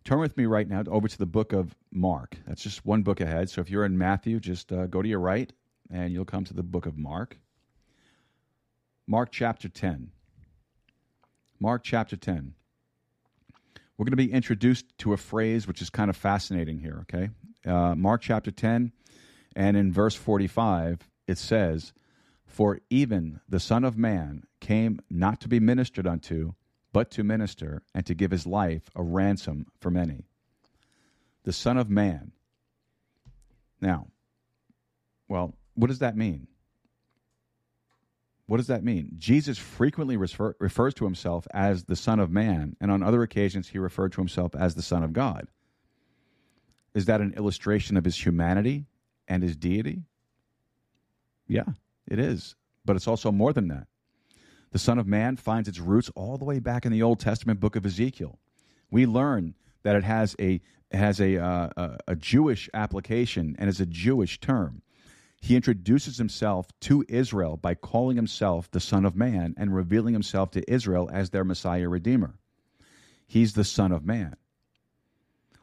Turn 0.08 0.20
with 0.20 0.38
me 0.38 0.46
right 0.46 0.70
now 0.70 0.86
over 0.88 1.10
to 1.10 1.18
the 1.18 1.26
book 1.26 1.52
of 1.52 1.76
Mark. 1.92 2.38
That's 2.48 2.64
just 2.64 2.86
one 2.86 3.04
book 3.04 3.20
ahead. 3.20 3.50
So 3.50 3.60
if 3.60 3.70
you're 3.70 3.84
in 3.84 3.98
Matthew, 3.98 4.40
just 4.40 4.72
uh, 4.72 4.86
go 4.86 5.02
to 5.02 5.10
your 5.10 5.20
right 5.20 5.52
and 5.92 6.14
you'll 6.14 6.24
come 6.24 6.46
to 6.46 6.54
the 6.54 6.64
book 6.64 6.86
of 6.86 6.98
Mark. 6.98 7.38
Mark 9.06 9.34
chapter 9.34 9.68
10. 9.68 10.12
Mark 11.60 11.84
chapter 11.84 12.16
10. 12.16 12.54
We're 13.98 14.06
going 14.06 14.12
to 14.12 14.16
be 14.16 14.32
introduced 14.32 14.98
to 15.00 15.12
a 15.12 15.18
phrase 15.18 15.68
which 15.68 15.82
is 15.82 15.90
kind 15.90 16.10
of 16.10 16.16
fascinating 16.16 16.80
here, 16.80 17.00
okay? 17.02 17.30
Uh, 17.66 17.94
Mark 17.94 18.22
chapter 18.22 18.50
10, 18.50 18.94
and 19.58 19.76
in 19.76 19.92
verse 19.92 20.16
45, 20.16 21.10
it 21.28 21.38
says, 21.38 21.92
For 22.46 22.80
even 22.90 23.42
the 23.50 23.60
Son 23.60 23.84
of 23.84 23.98
Man 23.98 24.44
came 24.62 25.02
not 25.10 25.42
to 25.42 25.50
be 25.50 25.60
ministered 25.60 26.08
unto, 26.08 26.54
but 26.94 27.12
to 27.12 27.24
minister 27.24 27.84
and 27.94 28.06
to 28.06 28.14
give 28.14 28.32
his 28.32 28.48
life 28.48 28.84
a 28.96 29.04
ransom 29.04 29.68
for 29.80 29.92
many. 29.92 30.26
The 31.44 31.54
Son 31.54 31.78
of 31.78 31.90
Man. 31.90 32.32
Now, 33.80 34.08
well, 35.28 35.56
what 35.76 35.88
does 35.88 36.00
that 36.00 36.18
mean? 36.18 36.48
What 38.48 38.58
does 38.58 38.68
that 38.68 38.84
mean? 38.84 39.12
Jesus 39.18 39.58
frequently 39.58 40.16
refer, 40.16 40.56
refers 40.60 40.94
to 40.96 41.06
himself 41.06 41.46
as 41.54 41.84
the 41.84 41.98
Son 41.98 42.20
of 42.20 42.32
Man, 42.32 42.78
and 42.80 42.90
on 42.90 43.04
other 43.04 43.22
occasions, 43.22 43.68
he 43.68 43.78
referred 43.78 44.14
to 44.14 44.22
himself 44.22 44.56
as 44.56 44.74
the 44.74 44.82
Son 44.82 45.04
of 45.04 45.14
God. 45.14 45.48
Is 46.96 47.06
that 47.06 47.22
an 47.22 47.34
illustration 47.36 47.98
of 47.98 48.06
his 48.06 48.26
humanity 48.26 48.86
and 49.28 49.44
his 49.44 49.56
deity? 49.56 50.04
Yeah, 51.48 51.66
it 52.08 52.20
is. 52.20 52.56
But 52.86 52.96
it's 52.96 53.08
also 53.08 53.32
more 53.32 53.52
than 53.52 53.68
that. 53.68 53.88
The 54.72 54.80
Son 54.80 55.00
of 55.00 55.08
Man 55.08 55.38
finds 55.38 55.70
its 55.70 55.80
roots 55.80 56.12
all 56.16 56.38
the 56.38 56.46
way 56.46 56.60
back 56.60 56.86
in 56.86 56.92
the 56.92 57.02
Old 57.02 57.20
Testament 57.20 57.60
book 57.60 57.76
of 57.76 57.86
Ezekiel. 57.86 58.38
We 58.92 59.06
learn 59.06 59.56
that 59.84 59.96
it 59.96 60.04
has 60.04 60.36
a 60.40 60.62
has 60.92 61.20
a, 61.20 61.38
uh, 61.38 61.98
a, 62.08 62.16
Jewish 62.16 62.70
application 62.74 63.58
and 63.60 63.70
is 63.70 63.82
a 63.82 63.86
Jewish 63.86 64.40
term. 64.40 64.82
He 65.42 65.56
introduces 65.56 66.18
himself 66.18 66.68
to 66.82 67.04
Israel 67.10 67.58
by 67.58 67.76
calling 67.76 68.16
himself 68.16 68.72
the 68.72 68.80
Son 68.80 69.04
of 69.04 69.14
Man 69.14 69.54
and 69.58 69.76
revealing 69.76 70.14
himself 70.14 70.52
to 70.52 70.72
Israel 70.72 71.10
as 71.12 71.30
their 71.30 71.44
Messiah 71.44 71.90
Redeemer. 71.90 72.36
He's 73.28 73.54
the 73.54 73.66
Son 73.66 73.92
of 73.92 74.06
Man. 74.06 74.38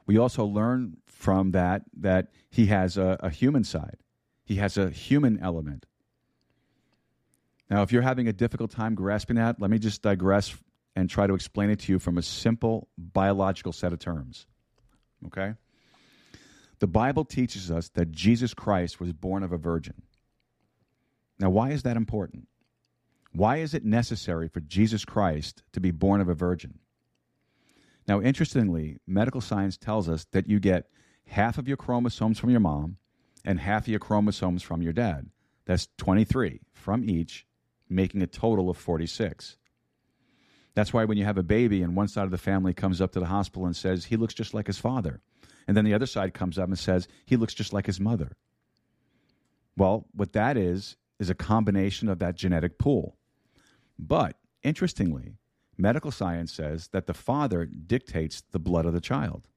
We 0.07 0.19
also 0.19 0.45
learn 0.45 0.99
from 1.07 1.53
that 1.53 1.85
that 1.99 2.29
he 2.51 2.67
has 2.67 2.99
a, 2.99 3.17
a 3.21 3.31
human 3.31 3.65
side. 3.65 3.97
He 4.45 4.57
has 4.57 4.77
a 4.77 4.91
human 4.91 5.39
element. 5.41 5.87
Now, 7.71 7.83
if 7.83 7.93
you're 7.93 8.03
having 8.03 8.29
a 8.29 8.33
difficult 8.33 8.71
time 8.71 8.95
grasping 8.95 9.37
that, 9.37 9.61
let 9.61 9.71
me 9.71 9.79
just 9.79 10.03
digress 10.03 10.55
and 10.97 11.09
try 11.09 11.27
to 11.27 11.35
explain 11.35 11.71
it 11.71 11.81
to 11.81 11.93
you 11.93 11.99
from 11.99 12.19
a 12.19 12.23
simple 12.23 12.89
biological 12.99 13.73
set 13.73 13.93
of 13.93 13.99
terms. 13.99 14.47
Okay? 15.27 15.55
The 16.79 16.87
Bible 16.87 17.25
teaches 17.25 17.71
us 17.71 17.89
that 17.91 18.13
Jesus 18.13 18.55
Christ 18.55 19.01
was 19.01 19.13
born 19.13 19.43
of 19.43 19.53
a 19.53 19.59
virgin. 19.59 20.03
Now, 21.39 21.51
why 21.51 21.71
is 21.71 21.83
that 21.83 21.97
important? 21.97 22.49
Why 23.33 23.57
is 23.57 23.75
it 23.75 23.85
necessary 23.85 24.49
for 24.49 24.61
Jesus 24.61 25.05
Christ 25.05 25.63
to 25.73 25.81
be 25.81 25.91
born 25.91 26.21
of 26.21 26.29
a 26.29 26.35
virgin? 26.35 26.79
Now, 28.07 28.21
interestingly, 28.21 28.99
medical 29.07 29.41
science 29.41 29.77
tells 29.77 30.09
us 30.09 30.27
that 30.33 30.49
you 30.49 30.61
get 30.61 30.89
half 31.27 31.59
of 31.59 31.67
your 31.67 31.77
chromosomes 31.77 32.39
from 32.39 32.51
your 32.51 32.61
mom 32.61 32.99
and 33.45 33.59
half 33.59 33.85
of 33.85 33.89
your 33.89 33.99
chromosomes 33.99 34.63
from 34.63 34.83
your 34.83 34.93
dad. 34.93 35.31
That's 35.65 35.89
23 35.99 36.61
from 36.73 37.09
each 37.09 37.47
making 37.89 38.23
a 38.23 38.27
total 38.27 38.71
of 38.71 38.77
46. 38.77 39.57
That's 40.75 40.93
why 40.93 41.05
when 41.05 41.19
you 41.19 41.25
have 41.25 41.39
a 41.39 41.43
baby 41.43 41.83
and 41.83 41.95
one 41.95 42.09
side 42.09 42.25
of 42.25 42.31
the 42.31 42.39
family 42.39 42.75
comes 42.75 43.01
up 43.01 43.13
to 43.13 43.21
the 43.21 43.27
hospital 43.27 43.67
and 43.67 43.77
says, 43.77 44.07
he 44.07 44.17
looks 44.17 44.35
just 44.35 44.55
like 44.55 44.67
his 44.67 44.79
father, 44.79 45.21
and 45.67 45.77
then 45.77 45.85
the 45.85 45.95
other 45.95 46.07
side 46.07 46.35
comes 46.35 46.59
up 46.59 46.69
and 46.69 46.79
says, 46.79 47.09
he 47.25 47.37
looks 47.37 47.55
just 47.55 47.73
like 47.73 47.87
his 47.87 48.01
mother. 48.01 48.33
Well, 49.77 50.07
what 50.13 50.33
that 50.33 50.57
is, 50.57 50.97
is 51.19 51.31
a 51.31 51.35
combination 51.35 52.09
of 52.09 52.19
that 52.19 52.35
genetic 52.35 52.79
pool. 52.79 53.17
But 53.99 54.37
interestingly, 54.63 55.37
medical 55.79 56.11
science 56.11 56.53
says 56.53 56.89
that 56.89 57.07
the 57.07 57.15
father 57.15 57.67
dictates 57.67 58.43
the 58.51 58.59
blood 58.59 58.85
of 58.87 58.93
the 58.93 59.01
child. 59.01 59.49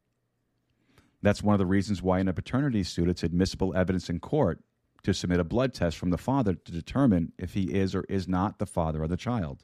That's 1.22 1.42
one 1.42 1.54
of 1.54 1.60
the 1.60 1.66
reasons 1.66 2.02
why 2.02 2.20
in 2.20 2.28
a 2.28 2.34
paternity 2.34 2.84
suit 2.84 3.10
it's 3.10 3.24
admissible 3.24 3.76
evidence 3.76 4.10
in 4.10 4.20
court 4.20 4.62
to 5.08 5.14
submit 5.14 5.40
a 5.40 5.44
blood 5.46 5.74
test 5.74 5.98
from 5.98 6.10
the 6.10 6.18
father 6.18 6.54
to 6.54 6.72
determine 6.72 7.32
if 7.38 7.54
he 7.54 7.74
is 7.74 7.96
or 7.96 8.04
is 8.10 8.28
not 8.28 8.60
the 8.60 8.66
father 8.66 9.04
of 9.04 9.10
the 9.10 9.16
child. 9.16 9.64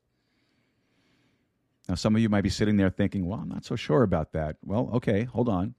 Now, 1.89 1.95
some 1.95 2.15
of 2.15 2.21
you 2.21 2.29
might 2.29 2.43
be 2.43 2.49
sitting 2.49 2.77
there 2.77 2.89
thinking, 2.89 3.25
well, 3.25 3.41
I'm 3.41 3.49
not 3.49 3.65
so 3.65 3.75
sure 3.75 4.03
about 4.03 4.31
that. 4.31 4.55
Well, 4.63 4.89
okay, 4.93 5.25
hold 5.25 5.49
on. 5.49 5.75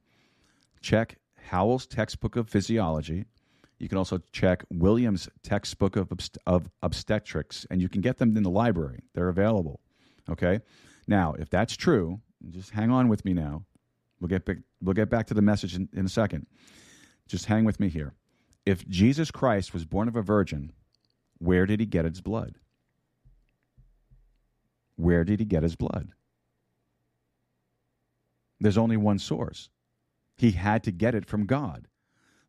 Check 0.83 1.17
Howell's 1.49 1.87
textbook 1.87 2.37
of 2.37 2.47
physiology. 2.47 3.25
You 3.79 3.89
can 3.89 3.97
also 3.97 4.21
check 4.33 4.65
Williams' 4.71 5.31
textbook 5.43 5.97
of, 5.97 6.13
of 6.45 6.69
obstetrics, 6.83 7.67
and 7.71 7.81
you 7.81 7.89
can 7.89 8.03
get 8.03 8.19
them 8.19 8.37
in 8.37 8.43
the 8.43 8.51
library. 8.51 9.01
They're 9.15 9.31
available. 9.31 9.81
Okay? 10.29 10.61
Now, 11.09 11.35
if 11.39 11.49
that's 11.49 11.75
true, 11.75 12.21
just 12.51 12.69
hang 12.69 12.91
on 12.91 13.09
with 13.09 13.25
me 13.25 13.33
now. 13.33 13.65
We'll 14.21 14.29
get 14.29 14.45
back, 14.45 14.59
we'll 14.83 14.93
get 14.93 15.09
back 15.09 15.27
to 15.29 15.35
the 15.35 15.43
message 15.43 15.75
in, 15.75 15.89
in 15.95 16.05
a 16.05 16.11
second. 16.11 16.47
Just 17.27 17.47
hang 17.47 17.65
with 17.65 17.81
me 17.81 17.89
here. 17.89 18.13
If 18.67 18.89
Jesus 18.89 19.31
Christ 19.31 19.75
was 19.75 19.85
born 19.85 20.09
of 20.09 20.17
a 20.17 20.23
virgin, 20.23 20.73
where 21.39 21.67
did 21.67 21.81
he 21.81 21.87
get 21.87 22.05
his 22.05 22.21
blood? 22.21 22.57
Where 24.97 25.25
did 25.25 25.41
he 25.41 25.45
get 25.45 25.63
his 25.63 25.77
blood? 25.77 26.13
There's 28.61 28.79
only 28.79 28.97
one 28.97 29.19
source. 29.19 29.69
He 30.37 30.53
had 30.53 30.83
to 30.85 30.93
get 30.93 31.15
it 31.15 31.27
from 31.27 31.47
God. 31.47 31.89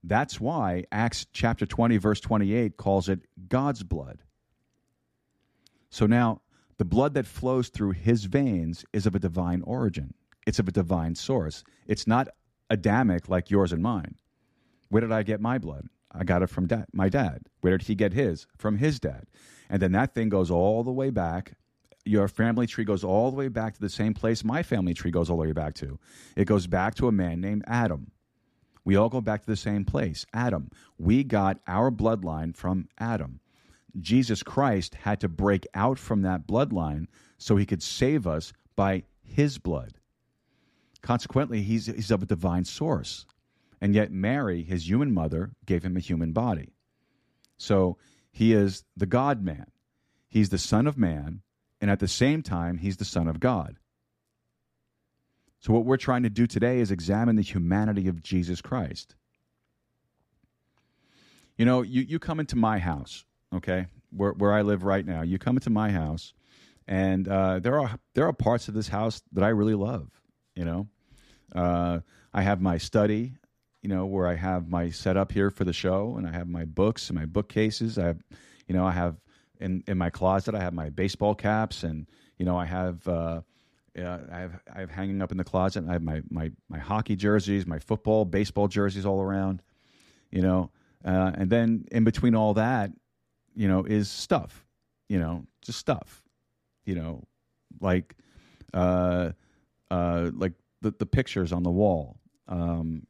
That's 0.04 0.40
why 0.40 0.86
Acts 0.92 1.26
chapter 1.34 1.66
20, 1.66 1.98
verse 1.98 2.20
28 2.20 2.78
calls 2.78 3.10
it 3.10 3.22
God's 3.50 3.84
blood. 3.84 4.20
So 5.90 6.06
now, 6.06 6.42
the 6.78 6.86
blood 6.86 7.14
that 7.16 7.26
flows 7.26 7.70
through 7.70 7.92
his 7.92 8.26
veins 8.26 8.86
is 8.94 9.06
of 9.06 9.16
a 9.16 9.20
divine 9.20 9.62
origin, 9.64 10.14
it's 10.46 10.60
of 10.60 10.68
a 10.68 10.72
divine 10.72 11.16
source. 11.16 11.64
It's 11.88 12.06
not 12.06 12.28
Adamic 12.70 13.30
like 13.30 13.52
yours 13.52 13.72
and 13.74 13.82
mine. 13.82 14.16
Where 14.90 15.02
did 15.02 15.12
I 15.12 15.24
get 15.24 15.42
my 15.42 15.58
blood? 15.58 15.88
I 16.18 16.24
got 16.24 16.42
it 16.42 16.48
from 16.48 16.68
dad, 16.68 16.86
my 16.94 17.10
dad. 17.10 17.44
Where 17.62 17.78
did 17.78 17.88
he 17.88 17.96
get 17.96 18.14
his? 18.14 18.48
From 18.58 18.78
his 18.78 19.00
dad. 19.00 19.26
And 19.70 19.82
then 19.82 19.92
that 19.94 20.14
thing 20.14 20.30
goes 20.30 20.50
all 20.50 20.84
the 20.84 20.92
way 20.92 21.10
back 21.10 21.54
your 22.06 22.28
family 22.28 22.68
tree 22.68 22.86
goes 22.86 23.04
all 23.04 23.32
the 23.32 23.38
way 23.38 23.48
back 23.48 23.74
to 23.74 23.82
the 23.82 23.90
same 23.90 24.14
place 24.14 24.44
my 24.44 24.62
family 24.62 24.94
tree 24.94 25.12
goes 25.12 25.30
all 25.30 25.38
the 25.38 25.42
way 25.42 25.52
back 25.52 25.74
to. 25.74 26.00
It 26.36 26.46
goes 26.46 26.68
back 26.68 26.96
to 26.96 27.08
a 27.08 27.12
man 27.12 27.42
named 27.42 27.64
Adam. 27.68 28.12
We 28.84 28.96
all 28.96 29.10
go 29.10 29.22
back 29.22 29.42
to 29.42 29.48
the 29.48 29.56
same 29.56 29.84
place, 29.84 30.28
Adam. 30.32 30.70
We 31.00 31.24
got 31.24 31.60
our 31.68 31.90
bloodline 31.90 32.56
from 32.56 32.88
Adam. 33.00 33.40
Jesus 34.00 34.44
Christ 34.44 34.94
had 34.94 35.20
to 35.22 35.28
break 35.28 35.66
out 35.74 35.98
from 35.98 36.22
that 36.22 36.46
bloodline 36.46 37.08
so 37.40 37.56
he 37.56 37.66
could 37.66 37.82
save 37.82 38.28
us 38.28 38.54
by 38.76 39.04
his 39.24 39.58
blood. 39.58 39.96
Consequently, 41.02 41.64
he's, 41.64 41.88
he's 41.88 42.12
of 42.12 42.22
a 42.22 42.28
divine 42.28 42.66
source. 42.66 43.26
And 43.82 43.94
yet, 43.94 44.12
Mary, 44.12 44.64
his 44.64 44.88
human 44.88 45.14
mother, 45.14 45.52
gave 45.66 45.84
him 45.84 45.98
a 45.98 46.02
human 46.02 46.32
body. 46.32 46.74
So 47.58 47.98
he 48.32 48.54
is 48.54 48.84
the 48.96 49.06
God 49.06 49.42
man. 49.44 49.68
He's 50.28 50.50
the 50.50 50.58
Son 50.58 50.88
of 50.88 50.98
Man 50.98 51.42
and 51.82 51.92
at 51.92 52.00
the 52.00 52.08
same 52.08 52.42
time, 52.42 52.78
he's 52.78 52.98
the 52.98 53.06
Son 53.06 53.28
of 53.28 53.40
God. 53.40 53.78
So, 55.60 55.74
what 55.74 55.86
we're 55.86 55.98
trying 55.98 56.24
to 56.24 56.30
do 56.30 56.48
today 56.48 56.80
is 56.80 56.92
examine 56.92 57.36
the 57.36 57.42
humanity 57.42 58.08
of 58.08 58.22
Jesus 58.22 58.62
Christ. 58.62 59.16
You 61.58 61.66
know, 61.66 61.82
you, 61.82 62.02
you 62.02 62.20
come 62.20 62.40
into 62.40 62.56
my 62.56 62.80
house, 62.80 63.26
okay, 63.54 63.88
where, 64.10 64.32
where 64.32 64.54
I 64.54 64.62
live 64.62 64.84
right 64.84 65.06
now. 65.06 65.22
You 65.22 65.38
come 65.40 65.58
into 65.58 65.70
my 65.70 65.92
house, 65.92 66.34
and 66.88 67.28
uh, 67.28 67.60
there 67.60 67.80
are 67.80 68.00
there 68.14 68.28
are 68.28 68.34
parts 68.34 68.68
of 68.68 68.74
this 68.74 68.88
house 68.88 69.22
that 69.34 69.44
I 69.44 69.50
really 69.50 69.76
love. 69.76 70.10
You 70.56 70.66
know, 70.66 70.88
uh, 71.54 72.00
I 72.34 72.42
have 72.42 72.62
my 72.62 72.78
study, 72.78 73.36
you 73.86 73.90
know, 73.90 74.08
where 74.08 74.26
I 74.26 74.34
have 74.34 74.68
my 74.68 74.90
setup 74.90 75.32
here 75.32 75.52
for 75.52 75.64
the 75.64 75.72
show, 75.72 76.16
and 76.18 76.28
I 76.28 76.32
have 76.32 76.48
my 76.48 76.66
books 76.66 77.12
and 77.12 77.20
my 77.20 77.28
bookcases. 77.28 78.00
I 78.00 78.06
have, 78.06 78.18
you 78.68 78.74
know, 78.74 78.84
I 78.84 78.92
have 78.92 79.18
in 79.60 79.84
in 79.86 79.96
my 79.96 80.10
closet. 80.10 80.56
I 80.56 80.60
have 80.60 80.74
my 80.74 80.90
baseball 80.90 81.36
caps, 81.36 81.84
and 81.84 82.08
you 82.40 82.46
know, 82.46 82.58
I 82.58 82.66
have. 82.66 83.08
Uh, 83.08 83.42
uh, 83.96 84.18
I 84.32 84.40
have 84.40 84.60
I 84.76 84.80
have 84.80 84.90
hanging 84.90 85.22
up 85.22 85.32
in 85.32 85.38
the 85.38 85.44
closet. 85.44 85.86
I 85.88 85.94
have 85.94 86.02
my, 86.02 86.24
my, 86.32 86.52
my 86.68 86.80
hockey 86.80 87.16
jerseys, 87.16 87.68
my 87.68 87.78
football, 87.78 88.26
baseball 88.26 88.68
jerseys 88.68 89.06
all 89.06 89.22
around, 89.22 89.62
you 90.32 90.42
know. 90.42 90.72
Uh, 91.06 91.32
and 91.36 91.52
then 91.52 91.86
in 91.92 92.04
between 92.04 92.34
all 92.34 92.56
that, 92.56 92.90
you 93.56 93.68
know, 93.68 93.84
is 93.84 94.10
stuff, 94.10 94.66
you 95.10 95.20
know, 95.20 95.46
just 95.62 95.78
stuff, 95.78 96.24
you 96.86 96.96
know, 96.96 97.24
like 97.80 98.16
uh, 98.74 99.34
uh, 99.92 100.32
like 100.34 100.54
the 100.82 100.90
the 100.98 101.06
pictures 101.06 101.54
on 101.54 101.62
the 101.62 101.72
wall, 101.72 102.18
um, 102.48 103.06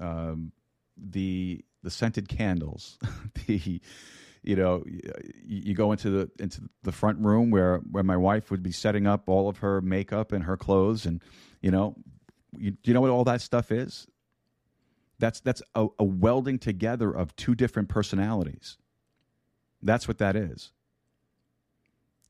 um, 0.00 0.52
the 0.96 1.64
the 1.82 1.90
scented 1.90 2.28
candles, 2.28 2.98
the 3.46 3.80
you 4.42 4.56
know, 4.56 4.84
you 5.42 5.74
go 5.74 5.92
into 5.92 6.10
the 6.10 6.30
into 6.38 6.60
the 6.82 6.92
front 6.92 7.18
room 7.18 7.50
where 7.50 7.78
where 7.90 8.04
my 8.04 8.16
wife 8.16 8.50
would 8.50 8.62
be 8.62 8.72
setting 8.72 9.06
up 9.06 9.28
all 9.28 9.48
of 9.48 9.58
her 9.58 9.80
makeup 9.80 10.32
and 10.32 10.44
her 10.44 10.56
clothes, 10.56 11.06
and 11.06 11.22
you 11.62 11.70
know, 11.70 11.96
you, 12.56 12.76
you 12.84 12.92
know 12.92 13.00
what 13.00 13.10
all 13.10 13.24
that 13.24 13.40
stuff 13.40 13.72
is? 13.72 14.06
That's 15.18 15.40
that's 15.40 15.62
a, 15.74 15.86
a 15.98 16.04
welding 16.04 16.58
together 16.58 17.10
of 17.10 17.34
two 17.36 17.54
different 17.54 17.88
personalities. 17.88 18.76
That's 19.82 20.06
what 20.06 20.18
that 20.18 20.36
is. 20.36 20.72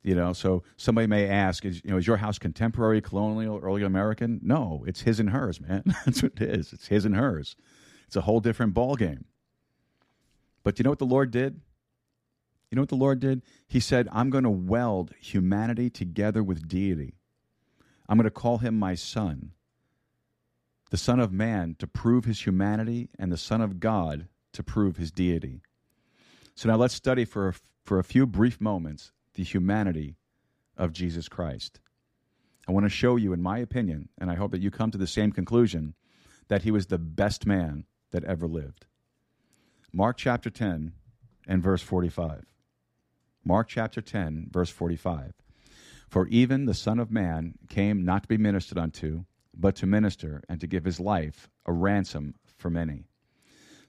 You 0.04 0.14
know, 0.14 0.34
so 0.34 0.62
somebody 0.76 1.06
may 1.06 1.26
ask, 1.26 1.64
is 1.64 1.80
you 1.82 1.90
know, 1.90 1.96
is 1.96 2.06
your 2.06 2.18
house 2.18 2.38
contemporary, 2.38 3.00
colonial, 3.00 3.58
early 3.62 3.82
American? 3.82 4.38
No, 4.42 4.84
it's 4.86 5.00
his 5.00 5.18
and 5.18 5.30
hers, 5.30 5.62
man. 5.62 5.82
That's 6.04 6.22
what 6.22 6.32
it 6.36 6.42
is. 6.42 6.74
It's 6.74 6.88
his 6.88 7.06
and 7.06 7.16
hers. 7.16 7.56
It's 8.06 8.14
a 8.14 8.20
whole 8.20 8.40
different 8.40 8.74
ball 8.74 8.96
game. 8.96 9.24
But 10.62 10.78
you 10.78 10.82
know 10.82 10.90
what 10.90 10.98
the 10.98 11.06
Lord 11.06 11.30
did? 11.30 11.58
You 12.70 12.76
know 12.76 12.82
what 12.82 12.90
the 12.90 12.96
Lord 12.96 13.18
did? 13.18 13.42
He 13.66 13.80
said, 13.80 14.06
I'm 14.12 14.28
going 14.28 14.44
to 14.44 14.50
weld 14.50 15.12
humanity 15.18 15.88
together 15.88 16.42
with 16.42 16.68
deity. 16.68 17.14
I'm 18.06 18.18
going 18.18 18.24
to 18.24 18.30
call 18.30 18.58
him 18.58 18.78
my 18.78 18.94
son, 18.94 19.52
the 20.90 20.98
Son 20.98 21.18
of 21.18 21.32
Man, 21.32 21.76
to 21.78 21.86
prove 21.86 22.26
his 22.26 22.44
humanity, 22.44 23.08
and 23.18 23.32
the 23.32 23.38
Son 23.38 23.62
of 23.62 23.80
God 23.80 24.28
to 24.52 24.62
prove 24.62 24.98
his 24.98 25.10
deity. 25.10 25.62
So 26.54 26.68
now 26.68 26.76
let's 26.76 26.94
study 26.94 27.24
for 27.24 27.48
a, 27.48 27.54
for 27.84 27.98
a 27.98 28.04
few 28.04 28.26
brief 28.26 28.60
moments 28.60 29.12
the 29.34 29.44
humanity 29.44 30.16
of 30.76 30.92
Jesus 30.92 31.28
Christ. 31.28 31.80
I 32.66 32.72
want 32.72 32.86
to 32.86 32.90
show 32.90 33.16
you, 33.16 33.32
in 33.32 33.42
my 33.42 33.58
opinion, 33.58 34.08
and 34.18 34.30
I 34.30 34.34
hope 34.34 34.52
that 34.52 34.62
you 34.62 34.70
come 34.70 34.90
to 34.90 34.98
the 34.98 35.06
same 35.06 35.32
conclusion, 35.32 35.94
that 36.48 36.62
he 36.62 36.70
was 36.70 36.86
the 36.86 36.98
best 36.98 37.46
man 37.46 37.84
that 38.10 38.24
ever 38.24 38.46
lived. 38.46 38.86
Mark 39.92 40.16
chapter 40.16 40.50
10 40.50 40.92
and 41.46 41.62
verse 41.62 41.82
45. 41.82 42.44
Mark 43.44 43.68
chapter 43.68 44.00
10, 44.00 44.48
verse 44.50 44.70
45. 44.70 45.34
For 46.08 46.26
even 46.28 46.64
the 46.64 46.74
Son 46.74 46.98
of 46.98 47.10
Man 47.10 47.54
came 47.68 48.04
not 48.04 48.22
to 48.22 48.28
be 48.28 48.38
ministered 48.38 48.78
unto, 48.78 49.24
but 49.56 49.76
to 49.76 49.86
minister 49.86 50.42
and 50.48 50.60
to 50.60 50.66
give 50.66 50.84
his 50.84 51.00
life 51.00 51.48
a 51.66 51.72
ransom 51.72 52.34
for 52.56 52.70
many. 52.70 53.04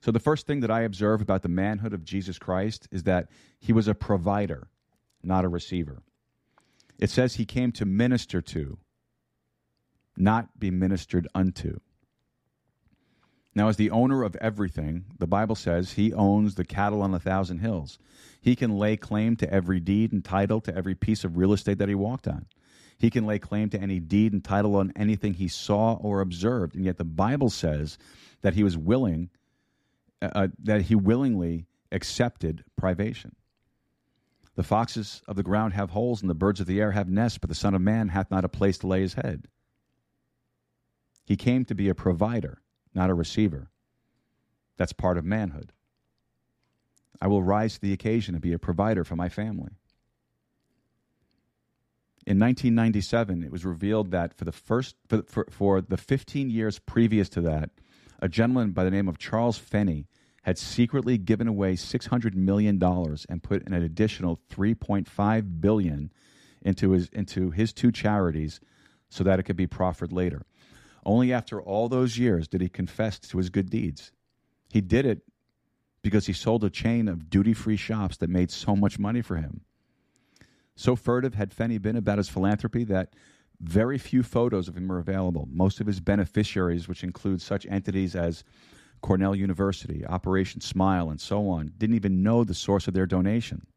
So, 0.02 0.12
the 0.12 0.20
first 0.20 0.46
thing 0.46 0.60
that 0.60 0.70
I 0.70 0.82
observe 0.82 1.22
about 1.22 1.42
the 1.42 1.50
manhood 1.50 1.94
of 1.94 2.04
Jesus 2.04 2.38
Christ 2.38 2.88
is 2.92 3.04
that 3.04 3.30
he 3.60 3.74
was 3.74 3.88
a 3.88 3.96
provider, 3.96 4.68
not 5.26 5.46
a 5.46 5.50
receiver. 5.50 6.02
It 6.98 7.10
says 7.10 7.36
he 7.36 7.46
came 7.46 7.72
to 7.74 7.86
minister 7.86 8.42
to, 8.42 8.78
not 10.18 10.60
be 10.60 10.72
ministered 10.72 11.28
unto. 11.36 11.80
Now, 13.54 13.70
as 13.70 13.78
the 13.78 13.92
owner 13.92 14.24
of 14.24 14.36
everything, 14.38 15.06
the 15.18 15.28
Bible 15.28 15.56
says 15.56 15.94
he 15.94 16.14
owns 16.14 16.56
the 16.56 16.66
cattle 16.66 17.02
on 17.02 17.14
a 17.14 17.20
thousand 17.20 17.60
hills. 17.60 17.98
He 18.42 18.56
can 18.56 18.78
lay 18.78 18.98
claim 18.98 19.38
to 19.38 19.52
every 19.52 19.80
deed 19.80 20.12
and 20.12 20.24
title 20.24 20.60
to 20.62 20.76
every 20.76 20.94
piece 20.94 21.24
of 21.24 21.38
real 21.38 21.54
estate 21.54 21.78
that 21.78 21.88
he 21.88 21.96
walked 21.96 22.28
on. 22.28 22.48
He 22.98 23.10
can 23.10 23.26
lay 23.26 23.40
claim 23.40 23.70
to 23.70 23.80
any 23.80 24.00
deed 24.00 24.34
and 24.34 24.44
title 24.44 24.76
on 24.76 24.92
anything 24.96 25.34
he 25.34 25.48
saw 25.48 25.94
or 25.96 26.22
observed. 26.22 26.76
And 26.76 26.86
yet 26.86 26.98
the 26.98 27.06
Bible 27.06 27.50
says 27.50 27.98
that 28.42 28.54
he 28.54 28.64
was 28.64 28.78
willing, 28.78 29.30
uh, 30.22 30.30
uh 30.36 30.48
that 30.64 30.84
he 30.84 30.96
willingly 30.96 31.66
accepted 31.92 32.64
privation. 32.76 33.36
The 34.56 34.64
foxes 34.64 35.22
of 35.28 35.36
the 35.36 35.44
ground 35.44 35.74
have 35.74 35.90
holes, 35.92 36.22
and 36.22 36.30
the 36.30 36.34
birds 36.34 36.60
of 36.60 36.68
the 36.68 36.80
air 36.80 36.92
have 36.92 37.10
nests, 37.10 37.38
but 37.38 37.50
the 37.50 37.56
Son 37.56 37.76
of 37.76 37.82
Man 37.82 38.10
hath 38.10 38.32
not 38.32 38.46
a 38.46 38.50
place 38.50 38.78
to 38.80 38.88
lay 38.88 39.02
his 39.02 39.16
head. 39.16 39.48
He 41.26 41.36
came 41.36 41.66
to 41.66 41.76
be 41.76 41.90
a 41.90 41.96
provider 41.96 42.62
not 42.96 43.10
a 43.10 43.14
receiver. 43.14 43.70
That's 44.78 44.94
part 44.94 45.18
of 45.18 45.26
manhood. 45.26 45.74
I 47.22 47.28
will 47.28 47.44
rise 47.44 47.76
to 47.76 47.82
the 47.82 47.94
occasion 47.94 48.34
and 48.34 48.42
be 48.42 48.54
a 48.54 48.60
provider 48.60 49.04
for 49.04 49.16
my 49.16 49.30
family. 49.30 49.74
In 52.26 52.40
1997, 52.40 53.44
it 53.44 53.52
was 53.52 53.66
revealed 53.66 54.12
that 54.12 54.34
for 54.34 54.46
the 54.46 54.52
first 54.52 54.96
for, 55.08 55.22
for, 55.24 55.46
for, 55.52 55.82
the 55.82 55.98
15 55.98 56.50
years 56.50 56.80
previous 56.80 57.30
to 57.30 57.42
that, 57.42 57.70
a 58.20 58.28
gentleman 58.28 58.72
by 58.72 58.84
the 58.84 58.90
name 58.90 59.08
of 59.08 59.20
Charles 59.20 59.58
Feeney 59.58 60.08
had 60.46 60.60
secretly 60.60 61.18
given 61.18 61.48
away 61.48 61.76
600 61.76 62.36
million 62.36 62.78
dollars 62.78 63.26
and 63.28 63.42
put 63.42 63.66
an 63.66 63.74
additional 63.74 64.40
3.5 64.52 65.60
billion 65.60 66.12
into 66.62 66.92
his 66.92 67.10
into 67.10 67.50
his 67.50 67.74
two 67.74 67.92
charities 67.92 68.60
so 69.10 69.24
that 69.24 69.40
it 69.40 69.44
could 69.44 69.56
be 69.56 69.66
proffered 69.66 70.14
later. 70.14 70.46
Only 71.04 71.34
after 71.34 71.60
all 71.60 71.90
those 71.90 72.20
years 72.20 72.48
did 72.48 72.62
he 72.62 72.70
confess 72.70 73.18
to 73.18 73.40
his 73.40 73.50
good 73.50 73.72
deeds. 73.72 74.12
He 74.70 74.82
did 74.82 75.08
it 75.08 75.24
because 76.04 76.28
he 76.28 76.34
sold 76.34 76.64
a 76.64 76.70
chain 76.70 77.08
of 77.08 77.28
duty 77.28 77.56
free 77.56 77.76
shops 77.76 78.18
that 78.18 78.30
made 78.30 78.52
so 78.52 78.76
much 78.76 79.00
money 79.00 79.24
for 79.24 79.38
him. 79.38 79.62
So 80.76 80.96
furtive 80.96 81.34
had 81.34 81.56
Feeney 81.56 81.80
been 81.80 81.96
about 81.96 82.20
his 82.20 82.30
philanthropy 82.30 82.84
that 82.84 83.16
very 83.60 83.98
few 83.98 84.22
photos 84.22 84.68
of 84.68 84.78
him 84.78 84.92
are 84.92 85.00
available. 85.00 85.48
Most 85.52 85.82
of 85.82 85.88
his 85.88 86.00
beneficiaries, 86.00 86.88
which 86.88 87.04
include 87.04 87.42
such 87.42 87.66
entities 87.66 88.16
as 88.16 88.44
Cornell 89.06 89.36
University, 89.36 90.04
Operation 90.04 90.62
Smile, 90.62 91.12
and 91.12 91.22
so 91.22 91.48
on, 91.48 91.72
didn't 91.78 91.96
even 91.96 92.24
know 92.24 92.44
the 92.44 92.56
source 92.56 92.88
of 92.88 92.96
their 92.96 93.06
donation. 93.06 93.68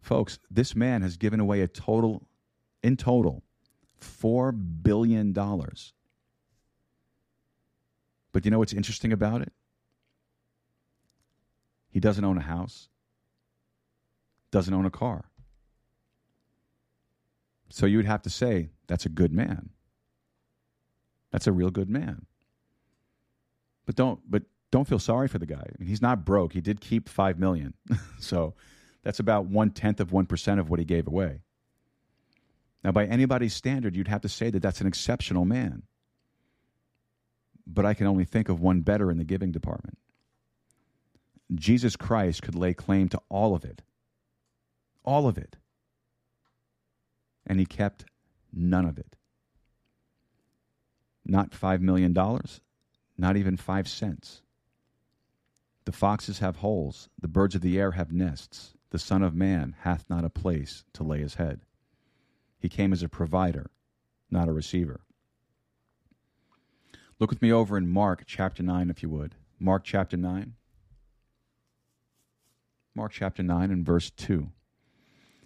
Folks, 0.00 0.38
this 0.48 0.76
man 0.76 1.02
has 1.02 1.16
given 1.16 1.40
away 1.40 1.62
a 1.62 1.66
total, 1.66 2.28
in 2.80 2.96
total, 2.96 3.42
$4 4.00 4.52
billion. 4.84 5.32
But 5.32 5.64
you 8.44 8.52
know 8.52 8.60
what's 8.60 8.72
interesting 8.72 9.12
about 9.12 9.42
it? 9.42 9.52
He 11.90 11.98
doesn't 11.98 12.24
own 12.24 12.38
a 12.38 12.42
house, 12.42 12.88
doesn't 14.52 14.72
own 14.72 14.86
a 14.86 14.90
car. 14.90 15.24
So 17.68 17.84
you 17.84 17.96
would 17.96 18.06
have 18.06 18.22
to 18.22 18.30
say 18.30 18.68
that's 18.86 19.06
a 19.06 19.10
good 19.10 19.32
man. 19.32 19.70
That's 21.32 21.48
a 21.48 21.52
real 21.52 21.70
good 21.70 21.90
man. 21.90 22.26
But 23.88 23.96
don't 23.96 24.20
but 24.30 24.42
don't 24.70 24.86
feel 24.86 24.98
sorry 24.98 25.28
for 25.28 25.38
the 25.38 25.46
guy. 25.46 25.64
I 25.64 25.72
mean, 25.78 25.88
he's 25.88 26.02
not 26.02 26.22
broke. 26.22 26.52
He 26.52 26.60
did 26.60 26.78
keep 26.82 27.08
five 27.08 27.38
million, 27.38 27.72
so 28.20 28.52
that's 29.02 29.18
about 29.18 29.46
one 29.46 29.70
tenth 29.70 29.98
of 29.98 30.12
one 30.12 30.26
percent 30.26 30.60
of 30.60 30.68
what 30.68 30.78
he 30.78 30.84
gave 30.84 31.06
away. 31.06 31.40
Now, 32.84 32.92
by 32.92 33.06
anybody's 33.06 33.54
standard, 33.54 33.96
you'd 33.96 34.08
have 34.08 34.20
to 34.20 34.28
say 34.28 34.50
that 34.50 34.60
that's 34.60 34.82
an 34.82 34.86
exceptional 34.86 35.46
man. 35.46 35.84
But 37.66 37.86
I 37.86 37.94
can 37.94 38.06
only 38.06 38.26
think 38.26 38.50
of 38.50 38.60
one 38.60 38.82
better 38.82 39.10
in 39.10 39.16
the 39.16 39.24
giving 39.24 39.52
department. 39.52 39.96
Jesus 41.54 41.96
Christ 41.96 42.42
could 42.42 42.54
lay 42.54 42.74
claim 42.74 43.08
to 43.08 43.22
all 43.30 43.54
of 43.54 43.64
it. 43.64 43.80
All 45.02 45.26
of 45.26 45.38
it. 45.38 45.56
And 47.46 47.58
he 47.58 47.64
kept 47.64 48.04
none 48.52 48.84
of 48.84 48.98
it. 48.98 49.16
Not 51.24 51.52
$5 51.52 51.80
million, 51.80 52.14
not 53.18 53.36
even 53.36 53.56
five 53.56 53.88
cents. 53.88 54.42
The 55.84 55.92
foxes 55.92 56.38
have 56.38 56.56
holes, 56.56 57.08
the 57.20 57.28
birds 57.28 57.54
of 57.54 57.60
the 57.60 57.78
air 57.78 57.92
have 57.92 58.12
nests, 58.12 58.74
the 58.90 58.98
Son 58.98 59.22
of 59.22 59.34
Man 59.34 59.74
hath 59.80 60.08
not 60.08 60.24
a 60.24 60.30
place 60.30 60.84
to 60.94 61.02
lay 61.02 61.20
his 61.20 61.34
head. 61.34 61.60
He 62.58 62.68
came 62.68 62.92
as 62.92 63.02
a 63.02 63.08
provider, 63.08 63.70
not 64.30 64.48
a 64.48 64.52
receiver. 64.52 65.00
Look 67.18 67.30
with 67.30 67.42
me 67.42 67.52
over 67.52 67.76
in 67.76 67.88
Mark 67.88 68.22
chapter 68.26 68.62
9, 68.62 68.90
if 68.90 69.02
you 69.02 69.08
would. 69.10 69.34
Mark 69.58 69.82
chapter 69.84 70.16
9. 70.16 70.54
Mark 72.94 73.12
chapter 73.12 73.42
9 73.42 73.70
and 73.70 73.84
verse 73.84 74.10
2. 74.10 74.50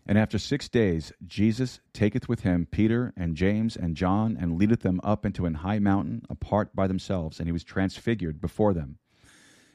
And 0.07 0.18
after 0.18 0.38
six 0.38 0.68
days, 0.68 1.12
Jesus 1.24 1.80
taketh 1.92 2.28
with 2.28 2.40
him 2.40 2.66
Peter 2.70 3.12
and 3.16 3.36
James 3.36 3.76
and 3.76 3.96
John, 3.96 4.36
and 4.38 4.59
leadeth 4.59 4.80
them 4.80 5.00
up 5.05 5.24
into 5.24 5.46
an 5.46 5.55
high 5.55 5.78
mountain 5.78 6.22
apart 6.28 6.74
by 6.74 6.88
themselves, 6.88 7.38
and 7.38 7.46
he 7.46 7.53
was 7.53 7.62
transfigured 7.62 8.40
before 8.40 8.74
them. 8.74 8.98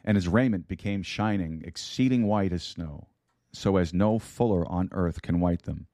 And 0.03 0.15
his 0.15 0.27
raiment 0.27 0.67
became 0.67 1.01
shining, 1.01 1.63
exceeding 1.65 2.27
white 2.27 2.51
as 2.51 2.63
snow, 2.63 3.07
so 3.53 3.77
as 3.77 3.93
no 3.93 4.19
fuller 4.19 4.65
on 4.69 4.89
earth 4.91 5.21
can 5.21 5.39
white 5.39 5.63
them. 5.63 5.87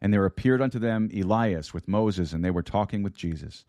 And 0.00 0.12
there 0.12 0.24
appeared 0.24 0.62
unto 0.62 0.78
them 0.78 1.10
Elias 1.14 1.72
with 1.72 1.88
Moses, 1.88 2.32
and 2.32 2.44
they 2.44 2.50
were 2.50 2.62
talking 2.62 3.02
with 3.02 3.14
Jesus. 3.14 3.64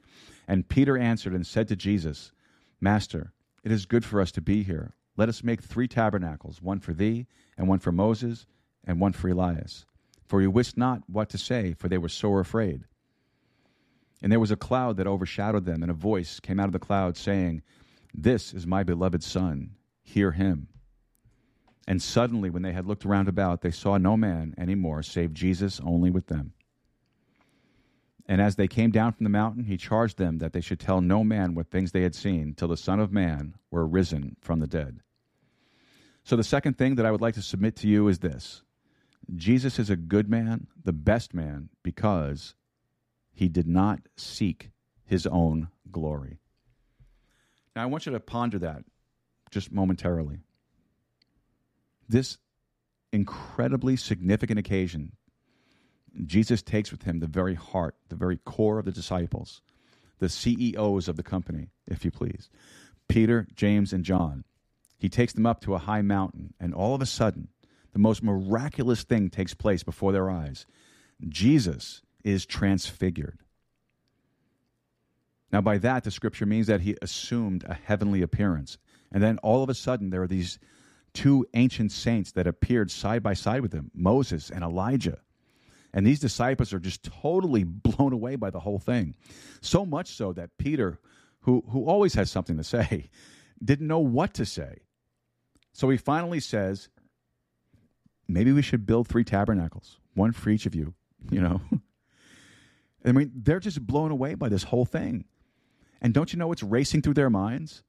And 0.48 0.68
Peter 0.68 0.98
answered 0.98 1.34
and 1.34 1.46
said 1.46 1.68
to 1.70 1.76
Jesus, 1.76 2.32
Master, 2.80 3.34
it 3.64 3.72
is 3.72 3.86
good 3.86 4.06
for 4.06 4.22
us 4.22 4.32
to 4.34 4.42
be 4.42 4.64
here. 4.64 4.96
Let 5.18 5.30
us 5.30 5.44
make 5.44 5.62
three 5.62 5.88
tabernacles, 5.88 6.62
one 6.62 6.80
for 6.80 6.94
thee, 6.94 7.28
and 7.58 7.68
one 7.68 7.80
for 7.80 7.92
Moses, 7.92 8.46
and 8.84 9.00
one 9.00 9.14
for 9.14 9.30
Elias. 9.30 9.86
For 10.26 10.42
he 10.42 10.48
wist 10.48 10.78
not 10.78 11.04
what 11.08 11.30
to 11.30 11.38
say, 11.38 11.74
for 11.74 11.88
they 11.88 11.98
were 11.98 12.10
sore 12.10 12.40
afraid. 12.40 12.86
And 14.22 14.32
there 14.32 14.40
was 14.40 14.52
a 14.52 14.56
cloud 14.56 14.98
that 14.98 15.08
overshadowed 15.08 15.66
them, 15.66 15.84
and 15.84 15.92
a 15.92 15.96
voice 15.96 16.40
came 16.40 16.60
out 16.60 16.68
of 16.68 16.74
the 16.74 16.80
cloud, 16.80 17.16
saying, 17.16 17.62
This 18.14 18.54
is 18.54 18.66
my 18.66 18.84
beloved 18.84 19.24
Son, 19.24 19.76
hear 20.02 20.32
him. 20.32 20.68
And 21.88 22.02
suddenly, 22.02 22.50
when 22.50 22.64
they 22.64 22.74
had 22.74 22.88
looked 22.88 23.06
round 23.06 23.28
about, 23.28 23.62
they 23.62 23.72
saw 23.72 23.98
no 23.98 24.18
man 24.18 24.56
any 24.58 24.74
more 24.74 25.04
save 25.04 25.34
Jesus 25.34 25.80
only 25.84 26.10
with 26.10 26.28
them. 26.28 26.54
And 28.28 28.42
as 28.42 28.56
they 28.56 28.68
came 28.68 28.90
down 28.90 29.12
from 29.12 29.24
the 29.24 29.30
mountain, 29.30 29.66
he 29.66 29.78
charged 29.78 30.18
them 30.18 30.40
that 30.40 30.52
they 30.52 30.62
should 30.62 30.80
tell 30.80 31.00
no 31.00 31.24
man 31.24 31.54
what 31.54 31.70
things 31.70 31.92
they 31.92 32.02
had 32.02 32.16
seen 32.16 32.56
till 32.56 32.68
the 32.68 32.78
Son 32.78 33.00
of 33.00 33.12
Man 33.12 33.54
were 33.70 33.86
risen 33.86 34.36
from 34.42 34.60
the 34.60 34.68
dead. 34.68 35.02
So, 36.24 36.36
the 36.36 36.44
second 36.44 36.80
thing 36.80 36.96
that 36.96 37.06
I 37.06 37.12
would 37.12 37.22
like 37.22 37.36
to 37.36 37.44
submit 37.44 37.76
to 37.78 37.88
you 37.88 38.08
is 38.08 38.18
this 38.18 38.64
Jesus 39.34 39.80
is 39.80 39.90
a 39.90 39.96
good 39.96 40.30
man, 40.30 40.68
the 40.84 40.94
best 40.94 41.34
man, 41.34 41.70
because 41.84 42.56
he 43.34 43.50
did 43.50 43.68
not 43.68 44.00
seek 44.16 44.72
his 45.04 45.26
own 45.26 45.70
glory. 45.92 46.40
Now, 47.76 47.84
I 47.84 47.88
want 47.88 48.06
you 48.06 48.12
to 48.12 48.20
ponder 48.20 48.60
that 48.60 48.84
just 49.52 49.72
momentarily 49.72 50.40
this 52.08 52.38
incredibly 53.12 53.96
significant 53.96 54.60
occasion, 54.60 55.14
Jesus 56.26 56.62
takes 56.62 56.92
with 56.92 57.04
him 57.04 57.20
the 57.20 57.28
very 57.28 57.56
heart, 57.56 57.96
the 58.10 58.16
very 58.16 58.38
core 58.38 58.80
of 58.80 58.86
the 58.86 58.92
disciples, 58.92 59.62
the 60.20 60.30
CEOs 60.30 61.08
of 61.08 61.16
the 61.16 61.24
company, 61.24 61.70
if 61.88 62.06
you 62.06 62.12
please 62.12 62.50
Peter, 63.08 63.48
James, 63.54 63.94
and 63.94 64.04
John. 64.04 64.44
He 64.98 65.10
takes 65.10 65.34
them 65.34 65.46
up 65.46 65.62
to 65.62 65.76
a 65.76 65.80
high 65.80 66.02
mountain, 66.02 66.54
and 66.60 66.74
all 66.74 66.96
of 66.96 67.02
a 67.02 67.06
sudden, 67.06 67.50
the 67.96 68.00
most 68.00 68.22
miraculous 68.22 69.04
thing 69.04 69.30
takes 69.30 69.54
place 69.54 69.82
before 69.82 70.12
their 70.12 70.30
eyes. 70.30 70.66
Jesus 71.30 72.02
is 72.26 72.46
transfigured. 72.46 73.40
Now, 75.50 75.62
by 75.62 75.78
that, 75.78 76.04
the 76.04 76.12
scripture 76.12 76.46
means 76.46 76.68
that 76.68 76.82
he 76.82 76.98
assumed 77.02 77.64
a 77.64 77.74
heavenly 77.74 78.22
appearance. 78.22 78.78
And 79.14 79.24
then 79.24 79.38
all 79.38 79.64
of 79.64 79.70
a 79.70 79.74
sudden, 79.74 80.10
there 80.10 80.22
are 80.22 80.28
these 80.28 80.60
two 81.14 81.46
ancient 81.54 81.94
saints 81.94 82.34
that 82.34 82.48
appeared 82.48 82.92
side 82.92 83.24
by 83.24 83.34
side 83.34 83.62
with 83.62 83.72
him 83.72 83.92
Moses 83.94 84.50
and 84.50 84.62
Elijah. 84.62 85.20
And 85.94 86.06
these 86.06 86.20
disciples 86.20 86.74
are 86.74 86.80
just 86.80 87.02
totally 87.02 87.64
blown 87.64 88.12
away 88.12 88.36
by 88.36 88.50
the 88.50 88.60
whole 88.60 88.80
thing. 88.80 89.16
So 89.62 89.86
much 89.86 90.10
so 90.10 90.34
that 90.34 90.58
Peter, 90.58 91.00
who, 91.44 91.64
who 91.70 91.86
always 91.86 92.16
has 92.16 92.30
something 92.30 92.58
to 92.58 92.64
say, 92.66 93.10
didn't 93.64 93.88
know 93.88 94.00
what 94.00 94.34
to 94.34 94.46
say. 94.46 94.80
So 95.72 95.90
he 95.90 95.96
finally 95.96 96.42
says, 96.42 96.90
maybe 98.28 98.52
we 98.52 98.62
should 98.62 98.86
build 98.86 99.08
three 99.08 99.24
tabernacles, 99.24 99.98
one 100.14 100.32
for 100.32 100.50
each 100.50 100.66
of 100.66 100.76
you, 100.76 100.94
you 101.30 101.42
know? 101.42 101.62
I 103.06 103.12
mean, 103.12 103.32
they're 103.36 103.60
just 103.60 103.86
blown 103.86 104.12
away 104.12 104.34
by 104.34 104.50
this 104.50 104.64
whole 104.64 104.86
thing. 104.86 105.26
And 106.02 106.14
don't 106.14 106.34
you 106.34 106.40
know 106.40 106.48
what's 106.48 106.64
racing 106.64 107.02
through 107.02 107.14
their 107.14 107.30
minds? 107.30 107.84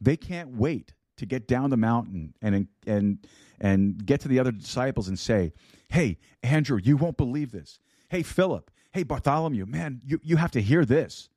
They 0.00 0.16
can't 0.16 0.56
wait 0.56 0.92
to 1.16 1.26
get 1.26 1.46
down 1.46 1.70
the 1.70 1.76
mountain 1.76 2.34
and 2.42 2.68
and 2.86 3.26
and 3.60 4.04
get 4.04 4.20
to 4.22 4.28
the 4.28 4.38
other 4.38 4.52
disciples 4.52 5.08
and 5.08 5.18
say, 5.18 5.52
"Hey, 5.88 6.18
Andrew, 6.42 6.78
you 6.82 6.96
won't 6.96 7.16
believe 7.16 7.52
this. 7.52 7.78
Hey, 8.08 8.22
Philip. 8.22 8.70
Hey, 8.92 9.02
Bartholomew. 9.02 9.66
Man, 9.66 10.00
you 10.04 10.18
you 10.22 10.36
have 10.36 10.50
to 10.52 10.62
hear 10.62 10.84
this." 10.84 11.28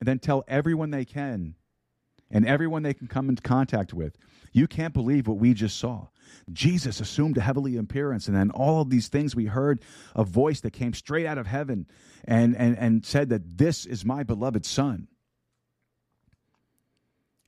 And 0.00 0.08
then 0.08 0.18
tell 0.18 0.44
everyone 0.48 0.90
they 0.90 1.04
can 1.04 1.54
and 2.30 2.46
everyone 2.46 2.82
they 2.82 2.94
can 2.94 3.06
come 3.06 3.28
into 3.28 3.42
contact 3.42 3.94
with. 3.94 4.16
You 4.52 4.66
can't 4.66 4.92
believe 4.92 5.28
what 5.28 5.38
we 5.38 5.54
just 5.54 5.78
saw. 5.78 6.08
Jesus 6.52 7.00
assumed 7.00 7.36
a 7.36 7.40
heavenly 7.40 7.76
appearance, 7.76 8.26
and 8.26 8.36
then 8.36 8.50
all 8.50 8.82
of 8.82 8.90
these 8.90 9.08
things 9.08 9.36
we 9.36 9.46
heard 9.46 9.80
a 10.14 10.24
voice 10.24 10.60
that 10.60 10.72
came 10.72 10.92
straight 10.92 11.26
out 11.26 11.38
of 11.38 11.46
heaven 11.46 11.86
and, 12.24 12.56
and, 12.56 12.76
and 12.78 13.04
said 13.04 13.28
that 13.28 13.58
this 13.58 13.86
is 13.86 14.04
my 14.04 14.22
beloved 14.22 14.66
Son 14.66 15.08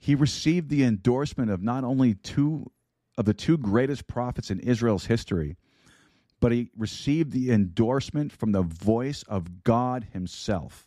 he 0.05 0.15
received 0.15 0.69
the 0.69 0.85
endorsement 0.85 1.51
of 1.51 1.63
not 1.63 1.83
only 1.83 2.13
two 2.13 2.71
of 3.17 3.25
the 3.25 3.33
two 3.33 3.57
greatest 3.57 4.07
prophets 4.07 4.51
in 4.51 4.61
Israel's 4.61 5.07
history, 5.07 5.57
but 6.41 6.53
he 6.53 6.71
received 6.77 7.33
the 7.33 7.51
endorsement 7.51 8.31
from 8.31 8.53
the 8.53 8.61
voice 8.61 9.23
of 9.23 9.65
God 9.65 10.09
himself. 10.13 10.87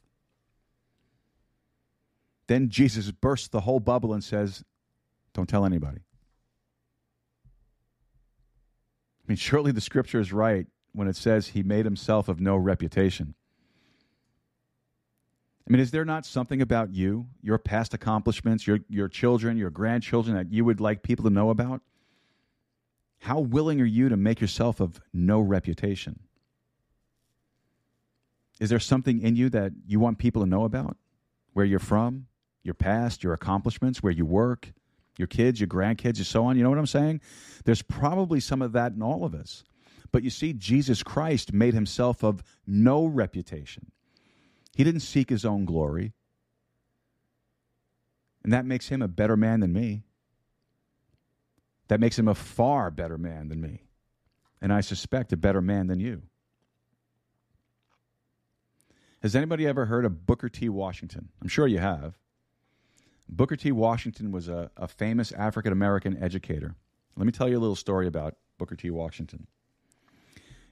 Then 2.45 2.69
Jesus 2.69 3.09
bursts 3.09 3.47
the 3.47 3.61
whole 3.61 3.79
bubble 3.79 4.13
and 4.13 4.23
says, 4.23 4.63
Don't 5.33 5.49
tell 5.49 5.65
anybody. 5.65 6.01
I 9.27 9.31
mean, 9.31 9.37
surely 9.37 9.73
the 9.73 9.81
scripture 9.81 10.21
is 10.21 10.31
right 10.31 10.67
when 10.93 11.09
it 11.09 11.17
says 11.17 11.47
he 11.47 11.61
made 11.61 11.83
himself 11.83 12.29
of 12.29 12.39
no 12.39 12.55
reputation. 12.55 13.35
I 15.67 15.71
mean, 15.71 15.81
is 15.81 15.91
there 15.91 16.05
not 16.05 16.25
something 16.25 16.61
about 16.61 16.93
you, 16.93 17.27
your 17.41 17.57
past 17.57 17.93
accomplishments, 17.93 18.65
your, 18.65 18.79
your 18.87 19.09
children, 19.09 19.57
your 19.57 19.69
grandchildren 19.69 20.37
that 20.37 20.49
you 20.49 20.63
would 20.63 20.79
like 20.79 21.03
people 21.03 21.23
to 21.25 21.29
know 21.29 21.49
about? 21.49 21.81
How 23.19 23.39
willing 23.39 23.81
are 23.81 23.85
you 23.85 24.07
to 24.07 24.15
make 24.15 24.39
yourself 24.39 24.79
of 24.79 25.01
no 25.13 25.41
reputation? 25.41 26.19
Is 28.61 28.69
there 28.69 28.79
something 28.79 29.19
in 29.19 29.35
you 29.35 29.49
that 29.49 29.73
you 29.85 29.99
want 29.99 30.19
people 30.19 30.41
to 30.41 30.47
know 30.47 30.63
about? 30.63 30.95
Where 31.51 31.65
you're 31.65 31.79
from, 31.79 32.27
your 32.63 32.75
past, 32.75 33.23
your 33.23 33.33
accomplishments, 33.33 34.01
where 34.01 34.13
you 34.13 34.25
work, 34.25 34.71
your 35.17 35.27
kids, 35.27 35.59
your 35.59 35.67
grandkids, 35.67 36.17
and 36.17 36.25
so 36.25 36.45
on. 36.45 36.57
You 36.57 36.63
know 36.63 36.69
what 36.69 36.79
I'm 36.79 36.85
saying? 36.85 37.21
There's 37.65 37.81
probably 37.81 38.39
some 38.39 38.61
of 38.61 38.73
that 38.73 38.93
in 38.93 39.01
all 39.01 39.25
of 39.25 39.33
us. 39.33 39.63
But 40.11 40.23
you 40.23 40.29
see, 40.29 40.53
Jesus 40.53 41.03
Christ 41.03 41.53
made 41.53 41.73
himself 41.73 42.23
of 42.23 42.43
no 42.65 43.05
reputation. 43.05 43.91
He 44.75 44.83
didn't 44.83 45.01
seek 45.01 45.29
his 45.29 45.43
own 45.43 45.65
glory. 45.65 46.13
And 48.43 48.53
that 48.53 48.65
makes 48.65 48.87
him 48.87 49.01
a 49.01 49.07
better 49.07 49.35
man 49.35 49.59
than 49.59 49.73
me. 49.73 50.03
That 51.89 51.99
makes 51.99 52.17
him 52.17 52.27
a 52.27 52.35
far 52.35 52.91
better 52.91 53.17
man 53.17 53.49
than 53.49 53.59
me. 53.59 53.83
And 54.61 54.71
I 54.71 54.81
suspect 54.81 55.33
a 55.33 55.37
better 55.37 55.61
man 55.61 55.87
than 55.87 55.99
you. 55.99 56.23
Has 59.21 59.35
anybody 59.35 59.67
ever 59.67 59.85
heard 59.85 60.05
of 60.05 60.25
Booker 60.25 60.47
T. 60.47 60.69
Washington? 60.69 61.29
I'm 61.41 61.47
sure 61.47 61.67
you 61.67 61.79
have. 61.79 62.17
Booker 63.29 63.55
T. 63.55 63.71
Washington 63.71 64.31
was 64.31 64.47
a, 64.47 64.71
a 64.77 64.87
famous 64.87 65.31
African 65.31 65.73
American 65.73 66.21
educator. 66.21 66.75
Let 67.15 67.25
me 67.25 67.31
tell 67.31 67.49
you 67.49 67.57
a 67.57 67.59
little 67.59 67.75
story 67.75 68.07
about 68.07 68.35
Booker 68.57 68.75
T. 68.75 68.89
Washington. 68.89 69.47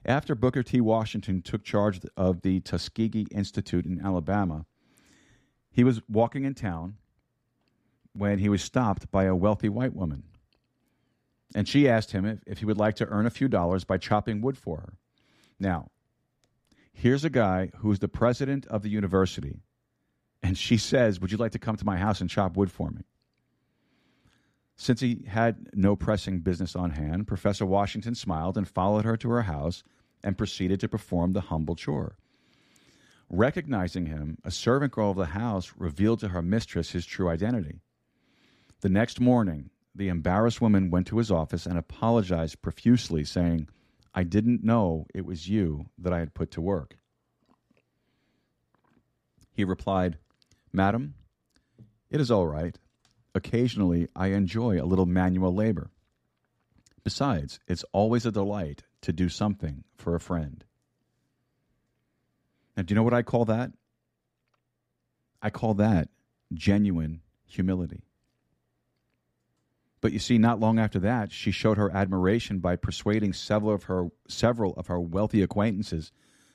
After 0.04 0.34
Booker 0.34 0.62
T. 0.62 0.80
Washington 0.80 1.42
took 1.42 1.64
charge 1.64 2.00
of 2.16 2.42
the 2.42 2.60
Tuskegee 2.60 3.26
Institute 3.30 3.84
in 3.84 4.00
Alabama, 4.00 4.64
he 5.70 5.84
was 5.84 6.00
walking 6.08 6.44
in 6.44 6.54
town 6.54 6.96
when 8.12 8.38
he 8.38 8.48
was 8.48 8.62
stopped 8.62 9.10
by 9.10 9.24
a 9.24 9.34
wealthy 9.34 9.68
white 9.68 9.94
woman. 9.94 10.22
And 11.54 11.68
she 11.68 11.88
asked 11.88 12.12
him 12.12 12.24
if, 12.24 12.38
if 12.46 12.58
he 12.58 12.64
would 12.64 12.78
like 12.78 12.96
to 12.96 13.06
earn 13.06 13.26
a 13.26 13.30
few 13.30 13.48
dollars 13.48 13.84
by 13.84 13.98
chopping 13.98 14.40
wood 14.40 14.56
for 14.56 14.78
her. 14.78 14.92
Now, 15.58 15.90
here's 16.92 17.24
a 17.24 17.30
guy 17.30 17.70
who's 17.78 17.98
the 17.98 18.08
president 18.08 18.66
of 18.66 18.82
the 18.82 18.88
university 18.88 19.60
and 20.46 20.56
she 20.56 20.76
says, 20.76 21.20
Would 21.20 21.32
you 21.32 21.38
like 21.38 21.52
to 21.52 21.58
come 21.58 21.74
to 21.76 21.84
my 21.84 21.96
house 21.96 22.20
and 22.20 22.30
chop 22.30 22.56
wood 22.56 22.70
for 22.70 22.90
me? 22.90 23.02
Since 24.76 25.00
he 25.00 25.24
had 25.26 25.70
no 25.74 25.96
pressing 25.96 26.38
business 26.38 26.76
on 26.76 26.90
hand, 26.90 27.26
Professor 27.26 27.66
Washington 27.66 28.14
smiled 28.14 28.56
and 28.56 28.68
followed 28.68 29.04
her 29.04 29.16
to 29.16 29.30
her 29.30 29.42
house 29.42 29.82
and 30.22 30.38
proceeded 30.38 30.78
to 30.80 30.88
perform 30.88 31.32
the 31.32 31.40
humble 31.40 31.74
chore. 31.74 32.16
Recognizing 33.28 34.06
him, 34.06 34.38
a 34.44 34.52
servant 34.52 34.92
girl 34.92 35.10
of 35.10 35.16
the 35.16 35.26
house 35.26 35.72
revealed 35.76 36.20
to 36.20 36.28
her 36.28 36.42
mistress 36.42 36.92
his 36.92 37.04
true 37.04 37.28
identity. 37.28 37.80
The 38.82 38.88
next 38.88 39.20
morning, 39.20 39.70
the 39.96 40.08
embarrassed 40.08 40.60
woman 40.60 40.90
went 40.90 41.08
to 41.08 41.18
his 41.18 41.30
office 41.30 41.66
and 41.66 41.76
apologized 41.76 42.62
profusely, 42.62 43.24
saying, 43.24 43.68
I 44.14 44.22
didn't 44.22 44.62
know 44.62 45.06
it 45.12 45.26
was 45.26 45.48
you 45.48 45.86
that 45.98 46.12
I 46.12 46.20
had 46.20 46.34
put 46.34 46.52
to 46.52 46.60
work. 46.60 46.98
He 49.52 49.64
replied, 49.64 50.18
Madam, 50.76 51.14
it 52.10 52.20
is 52.20 52.30
all 52.30 52.46
right. 52.46 52.78
Occasionally, 53.34 54.08
I 54.14 54.28
enjoy 54.28 54.78
a 54.78 54.84
little 54.84 55.06
manual 55.06 55.54
labor. 55.54 55.90
Besides, 57.02 57.58
it's 57.66 57.84
always 57.92 58.26
a 58.26 58.30
delight 58.30 58.82
to 59.00 59.10
do 59.10 59.30
something 59.30 59.84
for 59.96 60.14
a 60.14 60.20
friend. 60.20 60.62
Now, 62.76 62.82
do 62.82 62.92
you 62.92 62.96
know 62.96 63.04
what 63.04 63.14
I 63.14 63.22
call 63.22 63.46
that? 63.46 63.72
I 65.40 65.48
call 65.48 65.72
that 65.74 66.10
genuine 66.52 67.22
humility. 67.46 68.02
But 70.02 70.12
you 70.12 70.18
see, 70.18 70.36
not 70.36 70.60
long 70.60 70.78
after 70.78 70.98
that, 70.98 71.32
she 71.32 71.52
showed 71.52 71.78
her 71.78 71.90
admiration 71.90 72.58
by 72.58 72.76
persuading 72.76 73.32
several 73.32 73.72
of 73.72 73.84
her 73.84 74.08
several 74.28 74.74
of 74.74 74.88
her 74.88 75.00
wealthy 75.00 75.40
acquaintances 75.40 76.12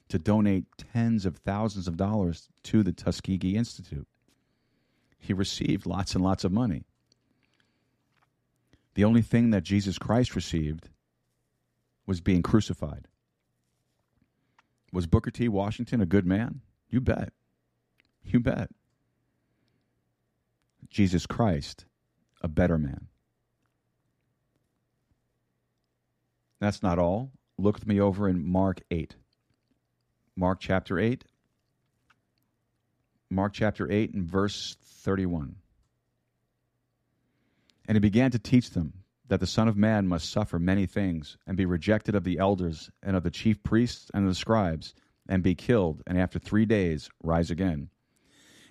to 0.10 0.20
donate 0.20 0.66
tens 0.78 1.26
of 1.26 1.38
thousands 1.38 1.88
of 1.88 1.98
dollars 1.98 2.50
to 2.66 2.84
the 2.84 2.94
Tuskegee 2.94 3.56
Institute. 3.56 4.08
He 5.22 5.34
received 5.34 5.86
lots 5.86 6.16
and 6.16 6.24
lots 6.24 6.44
of 6.44 6.52
money. 6.52 6.84
The 8.96 9.06
only 9.06 9.22
thing 9.22 9.52
that 9.52 9.64
Jesus 9.64 9.98
Christ 9.98 10.36
received 10.36 10.90
was 12.06 12.20
being 12.20 12.42
crucified. 12.42 13.08
Was 14.92 15.08
Booker 15.08 15.32
T. 15.32 15.48
Washington 15.48 16.02
a 16.02 16.06
good 16.06 16.26
man? 16.26 16.62
You 16.90 17.00
bet. 17.00 17.32
You 18.26 18.40
bet. 18.40 18.70
Jesus 20.90 21.26
Christ, 21.26 21.86
a 22.42 22.50
better 22.50 22.78
man. 22.78 23.08
That's 26.60 26.84
not 26.84 27.00
all. 27.00 27.32
Look 27.58 27.76
with 27.76 27.88
me 27.88 28.02
over 28.02 28.28
in 28.28 28.44
Mark 28.44 28.82
8. 28.92 29.16
Mark 30.36 30.60
chapter 30.60 31.00
8. 31.00 31.24
Mark 33.30 33.54
chapter 33.54 33.90
8 33.90 34.14
and 34.14 34.26
verse 34.26 34.76
31. 35.02 35.56
And 37.88 37.96
he 37.96 38.00
began 38.00 38.32
to 38.32 38.40
teach 38.40 38.72
them 38.72 38.94
that 39.28 39.40
the 39.40 39.48
Son 39.48 39.68
of 39.68 39.78
Man 39.78 40.08
must 40.08 40.30
suffer 40.30 40.60
many 40.60 40.86
things, 40.86 41.38
and 41.48 41.56
be 41.56 41.66
rejected 41.66 42.16
of 42.16 42.24
the 42.24 42.38
elders, 42.38 42.92
and 43.02 43.16
of 43.16 43.24
the 43.24 43.32
chief 43.32 43.64
priests, 43.64 44.12
and 44.14 44.24
of 44.26 44.30
the 44.30 44.36
scribes, 44.36 44.94
and 45.28 45.42
be 45.42 45.56
killed, 45.56 46.04
and 46.06 46.18
after 46.18 46.38
three 46.38 46.66
days 46.66 47.10
rise 47.24 47.50
again. 47.50 47.90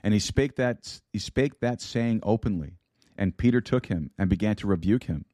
And 0.02 0.12
he 0.12 0.20
spake 0.20 0.57
that 0.57 1.01
he 1.12 1.19
spake 1.19 1.61
that 1.61 1.81
saying 1.81 2.20
openly, 2.23 2.74
and 3.16 3.36
Peter 3.36 3.61
took 3.61 3.86
him 3.86 4.11
and 4.19 4.28
began 4.28 4.57
to 4.57 4.66
rebuke 4.66 5.05
him. 5.05 5.24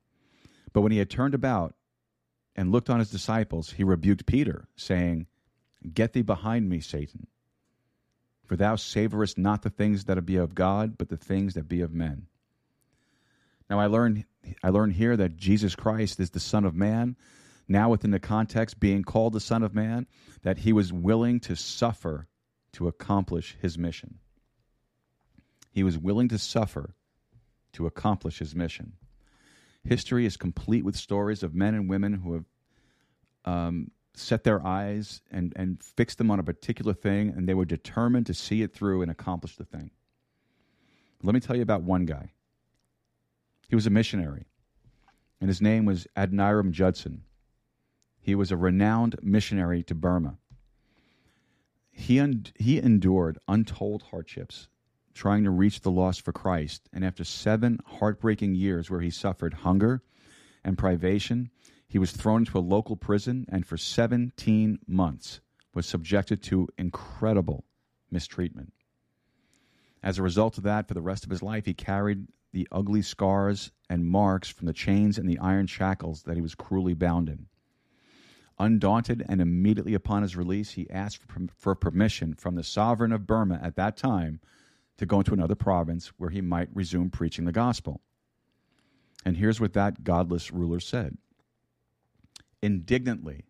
But 0.72 0.82
when 0.82 0.92
he 0.92 0.98
had 0.98 1.10
turned 1.10 1.34
about 1.34 1.74
and 2.54 2.70
looked 2.70 2.90
on 2.90 2.98
his 3.00 3.10
disciples, 3.10 3.72
he 3.72 3.84
rebuked 3.84 4.26
Peter, 4.26 4.68
saying, 4.76 5.26
Get 5.92 6.12
thee 6.12 6.22
behind 6.22 6.68
me, 6.68 6.80
Satan. 6.80 7.26
For 8.46 8.56
thou 8.56 8.76
savorest 8.76 9.36
not 9.36 9.62
the 9.62 9.70
things 9.70 10.04
that 10.04 10.24
be 10.24 10.36
of 10.36 10.54
God, 10.54 10.96
but 10.96 11.08
the 11.08 11.16
things 11.16 11.54
that 11.54 11.68
be 11.68 11.80
of 11.80 11.92
men. 11.92 12.26
Now 13.68 13.80
I 13.80 13.86
learn 13.86 14.24
I 14.62 14.68
learn 14.70 14.92
here 14.92 15.16
that 15.16 15.36
Jesus 15.36 15.74
Christ 15.74 16.20
is 16.20 16.30
the 16.30 16.40
Son 16.40 16.64
of 16.64 16.74
Man. 16.74 17.16
Now 17.66 17.90
within 17.90 18.12
the 18.12 18.20
context 18.20 18.78
being 18.78 19.02
called 19.02 19.32
the 19.32 19.40
Son 19.40 19.64
of 19.64 19.74
Man, 19.74 20.06
that 20.42 20.58
he 20.58 20.72
was 20.72 20.92
willing 20.92 21.40
to 21.40 21.56
suffer 21.56 22.28
to 22.74 22.86
accomplish 22.86 23.56
his 23.60 23.76
mission. 23.76 24.18
He 25.72 25.82
was 25.82 25.98
willing 25.98 26.28
to 26.28 26.38
suffer 26.38 26.94
to 27.72 27.86
accomplish 27.86 28.38
his 28.38 28.54
mission. 28.54 28.92
History 29.82 30.24
is 30.24 30.36
complete 30.36 30.84
with 30.84 30.96
stories 30.96 31.42
of 31.42 31.54
men 31.54 31.74
and 31.74 31.90
women 31.90 32.14
who 32.14 32.34
have 32.34 32.44
um, 33.44 33.90
set 34.18 34.44
their 34.44 34.64
eyes 34.66 35.20
and, 35.30 35.52
and 35.56 35.82
fix 35.82 36.14
them 36.14 36.30
on 36.30 36.40
a 36.40 36.44
particular 36.44 36.94
thing, 36.94 37.28
and 37.28 37.48
they 37.48 37.54
were 37.54 37.64
determined 37.64 38.26
to 38.26 38.34
see 38.34 38.62
it 38.62 38.72
through 38.72 39.02
and 39.02 39.10
accomplish 39.10 39.56
the 39.56 39.64
thing. 39.64 39.90
Let 41.22 41.34
me 41.34 41.40
tell 41.40 41.56
you 41.56 41.62
about 41.62 41.82
one 41.82 42.06
guy. 42.06 42.32
He 43.68 43.74
was 43.74 43.86
a 43.86 43.90
missionary, 43.90 44.46
and 45.40 45.48
his 45.48 45.60
name 45.60 45.84
was 45.84 46.06
Adoniram 46.16 46.72
Judson. 46.72 47.22
He 48.20 48.34
was 48.34 48.50
a 48.50 48.56
renowned 48.56 49.16
missionary 49.22 49.82
to 49.84 49.94
Burma. 49.94 50.38
He, 51.90 52.20
un- 52.20 52.46
he 52.56 52.78
endured 52.78 53.38
untold 53.48 54.04
hardships 54.10 54.68
trying 55.14 55.44
to 55.44 55.50
reach 55.50 55.80
the 55.80 55.90
lost 55.90 56.22
for 56.22 56.32
Christ, 56.32 56.88
and 56.92 57.04
after 57.04 57.24
seven 57.24 57.80
heartbreaking 57.86 58.54
years 58.54 58.90
where 58.90 59.00
he 59.00 59.10
suffered 59.10 59.54
hunger 59.54 60.02
and 60.62 60.76
privation, 60.76 61.50
he 61.88 61.98
was 61.98 62.12
thrown 62.12 62.42
into 62.42 62.58
a 62.58 62.60
local 62.60 62.96
prison 62.96 63.46
and 63.48 63.66
for 63.66 63.76
17 63.76 64.80
months 64.86 65.40
was 65.74 65.86
subjected 65.86 66.42
to 66.42 66.68
incredible 66.78 67.64
mistreatment. 68.10 68.72
As 70.02 70.18
a 70.18 70.22
result 70.22 70.56
of 70.56 70.64
that, 70.64 70.88
for 70.88 70.94
the 70.94 71.02
rest 71.02 71.24
of 71.24 71.30
his 71.30 71.42
life, 71.42 71.66
he 71.66 71.74
carried 71.74 72.26
the 72.52 72.68
ugly 72.72 73.02
scars 73.02 73.70
and 73.90 74.06
marks 74.06 74.48
from 74.48 74.66
the 74.66 74.72
chains 74.72 75.18
and 75.18 75.28
the 75.28 75.38
iron 75.38 75.66
shackles 75.66 76.22
that 76.22 76.36
he 76.36 76.40
was 76.40 76.54
cruelly 76.54 76.94
bound 76.94 77.28
in. 77.28 77.46
Undaunted 78.58 79.24
and 79.28 79.40
immediately 79.40 79.92
upon 79.92 80.22
his 80.22 80.36
release, 80.36 80.70
he 80.70 80.88
asked 80.88 81.20
for, 81.58 81.74
permission 81.74 82.34
from 82.34 82.54
the 82.54 82.62
sovereign 82.62 83.12
of 83.12 83.26
Burma 83.26 83.60
at 83.62 83.76
that 83.76 83.96
time 83.96 84.40
to 84.96 85.04
go 85.04 85.18
into 85.18 85.34
another 85.34 85.54
province 85.54 86.12
where 86.16 86.30
he 86.30 86.40
might 86.40 86.74
resume 86.74 87.10
preaching 87.10 87.44
the 87.44 87.52
gospel. 87.52 88.00
And 89.26 89.36
here's 89.36 89.60
what 89.60 89.74
that 89.74 90.04
godless 90.04 90.50
ruler 90.50 90.80
said 90.80 91.18
Indignantly, 92.62 93.44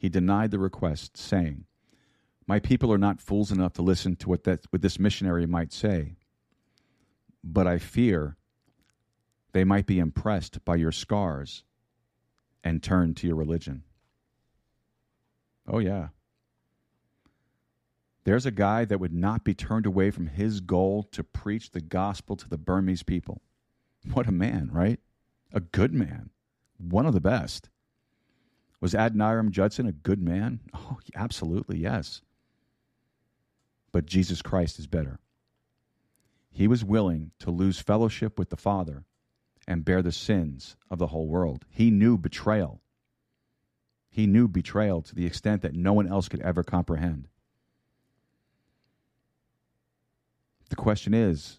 he 0.00 0.08
denied 0.08 0.50
the 0.50 0.58
request, 0.58 1.16
saying, 1.16 1.64
My 2.46 2.60
people 2.60 2.92
are 2.92 2.98
not 2.98 3.20
fools 3.20 3.50
enough 3.50 3.72
to 3.74 3.82
listen 3.82 4.16
to 4.16 4.28
what, 4.28 4.44
that, 4.44 4.66
what 4.70 4.82
this 4.82 4.98
missionary 4.98 5.46
might 5.46 5.72
say, 5.72 6.16
but 7.42 7.66
I 7.66 7.78
fear 7.78 8.36
they 9.52 9.64
might 9.64 9.86
be 9.86 9.98
impressed 9.98 10.64
by 10.64 10.76
your 10.76 10.92
scars 10.92 11.64
and 12.62 12.82
turn 12.82 13.14
to 13.14 13.26
your 13.26 13.36
religion. 13.36 13.84
Oh, 15.66 15.78
yeah. 15.78 16.08
There's 18.24 18.44
a 18.44 18.50
guy 18.50 18.84
that 18.84 18.98
would 18.98 19.14
not 19.14 19.44
be 19.44 19.54
turned 19.54 19.86
away 19.86 20.10
from 20.10 20.26
his 20.26 20.60
goal 20.60 21.04
to 21.12 21.22
preach 21.22 21.70
the 21.70 21.80
gospel 21.80 22.36
to 22.36 22.48
the 22.48 22.58
Burmese 22.58 23.04
people. 23.04 23.40
What 24.12 24.26
a 24.26 24.32
man, 24.32 24.68
right? 24.72 24.98
A 25.52 25.60
good 25.60 25.94
man. 25.94 26.30
One 26.76 27.06
of 27.06 27.14
the 27.14 27.20
best. 27.20 27.70
Was 28.80 28.94
Adoniram 28.94 29.50
Judson 29.50 29.86
a 29.86 29.92
good 29.92 30.22
man? 30.22 30.60
Oh, 30.74 30.98
absolutely, 31.14 31.78
yes. 31.78 32.22
but 33.96 34.04
Jesus 34.04 34.42
Christ 34.42 34.78
is 34.78 34.86
better. 34.86 35.20
He 36.50 36.68
was 36.68 36.84
willing 36.84 37.30
to 37.38 37.50
lose 37.50 37.78
fellowship 37.78 38.38
with 38.38 38.50
the 38.50 38.56
Father 38.58 39.04
and 39.66 39.86
bear 39.86 40.02
the 40.02 40.12
sins 40.12 40.76
of 40.90 40.98
the 40.98 41.06
whole 41.06 41.26
world. 41.28 41.64
He 41.70 41.90
knew 41.90 42.18
betrayal. 42.18 42.82
He 44.10 44.26
knew 44.26 44.48
betrayal 44.48 45.00
to 45.00 45.14
the 45.14 45.24
extent 45.24 45.62
that 45.62 45.72
no 45.74 45.94
one 45.94 46.06
else 46.06 46.28
could 46.28 46.42
ever 46.42 46.62
comprehend. 46.62 47.28
The 50.68 50.76
question 50.76 51.14
is, 51.14 51.58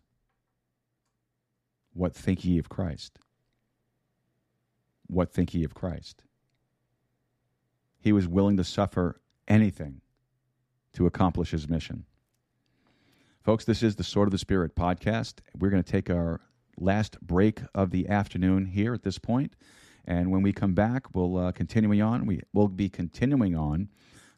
what 1.95 2.13
think 2.13 2.45
ye 2.45 2.59
of 2.59 2.69
Christ? 2.69 3.17
What 5.07 5.33
think 5.33 5.55
ye 5.55 5.63
of 5.63 5.73
Christ? 5.73 6.21
He 8.07 8.13
was 8.13 8.25
willing 8.25 8.55
to 8.55 8.63
suffer 8.63 9.19
anything 9.49 9.99
to 10.93 11.07
accomplish 11.07 11.51
his 11.51 11.67
mission. 11.67 12.05
Folks, 13.43 13.65
this 13.65 13.83
is 13.83 13.97
the 13.97 14.03
Sword 14.05 14.29
of 14.29 14.31
the 14.31 14.37
Spirit 14.37 14.77
podcast. 14.77 15.39
We're 15.59 15.71
going 15.71 15.83
to 15.83 15.91
take 15.91 16.09
our 16.09 16.39
last 16.79 17.19
break 17.19 17.59
of 17.75 17.91
the 17.91 18.07
afternoon 18.07 18.67
here 18.67 18.93
at 18.93 19.03
this 19.03 19.19
point. 19.19 19.57
And 20.05 20.31
when 20.31 20.41
we 20.41 20.53
come 20.53 20.73
back, 20.73 21.13
we'll 21.13 21.35
uh, 21.35 21.51
on. 21.51 22.25
We 22.25 22.39
will 22.53 22.69
be 22.69 22.87
continuing 22.87 23.57
on. 23.57 23.89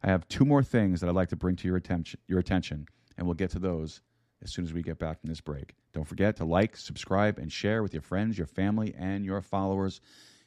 I 0.01 0.07
have 0.07 0.27
two 0.27 0.45
more 0.45 0.63
things 0.63 0.99
that 1.01 1.07
I'd 1.07 1.13
like 1.13 1.29
to 1.29 1.35
bring 1.35 1.55
to 1.57 1.67
your 1.67 1.77
attention, 1.77 2.19
your 2.27 2.39
attention, 2.39 2.87
and 3.19 3.27
we'll 3.27 3.35
get 3.35 3.51
to 3.51 3.59
those 3.59 4.01
as 4.41 4.51
soon 4.51 4.65
as 4.65 4.73
we 4.73 4.81
get 4.81 4.97
back 4.97 5.21
from 5.21 5.29
this 5.29 5.41
break. 5.41 5.75
Don't 5.93 6.07
forget 6.07 6.37
to 6.37 6.43
like, 6.43 6.75
subscribe, 6.75 7.37
and 7.37 7.51
share 7.51 7.83
with 7.83 7.93
your 7.93 8.01
friends, 8.01 8.35
your 8.35 8.47
family, 8.47 8.95
and 8.97 9.23
your 9.23 9.43
followers. 9.43 10.01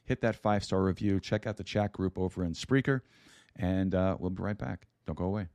Hit 0.04 0.20
that 0.22 0.36
five 0.36 0.64
star 0.64 0.82
review. 0.82 1.20
Check 1.20 1.46
out 1.46 1.56
the 1.56 1.64
chat 1.64 1.92
group 1.92 2.18
over 2.18 2.44
in 2.44 2.52
Spreaker, 2.52 3.00
and 3.56 3.94
uh, 3.94 4.16
we'll 4.18 4.30
be 4.30 4.42
right 4.42 4.58
back. 4.58 4.86
Don't 5.06 5.16
go 5.16 5.24
away. 5.24 5.48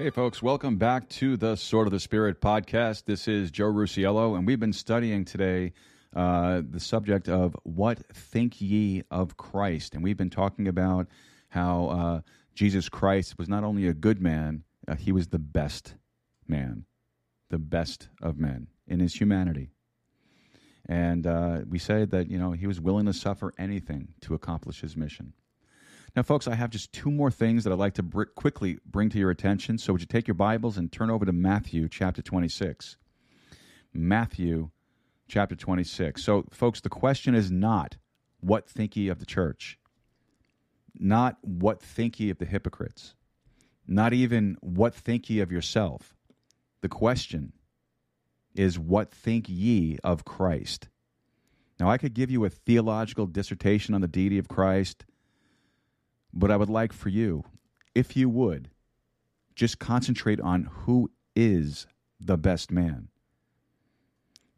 Hey, 0.00 0.08
folks, 0.08 0.42
welcome 0.42 0.78
back 0.78 1.10
to 1.10 1.36
the 1.36 1.56
Sword 1.56 1.86
of 1.86 1.92
the 1.92 2.00
Spirit 2.00 2.40
podcast. 2.40 3.04
This 3.04 3.28
is 3.28 3.50
Joe 3.50 3.70
Rusiello, 3.70 4.34
and 4.34 4.46
we've 4.46 4.58
been 4.58 4.72
studying 4.72 5.26
today 5.26 5.74
uh, 6.16 6.62
the 6.66 6.80
subject 6.80 7.28
of 7.28 7.54
what 7.64 7.98
think 8.10 8.62
ye 8.62 9.02
of 9.10 9.36
Christ. 9.36 9.94
And 9.94 10.02
we've 10.02 10.16
been 10.16 10.30
talking 10.30 10.68
about 10.68 11.06
how 11.50 11.88
uh, 11.88 12.20
Jesus 12.54 12.88
Christ 12.88 13.36
was 13.36 13.46
not 13.46 13.62
only 13.62 13.88
a 13.88 13.92
good 13.92 14.22
man, 14.22 14.64
uh, 14.88 14.94
he 14.94 15.12
was 15.12 15.28
the 15.28 15.38
best 15.38 15.96
man, 16.48 16.86
the 17.50 17.58
best 17.58 18.08
of 18.22 18.38
men 18.38 18.68
in 18.86 19.00
his 19.00 19.14
humanity. 19.14 19.68
And 20.86 21.26
uh, 21.26 21.58
we 21.68 21.78
say 21.78 22.06
that, 22.06 22.30
you 22.30 22.38
know, 22.38 22.52
he 22.52 22.66
was 22.66 22.80
willing 22.80 23.04
to 23.04 23.12
suffer 23.12 23.52
anything 23.58 24.14
to 24.22 24.32
accomplish 24.32 24.80
his 24.80 24.96
mission. 24.96 25.34
Now, 26.16 26.22
folks, 26.22 26.48
I 26.48 26.54
have 26.56 26.70
just 26.70 26.92
two 26.92 27.10
more 27.10 27.30
things 27.30 27.64
that 27.64 27.72
I'd 27.72 27.78
like 27.78 27.94
to 27.94 28.02
br- 28.02 28.24
quickly 28.24 28.78
bring 28.84 29.10
to 29.10 29.18
your 29.18 29.30
attention. 29.30 29.78
So, 29.78 29.92
would 29.92 30.02
you 30.02 30.06
take 30.06 30.26
your 30.26 30.34
Bibles 30.34 30.76
and 30.76 30.90
turn 30.90 31.10
over 31.10 31.24
to 31.24 31.32
Matthew 31.32 31.88
chapter 31.88 32.20
26? 32.20 32.96
Matthew 33.92 34.70
chapter 35.28 35.54
26. 35.54 36.22
So, 36.22 36.44
folks, 36.50 36.80
the 36.80 36.88
question 36.88 37.34
is 37.34 37.50
not, 37.50 37.96
what 38.40 38.68
think 38.68 38.96
ye 38.96 39.08
of 39.08 39.20
the 39.20 39.26
church? 39.26 39.78
Not, 40.98 41.38
what 41.42 41.80
think 41.80 42.18
ye 42.18 42.30
of 42.30 42.38
the 42.38 42.44
hypocrites? 42.44 43.14
Not 43.86 44.12
even, 44.12 44.56
what 44.60 44.94
think 44.94 45.30
ye 45.30 45.40
of 45.40 45.52
yourself? 45.52 46.14
The 46.80 46.88
question 46.88 47.52
is, 48.54 48.78
what 48.78 49.12
think 49.12 49.48
ye 49.48 49.98
of 50.02 50.24
Christ? 50.24 50.88
Now, 51.78 51.88
I 51.88 51.98
could 51.98 52.14
give 52.14 52.30
you 52.30 52.44
a 52.44 52.50
theological 52.50 53.26
dissertation 53.26 53.94
on 53.94 54.00
the 54.00 54.08
deity 54.08 54.38
of 54.38 54.48
Christ. 54.48 55.04
But 56.32 56.50
I 56.50 56.56
would 56.56 56.70
like 56.70 56.92
for 56.92 57.08
you, 57.08 57.44
if 57.94 58.16
you 58.16 58.28
would, 58.28 58.70
just 59.54 59.78
concentrate 59.78 60.40
on 60.40 60.64
who 60.64 61.10
is 61.34 61.86
the 62.20 62.36
best 62.36 62.70
man. 62.70 63.08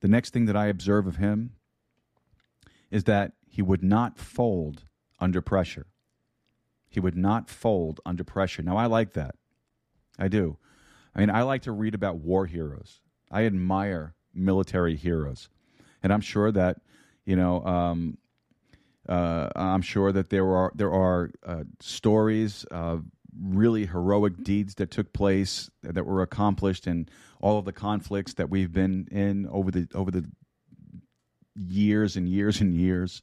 The 0.01 0.09
next 0.09 0.31
thing 0.33 0.47
that 0.47 0.57
I 0.57 0.67
observe 0.67 1.07
of 1.07 1.17
him 1.17 1.53
is 2.91 3.05
that 3.05 3.33
he 3.49 3.63
would 3.63 3.83
not 3.83 4.19
fold 4.19 4.85
under 5.21 5.41
pressure. 5.41 5.87
He 6.89 7.01
would 7.01 7.17
not 7.17 7.49
fold 7.49 8.01
under 8.05 8.25
pressure. 8.25 8.63
Now, 8.63 8.77
I 8.77 8.87
like 8.87 9.15
that. 9.15 9.37
I 10.19 10.29
do. 10.29 10.59
I 11.15 11.21
mean, 11.21 11.31
I 11.31 11.43
like 11.43 11.63
to 11.63 11.73
read 11.73 11.95
about 11.95 12.17
war 12.17 12.47
heroes. 12.47 13.01
I 13.31 13.47
admire 13.47 14.15
military 14.35 14.97
heroes. 14.97 15.49
And 16.03 16.13
I'm 16.13 16.21
sure 16.21 16.51
that, 16.53 16.81
you 17.25 17.37
know, 17.37 17.65
um, 17.65 18.19
uh, 19.09 19.49
I'm 19.57 19.83
sure 19.83 20.13
that 20.13 20.31
there 20.31 20.47
are 20.55 20.73
there 20.75 20.93
are 20.93 21.31
uh, 21.45 21.65
stories 21.81 22.65
of 22.71 23.05
really 23.41 23.87
heroic 23.87 24.43
deeds 24.45 24.75
that 24.77 24.91
took 24.91 25.13
place 25.13 25.71
that 25.83 26.05
were 26.07 26.23
accomplished 26.23 26.87
and 26.87 27.11
all 27.41 27.59
of 27.59 27.65
the 27.65 27.73
conflicts 27.73 28.35
that 28.35 28.51
we've 28.51 28.73
been 28.73 29.09
in 29.11 29.47
over 29.49 29.71
the 29.71 29.89
over 29.95 30.11
the 30.11 30.25
years 31.57 32.17
and 32.17 32.29
years 32.29 32.61
and 32.61 32.75
years. 32.75 33.23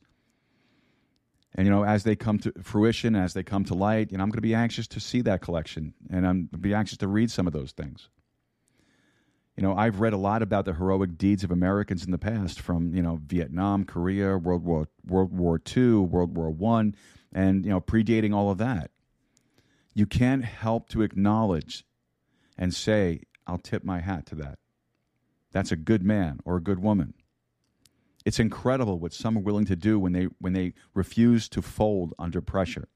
And 1.56 1.66
you 1.66 1.74
know, 1.74 1.84
as 1.84 2.04
they 2.04 2.16
come 2.16 2.40
to 2.40 2.54
fruition, 2.62 3.16
as 3.16 3.34
they 3.34 3.44
come 3.44 3.66
to 3.66 3.74
light, 3.74 4.12
you 4.12 4.18
know, 4.18 4.24
I'm 4.24 4.30
going 4.30 4.38
to 4.38 4.42
be 4.42 4.54
anxious 4.54 4.88
to 4.90 5.00
see 5.00 5.22
that 5.22 5.42
collection, 5.42 5.94
and 6.10 6.28
I'm 6.28 6.50
be 6.60 6.74
anxious 6.74 6.98
to 7.00 7.08
read 7.08 7.32
some 7.32 7.48
of 7.48 7.54
those 7.54 7.72
things. 7.72 8.10
You 9.60 9.68
know, 9.68 9.76
I've 9.76 10.00
read 10.00 10.14
a 10.14 10.18
lot 10.18 10.42
about 10.42 10.64
the 10.64 10.74
heroic 10.74 11.18
deeds 11.18 11.44
of 11.44 11.52
Americans 11.52 12.06
in 12.06 12.12
the 12.12 12.18
past, 12.18 12.62
from 12.62 12.96
you 12.96 13.02
know 13.02 13.20
Vietnam, 13.26 13.84
Korea, 13.84 14.38
World 14.38 14.64
War 14.64 14.88
World 15.06 15.34
War 15.34 15.60
II, 15.76 15.96
World 15.96 16.38
War 16.38 16.50
One, 16.50 16.96
and 17.34 17.66
you 17.66 17.72
know 17.72 17.82
predating 17.82 18.34
all 18.34 18.50
of 18.52 18.58
that. 18.60 18.92
You 19.94 20.06
can't 20.06 20.46
help 20.46 20.88
to 20.92 21.02
acknowledge 21.02 21.84
and 22.58 22.74
say, 22.74 23.24
"I'll 23.48 23.58
tip 23.58 23.84
my 23.84 24.00
hat 24.00 24.26
to 24.28 24.36
that." 24.36 24.60
That's 25.52 25.74
a 25.74 25.76
good 25.76 26.04
man 26.04 26.40
or 26.46 26.56
a 26.56 26.64
good 26.64 26.80
woman. 26.80 27.14
It's 28.24 28.40
incredible 28.40 28.98
what 28.98 29.12
some 29.12 29.38
are 29.38 29.42
willing 29.42 29.66
to 29.66 29.76
do 29.76 30.00
when 30.00 30.14
they, 30.14 30.30
when 30.40 30.54
they 30.54 30.74
refuse 30.94 31.50
to 31.50 31.62
fold 31.62 32.14
under 32.18 32.40
pressure. 32.40 32.88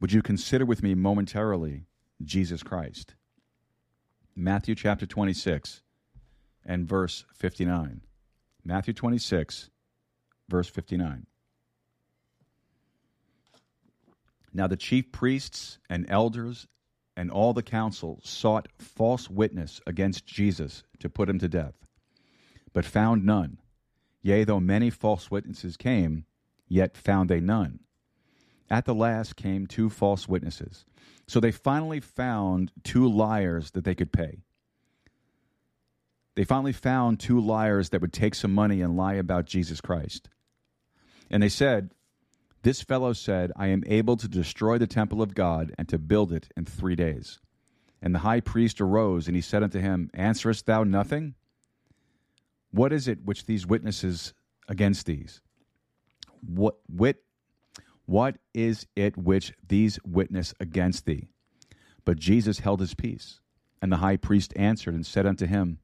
Would 0.00 0.10
you 0.10 0.22
consider 0.22 0.64
with 0.64 0.82
me 0.82 0.94
momentarily 0.94 1.84
Jesus 2.22 2.62
Christ? 2.62 3.14
Matthew 4.36 4.74
chapter 4.74 5.06
26 5.06 5.82
and 6.64 6.88
verse 6.88 7.24
59. 7.34 8.00
Matthew 8.64 8.92
26, 8.92 9.70
verse 10.48 10.68
59. 10.68 11.26
Now 14.52 14.66
the 14.66 14.76
chief 14.76 15.12
priests 15.12 15.78
and 15.88 16.06
elders 16.08 16.66
and 17.16 17.30
all 17.30 17.52
the 17.52 17.62
council 17.62 18.20
sought 18.24 18.68
false 18.78 19.30
witness 19.30 19.80
against 19.86 20.26
Jesus 20.26 20.82
to 20.98 21.08
put 21.08 21.28
him 21.28 21.38
to 21.38 21.48
death, 21.48 21.74
but 22.72 22.84
found 22.84 23.24
none. 23.24 23.58
Yea, 24.22 24.42
though 24.42 24.60
many 24.60 24.90
false 24.90 25.30
witnesses 25.30 25.76
came, 25.76 26.24
yet 26.66 26.96
found 26.96 27.28
they 27.28 27.40
none. 27.40 27.80
At 28.74 28.86
the 28.86 28.94
last 28.94 29.36
came 29.36 29.68
two 29.68 29.88
false 29.88 30.26
witnesses. 30.26 30.84
So 31.28 31.38
they 31.38 31.52
finally 31.52 32.00
found 32.00 32.72
two 32.82 33.08
liars 33.08 33.70
that 33.70 33.84
they 33.84 33.94
could 33.94 34.12
pay. 34.12 34.42
They 36.34 36.42
finally 36.42 36.72
found 36.72 37.20
two 37.20 37.38
liars 37.38 37.90
that 37.90 38.00
would 38.00 38.12
take 38.12 38.34
some 38.34 38.52
money 38.52 38.80
and 38.80 38.96
lie 38.96 39.14
about 39.14 39.46
Jesus 39.46 39.80
Christ. 39.80 40.28
And 41.30 41.40
they 41.40 41.48
said, 41.48 41.92
This 42.62 42.82
fellow 42.82 43.12
said, 43.12 43.52
I 43.54 43.68
am 43.68 43.84
able 43.86 44.16
to 44.16 44.26
destroy 44.26 44.76
the 44.76 44.88
temple 44.88 45.22
of 45.22 45.36
God 45.36 45.72
and 45.78 45.88
to 45.88 45.96
build 45.96 46.32
it 46.32 46.48
in 46.56 46.64
three 46.64 46.96
days. 46.96 47.38
And 48.02 48.12
the 48.12 48.26
high 48.26 48.40
priest 48.40 48.80
arose, 48.80 49.28
and 49.28 49.36
he 49.36 49.40
said 49.40 49.62
unto 49.62 49.78
him, 49.78 50.10
Answerest 50.14 50.64
thou 50.64 50.82
nothing? 50.82 51.36
What 52.72 52.92
is 52.92 53.06
it 53.06 53.24
which 53.24 53.46
these 53.46 53.68
witnesses 53.68 54.34
against 54.66 55.06
these? 55.06 55.42
What 56.40 56.78
wit 56.88 57.22
what 58.06 58.36
is 58.52 58.86
it 58.94 59.16
which 59.16 59.52
these 59.66 59.98
witness 60.04 60.54
against 60.60 61.06
thee? 61.06 61.28
But 62.04 62.18
Jesus 62.18 62.60
held 62.60 62.80
his 62.80 62.94
peace. 62.94 63.40
And 63.80 63.92
the 63.92 63.98
high 63.98 64.16
priest 64.16 64.52
answered 64.56 64.94
and 64.94 65.04
said 65.04 65.26
unto 65.26 65.46
him, 65.46 65.78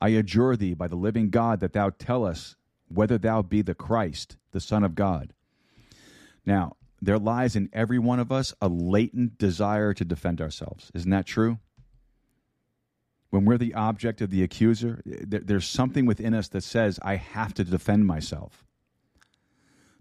I 0.00 0.08
adjure 0.10 0.56
thee 0.56 0.74
by 0.74 0.88
the 0.88 0.96
living 0.96 1.30
God 1.30 1.60
that 1.60 1.72
thou 1.72 1.90
tell 1.90 2.24
us 2.24 2.56
whether 2.88 3.18
thou 3.18 3.42
be 3.42 3.62
the 3.62 3.74
Christ, 3.74 4.36
the 4.52 4.60
Son 4.60 4.82
of 4.82 4.94
God. 4.94 5.32
Now, 6.44 6.76
there 7.00 7.18
lies 7.18 7.54
in 7.54 7.68
every 7.72 7.98
one 7.98 8.18
of 8.18 8.32
us 8.32 8.54
a 8.60 8.68
latent 8.68 9.38
desire 9.38 9.94
to 9.94 10.04
defend 10.04 10.40
ourselves. 10.40 10.90
Isn't 10.94 11.10
that 11.10 11.26
true? 11.26 11.58
When 13.30 13.44
we're 13.44 13.58
the 13.58 13.74
object 13.74 14.20
of 14.20 14.30
the 14.30 14.42
accuser, 14.42 15.02
there's 15.04 15.66
something 15.66 16.06
within 16.06 16.34
us 16.34 16.48
that 16.48 16.64
says, 16.64 16.98
I 17.02 17.16
have 17.16 17.54
to 17.54 17.64
defend 17.64 18.06
myself. 18.06 18.64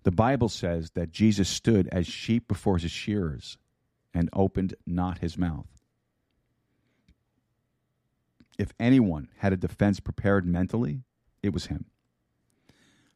The 0.07 0.11
Bible 0.11 0.47
says 0.47 0.91
that 0.91 1.11
Jesus 1.11 1.49
stood 1.49 1.89
as 1.91 2.07
sheep 2.07 2.47
before 2.47 2.77
his 2.77 2.91
shearers 2.91 3.57
and 4.13 4.29
opened 4.31 4.73
not 4.85 5.17
his 5.17 5.37
mouth. 5.37 5.67
If 8.57 8.71
anyone 8.79 9.27
had 9.39 9.51
a 9.51 9.57
defense 9.57 9.99
prepared 9.99 10.45
mentally, 10.45 11.01
it 11.43 11.51
was 11.51 11.65
him. 11.65 11.87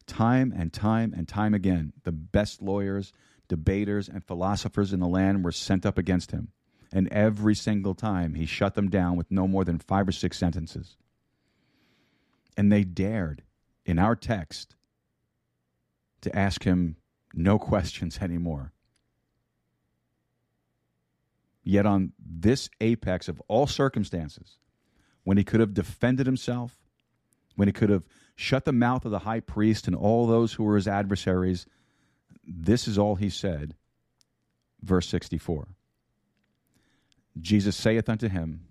Time 0.06 0.54
and 0.54 0.74
time 0.74 1.14
and 1.16 1.30
time 1.30 1.54
again, 1.54 1.94
the 2.04 2.12
best 2.12 2.62
lawyers, 2.62 3.14
debaters, 3.48 4.10
and 4.10 4.22
philosophers 4.22 4.92
in 4.92 5.00
the 5.00 5.08
land 5.08 5.46
were 5.46 5.54
sent 5.54 5.86
up 5.86 5.98
against 5.98 6.32
him. 6.32 6.50
And 6.92 7.08
every 7.08 7.56
single 7.56 7.96
time, 7.96 8.34
he 8.34 8.46
shut 8.46 8.76
them 8.76 8.90
down 8.90 9.16
with 9.16 9.32
no 9.32 9.48
more 9.48 9.64
than 9.64 9.80
five 9.80 10.10
or 10.10 10.12
six 10.12 10.38
sentences. 10.38 10.98
And 12.58 12.70
they 12.70 12.84
dared, 12.84 13.44
in 13.86 13.98
our 13.98 14.18
text, 14.18 14.76
to 16.22 16.36
ask 16.38 16.64
him 16.64 16.96
no 17.34 17.58
questions 17.60 18.20
anymore. 18.22 18.74
Yet, 21.64 21.86
on 21.86 22.14
this 22.20 22.70
apex 22.80 23.28
of 23.28 23.42
all 23.48 23.68
circumstances, 23.68 24.58
when 25.24 25.38
he 25.38 25.44
could 25.44 25.60
have 25.60 25.74
defended 25.74 26.26
himself, 26.26 26.78
when 27.56 27.68
he 27.68 27.72
could 27.72 27.90
have 27.90 28.04
shut 28.36 28.66
the 28.66 28.72
mouth 28.72 29.06
of 29.06 29.12
the 29.12 29.20
high 29.20 29.40
priest 29.40 29.88
and 29.88 29.96
all 29.96 30.26
those 30.26 30.54
who 30.54 30.64
were 30.64 30.76
his 30.76 30.88
adversaries, 30.88 31.68
this 32.44 32.88
is 32.88 32.98
all 32.98 33.16
he 33.16 33.30
said. 33.30 33.76
Verse 34.82 35.08
64 35.08 35.68
Jesus 37.40 37.76
saith 37.78 38.10
unto 38.10 38.28
him, 38.28 38.66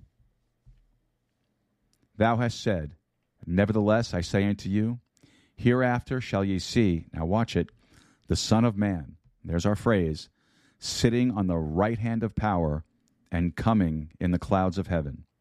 Thou 2.16 2.36
hast 2.36 2.60
said, 2.60 2.93
Nevertheless, 3.47 4.12
I 4.12 4.20
say 4.20 4.44
unto 4.44 4.68
you, 4.68 4.98
hereafter 5.61 6.20
shall 6.20 6.45
ye 6.45 6.59
see, 6.59 7.07
now 7.12 7.27
watch 7.27 7.55
it, 7.55 7.69
the 8.28 8.37
Son 8.37 8.65
of 8.65 8.77
Man, 8.77 9.16
there's 9.45 9.66
our 9.66 9.77
phrase, 9.77 10.28
sitting 10.78 11.31
on 11.31 11.47
the 11.47 11.59
right 11.59 11.99
hand 11.99 12.23
of 12.23 12.35
power 12.35 12.85
and 13.31 13.55
coming 13.55 14.11
in 14.19 14.31
the 14.31 14.39
clouds 14.39 14.78
of 14.78 14.89
heaven. 14.89 15.24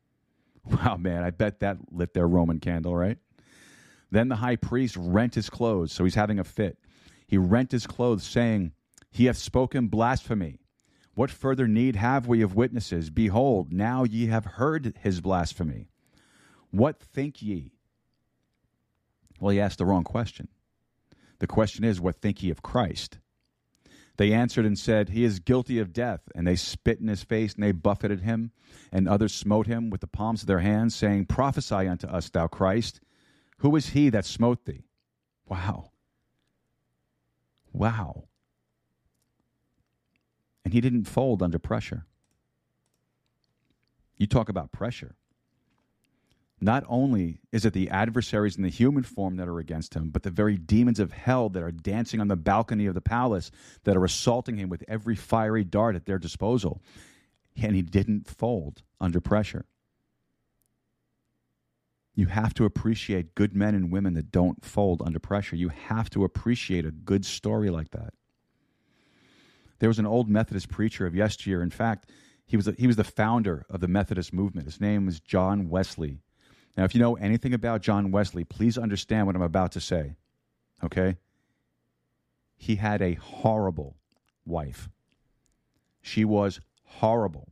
Wow, 0.65 0.97
man, 0.97 1.23
I 1.23 1.31
bet 1.31 1.61
that 1.61 1.77
lit 1.89 2.13
their 2.13 2.27
Roman 2.27 2.59
candle, 2.59 2.95
right? 2.95 3.17
Then 4.11 4.27
the 4.27 4.35
high 4.35 4.57
priest 4.57 4.95
rent 4.97 5.33
his 5.33 5.49
clothes, 5.49 5.91
so 5.91 6.03
he's 6.03 6.15
having 6.15 6.37
a 6.37 6.43
fit. 6.43 6.77
He 7.25 7.37
rent 7.37 7.71
his 7.71 7.87
clothes, 7.87 8.23
saying, 8.23 8.73
He 9.09 9.25
hath 9.25 9.37
spoken 9.37 9.87
blasphemy. 9.87 10.59
What 11.15 11.31
further 11.31 11.67
need 11.67 11.95
have 11.95 12.27
we 12.27 12.41
of 12.41 12.55
witnesses? 12.55 13.09
Behold, 13.09 13.73
now 13.73 14.03
ye 14.03 14.27
have 14.27 14.45
heard 14.45 14.93
his 15.01 15.21
blasphemy. 15.21 15.87
What 16.69 17.01
think 17.01 17.41
ye? 17.41 17.71
Well, 19.39 19.51
he 19.51 19.59
asked 19.59 19.77
the 19.77 19.85
wrong 19.85 20.03
question. 20.03 20.47
The 21.39 21.47
question 21.47 21.83
is, 21.83 22.01
What 22.01 22.21
think 22.21 22.43
ye 22.43 22.49
of 22.49 22.61
Christ? 22.61 23.19
They 24.17 24.33
answered 24.33 24.65
and 24.65 24.77
said, 24.77 25.09
He 25.09 25.23
is 25.23 25.39
guilty 25.39 25.79
of 25.79 25.93
death. 25.93 26.21
And 26.35 26.45
they 26.45 26.57
spit 26.57 26.99
in 26.99 27.07
his 27.07 27.23
face, 27.23 27.53
and 27.53 27.63
they 27.63 27.71
buffeted 27.71 28.21
him. 28.21 28.51
And 28.91 29.07
others 29.07 29.33
smote 29.33 29.65
him 29.65 29.89
with 29.89 30.01
the 30.01 30.07
palms 30.07 30.41
of 30.41 30.47
their 30.47 30.59
hands, 30.59 30.93
saying, 30.93 31.27
Prophesy 31.27 31.87
unto 31.87 32.07
us, 32.07 32.29
thou 32.29 32.47
Christ. 32.47 32.99
Who 33.59 33.75
is 33.75 33.89
he 33.89 34.09
that 34.09 34.25
smote 34.25 34.65
thee? 34.65 34.83
Wow. 35.47 35.91
Wow. 37.71 38.25
And 40.65 40.73
he 40.73 40.81
didn't 40.81 41.05
fold 41.05 41.41
under 41.41 41.59
pressure. 41.59 42.05
You 44.17 44.27
talk 44.27 44.49
about 44.49 44.73
pressure. 44.73 45.15
Not 46.61 46.83
only 46.87 47.39
is 47.51 47.65
it 47.65 47.73
the 47.73 47.89
adversaries 47.89 48.57
in 48.57 48.63
the 48.63 48.69
human 48.69 49.03
form 49.03 49.37
that 49.37 49.47
are 49.47 49.59
against 49.59 49.93
him, 49.93 50.09
but 50.09 50.23
the 50.23 50.29
very 50.29 50.57
demons 50.57 50.99
of 50.99 51.13
hell 51.13 51.47
that 51.49 51.63
are 51.63 51.71
dancing 51.71 52.19
on 52.19 52.27
the 52.27 52.35
balcony 52.35 52.85
of 52.85 52.95
the 52.95 53.01
palace 53.01 53.49
that 53.85 53.95
are 53.95 54.03
assaulting 54.03 54.57
him 54.57 54.67
with 54.67 54.83
every 54.87 55.15
fiery 55.15 55.63
dart 55.63 55.95
at 55.95 56.05
their 56.05 56.19
disposal. 56.19 56.81
And 57.55 57.75
he 57.75 57.81
didn't 57.81 58.27
fold 58.27 58.81
under 58.99 59.21
pressure. 59.21 59.65
You 62.13 62.25
have 62.25 62.53
to 62.55 62.65
appreciate 62.65 63.35
good 63.35 63.55
men 63.55 63.75
and 63.75 63.91
women 63.91 64.13
that 64.15 64.29
don't 64.31 64.65
fold 64.65 65.01
under 65.05 65.19
pressure. 65.19 65.55
You 65.55 65.69
have 65.69 66.09
to 66.09 66.25
appreciate 66.25 66.85
a 66.85 66.91
good 66.91 67.25
story 67.25 67.69
like 67.69 67.91
that. 67.91 68.13
There 69.79 69.87
was 69.87 69.99
an 69.99 70.05
old 70.05 70.27
Methodist 70.27 70.69
preacher 70.69 71.05
of 71.05 71.15
yesteryear. 71.15 71.61
In 71.61 71.69
fact, 71.69 72.09
he 72.45 72.57
was, 72.57 72.67
a, 72.67 72.73
he 72.77 72.87
was 72.87 72.97
the 72.97 73.05
founder 73.05 73.65
of 73.69 73.79
the 73.79 73.87
Methodist 73.87 74.33
movement. 74.33 74.67
His 74.67 74.81
name 74.81 75.05
was 75.05 75.21
John 75.21 75.69
Wesley. 75.69 76.19
Now, 76.79 76.85
if 76.85 76.95
you 76.95 77.01
know 77.01 77.15
anything 77.15 77.53
about 77.53 77.81
John 77.81 78.09
Wesley, 78.09 78.45
please 78.45 78.77
understand 78.77 79.27
what 79.27 79.35
I'm 79.35 79.41
about 79.41 79.73
to 79.73 79.81
say. 79.81 80.15
Okay? 80.81 81.17
He 82.55 82.77
had 82.77 83.01
a 83.01 83.15
horrible 83.15 83.97
wife. 84.45 84.87
She 86.01 86.23
was 86.23 86.61
horrible. 86.85 87.49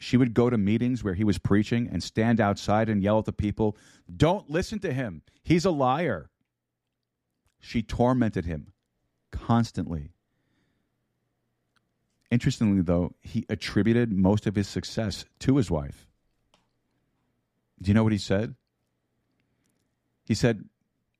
She 0.00 0.16
would 0.16 0.34
go 0.34 0.50
to 0.50 0.58
meetings 0.58 1.04
where 1.04 1.14
he 1.14 1.22
was 1.22 1.38
preaching 1.38 1.88
and 1.88 2.02
stand 2.02 2.40
outside 2.40 2.88
and 2.88 3.00
yell 3.00 3.20
at 3.20 3.26
the 3.26 3.32
people, 3.32 3.76
Don't 4.12 4.50
listen 4.50 4.80
to 4.80 4.92
him. 4.92 5.22
He's 5.44 5.64
a 5.64 5.70
liar. 5.70 6.30
She 7.60 7.80
tormented 7.80 8.44
him 8.44 8.72
constantly. 9.30 10.10
Interestingly, 12.28 12.82
though, 12.82 13.14
he 13.20 13.46
attributed 13.48 14.12
most 14.12 14.48
of 14.48 14.56
his 14.56 14.66
success 14.66 15.26
to 15.38 15.58
his 15.58 15.70
wife. 15.70 16.09
Do 17.82 17.88
you 17.88 17.94
know 17.94 18.02
what 18.02 18.12
he 18.12 18.18
said? 18.18 18.54
He 20.26 20.34
said, 20.34 20.64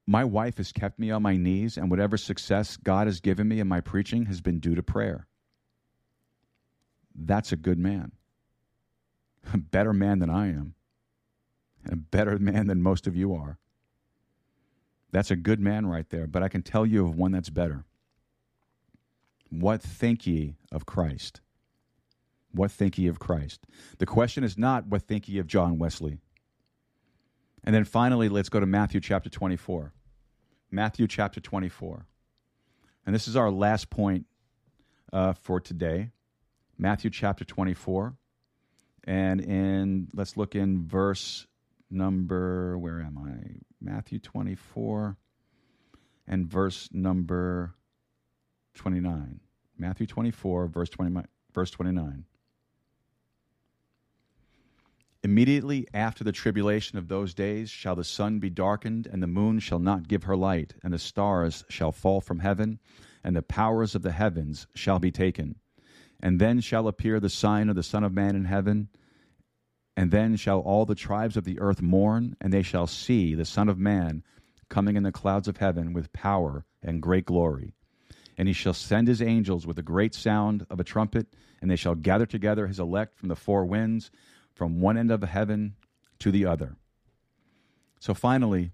My 0.07 0.25
wife 0.25 0.59
has 0.59 0.73
kept 0.73 0.99
me 0.99 1.11
on 1.11 1.23
my 1.23 1.37
knees, 1.37 1.77
and 1.77 1.91
whatever 1.91 2.17
success 2.17 2.77
God 2.77 3.07
has 3.07 3.21
given 3.21 3.49
me 3.49 3.61
in 3.61 3.69
my 3.69 3.81
preaching 3.81 4.27
has 4.27 4.41
been 4.41 4.61
due 4.61 4.75
to 4.75 4.83
prayer. 4.83 5.27
That's 7.15 7.53
a 7.53 7.57
good 7.57 7.79
man. 7.79 8.13
A 9.53 9.59
better 9.59 9.93
man 9.93 10.19
than 10.19 10.31
I 10.31 10.49
am, 10.49 10.75
and 11.85 11.93
a 11.95 11.97
better 11.97 12.39
man 12.39 12.67
than 12.67 12.83
most 12.83 13.07
of 13.07 13.17
you 13.17 13.35
are. 13.35 13.59
That's 15.13 15.31
a 15.31 15.37
good 15.37 15.61
man 15.61 15.87
right 15.87 16.09
there, 16.11 16.27
but 16.27 16.43
I 16.43 16.49
can 16.49 16.63
tell 16.63 16.87
you 16.87 17.05
of 17.05 17.17
one 17.17 17.33
that's 17.33 17.51
better. 17.51 17.85
What 19.49 19.83
think 19.83 20.27
ye 20.27 20.55
of 20.71 20.87
Christ? 20.87 21.41
What 22.53 22.71
think 22.71 22.99
ye 22.99 23.09
of 23.09 23.19
Christ? 23.19 23.67
The 23.99 24.07
question 24.07 24.45
is 24.45 24.57
not, 24.57 24.87
what 24.87 25.03
think 25.03 25.29
ye 25.29 25.39
of 25.39 25.47
John 25.47 25.79
Wesley? 25.79 26.21
And 27.65 27.75
then 27.75 27.85
finally, 27.85 28.29
let's 28.29 28.49
go 28.49 28.61
to 28.61 28.67
Matthew 28.67 29.01
chapter 29.01 29.29
24. 29.29 29.93
Matthew 30.71 31.07
chapter 31.07 31.41
24. 31.41 32.07
And 33.07 33.15
this 33.15 33.29
is 33.29 33.37
our 33.37 33.51
last 33.51 33.91
point 33.91 34.27
uh, 35.13 35.33
for 35.33 35.61
today. 35.61 36.11
Matthew 36.79 37.11
chapter 37.11 37.45
24. 37.45 38.15
And 39.05 39.41
in, 39.41 40.09
let's 40.15 40.37
look 40.37 40.55
in 40.55 40.87
verse 40.87 41.47
number, 41.91 42.79
where 42.79 43.01
am 43.01 43.19
I? 43.19 43.61
Matthew 43.81 44.19
24 44.19 45.17
and 46.27 46.47
verse 46.47 46.89
number 46.93 47.75
29. 48.75 49.41
Matthew 49.77 50.07
24, 50.07 50.67
verse, 50.69 50.91
20, 50.91 51.23
verse 51.53 51.71
29. 51.71 52.25
Immediately 55.23 55.87
after 55.93 56.25
the 56.25 56.33
tribulation 56.33 56.97
of 56.97 57.09
those 57.09 57.35
days 57.35 57.69
shall 57.69 57.95
the 57.95 58.05
sun 58.05 58.39
be 58.39 58.49
darkened, 58.49 59.07
and 59.07 59.23
the 59.23 59.27
moon 59.27 59.59
shall 59.59 59.79
not 59.79 60.09
give 60.09 60.23
her 60.23 60.37
light, 60.37 60.73
and 60.83 60.95
the 60.95 60.99
stars 60.99 61.63
shall 61.69 61.93
fall 61.93 62.23
from 62.23 62.39
heaven, 62.39 62.79
and 63.23 63.37
the 63.37 63.43
powers 63.43 63.95
of 63.95 64.01
the 64.01 64.13
heavens 64.13 64.67
shall 64.75 64.99
be 64.99 65.11
taken. 65.11 65.57
And 66.21 66.41
then 66.41 66.61
shall 66.61 66.89
appear 66.89 67.21
the 67.21 67.29
sign 67.29 67.69
of 67.69 67.77
the 67.77 67.83
Son 67.83 68.03
of 68.03 68.15
Man 68.15 68.35
in 68.35 68.47
heaven. 68.47 68.89
And 69.95 70.11
then 70.11 70.37
shall 70.37 70.61
all 70.61 70.87
the 70.87 70.95
tribes 70.95 71.37
of 71.37 71.45
the 71.45 71.61
earth 71.61 71.83
mourn, 71.83 72.35
and 72.41 72.51
they 72.51 72.63
shall 72.63 72.87
see 72.87 73.35
the 73.35 73.45
Son 73.45 73.69
of 73.69 73.79
Man 73.79 74.23
coming 74.71 74.97
in 74.97 75.03
the 75.03 75.13
clouds 75.13 75.49
of 75.49 75.59
heaven 75.59 75.93
with 75.93 76.15
power 76.15 76.65
and 76.83 77.03
great 77.03 77.27
glory. 77.27 77.75
And 78.39 78.49
he 78.49 78.55
shall 78.55 78.73
send 78.73 79.07
his 79.07 79.21
angels 79.21 79.67
with 79.67 79.79
a 79.79 79.83
great 79.83 80.15
sound 80.15 80.65
of 80.71 80.81
a 80.81 80.85
trumpet, 80.85 81.27
and 81.61 81.71
they 81.71 81.77
shall 81.77 81.95
gather 81.95 82.25
together 82.25 82.67
his 82.67 82.81
elect 82.81 83.19
from 83.19 83.29
the 83.29 83.37
four 83.37 83.67
winds 83.67 84.11
from 84.55 84.81
one 84.81 84.97
end 84.97 85.11
of 85.11 85.23
heaven 85.23 85.75
to 86.19 86.31
the 86.31 86.47
other. 86.47 86.77
So 87.99 88.15
finally, 88.15 88.71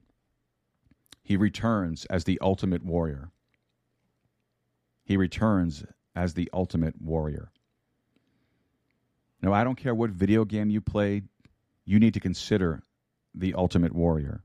he 1.23 1.37
returns 1.37 2.05
as 2.07 2.25
the 2.25 2.39
ultimate 2.41 2.85
warrior. 2.85 3.31
He 5.05 5.17
returns 5.17 5.85
as 6.15 6.35
the 6.35 6.49
ultimate 6.53 7.01
warrior. 7.01 7.51
Now, 9.43 9.53
I 9.53 9.65
don't 9.65 9.77
care 9.77 9.95
what 9.95 10.11
video 10.11 10.45
game 10.45 10.71
you 10.71 10.81
play, 10.81 11.23
you 11.85 12.01
need 12.01 12.15
to 12.15 12.21
consider 12.21 12.83
the 13.35 13.55
ultimate 13.55 13.93
warrior. 13.93 14.43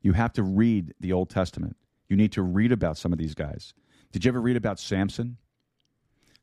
You 0.00 0.12
have 0.12 0.32
to 0.34 0.42
read 0.42 0.94
the 1.00 1.12
Old 1.12 1.30
Testament. 1.30 1.76
You 2.08 2.16
need 2.16 2.32
to 2.32 2.42
read 2.42 2.72
about 2.72 2.96
some 2.96 3.12
of 3.12 3.18
these 3.18 3.34
guys. 3.34 3.74
Did 4.12 4.24
you 4.24 4.30
ever 4.30 4.40
read 4.40 4.56
about 4.56 4.78
Samson? 4.78 5.36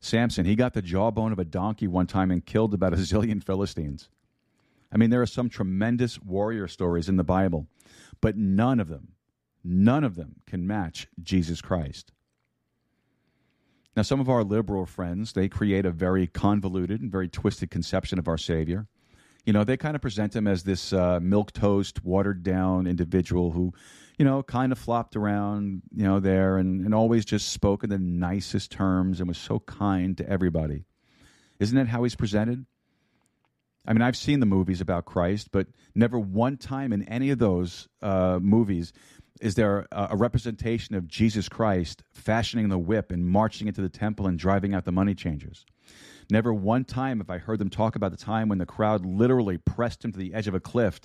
Samson, 0.04 0.44
he 0.44 0.54
got 0.54 0.74
the 0.74 0.82
jawbone 0.82 1.32
of 1.32 1.38
a 1.38 1.44
donkey 1.44 1.88
one 1.88 2.06
time 2.06 2.30
and 2.30 2.44
killed 2.44 2.74
about 2.74 2.92
a 2.92 2.96
zillion 2.98 3.42
Philistines. 3.42 4.10
I 4.92 4.98
mean, 4.98 5.10
there 5.10 5.22
are 5.22 5.26
some 5.26 5.48
tremendous 5.48 6.20
warrior 6.20 6.68
stories 6.68 7.08
in 7.08 7.16
the 7.16 7.24
Bible, 7.24 7.66
but 8.20 8.36
none 8.36 8.80
of 8.80 8.88
them, 8.88 9.12
none 9.64 10.04
of 10.04 10.14
them 10.14 10.36
can 10.46 10.66
match 10.66 11.08
Jesus 11.22 11.60
Christ. 11.60 12.12
Now, 13.96 14.02
some 14.02 14.20
of 14.20 14.28
our 14.28 14.44
liberal 14.44 14.86
friends, 14.86 15.32
they 15.32 15.48
create 15.48 15.86
a 15.86 15.90
very 15.90 16.26
convoluted 16.26 17.00
and 17.00 17.10
very 17.10 17.28
twisted 17.28 17.70
conception 17.70 18.18
of 18.18 18.28
our 18.28 18.38
Savior. 18.38 18.86
You 19.46 19.52
know, 19.52 19.64
they 19.64 19.76
kind 19.76 19.94
of 19.94 20.02
present 20.02 20.36
him 20.36 20.46
as 20.46 20.64
this 20.64 20.92
uh, 20.92 21.18
milk 21.20 21.52
toast, 21.52 22.04
watered 22.04 22.42
down 22.42 22.86
individual 22.86 23.52
who 23.52 23.72
you 24.18 24.24
know, 24.24 24.42
kind 24.42 24.72
of 24.72 24.78
flopped 24.78 25.16
around, 25.16 25.82
you 25.94 26.04
know, 26.04 26.20
there 26.20 26.58
and, 26.58 26.84
and 26.84 26.94
always 26.94 27.24
just 27.24 27.50
spoke 27.50 27.82
in 27.84 27.90
the 27.90 27.98
nicest 27.98 28.70
terms 28.70 29.20
and 29.20 29.28
was 29.28 29.38
so 29.38 29.58
kind 29.60 30.16
to 30.18 30.28
everybody. 30.28 30.84
Isn't 31.58 31.76
that 31.76 31.88
how 31.88 32.02
he's 32.04 32.14
presented? 32.14 32.64
I 33.86 33.92
mean, 33.92 34.02
I've 34.02 34.16
seen 34.16 34.40
the 34.40 34.46
movies 34.46 34.80
about 34.80 35.04
Christ, 35.04 35.48
but 35.52 35.66
never 35.94 36.18
one 36.18 36.56
time 36.56 36.92
in 36.92 37.02
any 37.04 37.30
of 37.30 37.38
those 37.38 37.88
uh, 38.00 38.38
movies 38.40 38.92
is 39.40 39.56
there 39.56 39.86
a, 39.92 40.08
a, 40.12 40.16
representation 40.16 40.94
of 40.94 41.08
Jesus 41.08 41.48
Christ 41.48 42.02
fashioning 42.12 42.68
the 42.68 42.78
whip 42.78 43.10
and 43.10 43.26
marching 43.26 43.66
into 43.68 43.82
the 43.82 43.88
temple 43.88 44.26
and 44.26 44.38
driving 44.38 44.74
out 44.74 44.84
the 44.84 44.92
money 44.92 45.14
changers. 45.14 45.66
Never 46.30 46.54
one 46.54 46.84
time 46.84 47.18
have 47.18 47.28
I 47.28 47.38
heard 47.38 47.58
them 47.58 47.68
talk 47.68 47.96
about 47.96 48.12
the 48.12 48.16
time 48.16 48.48
when 48.48 48.58
the 48.58 48.64
crowd 48.64 49.04
literally 49.04 49.58
pressed 49.58 50.04
him 50.04 50.12
to 50.12 50.18
the 50.18 50.32
edge 50.32 50.48
of 50.48 50.54
a 50.54 50.60
cliff 50.60 51.00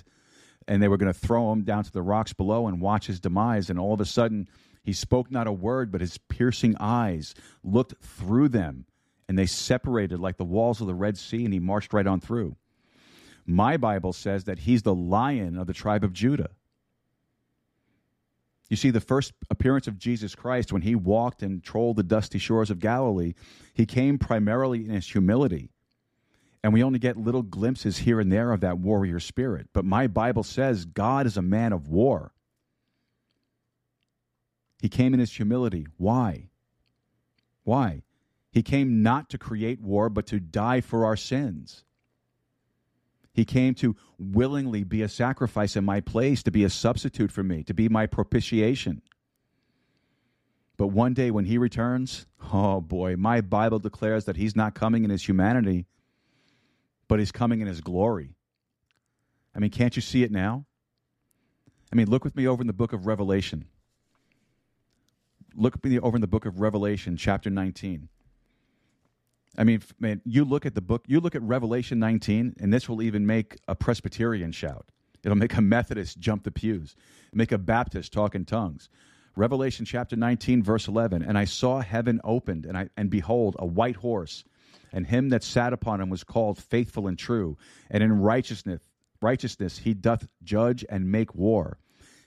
and 0.70 0.80
they 0.80 0.86
were 0.86 0.96
going 0.96 1.12
to 1.12 1.18
throw 1.18 1.50
him 1.52 1.64
down 1.64 1.82
to 1.82 1.90
the 1.90 2.00
rocks 2.00 2.32
below 2.32 2.68
and 2.68 2.80
watch 2.80 3.08
his 3.08 3.18
demise. 3.18 3.70
And 3.70 3.78
all 3.78 3.92
of 3.92 4.00
a 4.00 4.04
sudden, 4.04 4.48
he 4.84 4.92
spoke 4.92 5.28
not 5.28 5.48
a 5.48 5.52
word, 5.52 5.90
but 5.90 6.00
his 6.00 6.16
piercing 6.16 6.76
eyes 6.78 7.34
looked 7.64 8.00
through 8.00 8.50
them, 8.50 8.86
and 9.28 9.36
they 9.36 9.46
separated 9.46 10.20
like 10.20 10.36
the 10.36 10.44
walls 10.44 10.80
of 10.80 10.86
the 10.86 10.94
Red 10.94 11.18
Sea, 11.18 11.44
and 11.44 11.52
he 11.52 11.58
marched 11.58 11.92
right 11.92 12.06
on 12.06 12.20
through. 12.20 12.54
My 13.44 13.76
Bible 13.78 14.12
says 14.12 14.44
that 14.44 14.60
he's 14.60 14.82
the 14.82 14.94
lion 14.94 15.58
of 15.58 15.66
the 15.66 15.72
tribe 15.72 16.04
of 16.04 16.12
Judah. 16.12 16.50
You 18.68 18.76
see, 18.76 18.90
the 18.90 19.00
first 19.00 19.32
appearance 19.50 19.88
of 19.88 19.98
Jesus 19.98 20.36
Christ, 20.36 20.72
when 20.72 20.82
he 20.82 20.94
walked 20.94 21.42
and 21.42 21.64
trolled 21.64 21.96
the 21.96 22.04
dusty 22.04 22.38
shores 22.38 22.70
of 22.70 22.78
Galilee, 22.78 23.34
he 23.74 23.86
came 23.86 24.18
primarily 24.18 24.84
in 24.84 24.90
his 24.90 25.08
humility 25.08 25.70
and 26.62 26.72
we 26.72 26.82
only 26.82 26.98
get 26.98 27.16
little 27.16 27.42
glimpses 27.42 27.98
here 27.98 28.20
and 28.20 28.30
there 28.30 28.52
of 28.52 28.60
that 28.60 28.78
warrior 28.78 29.20
spirit. 29.20 29.68
But 29.72 29.84
my 29.84 30.06
Bible 30.06 30.42
says 30.42 30.84
God 30.84 31.26
is 31.26 31.36
a 31.36 31.42
man 31.42 31.72
of 31.72 31.88
war. 31.88 32.32
He 34.80 34.88
came 34.88 35.14
in 35.14 35.20
his 35.20 35.32
humility. 35.32 35.86
Why? 35.96 36.50
Why? 37.64 38.02
He 38.50 38.62
came 38.62 39.02
not 39.02 39.30
to 39.30 39.38
create 39.38 39.80
war, 39.80 40.08
but 40.08 40.26
to 40.26 40.40
die 40.40 40.80
for 40.80 41.04
our 41.04 41.16
sins. 41.16 41.84
He 43.32 43.44
came 43.44 43.74
to 43.76 43.96
willingly 44.18 44.82
be 44.82 45.02
a 45.02 45.08
sacrifice 45.08 45.76
in 45.76 45.84
my 45.84 46.00
place, 46.00 46.42
to 46.42 46.50
be 46.50 46.64
a 46.64 46.70
substitute 46.70 47.30
for 47.30 47.42
me, 47.42 47.62
to 47.64 47.74
be 47.74 47.88
my 47.88 48.06
propitiation. 48.06 49.02
But 50.76 50.88
one 50.88 51.14
day 51.14 51.30
when 51.30 51.44
he 51.44 51.58
returns, 51.58 52.26
oh 52.52 52.80
boy, 52.80 53.16
my 53.16 53.40
Bible 53.40 53.78
declares 53.78 54.24
that 54.24 54.36
he's 54.36 54.56
not 54.56 54.74
coming 54.74 55.04
in 55.04 55.10
his 55.10 55.28
humanity, 55.28 55.86
but 57.10 57.18
he's 57.18 57.32
coming 57.32 57.60
in 57.60 57.66
his 57.66 57.80
glory. 57.80 58.36
I 59.52 59.58
mean, 59.58 59.70
can't 59.70 59.96
you 59.96 60.00
see 60.00 60.22
it 60.22 60.30
now? 60.30 60.64
I 61.92 61.96
mean, 61.96 62.08
look 62.08 62.22
with 62.22 62.36
me 62.36 62.46
over 62.46 62.60
in 62.60 62.68
the 62.68 62.72
book 62.72 62.92
of 62.92 63.04
Revelation. 63.04 63.64
Look 65.56 65.74
over 65.84 66.16
in 66.16 66.20
the 66.20 66.28
book 66.28 66.46
of 66.46 66.60
Revelation, 66.60 67.16
chapter 67.16 67.50
19. 67.50 68.08
I 69.58 69.64
mean, 69.64 69.82
man, 69.98 70.22
you 70.24 70.44
look 70.44 70.64
at 70.64 70.76
the 70.76 70.80
book, 70.80 71.02
you 71.08 71.18
look 71.18 71.34
at 71.34 71.42
Revelation 71.42 71.98
19, 71.98 72.54
and 72.60 72.72
this 72.72 72.88
will 72.88 73.02
even 73.02 73.26
make 73.26 73.56
a 73.66 73.74
Presbyterian 73.74 74.52
shout. 74.52 74.86
It'll 75.24 75.36
make 75.36 75.56
a 75.56 75.60
Methodist 75.60 76.20
jump 76.20 76.44
the 76.44 76.52
pews, 76.52 76.94
make 77.32 77.50
a 77.50 77.58
Baptist 77.58 78.12
talk 78.12 78.36
in 78.36 78.44
tongues. 78.44 78.88
Revelation 79.34 79.84
chapter 79.84 80.14
19, 80.14 80.62
verse 80.62 80.86
11. 80.86 81.24
And 81.24 81.36
I 81.36 81.44
saw 81.44 81.80
heaven 81.80 82.20
opened, 82.22 82.66
and, 82.66 82.78
I, 82.78 82.88
and 82.96 83.10
behold, 83.10 83.56
a 83.58 83.66
white 83.66 83.96
horse 83.96 84.44
and 84.92 85.06
him 85.06 85.28
that 85.30 85.42
sat 85.42 85.72
upon 85.72 86.00
him 86.00 86.10
was 86.10 86.24
called 86.24 86.58
faithful 86.58 87.06
and 87.06 87.18
true, 87.18 87.56
and 87.90 88.02
in 88.02 88.20
righteousness 88.20 88.80
righteousness 89.22 89.78
he 89.78 89.94
doth 89.94 90.28
judge 90.42 90.84
and 90.88 91.12
make 91.12 91.34
war. 91.34 91.78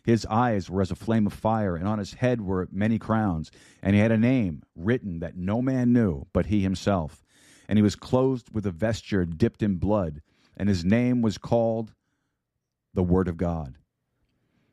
His 0.03 0.25
eyes 0.25 0.69
were 0.69 0.81
as 0.81 0.91
a 0.91 0.95
flame 0.95 1.25
of 1.25 1.33
fire, 1.33 1.75
and 1.75 1.87
on 1.87 1.97
his 1.97 2.15
head 2.15 2.41
were 2.41 2.67
many 2.71 2.99
crowns, 2.99 3.51
and 3.81 3.95
he 3.95 4.01
had 4.01 4.11
a 4.11 4.17
name 4.17 4.63
written 4.75 5.19
that 5.19 5.37
no 5.37 5.61
man 5.61 5.93
knew 5.93 6.27
but 6.33 6.47
he 6.47 6.61
himself. 6.61 7.23
And 7.67 7.77
he 7.77 7.83
was 7.83 7.95
clothed 7.95 8.53
with 8.53 8.65
a 8.65 8.71
vesture 8.71 9.25
dipped 9.25 9.63
in 9.63 9.77
blood, 9.77 10.21
and 10.57 10.67
his 10.67 10.83
name 10.83 11.21
was 11.21 11.37
called 11.37 11.93
the 12.93 13.03
Word 13.03 13.27
of 13.27 13.37
God. 13.37 13.77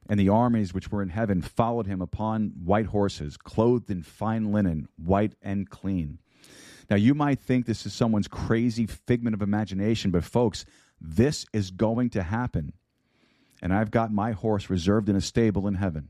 And 0.08 0.18
the 0.18 0.28
armies 0.28 0.74
which 0.74 0.90
were 0.90 1.02
in 1.02 1.10
heaven 1.10 1.40
followed 1.40 1.86
him 1.86 2.02
upon 2.02 2.52
white 2.64 2.86
horses, 2.86 3.36
clothed 3.36 3.90
in 3.90 4.02
fine 4.02 4.50
linen, 4.50 4.88
white 4.96 5.36
and 5.40 5.70
clean. 5.70 6.18
Now, 6.90 6.96
you 6.96 7.14
might 7.14 7.38
think 7.38 7.64
this 7.64 7.86
is 7.86 7.92
someone's 7.92 8.26
crazy 8.26 8.84
figment 8.84 9.34
of 9.34 9.42
imagination, 9.42 10.10
but 10.10 10.24
folks, 10.24 10.66
this 11.00 11.46
is 11.52 11.70
going 11.70 12.10
to 12.10 12.22
happen. 12.24 12.72
And 13.62 13.72
I've 13.72 13.92
got 13.92 14.12
my 14.12 14.32
horse 14.32 14.68
reserved 14.68 15.08
in 15.08 15.14
a 15.14 15.20
stable 15.20 15.68
in 15.68 15.74
heaven. 15.74 16.08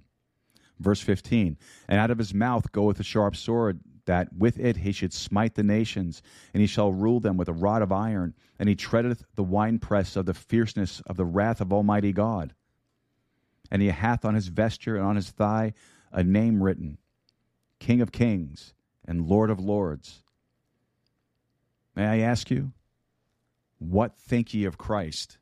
Verse 0.79 1.01
15 1.01 1.59
And 1.89 2.01
out 2.01 2.11
of 2.11 2.17
his 2.17 2.33
mouth 2.33 2.73
goeth 2.73 2.99
a 2.99 3.05
sharp 3.05 3.37
sword, 3.37 3.81
that 4.07 4.33
with 4.33 4.59
it 4.59 4.79
he 4.79 4.93
should 4.93 5.13
smite 5.13 5.55
the 5.55 5.63
nations, 5.63 6.23
and 6.55 6.63
he 6.63 6.67
shall 6.67 6.93
rule 6.93 7.21
them 7.21 7.37
with 7.37 7.49
a 7.49 7.53
rod 7.53 7.83
of 7.83 7.93
iron, 7.93 8.35
and 8.59 8.69
he 8.69 8.75
treadeth 8.75 9.25
the 9.35 9.45
winepress 9.45 10.17
of 10.17 10.25
the 10.25 10.35
fierceness 10.35 11.03
of 11.07 11.19
the 11.19 11.27
wrath 11.27 11.61
of 11.61 11.75
Almighty 11.75 12.13
God. 12.13 12.55
And 13.71 13.83
he 13.83 13.89
hath 13.89 14.25
on 14.25 14.35
his 14.35 14.49
vesture 14.49 14.97
and 14.97 15.05
on 15.05 15.17
his 15.17 15.31
thigh 15.31 15.75
a 16.11 16.25
name 16.25 16.63
written 16.63 16.97
King 17.79 18.01
of 18.01 18.13
Kings 18.13 18.73
and 19.07 19.27
Lord 19.27 19.51
of 19.51 19.61
Lords. 19.61 20.23
May 21.95 22.07
I 22.07 22.19
ask 22.21 22.51
you, 22.51 22.73
what 23.79 24.17
think 24.19 24.55
ye 24.55 24.65
of 24.65 24.79
Christ? 24.79 25.39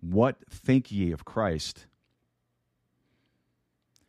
What 0.00 0.36
think 0.48 0.90
ye 0.90 1.12
of 1.12 1.24
Christ? 1.24 1.86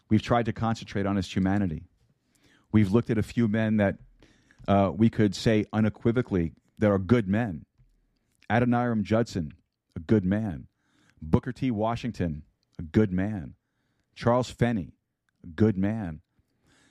We've 0.10 0.22
tried 0.22 0.46
to 0.46 0.54
concentrate 0.54 1.06
on 1.06 1.16
his 1.16 1.34
humanity. 1.34 1.84
We've 2.72 2.92
looked 2.92 3.10
at 3.10 3.18
a 3.18 3.24
few 3.24 3.48
men 3.48 3.78
that 3.78 3.98
uh, 4.68 4.92
we 4.96 5.10
could 5.10 5.36
say 5.36 5.66
unequivocally 5.74 6.54
that 6.80 6.92
are 6.92 7.00
good 7.00 7.28
men. 7.28 7.66
Adoniram 8.50 9.04
Judson, 9.04 9.54
a 9.96 10.00
good 10.00 10.26
man. 10.26 10.68
Booker 11.22 11.52
T. 11.52 11.72
Washington, 11.72 12.44
a 12.80 12.82
good 12.82 13.12
man. 13.12 13.54
Charles 14.16 14.50
Feeney, 14.50 14.94
a 15.44 15.48
good 15.48 15.78
man. 15.78 16.22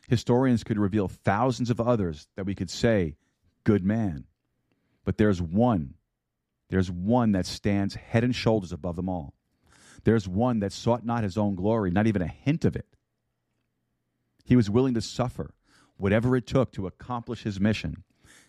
Historians 0.09 0.65
could 0.65 0.79
reveal 0.79 1.09
thousands 1.09 1.71
of 1.71 1.81
others 1.81 2.27
that 2.37 2.47
we 2.47 2.55
could 2.55 2.71
say, 2.71 3.17
good 3.65 3.85
man. 3.85 4.25
But 5.05 5.19
there's 5.19 5.41
one, 5.41 5.95
there's 6.69 6.91
one 6.91 7.33
that 7.33 7.47
stands 7.47 7.95
head 7.95 8.25
and 8.25 8.35
shoulders 8.35 8.73
above 8.73 8.97
them 8.97 9.09
all. 9.09 9.35
There's 10.05 10.29
one 10.29 10.61
that 10.61 10.73
sought 10.73 11.05
not 11.05 11.25
his 11.25 11.37
own 11.37 11.55
glory, 11.55 11.91
not 11.91 12.07
even 12.07 12.23
a 12.23 12.27
hint 12.27 12.65
of 12.65 12.77
it. 12.77 12.87
He 14.45 14.57
was 14.57 14.71
willing 14.71 14.95
to 14.95 15.01
suffer 15.01 15.55
whatever 15.97 16.35
it 16.37 16.47
took 16.47 16.73
to 16.73 16.87
accomplish 16.87 17.43
his 17.43 17.61
mission. 17.61 18.05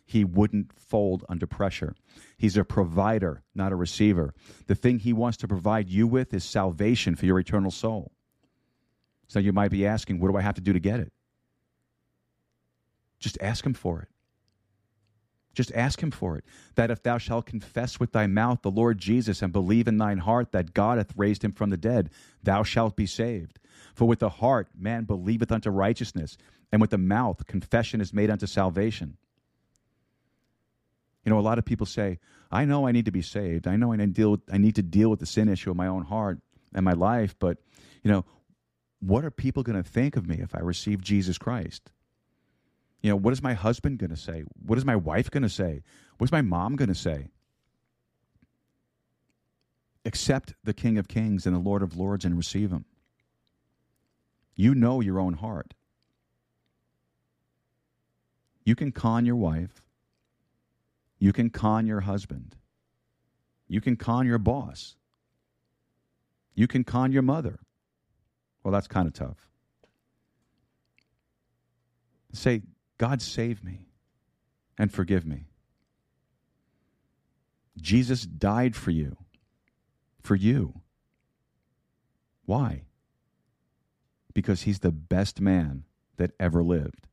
He 0.05 0.23
wouldn't 0.23 0.73
fold 0.73 1.23
under 1.29 1.47
pressure. 1.47 1.95
He's 2.37 2.57
a 2.57 2.63
provider, 2.63 3.43
not 3.53 3.71
a 3.71 3.75
receiver. 3.75 4.33
The 4.67 4.75
thing 4.75 4.99
he 4.99 5.13
wants 5.13 5.37
to 5.37 5.47
provide 5.47 5.89
you 5.89 6.07
with 6.07 6.33
is 6.33 6.43
salvation 6.43 7.15
for 7.15 7.25
your 7.25 7.39
eternal 7.39 7.71
soul. 7.71 8.11
So 9.27 9.39
you 9.39 9.53
might 9.53 9.71
be 9.71 9.85
asking, 9.85 10.19
what 10.19 10.31
do 10.31 10.37
I 10.37 10.41
have 10.41 10.55
to 10.55 10.61
do 10.61 10.73
to 10.73 10.79
get 10.79 10.99
it? 10.99 11.13
Just 13.19 13.37
ask 13.39 13.65
him 13.65 13.73
for 13.73 14.01
it. 14.01 14.09
Just 15.53 15.71
ask 15.73 16.01
him 16.01 16.11
for 16.11 16.37
it. 16.37 16.45
That 16.75 16.91
if 16.91 17.03
thou 17.03 17.17
shalt 17.17 17.45
confess 17.45 17.99
with 17.99 18.11
thy 18.11 18.27
mouth 18.27 18.61
the 18.61 18.71
Lord 18.71 18.97
Jesus 18.97 19.41
and 19.41 19.51
believe 19.51 19.87
in 19.87 19.97
thine 19.97 20.19
heart 20.19 20.51
that 20.51 20.73
God 20.73 20.97
hath 20.97 21.15
raised 21.17 21.43
him 21.43 21.51
from 21.51 21.69
the 21.69 21.77
dead, 21.77 22.09
thou 22.43 22.63
shalt 22.63 22.95
be 22.95 23.05
saved. 23.05 23.59
For 23.93 24.05
with 24.05 24.19
the 24.19 24.29
heart 24.29 24.69
man 24.77 25.03
believeth 25.03 25.51
unto 25.51 25.69
righteousness, 25.69 26.37
and 26.71 26.79
with 26.79 26.91
the 26.91 26.97
mouth 26.97 27.45
confession 27.47 27.99
is 27.99 28.13
made 28.13 28.29
unto 28.29 28.47
salvation. 28.47 29.17
You 31.25 31.31
know, 31.31 31.39
a 31.39 31.41
lot 31.41 31.59
of 31.59 31.65
people 31.65 31.85
say, 31.85 32.19
I 32.51 32.65
know 32.65 32.87
I 32.87 32.91
need 32.91 33.05
to 33.05 33.11
be 33.11 33.21
saved. 33.21 33.67
I 33.67 33.75
know 33.75 33.93
I 33.93 33.97
need 33.97 34.15
to 34.15 34.21
deal 34.21 34.31
with, 34.31 34.41
I 34.51 34.57
need 34.57 34.75
to 34.75 34.81
deal 34.81 35.09
with 35.09 35.19
the 35.19 35.25
sin 35.25 35.49
issue 35.49 35.71
in 35.71 35.77
my 35.77 35.87
own 35.87 36.03
heart 36.03 36.39
and 36.73 36.85
my 36.85 36.93
life, 36.93 37.35
but 37.37 37.57
you 38.03 38.11
know, 38.11 38.25
what 38.99 39.25
are 39.25 39.31
people 39.31 39.63
going 39.63 39.81
to 39.81 39.87
think 39.87 40.15
of 40.15 40.27
me 40.27 40.37
if 40.39 40.55
I 40.55 40.59
receive 40.59 41.01
Jesus 41.01 41.37
Christ? 41.37 41.91
You 43.01 43.09
know, 43.09 43.15
what 43.15 43.33
is 43.33 43.41
my 43.41 43.53
husband 43.53 43.97
going 43.97 44.11
to 44.11 44.17
say? 44.17 44.43
What 44.65 44.77
is 44.77 44.85
my 44.85 44.95
wife 44.95 45.31
going 45.31 45.43
to 45.43 45.49
say? 45.49 45.83
What's 46.17 46.31
my 46.31 46.41
mom 46.41 46.75
going 46.75 46.89
to 46.89 46.95
say? 46.95 47.29
Accept 50.05 50.53
the 50.63 50.73
King 50.73 50.97
of 50.97 51.07
Kings 51.07 51.45
and 51.45 51.55
the 51.55 51.59
Lord 51.59 51.81
of 51.81 51.97
Lords 51.97 52.25
and 52.25 52.37
receive 52.37 52.71
him. 52.71 52.85
You 54.55 54.75
know 54.75 55.01
your 55.01 55.19
own 55.19 55.33
heart. 55.33 55.73
You 58.63 58.75
can 58.75 58.91
con 58.91 59.25
your 59.25 59.35
wife. 59.35 59.81
You 61.17 61.33
can 61.33 61.49
con 61.49 61.87
your 61.87 62.01
husband. 62.01 62.55
You 63.67 63.81
can 63.81 63.95
con 63.95 64.27
your 64.27 64.37
boss. 64.37 64.95
You 66.53 66.67
can 66.67 66.83
con 66.83 67.11
your 67.11 67.21
mother. 67.21 67.59
Well, 68.63 68.71
that's 68.71 68.87
kind 68.87 69.07
of 69.07 69.13
tough. 69.13 69.47
Say, 72.33 72.61
God, 73.01 73.19
save 73.19 73.63
me 73.63 73.87
and 74.77 74.93
forgive 74.93 75.25
me. 75.25 75.47
Jesus 77.81 78.21
died 78.27 78.75
for 78.75 78.91
you. 78.91 79.17
For 80.21 80.35
you. 80.35 80.81
Why? 82.45 82.83
Because 84.35 84.61
he's 84.61 84.81
the 84.81 84.91
best 84.91 85.41
man 85.41 85.85
that 86.17 86.33
ever 86.39 86.61
lived. 86.61 87.07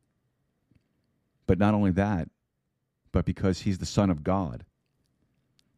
But 1.47 1.59
not 1.59 1.73
only 1.73 1.93
that, 1.93 2.29
but 3.11 3.25
because 3.25 3.61
he's 3.61 3.79
the 3.79 3.87
Son 3.87 4.11
of 4.11 4.23
God. 4.23 4.67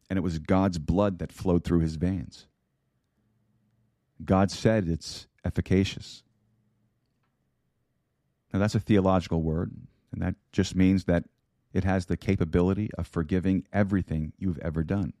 And 0.09 0.17
it 0.17 0.23
was 0.23 0.39
God's 0.39 0.77
blood 0.77 1.19
that 1.19 1.31
flowed 1.31 1.63
through 1.63 1.79
his 1.79 1.95
veins. 1.95 2.47
God 4.25 4.51
said 4.51 4.89
it's 4.89 5.27
efficacious. 5.45 6.23
Now, 8.51 8.59
that's 8.59 8.75
a 8.75 8.79
theological 8.81 9.41
word, 9.41 9.71
and 10.11 10.21
that 10.21 10.35
just 10.51 10.75
means 10.75 11.05
that 11.05 11.25
it 11.73 11.83
has 11.83 12.05
the 12.05 12.17
capability 12.17 12.89
of 12.97 13.07
forgiving 13.07 13.65
everything 13.71 14.33
you've 14.37 14.59
ever 14.59 14.83
done. 14.83 15.13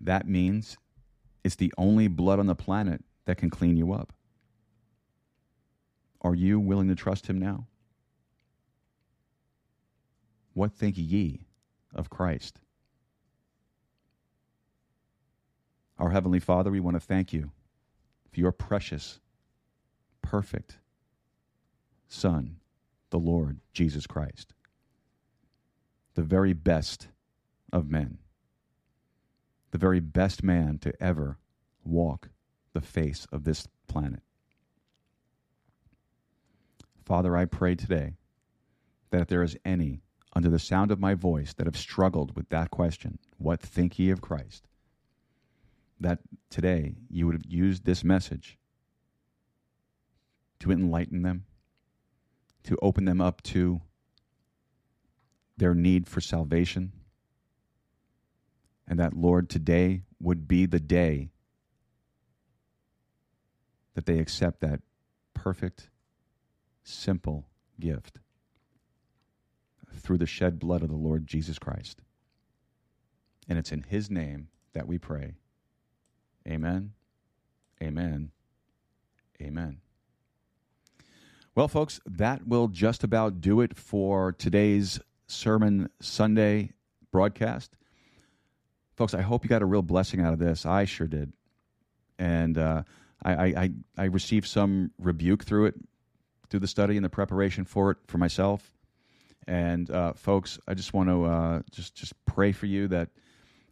That 0.00 0.28
means 0.28 0.76
it's 1.44 1.54
the 1.54 1.72
only 1.78 2.08
blood 2.08 2.38
on 2.38 2.46
the 2.46 2.54
planet 2.54 3.04
that 3.24 3.36
can 3.36 3.50
clean 3.50 3.76
you 3.76 3.92
up. 3.92 4.12
Are 6.20 6.34
you 6.34 6.58
willing 6.58 6.88
to 6.88 6.94
trust 6.94 7.26
him 7.26 7.38
now? 7.38 7.66
What 10.54 10.72
think 10.72 10.96
ye 10.96 11.46
of 11.94 12.10
Christ? 12.10 12.60
Our 15.98 16.10
Heavenly 16.10 16.40
Father, 16.40 16.70
we 16.70 16.80
want 16.80 16.96
to 16.96 17.00
thank 17.00 17.32
you 17.32 17.52
for 18.32 18.40
your 18.40 18.52
precious, 18.52 19.20
perfect 20.20 20.78
Son, 22.08 22.56
the 23.12 23.18
Lord 23.18 23.60
Jesus 23.72 24.06
Christ, 24.06 24.54
the 26.14 26.22
very 26.22 26.54
best 26.54 27.08
of 27.72 27.88
men, 27.88 28.18
the 29.70 29.78
very 29.78 30.00
best 30.00 30.42
man 30.42 30.78
to 30.78 30.92
ever 31.00 31.38
walk 31.84 32.30
the 32.72 32.80
face 32.80 33.26
of 33.30 33.44
this 33.44 33.68
planet. 33.86 34.22
Father, 37.04 37.36
I 37.36 37.44
pray 37.44 37.74
today 37.74 38.14
that 39.10 39.20
if 39.20 39.28
there 39.28 39.42
is 39.42 39.58
any 39.62 40.00
under 40.34 40.48
the 40.48 40.58
sound 40.58 40.90
of 40.90 40.98
my 40.98 41.12
voice 41.12 41.52
that 41.52 41.66
have 41.66 41.76
struggled 41.76 42.34
with 42.34 42.48
that 42.48 42.70
question, 42.70 43.18
what 43.36 43.60
think 43.60 43.98
ye 43.98 44.08
of 44.08 44.22
Christ? 44.22 44.66
That 46.00 46.20
today 46.48 46.94
you 47.10 47.26
would 47.26 47.34
have 47.34 47.44
used 47.46 47.84
this 47.84 48.02
message 48.02 48.58
to 50.60 50.70
enlighten 50.70 51.20
them, 51.20 51.44
to 52.64 52.76
open 52.82 53.04
them 53.04 53.20
up 53.20 53.42
to 53.42 53.80
their 55.56 55.74
need 55.74 56.06
for 56.08 56.20
salvation. 56.20 56.92
And 58.86 58.98
that, 58.98 59.14
Lord, 59.14 59.48
today 59.48 60.02
would 60.20 60.46
be 60.46 60.66
the 60.66 60.80
day 60.80 61.30
that 63.94 64.06
they 64.06 64.18
accept 64.18 64.60
that 64.60 64.80
perfect, 65.34 65.90
simple 66.82 67.46
gift 67.78 68.18
through 69.94 70.18
the 70.18 70.26
shed 70.26 70.58
blood 70.58 70.82
of 70.82 70.88
the 70.88 70.96
Lord 70.96 71.26
Jesus 71.26 71.58
Christ. 71.58 72.00
And 73.48 73.58
it's 73.58 73.72
in 73.72 73.82
His 73.82 74.10
name 74.10 74.48
that 74.72 74.86
we 74.86 74.98
pray. 74.98 75.34
Amen. 76.48 76.92
Amen. 77.82 78.30
Amen. 79.40 79.80
Well, 81.54 81.68
folks, 81.68 82.00
that 82.06 82.46
will 82.48 82.68
just 82.68 83.04
about 83.04 83.42
do 83.42 83.60
it 83.60 83.76
for 83.76 84.32
today's 84.32 84.98
Sermon 85.26 85.90
Sunday 86.00 86.70
broadcast. 87.10 87.76
Folks, 88.96 89.12
I 89.12 89.20
hope 89.20 89.44
you 89.44 89.50
got 89.50 89.60
a 89.60 89.66
real 89.66 89.82
blessing 89.82 90.22
out 90.22 90.32
of 90.32 90.38
this. 90.38 90.64
I 90.64 90.86
sure 90.86 91.06
did. 91.06 91.34
And 92.18 92.56
uh, 92.56 92.84
I, 93.22 93.32
I, 93.32 93.70
I 93.98 94.04
received 94.04 94.46
some 94.46 94.92
rebuke 94.98 95.44
through 95.44 95.66
it, 95.66 95.74
through 96.48 96.60
the 96.60 96.66
study 96.66 96.96
and 96.96 97.04
the 97.04 97.10
preparation 97.10 97.66
for 97.66 97.90
it 97.90 97.98
for 98.06 98.16
myself. 98.16 98.72
And 99.46 99.90
uh, 99.90 100.14
folks, 100.14 100.58
I 100.66 100.72
just 100.72 100.94
want 100.94 101.10
to 101.10 101.24
uh, 101.26 101.62
just 101.70 101.94
just 101.94 102.14
pray 102.24 102.52
for 102.52 102.64
you 102.64 102.88
that 102.88 103.10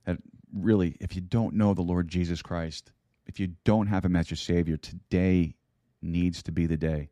that 0.05 0.19
really, 0.53 0.99
if 1.01 1.15
you 1.15 1.23
don't 1.23 1.55
know 1.55 1.73
the 1.73 1.81
Lord 1.81 2.09
Jesus 2.09 2.43
Christ, 2.43 2.93
if 3.27 3.41
you 3.41 3.53
don't 3.65 3.87
have 3.87 4.05
Him 4.05 4.17
as 4.17 4.29
your 4.29 4.37
Savior, 4.37 4.77
today 4.77 5.55
needs 6.03 6.43
to 6.43 6.53
be 6.53 6.67
the 6.67 6.77
day. 6.77 7.09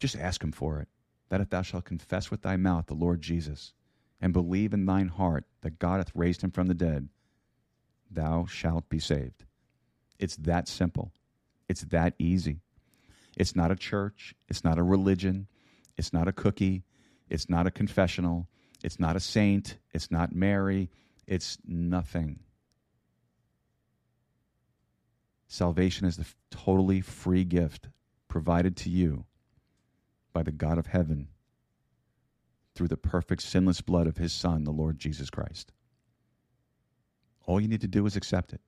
Just 0.00 0.16
ask 0.16 0.42
Him 0.42 0.50
for 0.50 0.80
it. 0.80 0.88
That 1.28 1.40
if 1.40 1.50
thou 1.50 1.62
shalt 1.62 1.84
confess 1.84 2.30
with 2.30 2.42
thy 2.42 2.56
mouth 2.56 2.86
the 2.86 2.94
Lord 2.94 3.20
Jesus, 3.20 3.72
and 4.20 4.32
believe 4.32 4.74
in 4.74 4.84
thine 4.84 5.08
heart 5.08 5.44
that 5.60 5.78
God 5.78 5.98
hath 5.98 6.10
raised 6.14 6.42
Him 6.42 6.50
from 6.50 6.66
the 6.66 6.74
dead, 6.74 7.08
thou 8.10 8.46
shalt 8.46 8.88
be 8.88 8.98
saved. 8.98 9.44
It's 10.18 10.36
that 10.36 10.66
simple. 10.66 11.12
It's 11.68 11.82
that 11.82 12.14
easy. 12.18 12.60
It's 13.36 13.54
not 13.54 13.70
a 13.70 13.76
church. 13.76 14.34
It's 14.48 14.64
not 14.64 14.78
a 14.78 14.82
religion. 14.82 15.46
It's 15.96 16.12
not 16.12 16.28
a 16.28 16.32
cookie. 16.32 16.82
It's 17.28 17.48
not 17.48 17.66
a 17.66 17.70
confessional. 17.70 18.48
It's 18.82 18.98
not 18.98 19.16
a 19.16 19.20
saint. 19.20 19.78
It's 19.94 20.10
not 20.10 20.34
Mary. 20.34 20.90
It's 21.26 21.58
nothing. 21.64 22.40
Salvation 25.46 26.06
is 26.06 26.16
the 26.16 26.26
totally 26.50 27.00
free 27.00 27.44
gift 27.44 27.88
provided 28.28 28.76
to 28.78 28.90
you 28.90 29.24
by 30.32 30.42
the 30.42 30.52
God 30.52 30.78
of 30.78 30.86
heaven 30.86 31.28
through 32.74 32.88
the 32.88 32.96
perfect 32.96 33.42
sinless 33.42 33.80
blood 33.80 34.06
of 34.06 34.16
his 34.16 34.32
Son, 34.32 34.64
the 34.64 34.70
Lord 34.70 34.98
Jesus 34.98 35.30
Christ. 35.30 35.72
All 37.46 37.60
you 37.60 37.68
need 37.68 37.80
to 37.80 37.88
do 37.88 38.06
is 38.06 38.16
accept 38.16 38.52
it. 38.52 38.60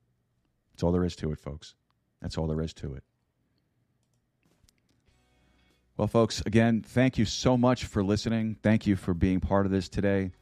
That's 0.72 0.82
all 0.82 0.92
there 0.92 1.04
is 1.04 1.16
to 1.16 1.32
it, 1.32 1.38
folks. 1.38 1.74
That's 2.20 2.36
all 2.36 2.46
there 2.46 2.60
is 2.62 2.72
to 2.74 2.94
it. 2.94 3.04
Well, 5.96 6.08
folks, 6.08 6.42
again, 6.46 6.82
thank 6.86 7.18
you 7.18 7.24
so 7.24 7.56
much 7.56 7.84
for 7.84 8.02
listening. 8.02 8.56
Thank 8.62 8.86
you 8.86 8.96
for 8.96 9.14
being 9.14 9.40
part 9.40 9.66
of 9.66 9.72
this 9.72 9.88
today. 9.88 10.32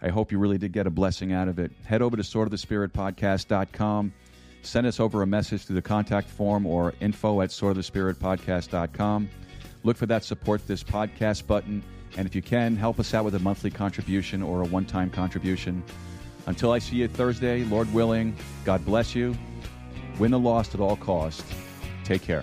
I 0.00 0.08
hope 0.08 0.30
you 0.30 0.38
really 0.38 0.58
did 0.58 0.72
get 0.72 0.86
a 0.86 0.90
blessing 0.90 1.32
out 1.32 1.48
of 1.48 1.58
it. 1.58 1.72
Head 1.84 2.02
over 2.02 2.16
to 2.16 2.22
swordofthespiritpodcast.com. 2.22 4.12
send 4.62 4.86
us 4.86 5.00
over 5.00 5.22
a 5.22 5.26
message 5.26 5.64
through 5.64 5.76
the 5.76 5.82
contact 5.82 6.28
form 6.28 6.66
or 6.66 6.94
info 7.00 7.40
at 7.40 7.50
swordofthespiritpodcast.com. 7.50 9.28
Look 9.86 9.96
for 9.96 10.06
that 10.06 10.24
support 10.24 10.66
this 10.66 10.82
podcast 10.82 11.46
button. 11.46 11.80
And 12.16 12.26
if 12.26 12.34
you 12.34 12.42
can, 12.42 12.74
help 12.74 12.98
us 12.98 13.14
out 13.14 13.24
with 13.24 13.36
a 13.36 13.38
monthly 13.38 13.70
contribution 13.70 14.42
or 14.42 14.62
a 14.62 14.64
one 14.64 14.84
time 14.84 15.10
contribution. 15.10 15.80
Until 16.46 16.72
I 16.72 16.80
see 16.80 16.96
you 16.96 17.06
Thursday, 17.06 17.62
Lord 17.62 17.94
willing, 17.94 18.36
God 18.64 18.84
bless 18.84 19.14
you. 19.14 19.36
Win 20.18 20.32
the 20.32 20.40
lost 20.40 20.74
at 20.74 20.80
all 20.80 20.96
costs. 20.96 21.44
Take 22.02 22.22
care. 22.22 22.42